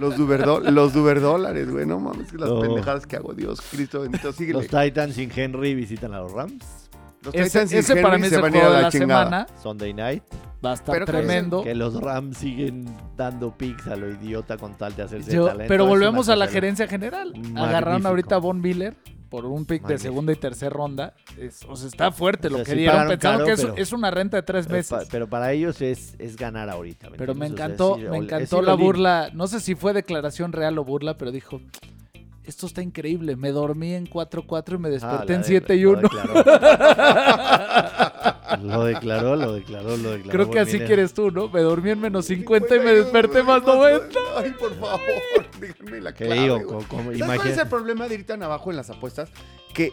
Los 0.00 0.16
duberdó- 0.16 0.60
los 0.60 0.92
duberdólares, 0.94 1.70
güey, 1.70 1.86
no 1.86 2.00
mames. 2.00 2.32
que 2.32 2.38
Las 2.38 2.48
No. 2.48 2.60
pendejadas 2.60 3.06
que 3.06 3.16
hago, 3.16 3.34
Dios 3.34 3.60
Cristo 3.70 4.00
bendito. 4.00 4.32
Síguele. 4.32 4.60
Los 4.60 4.68
Titans 4.68 5.14
sin 5.14 5.30
Henry 5.34 5.74
visitan 5.74 6.14
a 6.14 6.20
los 6.20 6.32
Rams. 6.32 6.85
Los 7.26 7.34
Ese, 7.34 7.44
Titans 7.50 7.70
sin 7.70 7.78
ese 7.80 7.96
para 8.02 8.16
mí 8.18 8.24
es 8.24 8.30
se 8.30 8.36
el 8.36 8.42
van 8.42 8.54
a 8.54 8.56
ir 8.56 8.62
juego 8.62 8.74
a 8.74 8.76
de 8.76 8.82
la 8.82 8.86
la 8.88 8.90
semana. 8.92 9.46
Sunday 9.62 9.92
night. 9.94 10.22
Va 10.64 10.70
a 10.70 10.74
estar 10.74 10.92
Pero 10.94 11.06
tremendo. 11.06 11.62
Que 11.62 11.74
los 11.74 12.00
Rams 12.00 12.38
siguen 12.38 12.86
dando 13.16 13.56
picks 13.56 13.86
a 13.88 13.96
lo 13.96 14.08
idiota 14.10 14.56
con 14.56 14.74
tal 14.76 14.96
de 14.96 15.02
hacerse 15.02 15.32
Yo- 15.32 15.46
talento. 15.46 15.64
pero 15.68 15.86
volvemos 15.86 16.28
a 16.28 16.36
la 16.36 16.46
gerencia 16.48 16.88
general. 16.88 17.32
Magnífico. 17.32 17.58
Agarraron 17.64 18.06
ahorita 18.06 18.36
a 18.36 18.38
Von 18.38 18.60
Miller 18.60 18.94
por 19.28 19.44
un 19.44 19.64
pick 19.66 19.84
de 19.86 19.98
segunda 19.98 20.32
y 20.32 20.36
tercera 20.36 20.70
ronda. 20.70 21.14
Es- 21.38 21.64
o 21.68 21.76
sea, 21.76 21.88
está 21.88 22.10
fuerte 22.12 22.48
O 22.48 22.50
lo 22.50 22.58
que 22.58 22.70
sí 22.72 22.76
dieron. 22.78 23.08
Pensaron 23.08 23.38
caro, 23.38 23.44
que 23.44 23.52
es, 23.52 23.60
pero- 23.60 23.76
es 23.76 23.92
una 23.92 24.10
renta 24.10 24.36
de 24.38 24.42
tres 24.44 24.66
Pero 24.66 24.76
meses. 24.78 24.90
pa- 24.90 25.04
Pero 25.10 25.28
para 25.28 25.52
ellos 25.52 25.80
es, 25.82 26.14
es 26.18 26.36
ganar 26.36 26.70
ahorita. 26.70 27.08
Pero 27.16 27.34
me 27.34 27.46
entiendes? 27.46 27.80
O 27.80 27.94
sea, 27.96 27.96
encantó, 27.96 27.96
sí, 27.96 28.10
me 28.10 28.16
encantó 28.24 28.62
la 28.62 28.74
burla. 28.74 29.30
No 29.34 29.46
sé 29.48 29.60
si 29.60 29.74
fue 29.74 29.92
declaración 29.92 30.52
real 30.52 30.78
o 30.78 30.84
burla, 30.84 31.16
pero 31.18 31.32
dijo, 31.32 31.60
esto 32.46 32.66
está 32.66 32.82
increíble. 32.82 33.36
Me 33.36 33.50
dormí 33.50 33.94
en 33.94 34.06
4-4 34.06 34.74
y 34.74 34.78
me 34.78 34.88
Ah, 34.88 34.92
desperté 34.92 35.26
la 35.28 35.34
en 35.34 35.42
de- 35.42 35.46
7 35.48 35.74
y 35.76 35.80
lo 35.82 35.90
1. 35.90 36.00
declaró. 36.02 36.34
Lo 38.62 38.84
declaró, 38.84 39.34
lo 39.36 39.52
declaró, 39.54 39.96
lo 39.96 40.10
declaró. 40.12 40.30
Creo 40.30 40.50
que 40.50 40.60
así 40.60 40.78
quieres 40.78 41.12
tú, 41.12 41.30
¿no? 41.32 41.48
Me 41.48 41.60
dormí 41.60 41.90
en 41.90 42.00
menos 42.00 42.26
50 42.26 42.76
y 42.76 42.80
me 42.80 42.92
desperté 42.94 43.42
más 43.42 43.62
90. 43.64 44.06
Ay, 44.36 44.54
por 44.58 44.72
favor, 44.78 45.00
díganme 45.60 46.00
la 46.00 46.14
¿Qué 46.14 46.26
clave, 46.26 46.40
digo? 46.42 46.62
Co- 46.64 46.84
como- 46.88 47.12
¿Sabes 47.16 47.36
cuál 47.40 47.48
es 47.48 47.58
el 47.58 47.68
problema 47.68 48.06
de 48.08 48.14
ir 48.14 48.24
tan 48.26 48.42
abajo 48.44 48.70
en 48.70 48.76
las 48.76 48.88
apuestas? 48.88 49.30
Que, 49.74 49.92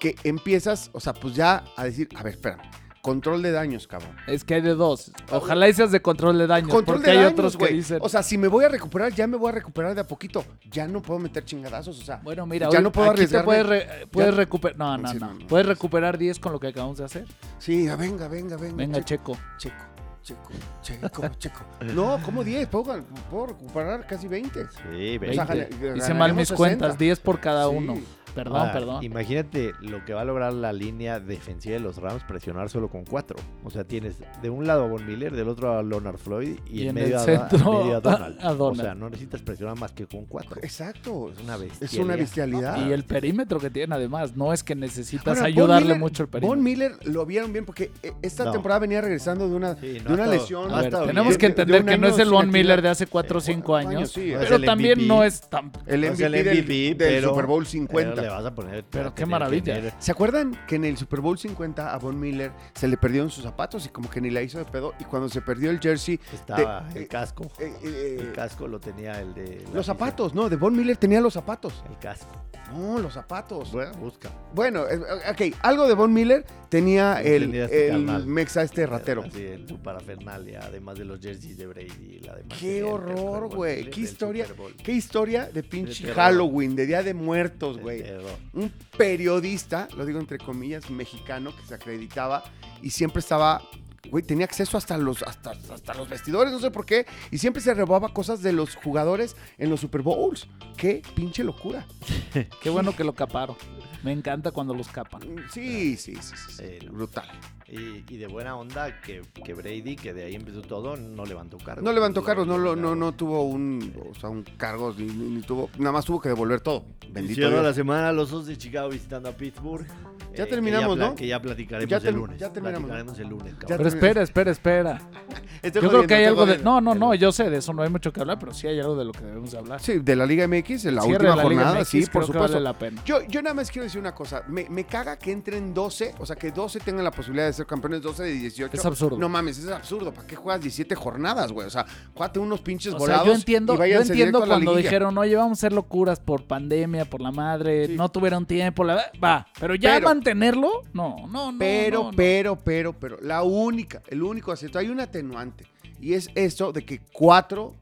que 0.00 0.16
empiezas, 0.24 0.88
o 0.92 1.00
sea, 1.00 1.12
pues 1.12 1.34
ya 1.34 1.62
a 1.76 1.84
decir, 1.84 2.08
a 2.16 2.22
ver, 2.22 2.32
espérame, 2.34 2.62
control 3.02 3.42
de 3.42 3.50
daños, 3.52 3.86
cabrón. 3.86 4.14
Es 4.26 4.44
que 4.44 4.54
hay 4.54 4.60
de 4.60 4.74
dos. 4.74 5.10
Ojalá 5.30 5.68
y 5.68 5.72
seas 5.74 5.90
de 5.92 6.02
control 6.02 6.38
de 6.38 6.46
daños. 6.46 6.70
Control 6.70 6.96
porque 6.96 7.10
de 7.10 7.16
hay 7.18 7.24
daños, 7.24 7.32
otros 7.32 7.56
que 7.56 7.68
dicen. 7.68 7.98
O 8.02 8.08
sea, 8.08 8.22
si 8.22 8.36
me 8.38 8.48
voy 8.48 8.64
a 8.64 8.68
recuperar, 8.68 9.12
ya 9.12 9.26
me 9.26 9.36
voy 9.36 9.48
a 9.50 9.52
recuperar 9.52 9.94
de 9.94 10.02
a 10.02 10.06
poquito. 10.06 10.44
Ya 10.70 10.86
no 10.86 11.00
puedo 11.02 11.18
meter 11.20 11.44
chingadazos, 11.44 11.98
o 12.00 12.04
sea. 12.04 12.16
Bueno, 12.22 12.46
mira, 12.46 12.68
Ya 12.70 12.78
hoy- 12.78 12.84
no 12.84 12.92
puedo 12.92 13.10
aquí 13.10 13.26
te 13.26 13.42
puedes, 13.42 13.66
re- 13.66 14.06
puedes 14.10 14.30
Ya- 14.32 14.36
recuperar. 14.36 14.78
No, 14.78 14.98
no, 14.98 15.08
Sí, 15.10 15.18
no. 15.18 15.38
Puedes 15.48 15.66
recuperar 15.66 16.18
10 16.18 16.38
con 16.38 16.52
lo 16.52 16.60
que 16.60 16.68
acabamos 16.68 16.98
de 16.98 17.04
hacer. 17.04 17.24
Sí, 17.58 17.88
venga, 17.98 18.28
venga, 18.28 18.56
venga. 18.56 18.76
Venga, 18.76 19.04
checo, 19.04 19.36
Checo. 19.58 19.74
checo, 20.22 20.50
checo, 20.82 21.28
checo. 21.38 21.60
No, 21.94 22.20
¿cómo 22.24 22.44
10? 22.44 22.68
Puedo, 22.68 23.02
puedo 23.30 23.46
recuperar 23.46 24.06
casi 24.06 24.28
20. 24.28 24.60
Sí, 24.64 25.18
O 25.18 25.32
sea, 25.32 25.44
20. 25.46 25.78
gana- 25.78 25.96
Hice 25.96 26.14
mal 26.14 26.34
mis 26.34 26.48
60. 26.48 26.56
cuentas. 26.56 26.98
10 26.98 27.18
por 27.20 27.40
cada 27.40 27.68
Sí. 27.68 27.74
uno. 27.74 27.94
Perdón, 28.34 28.56
Ahora, 28.56 28.72
perdón. 28.72 29.04
Imagínate 29.04 29.72
lo 29.80 30.04
que 30.04 30.14
va 30.14 30.20
a 30.22 30.24
lograr 30.24 30.52
la 30.52 30.72
línea 30.72 31.20
defensiva 31.20 31.74
de 31.74 31.80
los 31.80 31.96
Rams 31.98 32.22
presionar 32.24 32.70
solo 32.70 32.88
con 32.88 33.04
cuatro. 33.04 33.36
O 33.64 33.70
sea, 33.70 33.84
tienes 33.84 34.16
de 34.42 34.50
un 34.50 34.66
lado 34.66 34.84
a 34.84 34.88
Von 34.88 35.04
Miller, 35.06 35.34
del 35.34 35.48
otro 35.48 35.76
a 35.78 35.82
Leonard 35.82 36.16
Floyd 36.18 36.58
y, 36.66 36.80
Y 36.80 36.82
en, 36.82 36.88
en 36.90 36.94
medio, 36.94 37.18
el 37.18 37.24
centro 37.24 37.72
a 37.72 37.82
medio 37.84 37.96
a 37.96 38.00
Donald. 38.00 38.38
a 38.42 38.52
Donald. 38.54 38.80
O 38.80 38.82
sea, 38.82 38.94
no 38.94 39.10
necesitas 39.10 39.42
presionar 39.42 39.76
más 39.78 39.92
que 39.92 40.06
con 40.06 40.26
cuatro. 40.26 40.60
Exacto. 40.62 41.30
Es 41.36 41.42
una 41.42 41.56
bestia. 41.56 41.84
Es 41.84 41.94
una 41.94 42.16
bestialidad. 42.16 42.86
Y 42.86 42.92
el 42.92 43.04
perímetro 43.04 43.58
que 43.58 43.70
tiene 43.70 43.94
además, 43.94 44.36
no 44.36 44.52
es 44.52 44.62
que 44.62 44.74
necesitas 44.74 45.26
Ahora, 45.26 45.40
Von 45.40 45.46
ayudarle 45.48 45.86
Miller- 45.94 45.98
mucho 45.98 46.22
el 46.22 46.26
Von 46.28 46.40
perímetro. 46.40 46.62
Miller 46.62 46.92
lo 47.06 47.26
vieron 47.26 47.52
bien 47.52 47.64
porque 47.64 47.90
eh, 48.02 48.12
esta 48.22 48.44
No. 48.44 48.52
temporada 48.52 48.80
venía 48.80 49.00
regresando 49.00 49.48
de 49.48 49.54
una, 49.54 49.74
Sí, 49.76 49.98
de 49.98 50.12
una 50.12 50.26
lesión. 50.26 50.68
ver, 50.70 50.90
tenemos 50.90 51.36
bien. 51.36 51.38
que 51.38 51.48
de- 51.48 51.54
de 51.54 51.62
entender 51.62 51.84
que 51.84 51.98
no 52.00 52.06
es 52.08 52.18
el 52.18 52.30
Von. 52.30 52.50
Miller 52.50 52.82
de 52.82 52.88
hace 52.88 53.06
4 53.06 53.38
o 53.38 53.40
5 53.40 53.66
Cuatro 53.66 53.88
años. 53.90 54.10
sí, 54.12 54.32
pero 54.38 54.60
también 54.60 54.98
MVP. 54.98 55.08
no 55.08 55.22
es 55.24 55.40
tan... 55.48 55.70
el 55.86 56.00
No 56.00 56.06
MVP, 56.08 56.12
es 56.12 56.20
el 56.20 56.32
del- 56.32 56.46
MVP, 56.46 56.74
del, 56.74 56.96
pero- 56.96 57.28
Super 57.30 57.46
Bowl 57.46 57.62
Pero 57.64 57.70
50. 57.70 58.19
Le 58.22 58.28
vas 58.28 58.44
a 58.44 58.54
poner. 58.54 58.84
Pero 58.90 59.14
qué 59.14 59.26
maravilla. 59.26 59.74
tener- 59.74 59.94
¿Se 59.98 60.12
acuerdan 60.12 60.56
que 60.66 60.76
en 60.76 60.84
el 60.84 60.96
Super 60.96 61.20
Bowl 61.20 61.38
50 61.38 61.92
a 61.94 61.98
Von 61.98 62.18
Miller 62.18 62.52
se 62.74 62.88
le 62.88 62.96
perdieron 62.96 63.30
sus 63.30 63.44
zapatos 63.44 63.86
y 63.86 63.88
como 63.88 64.08
que 64.10 64.20
ni 64.20 64.30
la 64.30 64.42
hizo 64.42 64.58
de 64.58 64.64
pedo? 64.64 64.94
Y 65.00 65.04
cuando 65.04 65.28
se 65.28 65.40
perdió 65.40 65.70
el 65.70 65.80
jersey, 65.80 66.20
Estaba 66.32 66.82
de- 66.82 66.98
el 67.00 67.04
eh, 67.04 67.08
casco. 67.08 67.44
eh, 67.58 67.72
eh, 67.82 68.16
el 68.20 68.32
casco 68.32 68.66
lo 68.68 68.78
tenía 68.80 69.20
el 69.20 69.34
de. 69.34 69.64
los 69.72 69.86
zapatos, 69.86 70.34
no, 70.34 70.48
de 70.48 70.56
Von 70.56 70.74
Miller 70.76 70.96
tenía 70.96 71.20
los 71.20 71.34
zapatos. 71.34 71.82
El 71.88 71.98
casco. 71.98 72.26
No, 72.72 72.98
los 72.98 73.14
zapatos. 73.14 73.72
Bueno, 73.72 73.92
busca. 73.94 74.30
Bueno, 74.54 74.86
eh, 74.88 75.00
ok, 75.30 75.56
algo 75.62 75.88
de 75.88 75.94
Von 75.94 76.12
Miller 76.12 76.44
tenía 76.68 77.20
el, 77.20 77.54
este 77.54 77.88
el 77.88 78.26
mexa 78.26 78.62
este 78.62 78.86
ratero. 78.86 79.22
Así 79.22 79.46
en 79.46 79.68
su 79.68 79.78
parafernalia, 79.78 80.60
además 80.62 80.98
de 80.98 81.04
los 81.04 81.20
jerseys 81.20 81.56
de 81.56 81.66
Brady. 81.66 82.20
La 82.20 82.36
demás 82.36 82.58
Qué 82.58 82.82
horror, 82.82 83.54
güey. 83.54 83.90
Qué 83.90 84.00
historia. 84.00 84.46
Qué 84.82 84.92
historia 84.92 85.46
de 85.46 85.62
pinche. 85.62 86.12
Halloween, 86.12 86.76
de 86.76 86.86
Día 86.86 87.02
de 87.02 87.14
Muertos, 87.14 87.76
El 87.76 87.82
güey. 87.82 88.04
Un 88.52 88.72
periodista, 88.96 89.88
lo 89.96 90.04
digo 90.06 90.20
entre 90.20 90.38
comillas, 90.38 90.90
mexicano 90.90 91.54
que 91.56 91.66
se 91.66 91.74
acreditaba 91.74 92.44
y 92.82 92.90
siempre 92.90 93.20
estaba, 93.20 93.62
güey, 94.08 94.22
tenía 94.22 94.46
acceso 94.46 94.78
hasta 94.78 94.96
los, 94.96 95.22
hasta, 95.22 95.52
hasta 95.72 95.94
los 95.94 96.08
vestidores, 96.08 96.52
no 96.52 96.58
sé 96.60 96.70
por 96.70 96.86
qué, 96.86 97.06
y 97.30 97.38
siempre 97.38 97.60
se 97.62 97.74
robaba 97.74 98.08
cosas 98.14 98.42
de 98.42 98.52
los 98.52 98.76
jugadores 98.76 99.36
en 99.58 99.68
los 99.70 99.80
Super 99.80 100.02
Bowls. 100.02 100.48
Qué 100.76 101.02
pinche 101.14 101.44
locura. 101.44 101.86
Qué 102.62 102.70
bueno 102.70 102.94
que 102.96 103.04
lo 103.04 103.14
caparon. 103.14 103.56
Me 104.02 104.12
encanta 104.12 104.50
cuando 104.50 104.72
los 104.74 104.88
capan. 104.88 105.20
Sí, 105.52 105.96
sí, 105.96 106.14
sí, 106.16 106.20
sí, 106.22 106.36
sí, 106.48 106.78
Sí, 106.80 106.86
no. 106.86 106.92
brutal. 106.92 107.28
Y, 107.70 108.04
y 108.12 108.16
de 108.16 108.26
buena 108.26 108.56
onda 108.56 109.00
que, 109.00 109.22
que 109.44 109.54
Brady, 109.54 109.94
que 109.94 110.12
de 110.12 110.24
ahí 110.24 110.34
empezó 110.34 110.60
todo, 110.60 110.96
no 110.96 111.24
levantó 111.24 111.56
cargos. 111.58 111.84
No 111.84 111.92
levantó 111.92 112.24
cargos, 112.24 112.44
no, 112.46 112.58
lo- 112.58 112.74
no, 112.74 112.94
levantó. 112.94 112.96
no 112.96 113.12
tuvo 113.12 113.42
un, 113.44 113.94
o 114.10 114.14
sea, 114.18 114.28
un 114.28 114.42
cargo, 114.56 114.92
ni, 114.98 115.04
ni- 115.04 115.36
ni 115.36 115.42
tuvo, 115.42 115.70
nada 115.78 115.92
más 115.92 116.04
tuvo 116.04 116.20
que 116.20 116.28
devolver 116.30 116.60
todo. 116.60 116.84
Bendito 117.10 117.48
Dios. 117.48 117.62
la 117.62 117.72
semana 117.72 118.12
los 118.12 118.32
Osos 118.32 118.46
de 118.46 118.58
Chicago 118.58 118.88
visitando 118.88 119.28
a 119.28 119.32
Pittsburgh. 119.32 119.86
Ya 120.34 120.44
Eh, 120.44 120.46
terminamos, 120.46 120.96
que 120.96 120.96
ya 120.96 120.96
pla- 120.96 121.08
¿no? 121.08 121.14
Que 121.14 121.26
ya 121.28 121.42
platicaremos 121.42 122.02
Ya 122.02 122.08
el 122.08 122.14
lunes. 122.14 122.38
ya 122.40 122.52
terminamos, 122.52 122.82
¿no? 122.88 122.94
Platicaremos 122.94 123.18
el 123.20 123.28
lunes. 123.28 123.54
Pero 123.66 123.88
espera, 123.88 124.22
espera, 124.22 124.50
espera. 124.50 125.00
Estoy 125.62 125.82
Yo 125.82 125.88
creo 125.90 126.06
que 126.06 126.14
hay 126.14 126.24
algo 126.24 126.46
de... 126.46 126.58
No, 126.58 126.80
no, 126.80 126.94
no, 126.94 127.14
yo 127.14 127.32
sé, 127.32 127.50
de 127.50 127.58
eso 127.58 127.72
no 127.74 127.82
hay 127.82 127.90
mucho 127.90 128.12
que 128.12 128.20
hablar, 128.20 128.38
pero 128.38 128.54
sí 128.54 128.66
hay 128.66 128.80
algo 128.80 128.96
de 128.96 129.04
lo 129.04 129.12
que 129.12 129.20
debemos 129.24 129.50
de 129.50 129.58
hablar. 129.58 129.80
Sí, 129.80 129.98
de 129.98 130.16
la 130.16 130.24
Liga 130.24 130.46
MX, 130.48 130.86
en 130.86 130.94
la 130.94 131.02
Cierre 131.02 131.16
última 131.28 131.36
la 131.36 131.42
jornada, 131.42 131.80
MX, 131.80 131.88
sí, 131.88 132.04
por 132.10 132.24
supuesto. 132.24 132.54
vale 132.54 132.60
la 132.64 132.78
pena. 132.78 133.02
Yo, 133.04 133.22
yo 133.28 133.42
nada 133.42 133.54
más 133.54 133.70
quiero 133.70 133.84
decir 133.84 134.00
una 134.00 134.14
cosa. 134.14 134.42
Me, 134.48 134.68
me 134.70 134.84
caga 134.84 135.18
que 135.18 135.32
entren 135.32 135.74
12, 135.74 136.14
o 136.18 136.24
sea, 136.26 136.36
que 136.36 136.50
12 136.50 136.80
tengan 136.80 137.04
la 137.04 137.10
posibilidad 137.10 137.46
de 137.46 137.52
ser 137.60 137.66
campeones 137.66 138.02
12 138.02 138.22
de 138.22 138.32
18. 138.32 138.76
Es 138.76 138.84
absurdo. 138.84 139.18
No 139.18 139.28
mames, 139.28 139.58
es 139.58 139.68
absurdo. 139.68 140.12
¿Para 140.12 140.26
qué 140.26 140.36
juegas 140.36 140.60
17 140.62 140.94
jornadas, 140.94 141.52
güey? 141.52 141.66
O 141.66 141.70
sea, 141.70 141.86
jugate 142.14 142.38
unos 142.38 142.60
pinches 142.60 142.94
O 142.94 142.98
volados 142.98 143.24
sea, 143.24 143.32
yo 143.32 143.38
entiendo, 143.38 143.74
y 143.86 143.90
yo 143.90 144.00
entiendo 144.00 144.44
cuando 144.46 144.74
dijeron, 144.74 145.16
oye, 145.18 145.36
vamos 145.36 145.58
a 145.58 145.60
hacer 145.60 145.72
locuras 145.72 146.20
por 146.20 146.44
pandemia, 146.46 147.04
por 147.04 147.20
la 147.20 147.30
madre, 147.30 147.86
Sí. 147.88 147.94
no 147.96 148.08
tuvieron 148.08 148.46
tiempo, 148.46 148.84
la... 148.84 149.10
va, 149.22 149.46
pero 149.58 149.74
ya 149.74 149.94
Pero- 149.94 150.08
mantenerlo, 150.08 150.82
no, 150.92 151.16
no, 151.28 151.52
no. 151.52 151.58
Pero, 151.58 151.98
no, 151.98 152.10
no. 152.10 152.16
pero, 152.16 152.56
pero, 152.56 152.92
pero, 152.98 153.18
la 153.22 153.42
única, 153.42 154.02
el 154.08 154.22
único 154.22 154.52
acierto, 154.52 154.78
hay 154.78 154.88
un 154.88 155.00
atenuante. 155.00 155.66
Y 156.00 156.14
es 156.14 156.28
esto 156.34 156.72
de 156.72 156.84
que 156.84 157.00
cuatro, 157.12 157.76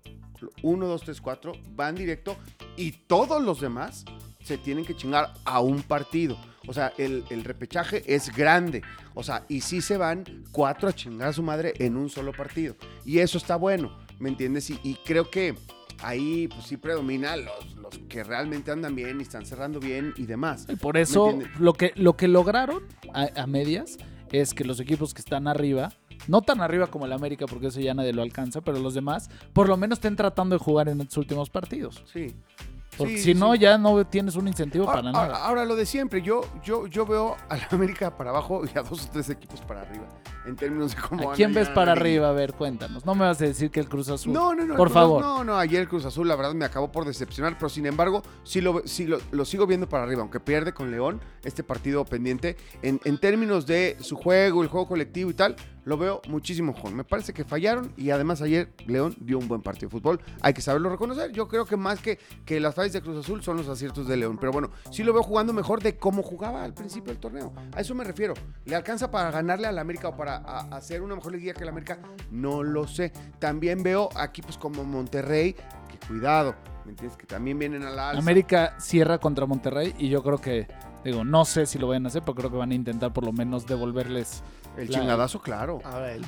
uno, 0.63 0.87
dos, 0.87 1.03
tres, 1.03 1.21
cuatro, 1.21 1.53
van 1.75 1.95
directo 1.95 2.37
y 2.77 2.93
todos 2.93 3.43
los 3.43 3.61
demás 3.61 4.05
se 4.43 4.59
tienen 4.59 4.85
que 4.85 4.95
chingar 4.97 5.33
a 5.45 5.61
un 5.61 5.83
partido. 5.83 6.37
O 6.69 6.73
sea, 6.75 6.93
el, 6.99 7.25
el 7.31 7.45
repechaje 7.45 8.03
es 8.07 8.33
grande. 8.35 8.83
O 9.15 9.23
sea, 9.25 9.45
y 9.49 9.63
sí 9.63 9.81
se 9.81 9.97
van 9.97 10.45
cuatro 10.53 10.89
a 10.89 10.93
chingar 10.93 11.29
a 11.29 11.33
su 11.33 11.43
madre 11.43 11.73
en 11.79 11.97
un 11.97 12.11
solo 12.11 12.33
partido. 12.33 12.77
Y 13.05 13.19
eso 13.19 13.39
está 13.39 13.57
bueno, 13.57 13.99
¿me 14.21 14.29
entiendes? 14.29 14.69
Y, 14.71 14.79
y 14.85 14.95
creo 15.05 15.31
que 15.31 15.55
ahí 16.03 16.47
pues 16.49 16.67
sí 16.67 16.77
predomina 16.77 17.37
los, 17.37 17.75
los 17.77 17.99
que 18.09 18.23
realmente 18.23 18.71
andan 18.71 18.95
bien 18.95 19.19
y 19.19 19.23
están 19.23 19.47
cerrando 19.47 19.81
bien 19.81 20.13
y 20.17 20.27
demás. 20.27 20.67
Y 20.69 20.77
por 20.77 20.97
eso 20.97 21.39
lo 21.59 21.73
que, 21.73 21.93
lo 21.97 22.17
que 22.17 22.29
lograron 22.29 22.85
a, 23.13 23.29
a 23.35 23.47
medias 23.47 23.97
es 24.31 24.53
que 24.53 24.65
los 24.65 24.79
equipos 24.79 25.15
que 25.15 25.21
están 25.21 25.49
arriba, 25.49 25.93
no 26.27 26.43
tan 26.43 26.61
arriba 26.61 26.89
como 26.89 27.07
el 27.07 27.13
América, 27.13 27.47
porque 27.47 27.69
eso 27.69 27.81
ya 27.81 27.95
nadie 27.95 28.13
lo 28.13 28.23
alcanza, 28.23 28.61
pero 28.61 28.79
los 28.79 28.93
demás, 28.93 29.31
por 29.55 29.69
lo 29.69 29.77
menos 29.79 29.99
estén 29.99 30.17
tratando 30.17 30.57
de 30.57 30.63
jugar 30.63 30.89
en 30.89 31.01
estos 31.01 31.17
últimos 31.17 31.49
partidos. 31.49 32.05
Sí. 32.13 32.35
Porque 32.99 33.17
Sí, 33.19 33.33
si 33.33 33.35
no, 33.35 33.53
sí. 33.55 33.61
ya 33.61 33.79
no 33.79 34.05
tienes 34.07 34.35
un 34.37 34.49
incentivo 34.49 34.85
Ahora, 34.89 35.03
para 35.03 35.09
ahora- 35.19 35.33
nada. 35.33 35.45
ahora 35.47 35.65
lo 35.65 35.77
de 35.77 35.87
siempre, 35.87 36.21
yo, 36.21 36.43
yo, 36.63 36.87
yo 36.87 37.07
veo 37.07 37.37
a 37.49 37.57
la 37.57 37.69
América 37.71 38.17
para 38.17 38.31
abajo 38.31 38.63
y 38.67 38.77
a 38.79 38.83
dos 38.83 39.07
o 39.07 39.09
tres 39.11 39.31
equipos 39.31 39.61
para 39.63 39.83
arriba. 39.83 40.05
En 40.47 40.57
términos 40.57 40.95
de 40.95 41.01
cómo 41.01 41.31
¿A 41.31 41.35
quién 41.35 41.53
ves 41.53 41.69
para 41.69 41.93
arriba? 41.93 42.29
A 42.29 42.33
ver, 42.33 42.55
cuéntanos. 42.55 43.05
No 43.05 43.15
me 43.15 43.27
vas 43.27 43.41
a 43.41 43.45
decir 43.45 43.71
que 43.71 43.81
el 43.81 43.89
Cruz 43.89 44.09
Azul. 44.09 44.33
No, 44.33 44.55
no, 44.55 44.65
no. 44.65 44.77
Por 44.77 44.89
Cruz- 44.89 44.95
favor. 44.95 45.21
No, 45.23 45.45
no, 45.45 45.57
ayer 45.59 45.81
el 45.83 45.89
Cruz 45.89 46.05
Azul, 46.05 46.27
la 46.29 46.37
verdad, 46.37 46.55
me 46.55 46.65
acabó 46.65 46.91
por 46.93 47.05
decepcionar, 47.05 47.55
pero 47.59 47.69
sin 47.69 47.87
embargo, 47.87 48.23
sí 48.45 48.61
lo, 48.61 48.83
sí 48.87 49.07
lo, 49.07 49.19
lo 49.31 49.45
sigo 49.45 49.67
viendo 49.67 49.89
para 49.89 50.05
arriba, 50.05 50.23
aunque 50.23 50.41
pierde 50.41 50.73
con 50.73 50.91
León 50.91 51.21
este 51.45 51.63
partido 51.63 52.05
pendiente. 52.05 52.57
En, 52.83 53.01
en 53.05 53.19
términos 53.19 53.67
de 53.67 53.97
su 54.01 54.17
juego, 54.17 54.63
el 54.63 54.69
juego 54.69 54.87
colectivo 54.89 55.31
y 55.31 55.35
tal, 55.35 55.57
lo 55.85 55.97
veo 55.97 56.21
muchísimo 56.29 56.73
mejor. 56.75 56.93
Me 56.93 57.03
parece 57.05 57.33
que 57.33 57.45
fallaron 57.45 57.93
y 57.97 58.11
además 58.11 58.43
ayer 58.43 58.71
León 58.87 59.17
dio 59.21 59.39
un 59.39 59.49
buen 59.49 59.63
partido 59.63 59.89
de 59.89 59.93
fútbol. 59.93 60.21
Hay 60.43 60.53
que 60.53 60.61
saberlo 60.61 60.91
reconocer. 60.91 61.33
Yo 61.33 61.49
creo 61.49 61.65
que 61.65 61.79
más 61.79 61.99
que, 62.01 62.19
que 62.45 62.61
las 62.61 62.75
fallas 62.75 62.93
de 62.93 63.01
Cruz 63.01 63.25
Azul 63.25 63.43
son 63.43 63.57
los 63.57 63.69
aciertos 63.69 64.07
de 64.07 64.17
León. 64.19 64.37
Pero 64.39 64.53
bueno, 64.53 64.71
sí 64.91 65.03
lo 65.03 65.15
veo 65.15 65.23
jugando 65.23 65.55
mejor 65.55 65.83
de 65.83 65.97
cómo 65.97 66.23
jugaba 66.23 66.63
al 66.63 66.75
principio 66.75 67.11
del 67.11 67.19
torneo. 67.21 67.55
A 67.75 67.81
eso 67.81 67.95
me 67.95 68.05
refiero. 68.05 68.35
¿Le 68.67 68.77
alcanza 68.77 69.11
para 69.11 69.31
ganarle 69.31 69.67
al 69.67 69.79
América 69.79 70.09
o 70.09 70.17
para 70.17 70.38
a- 70.45 70.77
hacer 70.77 71.03
una 71.03 71.15
mejor 71.15 71.33
liguilla 71.33 71.55
que 71.55 71.63
el 71.63 71.69
América? 71.69 71.99
No 72.31 72.63
lo 72.63 72.87
sé. 72.87 73.13
También 73.39 73.83
veo 73.83 74.09
equipos 74.23 74.57
como 74.59 74.85
Monterrey, 74.85 75.55
que 75.55 75.99
cuidado, 76.07 76.55
¿me 76.85 76.91
entiendes? 76.93 77.17
Que 77.19 77.27
también 77.27 77.59
vienen 77.59 77.83
a 77.85 77.91
la 77.91 78.11
alza. 78.11 78.21
América 78.23 78.75
cierra 78.79 79.19
contra 79.19 79.47
Monterrey 79.47 79.95
y 79.99 80.09
yo 80.09 80.23
creo 80.23 80.39
que, 80.39 80.67
digo, 81.05 81.25
no 81.25 81.45
sé 81.45 81.67
si 81.67 81.79
lo 81.79 81.89
vayan 81.89 82.05
a 82.07 82.09
hacer, 82.09 82.23
pero 82.23 82.35
creo 82.35 82.51
que 82.51 82.57
van 82.57 82.71
a 82.71 82.75
intentar 82.75 83.13
por 83.13 83.25
lo 83.25 83.33
menos 83.33 83.67
devolverles. 83.67 84.43
El 84.79 84.89
chingadazo, 84.89 85.41
claro. 85.41 85.81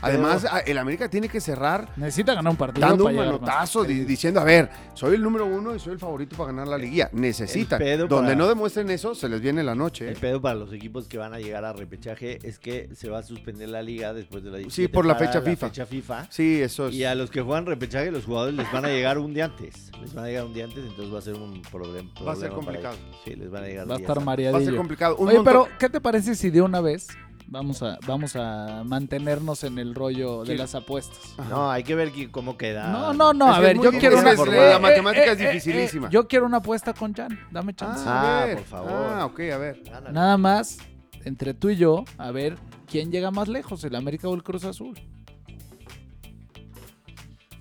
Además, 0.03 0.47
el 0.67 0.79
América 0.79 1.09
tiene 1.09 1.29
que 1.29 1.41
cerrar 1.41 1.89
Necesita 1.97 2.35
ganar 2.35 2.51
un 2.51 2.57
partido. 2.57 2.87
dando 2.87 3.05
para 3.05 3.17
un 3.19 3.25
manotazo 3.25 3.85
di- 3.85 4.05
diciendo, 4.05 4.41
a 4.41 4.45
ver, 4.45 4.71
soy 4.95 5.15
el 5.15 5.23
número 5.23 5.47
uno 5.47 5.75
y 5.75 5.79
soy 5.81 5.93
el 5.95 5.99
favorito 5.99 6.37
para 6.37 6.49
ganar 6.53 6.69
la 6.69 6.79
liguilla. 6.79 7.09
Necesitan. 7.13 7.79
Donde 7.81 8.07
para- 8.09 8.35
no 8.35 8.49
demuestren 8.49 8.91
eso, 8.91 9.15
se 9.15 9.29
les 9.29 9.41
viene 9.41 9.63
la 9.63 9.75
noche. 9.75 10.09
El 10.09 10.17
¿eh? 10.17 10.19
pedo 10.21 10.41
para 10.41 10.55
los 10.55 10.73
equipos 10.73 11.09
que 11.09 11.19
van 11.19 11.35
a 11.35 11.39
llegar 11.39 11.65
a 11.65 11.73
repechaje 11.73 12.39
es 12.43 12.59
que 12.59 12.89
se 12.95 13.09
va 13.09 13.19
a 13.19 13.23
suspender 13.23 13.69
la 13.69 13.83
liga 13.83 14.13
después 14.13 14.43
de 14.45 14.51
la 14.51 14.71
Sí, 14.71 14.89
por 14.89 15.07
la 15.07 15.15
fecha 15.15 15.41
FIFA. 15.41 15.69
fecha 15.69 15.87
FIFA. 15.87 16.27
Sí, 16.31 16.61
eso 16.63 16.89
es. 16.89 16.95
Y 16.95 17.05
a 17.05 17.15
los 17.15 17.31
que 17.31 17.41
juegan 17.43 17.67
repechaje, 17.67 18.11
los 18.11 18.25
jugadores 18.25 18.55
les 18.55 18.71
van 18.73 18.85
a 18.85 18.89
llegar 18.89 19.19
un 19.19 19.35
día 19.35 19.47
antes. 19.47 19.91
Les 20.01 20.15
van 20.15 20.25
a 20.25 20.29
llegar 20.29 20.45
un 20.45 20.55
día 20.55 20.65
antes, 20.65 20.79
entonces 20.85 21.13
va 21.15 21.19
a 21.19 21.23
ser 21.23 21.35
un 21.35 21.63
problem- 21.63 21.71
problema. 22.13 22.25
Va 22.27 22.33
a 22.33 22.37
ser 22.37 22.51
complicado. 22.51 22.97
Sí, 23.25 23.35
les 23.35 23.51
van 23.51 23.65
a 23.65 23.67
llegar 23.67 23.89
Va 23.91 23.95
a 23.95 23.99
estar 23.99 24.19
antes. 24.19 24.29
Va 24.29 24.33
a 24.33 24.37
ser 24.37 24.51
mareadillo. 24.51 24.77
complicado. 24.77 25.17
Un 25.17 25.29
Oye, 25.29 25.37
montón- 25.39 25.53
pero 25.67 25.79
¿qué 25.79 25.89
te 25.89 26.01
parece 26.01 26.35
si 26.35 26.51
de 26.51 26.61
una 26.63 26.81
vez 26.81 27.09
vamos 27.51 27.83
a, 27.83 27.99
vamos 28.07 28.37
a 28.37 28.83
mantenernos 28.87 29.65
en 29.65 29.79
el 29.79 29.95
rollo 29.95 30.45
de 30.45 30.57
las 30.57 30.75
apuestas? 30.75 31.19
No, 31.51 31.71
hay 31.71 31.83
que 31.83 31.95
ver 31.95 32.11
cómo 32.31 32.57
queda. 32.57 32.89
No, 32.91 33.13
no, 33.13 33.33
no, 33.35 33.51
Es 33.51 33.57
a 33.57 33.61
ver, 33.61 33.79
yo 33.81 33.91
quiero 33.93 34.19
una... 34.19 34.33
la 34.35 34.79
matemática 34.79 35.33
es 35.33 35.39
dificilísima. 35.39 36.09
yo 36.11 36.27
quiero 36.27 36.47
una 36.47 36.59
apuesta 36.59 36.95
con 36.95 37.13
Jan, 37.13 37.39
dame 37.51 37.75
chance. 37.75 38.03
Ah, 38.07 38.21
a 38.21 38.43
Ah, 38.43 38.47
ver. 38.47 38.57
por 38.59 38.67
favor. 38.67 38.93
Ah, 38.93 39.27
ok, 39.27 39.41
a 39.53 39.59
ver. 39.59 39.83
Nada 40.13 40.39
más, 40.39 40.79
entre 41.25 41.53
tú 41.53 41.69
y 41.71 41.77
yo, 41.77 42.05
a 42.17 42.31
ver 42.31 42.57
quién 42.87 43.11
llega 43.11 43.31
más 43.31 43.49
lejos, 43.49 43.85
el 43.85 43.95
América 43.97 44.29
o 44.29 44.35
el 44.35 44.43
Cruz 44.43 44.65
Azul. 44.65 44.99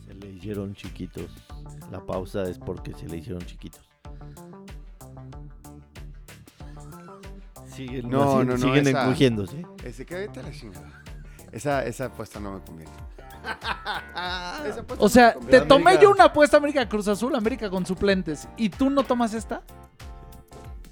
Se 0.06 0.14
le 0.14 0.30
hicieron 0.32 0.74
chiquitos. 0.76 1.30
La 1.92 2.06
pausa 2.06 2.44
es 2.44 2.60
porque 2.60 2.94
se 2.94 3.08
le 3.08 3.18
hicieron 3.18 3.42
chiquitos. 3.46 3.82
Siguen, 7.80 8.09
No, 8.09 8.23
así- 8.39 8.45
no, 8.47 8.57
no, 8.57 8.57
siguen 8.57 8.88
esa- 8.88 9.03
encogiéndose. 9.03 9.65
Ese 9.86 10.05
que 10.05 10.15
vete 10.15 10.39
a 10.41 10.43
la 10.43 10.51
chingada. 10.51 11.01
Esa, 11.53 11.86
esa 11.86 12.05
apuesta 12.05 12.39
no 12.39 12.51
me 12.53 12.59
conviene. 12.61 12.91
Esa 14.67 14.84
O 14.97 15.07
sea, 15.07 15.36
no 15.39 15.47
te 15.47 15.61
tomé 15.61 15.84
América- 15.91 16.01
yo 16.03 16.11
una 16.11 16.25
apuesta 16.25 16.57
América 16.57 16.88
Cruz 16.89 17.07
Azul, 17.07 17.34
América 17.36 17.69
con 17.69 17.86
suplentes, 17.86 18.49
y 18.57 18.69
tú 18.69 18.89
no 18.89 19.03
tomas 19.03 19.34
esta. 19.34 19.61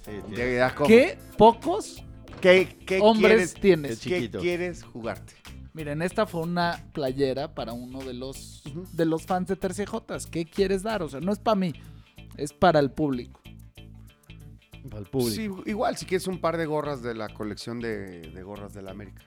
Sí, 0.05 0.11
¿cómo? 0.75 0.87
¿Qué 0.87 1.19
pocos 1.37 2.01
¿Qué, 2.39 2.77
qué 2.85 2.99
hombres 3.01 3.31
quieres, 3.31 3.53
tienes? 3.55 3.91
Es 3.91 3.99
¿Qué 3.99 4.29
quieres 4.29 4.83
jugarte? 4.83 5.33
Miren, 5.73 6.01
esta 6.01 6.25
fue 6.25 6.41
una 6.41 6.85
playera 6.93 7.53
para 7.53 7.73
uno 7.73 7.99
de 7.99 8.13
los, 8.13 8.65
Ujú. 8.65 8.85
de 8.93 9.05
los 9.05 9.25
fans 9.25 9.47
de 9.49 9.57
Terciejotas. 9.57 10.25
¿Qué 10.25 10.45
quieres 10.45 10.81
dar? 10.83 11.03
O 11.03 11.09
sea, 11.09 11.19
no 11.19 11.33
es 11.33 11.39
para 11.39 11.55
mí, 11.55 11.73
es 12.37 12.53
para 12.53 12.79
el 12.79 12.91
público. 12.91 13.41
Para 14.89 15.01
el 15.01 15.07
público. 15.07 15.61
Sí, 15.63 15.69
igual, 15.69 15.97
si 15.97 16.05
quieres 16.05 16.27
un 16.27 16.39
par 16.39 16.57
de 16.57 16.65
gorras 16.65 17.01
de 17.01 17.13
la 17.13 17.29
colección 17.29 17.79
de, 17.79 18.21
de 18.21 18.43
gorras 18.43 18.73
de 18.73 18.81
la 18.81 18.91
América. 18.91 19.23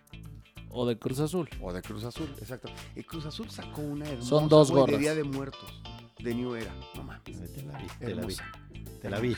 O 0.70 0.86
de 0.86 0.98
Cruz 0.98 1.18
Azul. 1.18 1.48
O 1.60 1.72
de 1.72 1.82
Cruz 1.82 2.04
Azul, 2.04 2.32
exacto. 2.38 2.70
Y 2.94 3.02
Cruz 3.02 3.26
Azul 3.26 3.50
sacó 3.50 3.82
una 3.82 4.08
hermosa 4.08 4.28
Son 4.28 4.48
dos 4.48 4.70
gorras. 4.70 5.00
Día 5.00 5.14
de 5.14 5.24
Muertos, 5.24 5.82
de 6.18 6.34
New 6.34 6.54
Era. 6.54 6.72
No 6.94 7.02
mames. 7.02 7.22
Te 7.24 7.62
la 7.62 7.78
vi, 7.78 7.86
te 7.98 8.14
la 8.14 8.26
vi. 8.26 8.36
Te 9.00 9.10
la 9.10 9.18
vi. 9.18 9.36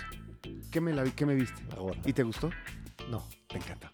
¿Qué 0.71 0.81
me, 0.81 0.93
la 0.93 1.03
vi? 1.03 1.13
¿Qué 1.13 1.25
me 1.25 1.35
viste? 1.35 1.63
La 1.71 1.77
gorra. 1.77 2.01
¿Y 2.05 2.13
te 2.13 2.23
gustó? 2.23 2.51
No. 3.09 3.27
Me 3.53 3.59
encanta. 3.59 3.91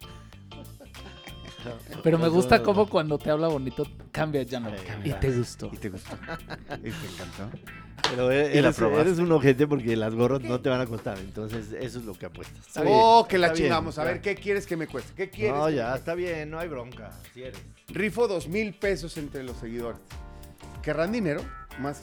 Pero 2.03 2.19
me 2.19 2.29
gusta 2.29 2.63
cómo 2.63 2.89
cuando 2.89 3.19
te 3.19 3.31
habla 3.31 3.49
bonito 3.49 3.87
cambia 4.13 4.43
ya 4.43 4.61
no. 4.61 4.71
Y 5.05 5.13
te 5.13 5.31
gustó. 5.33 5.71
¿Y 5.73 5.77
te 5.77 5.91
gustó? 5.91 6.17
¿Y 6.79 6.83
te 6.83 6.89
encantó? 6.89 7.59
Pero 8.11 8.31
e- 8.31 8.57
¿Y 8.57 8.63
la 8.63 8.71
eres, 9.01 9.19
un 9.19 9.31
ojete 9.33 9.67
porque 9.67 9.97
las 9.97 10.15
gorras 10.15 10.41
no 10.43 10.61
te 10.61 10.69
van 10.69 10.81
a 10.81 10.87
costar. 10.87 11.19
Entonces, 11.19 11.73
eso 11.73 11.99
es 11.99 12.05
lo 12.05 12.15
que 12.15 12.27
apuestas. 12.27 12.67
Está 12.67 12.83
bien, 12.83 12.95
oh, 12.97 13.27
que 13.29 13.39
la 13.39 13.49
bien, 13.49 13.65
chingamos. 13.65 13.99
A 13.99 14.05
ver, 14.05 14.21
¿qué 14.21 14.35
quieres 14.35 14.67
que 14.67 14.77
me 14.77 14.87
cueste? 14.87 15.13
¿Qué 15.15 15.31
quieres? 15.31 15.57
No, 15.57 15.69
ya, 15.69 15.95
está 15.95 16.15
bien, 16.15 16.51
no 16.51 16.59
hay 16.59 16.69
bronca. 16.69 17.11
Si 17.35 17.43
eres. 17.43 17.59
Rifo 17.89 18.29
dos 18.29 18.49
mil 18.49 18.75
pesos 18.75 19.17
entre 19.19 19.43
los 19.43 19.57
seguidores. 19.57 20.01
¿Querrán 20.83 21.13
dinero? 21.13 21.43
Más. 21.81 22.01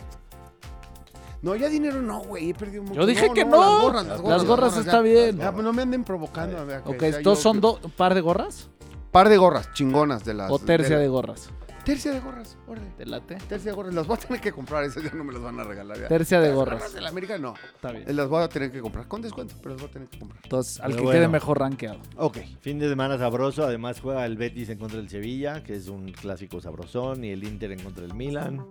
No, 1.41 1.55
ya 1.55 1.69
dinero 1.69 2.01
no, 2.01 2.19
güey. 2.21 2.49
He 2.49 2.53
perdido 2.53 2.83
mucho. 2.83 2.95
Yo 3.01 3.05
dije 3.05 3.29
que 3.33 3.45
no. 3.45 3.59
Las 3.61 3.81
gorras, 3.81 4.05
las 4.07 4.21
gorras. 4.21 4.37
Las 4.37 4.47
gorras 4.47 4.77
está 4.77 5.01
bien. 5.01 5.37
Ya, 5.37 5.51
no 5.51 5.73
me 5.73 5.81
anden 5.83 6.03
provocando. 6.03 6.57
a 6.57 6.63
ver, 6.63 6.81
Ok, 6.85 7.03
¿estos 7.03 7.39
son 7.39 7.63
un 7.63 7.91
par 7.91 8.13
de 8.15 8.21
gorras? 8.21 8.69
Par 9.15 9.29
de 9.29 9.37
gorras 9.37 9.71
chingonas 9.71 10.25
de 10.25 10.33
las. 10.33 10.51
¿O 10.51 10.59
tercia 10.59 10.97
la- 10.97 11.01
de 11.01 11.07
gorras? 11.07 11.49
Tercia 11.85 12.11
de 12.13 12.19
gorras, 12.19 12.57
órale. 12.67 12.87
¿Te 12.97 13.05
late? 13.05 13.35
Tercia 13.47 13.69
de 13.71 13.75
gorras. 13.75 13.93
Las 13.93 14.07
voy 14.07 14.17
a 14.17 14.19
tener 14.19 14.41
que 14.41 14.51
comprar. 14.51 14.83
Esas 14.83 15.03
ya 15.03 15.11
no 15.13 15.23
me 15.23 15.31
las 15.33 15.41
van 15.41 15.59
a 15.59 15.63
regalar. 15.63 15.99
ya. 15.99 16.07
Tercia 16.07 16.39
de 16.41 16.47
Las 16.47 16.55
gorras. 16.55 16.93
de 16.93 16.99
la 17.01 17.09
América 17.09 17.37
no. 17.37 17.53
Está 17.75 17.91
bien. 17.91 18.15
Las 18.15 18.27
voy 18.27 18.41
a 18.43 18.49
tener 18.49 18.71
que 18.71 18.81
comprar. 18.81 19.07
Con 19.07 19.21
descuento, 19.21 19.53
pero 19.61 19.75
las 19.75 19.81
voy 19.81 19.89
a 19.89 19.93
tener 19.93 20.07
que 20.09 20.17
comprar. 20.17 20.39
Entonces, 20.43 20.79
al 20.79 20.87
Pero 20.87 20.97
que 20.97 21.03
bueno. 21.03 21.19
quede 21.19 21.27
mejor 21.27 21.59
rankeado. 21.59 21.99
Ok. 22.17 22.37
Fin 22.61 22.79
de 22.79 22.89
semana 22.89 23.17
sabroso. 23.19 23.63
Además, 23.63 23.99
juega 24.01 24.25
el 24.25 24.35
Betis 24.35 24.69
en 24.69 24.79
contra 24.79 24.97
del 24.97 25.09
Sevilla, 25.09 25.63
que 25.63 25.75
es 25.75 25.87
un 25.87 26.11
clásico 26.11 26.59
sabrosón. 26.59 27.23
Y 27.23 27.29
el 27.31 27.43
Inter 27.43 27.71
en 27.71 27.79
contra 27.83 28.01
del 28.01 28.15
Milan. 28.15 28.65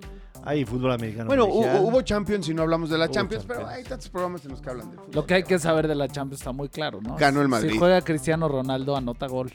Hay 0.46 0.64
fútbol 0.66 0.92
americano. 0.92 1.26
Bueno, 1.26 1.46
hubo, 1.46 1.80
hubo 1.88 2.02
Champions 2.02 2.46
y 2.50 2.54
no 2.54 2.62
hablamos 2.62 2.90
de 2.90 2.98
la 2.98 3.10
Champions, 3.10 3.44
pero 3.48 3.66
hay 3.66 3.82
tantos 3.82 4.10
programas 4.10 4.44
en 4.44 4.50
los 4.50 4.60
que 4.60 4.68
hablan 4.68 4.90
de 4.90 4.96
fútbol. 4.98 5.14
Lo 5.14 5.24
que 5.24 5.34
hay 5.34 5.42
que 5.42 5.58
saber 5.58 5.88
de 5.88 5.94
la 5.94 6.06
Champions 6.08 6.40
está 6.42 6.52
muy 6.52 6.68
claro, 6.68 7.00
¿no? 7.00 7.16
Ganó 7.16 7.40
el 7.40 7.48
Madrid. 7.48 7.70
Si 7.70 7.78
juega 7.78 8.02
Cristiano 8.02 8.46
Ronaldo, 8.46 8.94
anota 8.94 9.26
gol. 9.26 9.50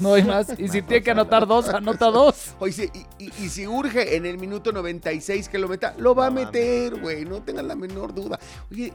No 0.00 0.12
hay 0.14 0.22
más. 0.24 0.58
Y 0.58 0.68
si 0.68 0.82
tiene 0.82 1.02
que 1.02 1.12
anotar 1.12 1.46
dos, 1.46 1.68
anota 1.70 2.10
dos. 2.10 2.54
Oye, 2.58 2.72
sí, 2.72 2.90
y, 3.18 3.30
si 3.30 3.66
urge 3.66 4.16
en 4.16 4.26
el 4.26 4.38
minuto 4.38 4.72
96 4.72 5.48
que 5.48 5.58
lo 5.58 5.68
meta, 5.68 5.94
lo 5.98 6.14
va 6.14 6.26
a 6.26 6.30
No 6.30 6.36
meter, 6.36 7.00
güey. 7.00 7.24
No 7.24 7.42
tengan 7.42 7.68
la 7.68 7.76
menor 7.76 8.12
duda. 8.12 8.40
Oye, 8.70 8.92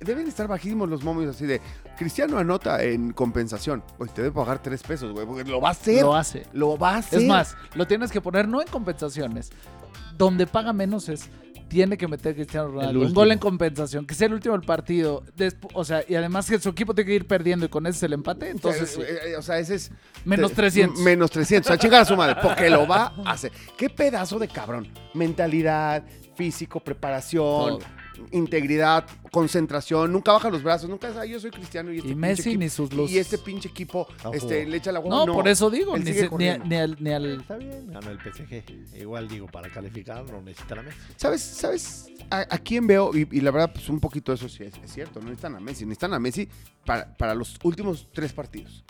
deben 0.00 0.26
estar 0.26 0.48
bajísimos 0.48 0.88
los 0.88 1.04
momios 1.04 1.36
así 1.36 1.46
de 1.46 1.60
Cristiano 1.96 2.38
anota 2.38 2.82
en 2.82 3.12
compensación. 3.12 3.84
Oye, 3.98 4.10
te 4.12 4.22
debe 4.22 4.34
pagar 4.34 4.60
tres 4.60 4.82
pesos, 4.82 5.12
güey, 5.12 5.24
porque 5.24 5.44
lo 5.44 5.60
va 5.60 5.68
a 5.68 5.72
hacer. 5.72 6.02
Lo 6.02 6.16
hace. 6.16 6.46
Lo 6.52 6.76
va 6.76 6.94
a 6.94 6.98
hacer. 6.98 7.20
Es 7.20 7.28
más, 7.28 7.56
lo 7.74 7.86
tienes 7.86 8.10
que 8.10 8.20
poner 8.20 8.48
no 8.48 8.60
en 8.60 8.68
compensaciones. 8.68 9.50
Donde 10.18 10.46
paga 10.46 10.72
menos 10.72 11.08
es. 11.08 11.30
Tiene 11.70 11.96
que 11.96 12.08
meter 12.08 12.34
Cristiano 12.34 12.66
Ronaldo 12.68 13.00
un 13.00 13.14
gol 13.14 13.30
en 13.30 13.38
compensación, 13.38 14.04
que 14.04 14.14
sea 14.14 14.26
el 14.26 14.34
último 14.34 14.56
del 14.58 14.66
partido. 14.66 15.22
O 15.72 15.84
sea, 15.84 16.02
y 16.06 16.16
además 16.16 16.50
que 16.50 16.58
su 16.58 16.68
equipo 16.68 16.92
tiene 16.94 17.08
que 17.08 17.14
ir 17.14 17.26
perdiendo 17.28 17.64
y 17.64 17.68
con 17.68 17.86
ese 17.86 17.96
es 17.98 18.02
el 18.02 18.12
empate. 18.14 18.50
Entonces, 18.50 18.96
o 18.98 19.00
sea, 19.02 19.08
eh, 19.08 19.18
eh, 19.30 19.36
o 19.36 19.42
sea, 19.42 19.58
ese 19.60 19.76
es. 19.76 19.92
menos 20.24 20.50
te- 20.50 20.56
300. 20.56 21.00
Menos 21.00 21.30
300. 21.30 21.70
A 21.70 21.78
chingar 21.78 22.02
a 22.02 22.04
su 22.04 22.16
madre. 22.16 22.36
Porque 22.42 22.68
lo 22.68 22.86
va 22.88 23.14
a 23.24 23.30
hacer. 23.30 23.52
Qué 23.78 23.88
pedazo 23.88 24.38
de 24.40 24.48
cabrón. 24.48 24.88
Mentalidad, 25.14 26.02
físico, 26.34 26.80
preparación, 26.80 27.78
Todo. 27.78 27.99
Integridad, 28.32 29.06
concentración. 29.32 30.12
Nunca 30.12 30.32
baja 30.32 30.50
los 30.50 30.62
brazos. 30.62 30.88
Nunca 30.88 31.08
es, 31.08 31.16
"Ay, 31.16 31.30
yo 31.30 31.40
soy 31.40 31.50
cristiano 31.50 31.92
y 31.92 31.96
este 31.98 32.08
Y 32.08 32.12
pinche 32.14 32.20
Messi 32.28 32.42
equipo- 32.50 32.58
ni 32.60 32.68
sus 32.70 32.92
luces. 32.92 33.16
Y 33.16 33.18
este 33.18 33.38
pinche 33.38 33.68
equipo 33.68 34.06
Ojo. 34.24 34.34
este, 34.34 34.66
le 34.66 34.76
echa 34.76 34.92
la 34.92 35.00
hueva. 35.00 35.16
no, 35.16 35.26
No, 35.26 35.32
por 35.34 35.48
eso 35.48 35.70
digo, 35.70 35.96
ni, 35.96 36.04
sigue 36.06 36.14
se- 36.16 36.22
ni, 36.24 36.28
corriendo. 36.28 36.66
ni 36.66 36.76
al, 36.76 36.96
ni 37.00 37.10
al- 37.12 37.40
Está 37.40 37.56
bien, 37.56 37.86
ganó 37.92 38.10
el 38.10 38.18
PSG. 38.18 38.64
Igual 39.00 39.28
digo, 39.28 39.46
para 39.46 39.68
calificar 39.70 40.24
no 40.30 40.40
necesitan 40.42 40.80
a 40.80 40.82
Messi. 40.82 40.98
¿Sabes, 41.16 41.40
sabes 41.42 42.06
a, 42.30 42.38
a 42.40 42.58
quién 42.58 42.86
veo? 42.86 43.10
Y, 43.16 43.28
y 43.30 43.40
la 43.40 43.50
verdad, 43.50 43.72
pues 43.72 43.88
un 43.88 44.00
poquito 44.00 44.32
eso 44.32 44.48
sí 44.48 44.64
es, 44.64 44.74
es 44.84 44.92
cierto. 44.92 45.20
No 45.20 45.26
necesitan 45.26 45.56
a 45.56 45.60
Messi. 45.60 45.84
Necesitan 45.84 46.14
a 46.14 46.18
Messi 46.18 46.48
para, 46.84 47.16
para 47.16 47.34
los 47.34 47.56
últimos 47.62 48.06
tres 48.12 48.32
partidos. 48.32 48.84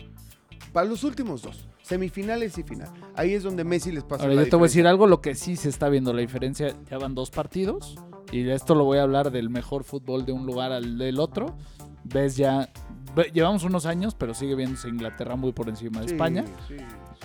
Para 0.72 0.87
los 0.89 1.03
últimos 1.05 1.43
dos. 1.43 1.66
Semifinales 1.91 2.57
y 2.57 2.62
final. 2.62 2.88
Ahí 3.16 3.34
es 3.34 3.43
donde 3.43 3.64
Messi 3.64 3.93
les 3.93 4.05
pasa 4.05 4.22
Ahora, 4.22 4.34
la 4.36 4.45
yo 4.45 4.49
te 4.51 4.57
voy 4.57 4.64
a 4.64 4.68
decir 4.68 4.86
algo, 4.86 5.07
lo 5.07 5.20
que 5.20 5.34
sí 5.34 5.57
se 5.57 5.68
está 5.68 5.88
viendo 5.88 6.12
la 6.12 6.20
diferencia, 6.20 6.74
ya 6.91 6.99
van 6.99 7.14
dos 7.14 7.30
partidos, 7.30 7.97
y 8.32 8.43
de 8.45 8.55
esto 8.55 8.74
lo 8.74 8.84
voy 8.84 8.99
a 8.99 9.03
hablar 9.03 9.30
del 9.30 9.51
mejor 9.51 9.84
fútbol 9.84 10.24
de 10.24 10.32
un 10.32 10.47
lugar 10.47 10.72
al 10.72 10.97
del 10.99 11.18
otro. 11.20 11.57
Ves 12.05 12.36
ya, 12.36 12.70
ve- 13.14 13.30
llevamos 13.34 13.64
unos 13.64 13.86
años, 13.86 14.14
pero 14.14 14.32
sigue 14.34 14.55
viéndose 14.55 14.88
Inglaterra 14.88 15.36
muy 15.36 15.53
por 15.53 15.68
encima 15.68 16.01
de 16.01 16.09
Sí, 16.09 16.14
España. 16.14 16.45
sí, 16.68 16.76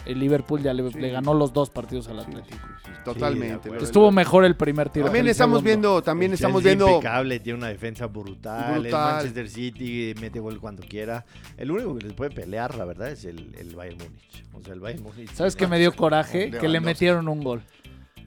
El 0.05 0.19
Liverpool 0.19 0.61
ya 0.61 0.73
le, 0.73 0.91
Sí. 0.91 0.99
le 0.99 1.09
ganó 1.09 1.33
los 1.33 1.51
dos 1.53 1.69
partidos 1.71 2.07
al 2.09 2.19
Atlético. 2.19 2.57
sí, 2.57 2.83
sí, 2.85 2.91
totalmente. 3.03 3.69
Estuvo 3.81 4.11
mejor 4.11 4.45
el 4.45 4.55
primer 4.55 4.89
tiro. 4.89 5.05
También 5.05 5.27
estamos 5.27 5.61
segundo. 5.61 5.65
viendo, 5.89 6.01
también 6.03 6.31
El 6.31 6.35
estamos 6.35 6.61
Chelsea 6.61 6.75
viendo. 6.77 6.95
impecable, 6.97 7.39
tiene 7.39 7.57
una 7.59 7.67
defensa 7.69 8.05
brutal. 8.07 8.79
Brutal. 8.81 8.85
El 8.85 8.91
Manchester 9.15 9.49
City 9.49 10.13
mete 10.21 10.39
gol 10.39 10.59
cuando 10.59 10.83
quiera. 10.83 11.25
El 11.57 11.71
único 11.71 11.95
que 11.97 12.03
les 12.05 12.13
puede 12.13 12.31
pelear, 12.31 12.75
la 12.75 12.85
verdad, 12.85 13.09
es 13.09 13.25
el, 13.25 13.55
el 13.57 13.75
Bayern 13.75 13.97
Múnich. 13.97 14.45
O 14.53 14.61
sea, 14.61 14.73
el 14.73 14.79
Bayern 14.79 15.03
Múnich. 15.03 15.31
¿Sabes 15.33 15.55
qué 15.55 15.65
me 15.67 15.79
dio 15.79 15.95
coraje? 15.95 16.51
Que 16.51 16.67
le 16.67 16.79
metieron 16.81 17.27
un 17.27 17.43
gol. 17.43 17.61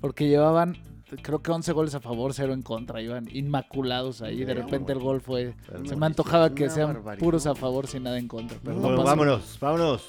Porque 0.00 0.26
llevaban, 0.28 0.76
creo 1.22 1.42
que 1.42 1.50
11 1.50 1.72
goles 1.72 1.94
a 1.94 2.00
favor, 2.00 2.32
0 2.34 2.52
en 2.54 2.62
contra. 2.62 3.00
Iban 3.02 3.28
inmaculados 3.32 4.22
ahí. 4.22 4.44
De 4.44 4.54
repente 4.54 4.92
el 4.92 4.98
gol 5.00 5.20
fue... 5.20 5.54
Pero 5.70 5.84
Se 5.86 5.96
me 5.96 6.06
antojaba 6.06 6.54
que 6.54 6.68
sean 6.70 6.94
barbaridad. 6.94 7.22
puros 7.24 7.46
a 7.46 7.54
favor 7.54 7.86
sin 7.86 8.02
nada 8.04 8.18
en 8.18 8.26
contra. 8.28 8.58
Pero 8.64 8.76
no 8.80 9.02
vámonos, 9.04 9.58
vámonos. 9.60 10.06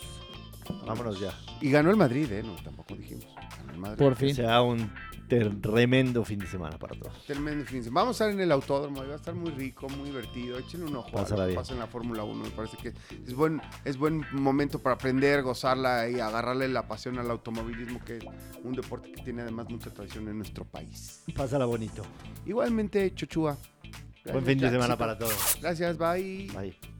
Vámonos 0.86 1.20
ya. 1.20 1.34
Y 1.62 1.70
ganó 1.72 1.90
el 1.92 1.98
Madrid, 1.98 2.32
¿eh? 2.32 2.44
No, 2.44 2.56
tampoco 2.64 2.96
dijimos. 2.96 3.26
Ganó 3.58 3.72
el 3.74 3.78
Madrid. 3.80 3.98
Por 3.98 4.16
Que 4.16 4.26
fin. 4.28 4.36
sea 4.36 4.62
un 4.62 4.92
tremendo 5.62 6.26
fin 6.26 6.40
de 6.40 6.48
semana 6.48 6.80
para 6.80 6.96
todos. 6.98 7.14
Tremendo 7.28 7.64
fin 7.66 7.78
de 7.80 7.84
semana. 7.86 8.02
Vamos 8.06 8.20
a 8.20 8.26
estar 8.26 8.34
en 8.34 8.42
el 8.42 8.52
autódromo, 8.52 9.06
va 9.06 9.14
a 9.14 9.16
estar 9.16 9.36
muy 9.36 9.52
rico, 9.52 9.88
muy 9.90 10.10
divertido. 10.10 10.58
Échenle 10.58 10.88
un 10.88 10.96
ojo 10.96 11.10
a 11.10 11.12
Pásala 11.12 11.42
lo 11.42 11.44
que 11.44 11.48
bien. 11.50 11.56
pasa 11.62 11.74
en 11.74 11.80
la 11.80 11.86
Fórmula 11.88 12.24
1. 12.24 12.44
Me 12.46 12.50
parece 12.50 12.78
que 12.78 12.94
es 13.28 13.34
buen, 13.36 13.62
es 13.86 13.98
buen 13.98 14.26
momento 14.32 14.80
para 14.80 14.96
aprender, 14.96 15.44
gozarla 15.44 16.10
y 16.10 16.20
agarrarle 16.20 16.68
la 16.68 16.88
pasión 16.88 17.20
al 17.20 17.30
automovilismo, 17.30 18.00
que 18.04 18.18
es 18.18 18.24
un 18.64 18.74
deporte 18.74 19.12
que 19.12 19.22
tiene 19.22 19.44
además 19.44 19.70
mucha 19.70 19.92
tradición 19.94 20.28
en 20.30 20.38
nuestro 20.38 20.66
país. 20.66 21.24
Pásala 21.36 21.66
bonito. 21.66 22.02
Igualmente, 22.48 23.14
Chochúa. 23.14 23.56
Buen 24.32 24.44
fin 24.46 24.58
de 24.58 24.70
semana 24.72 24.98
para 24.98 25.16
todos. 25.18 25.58
Gracias, 25.62 25.96
bye. 25.98 26.48
Bye. 26.56 26.99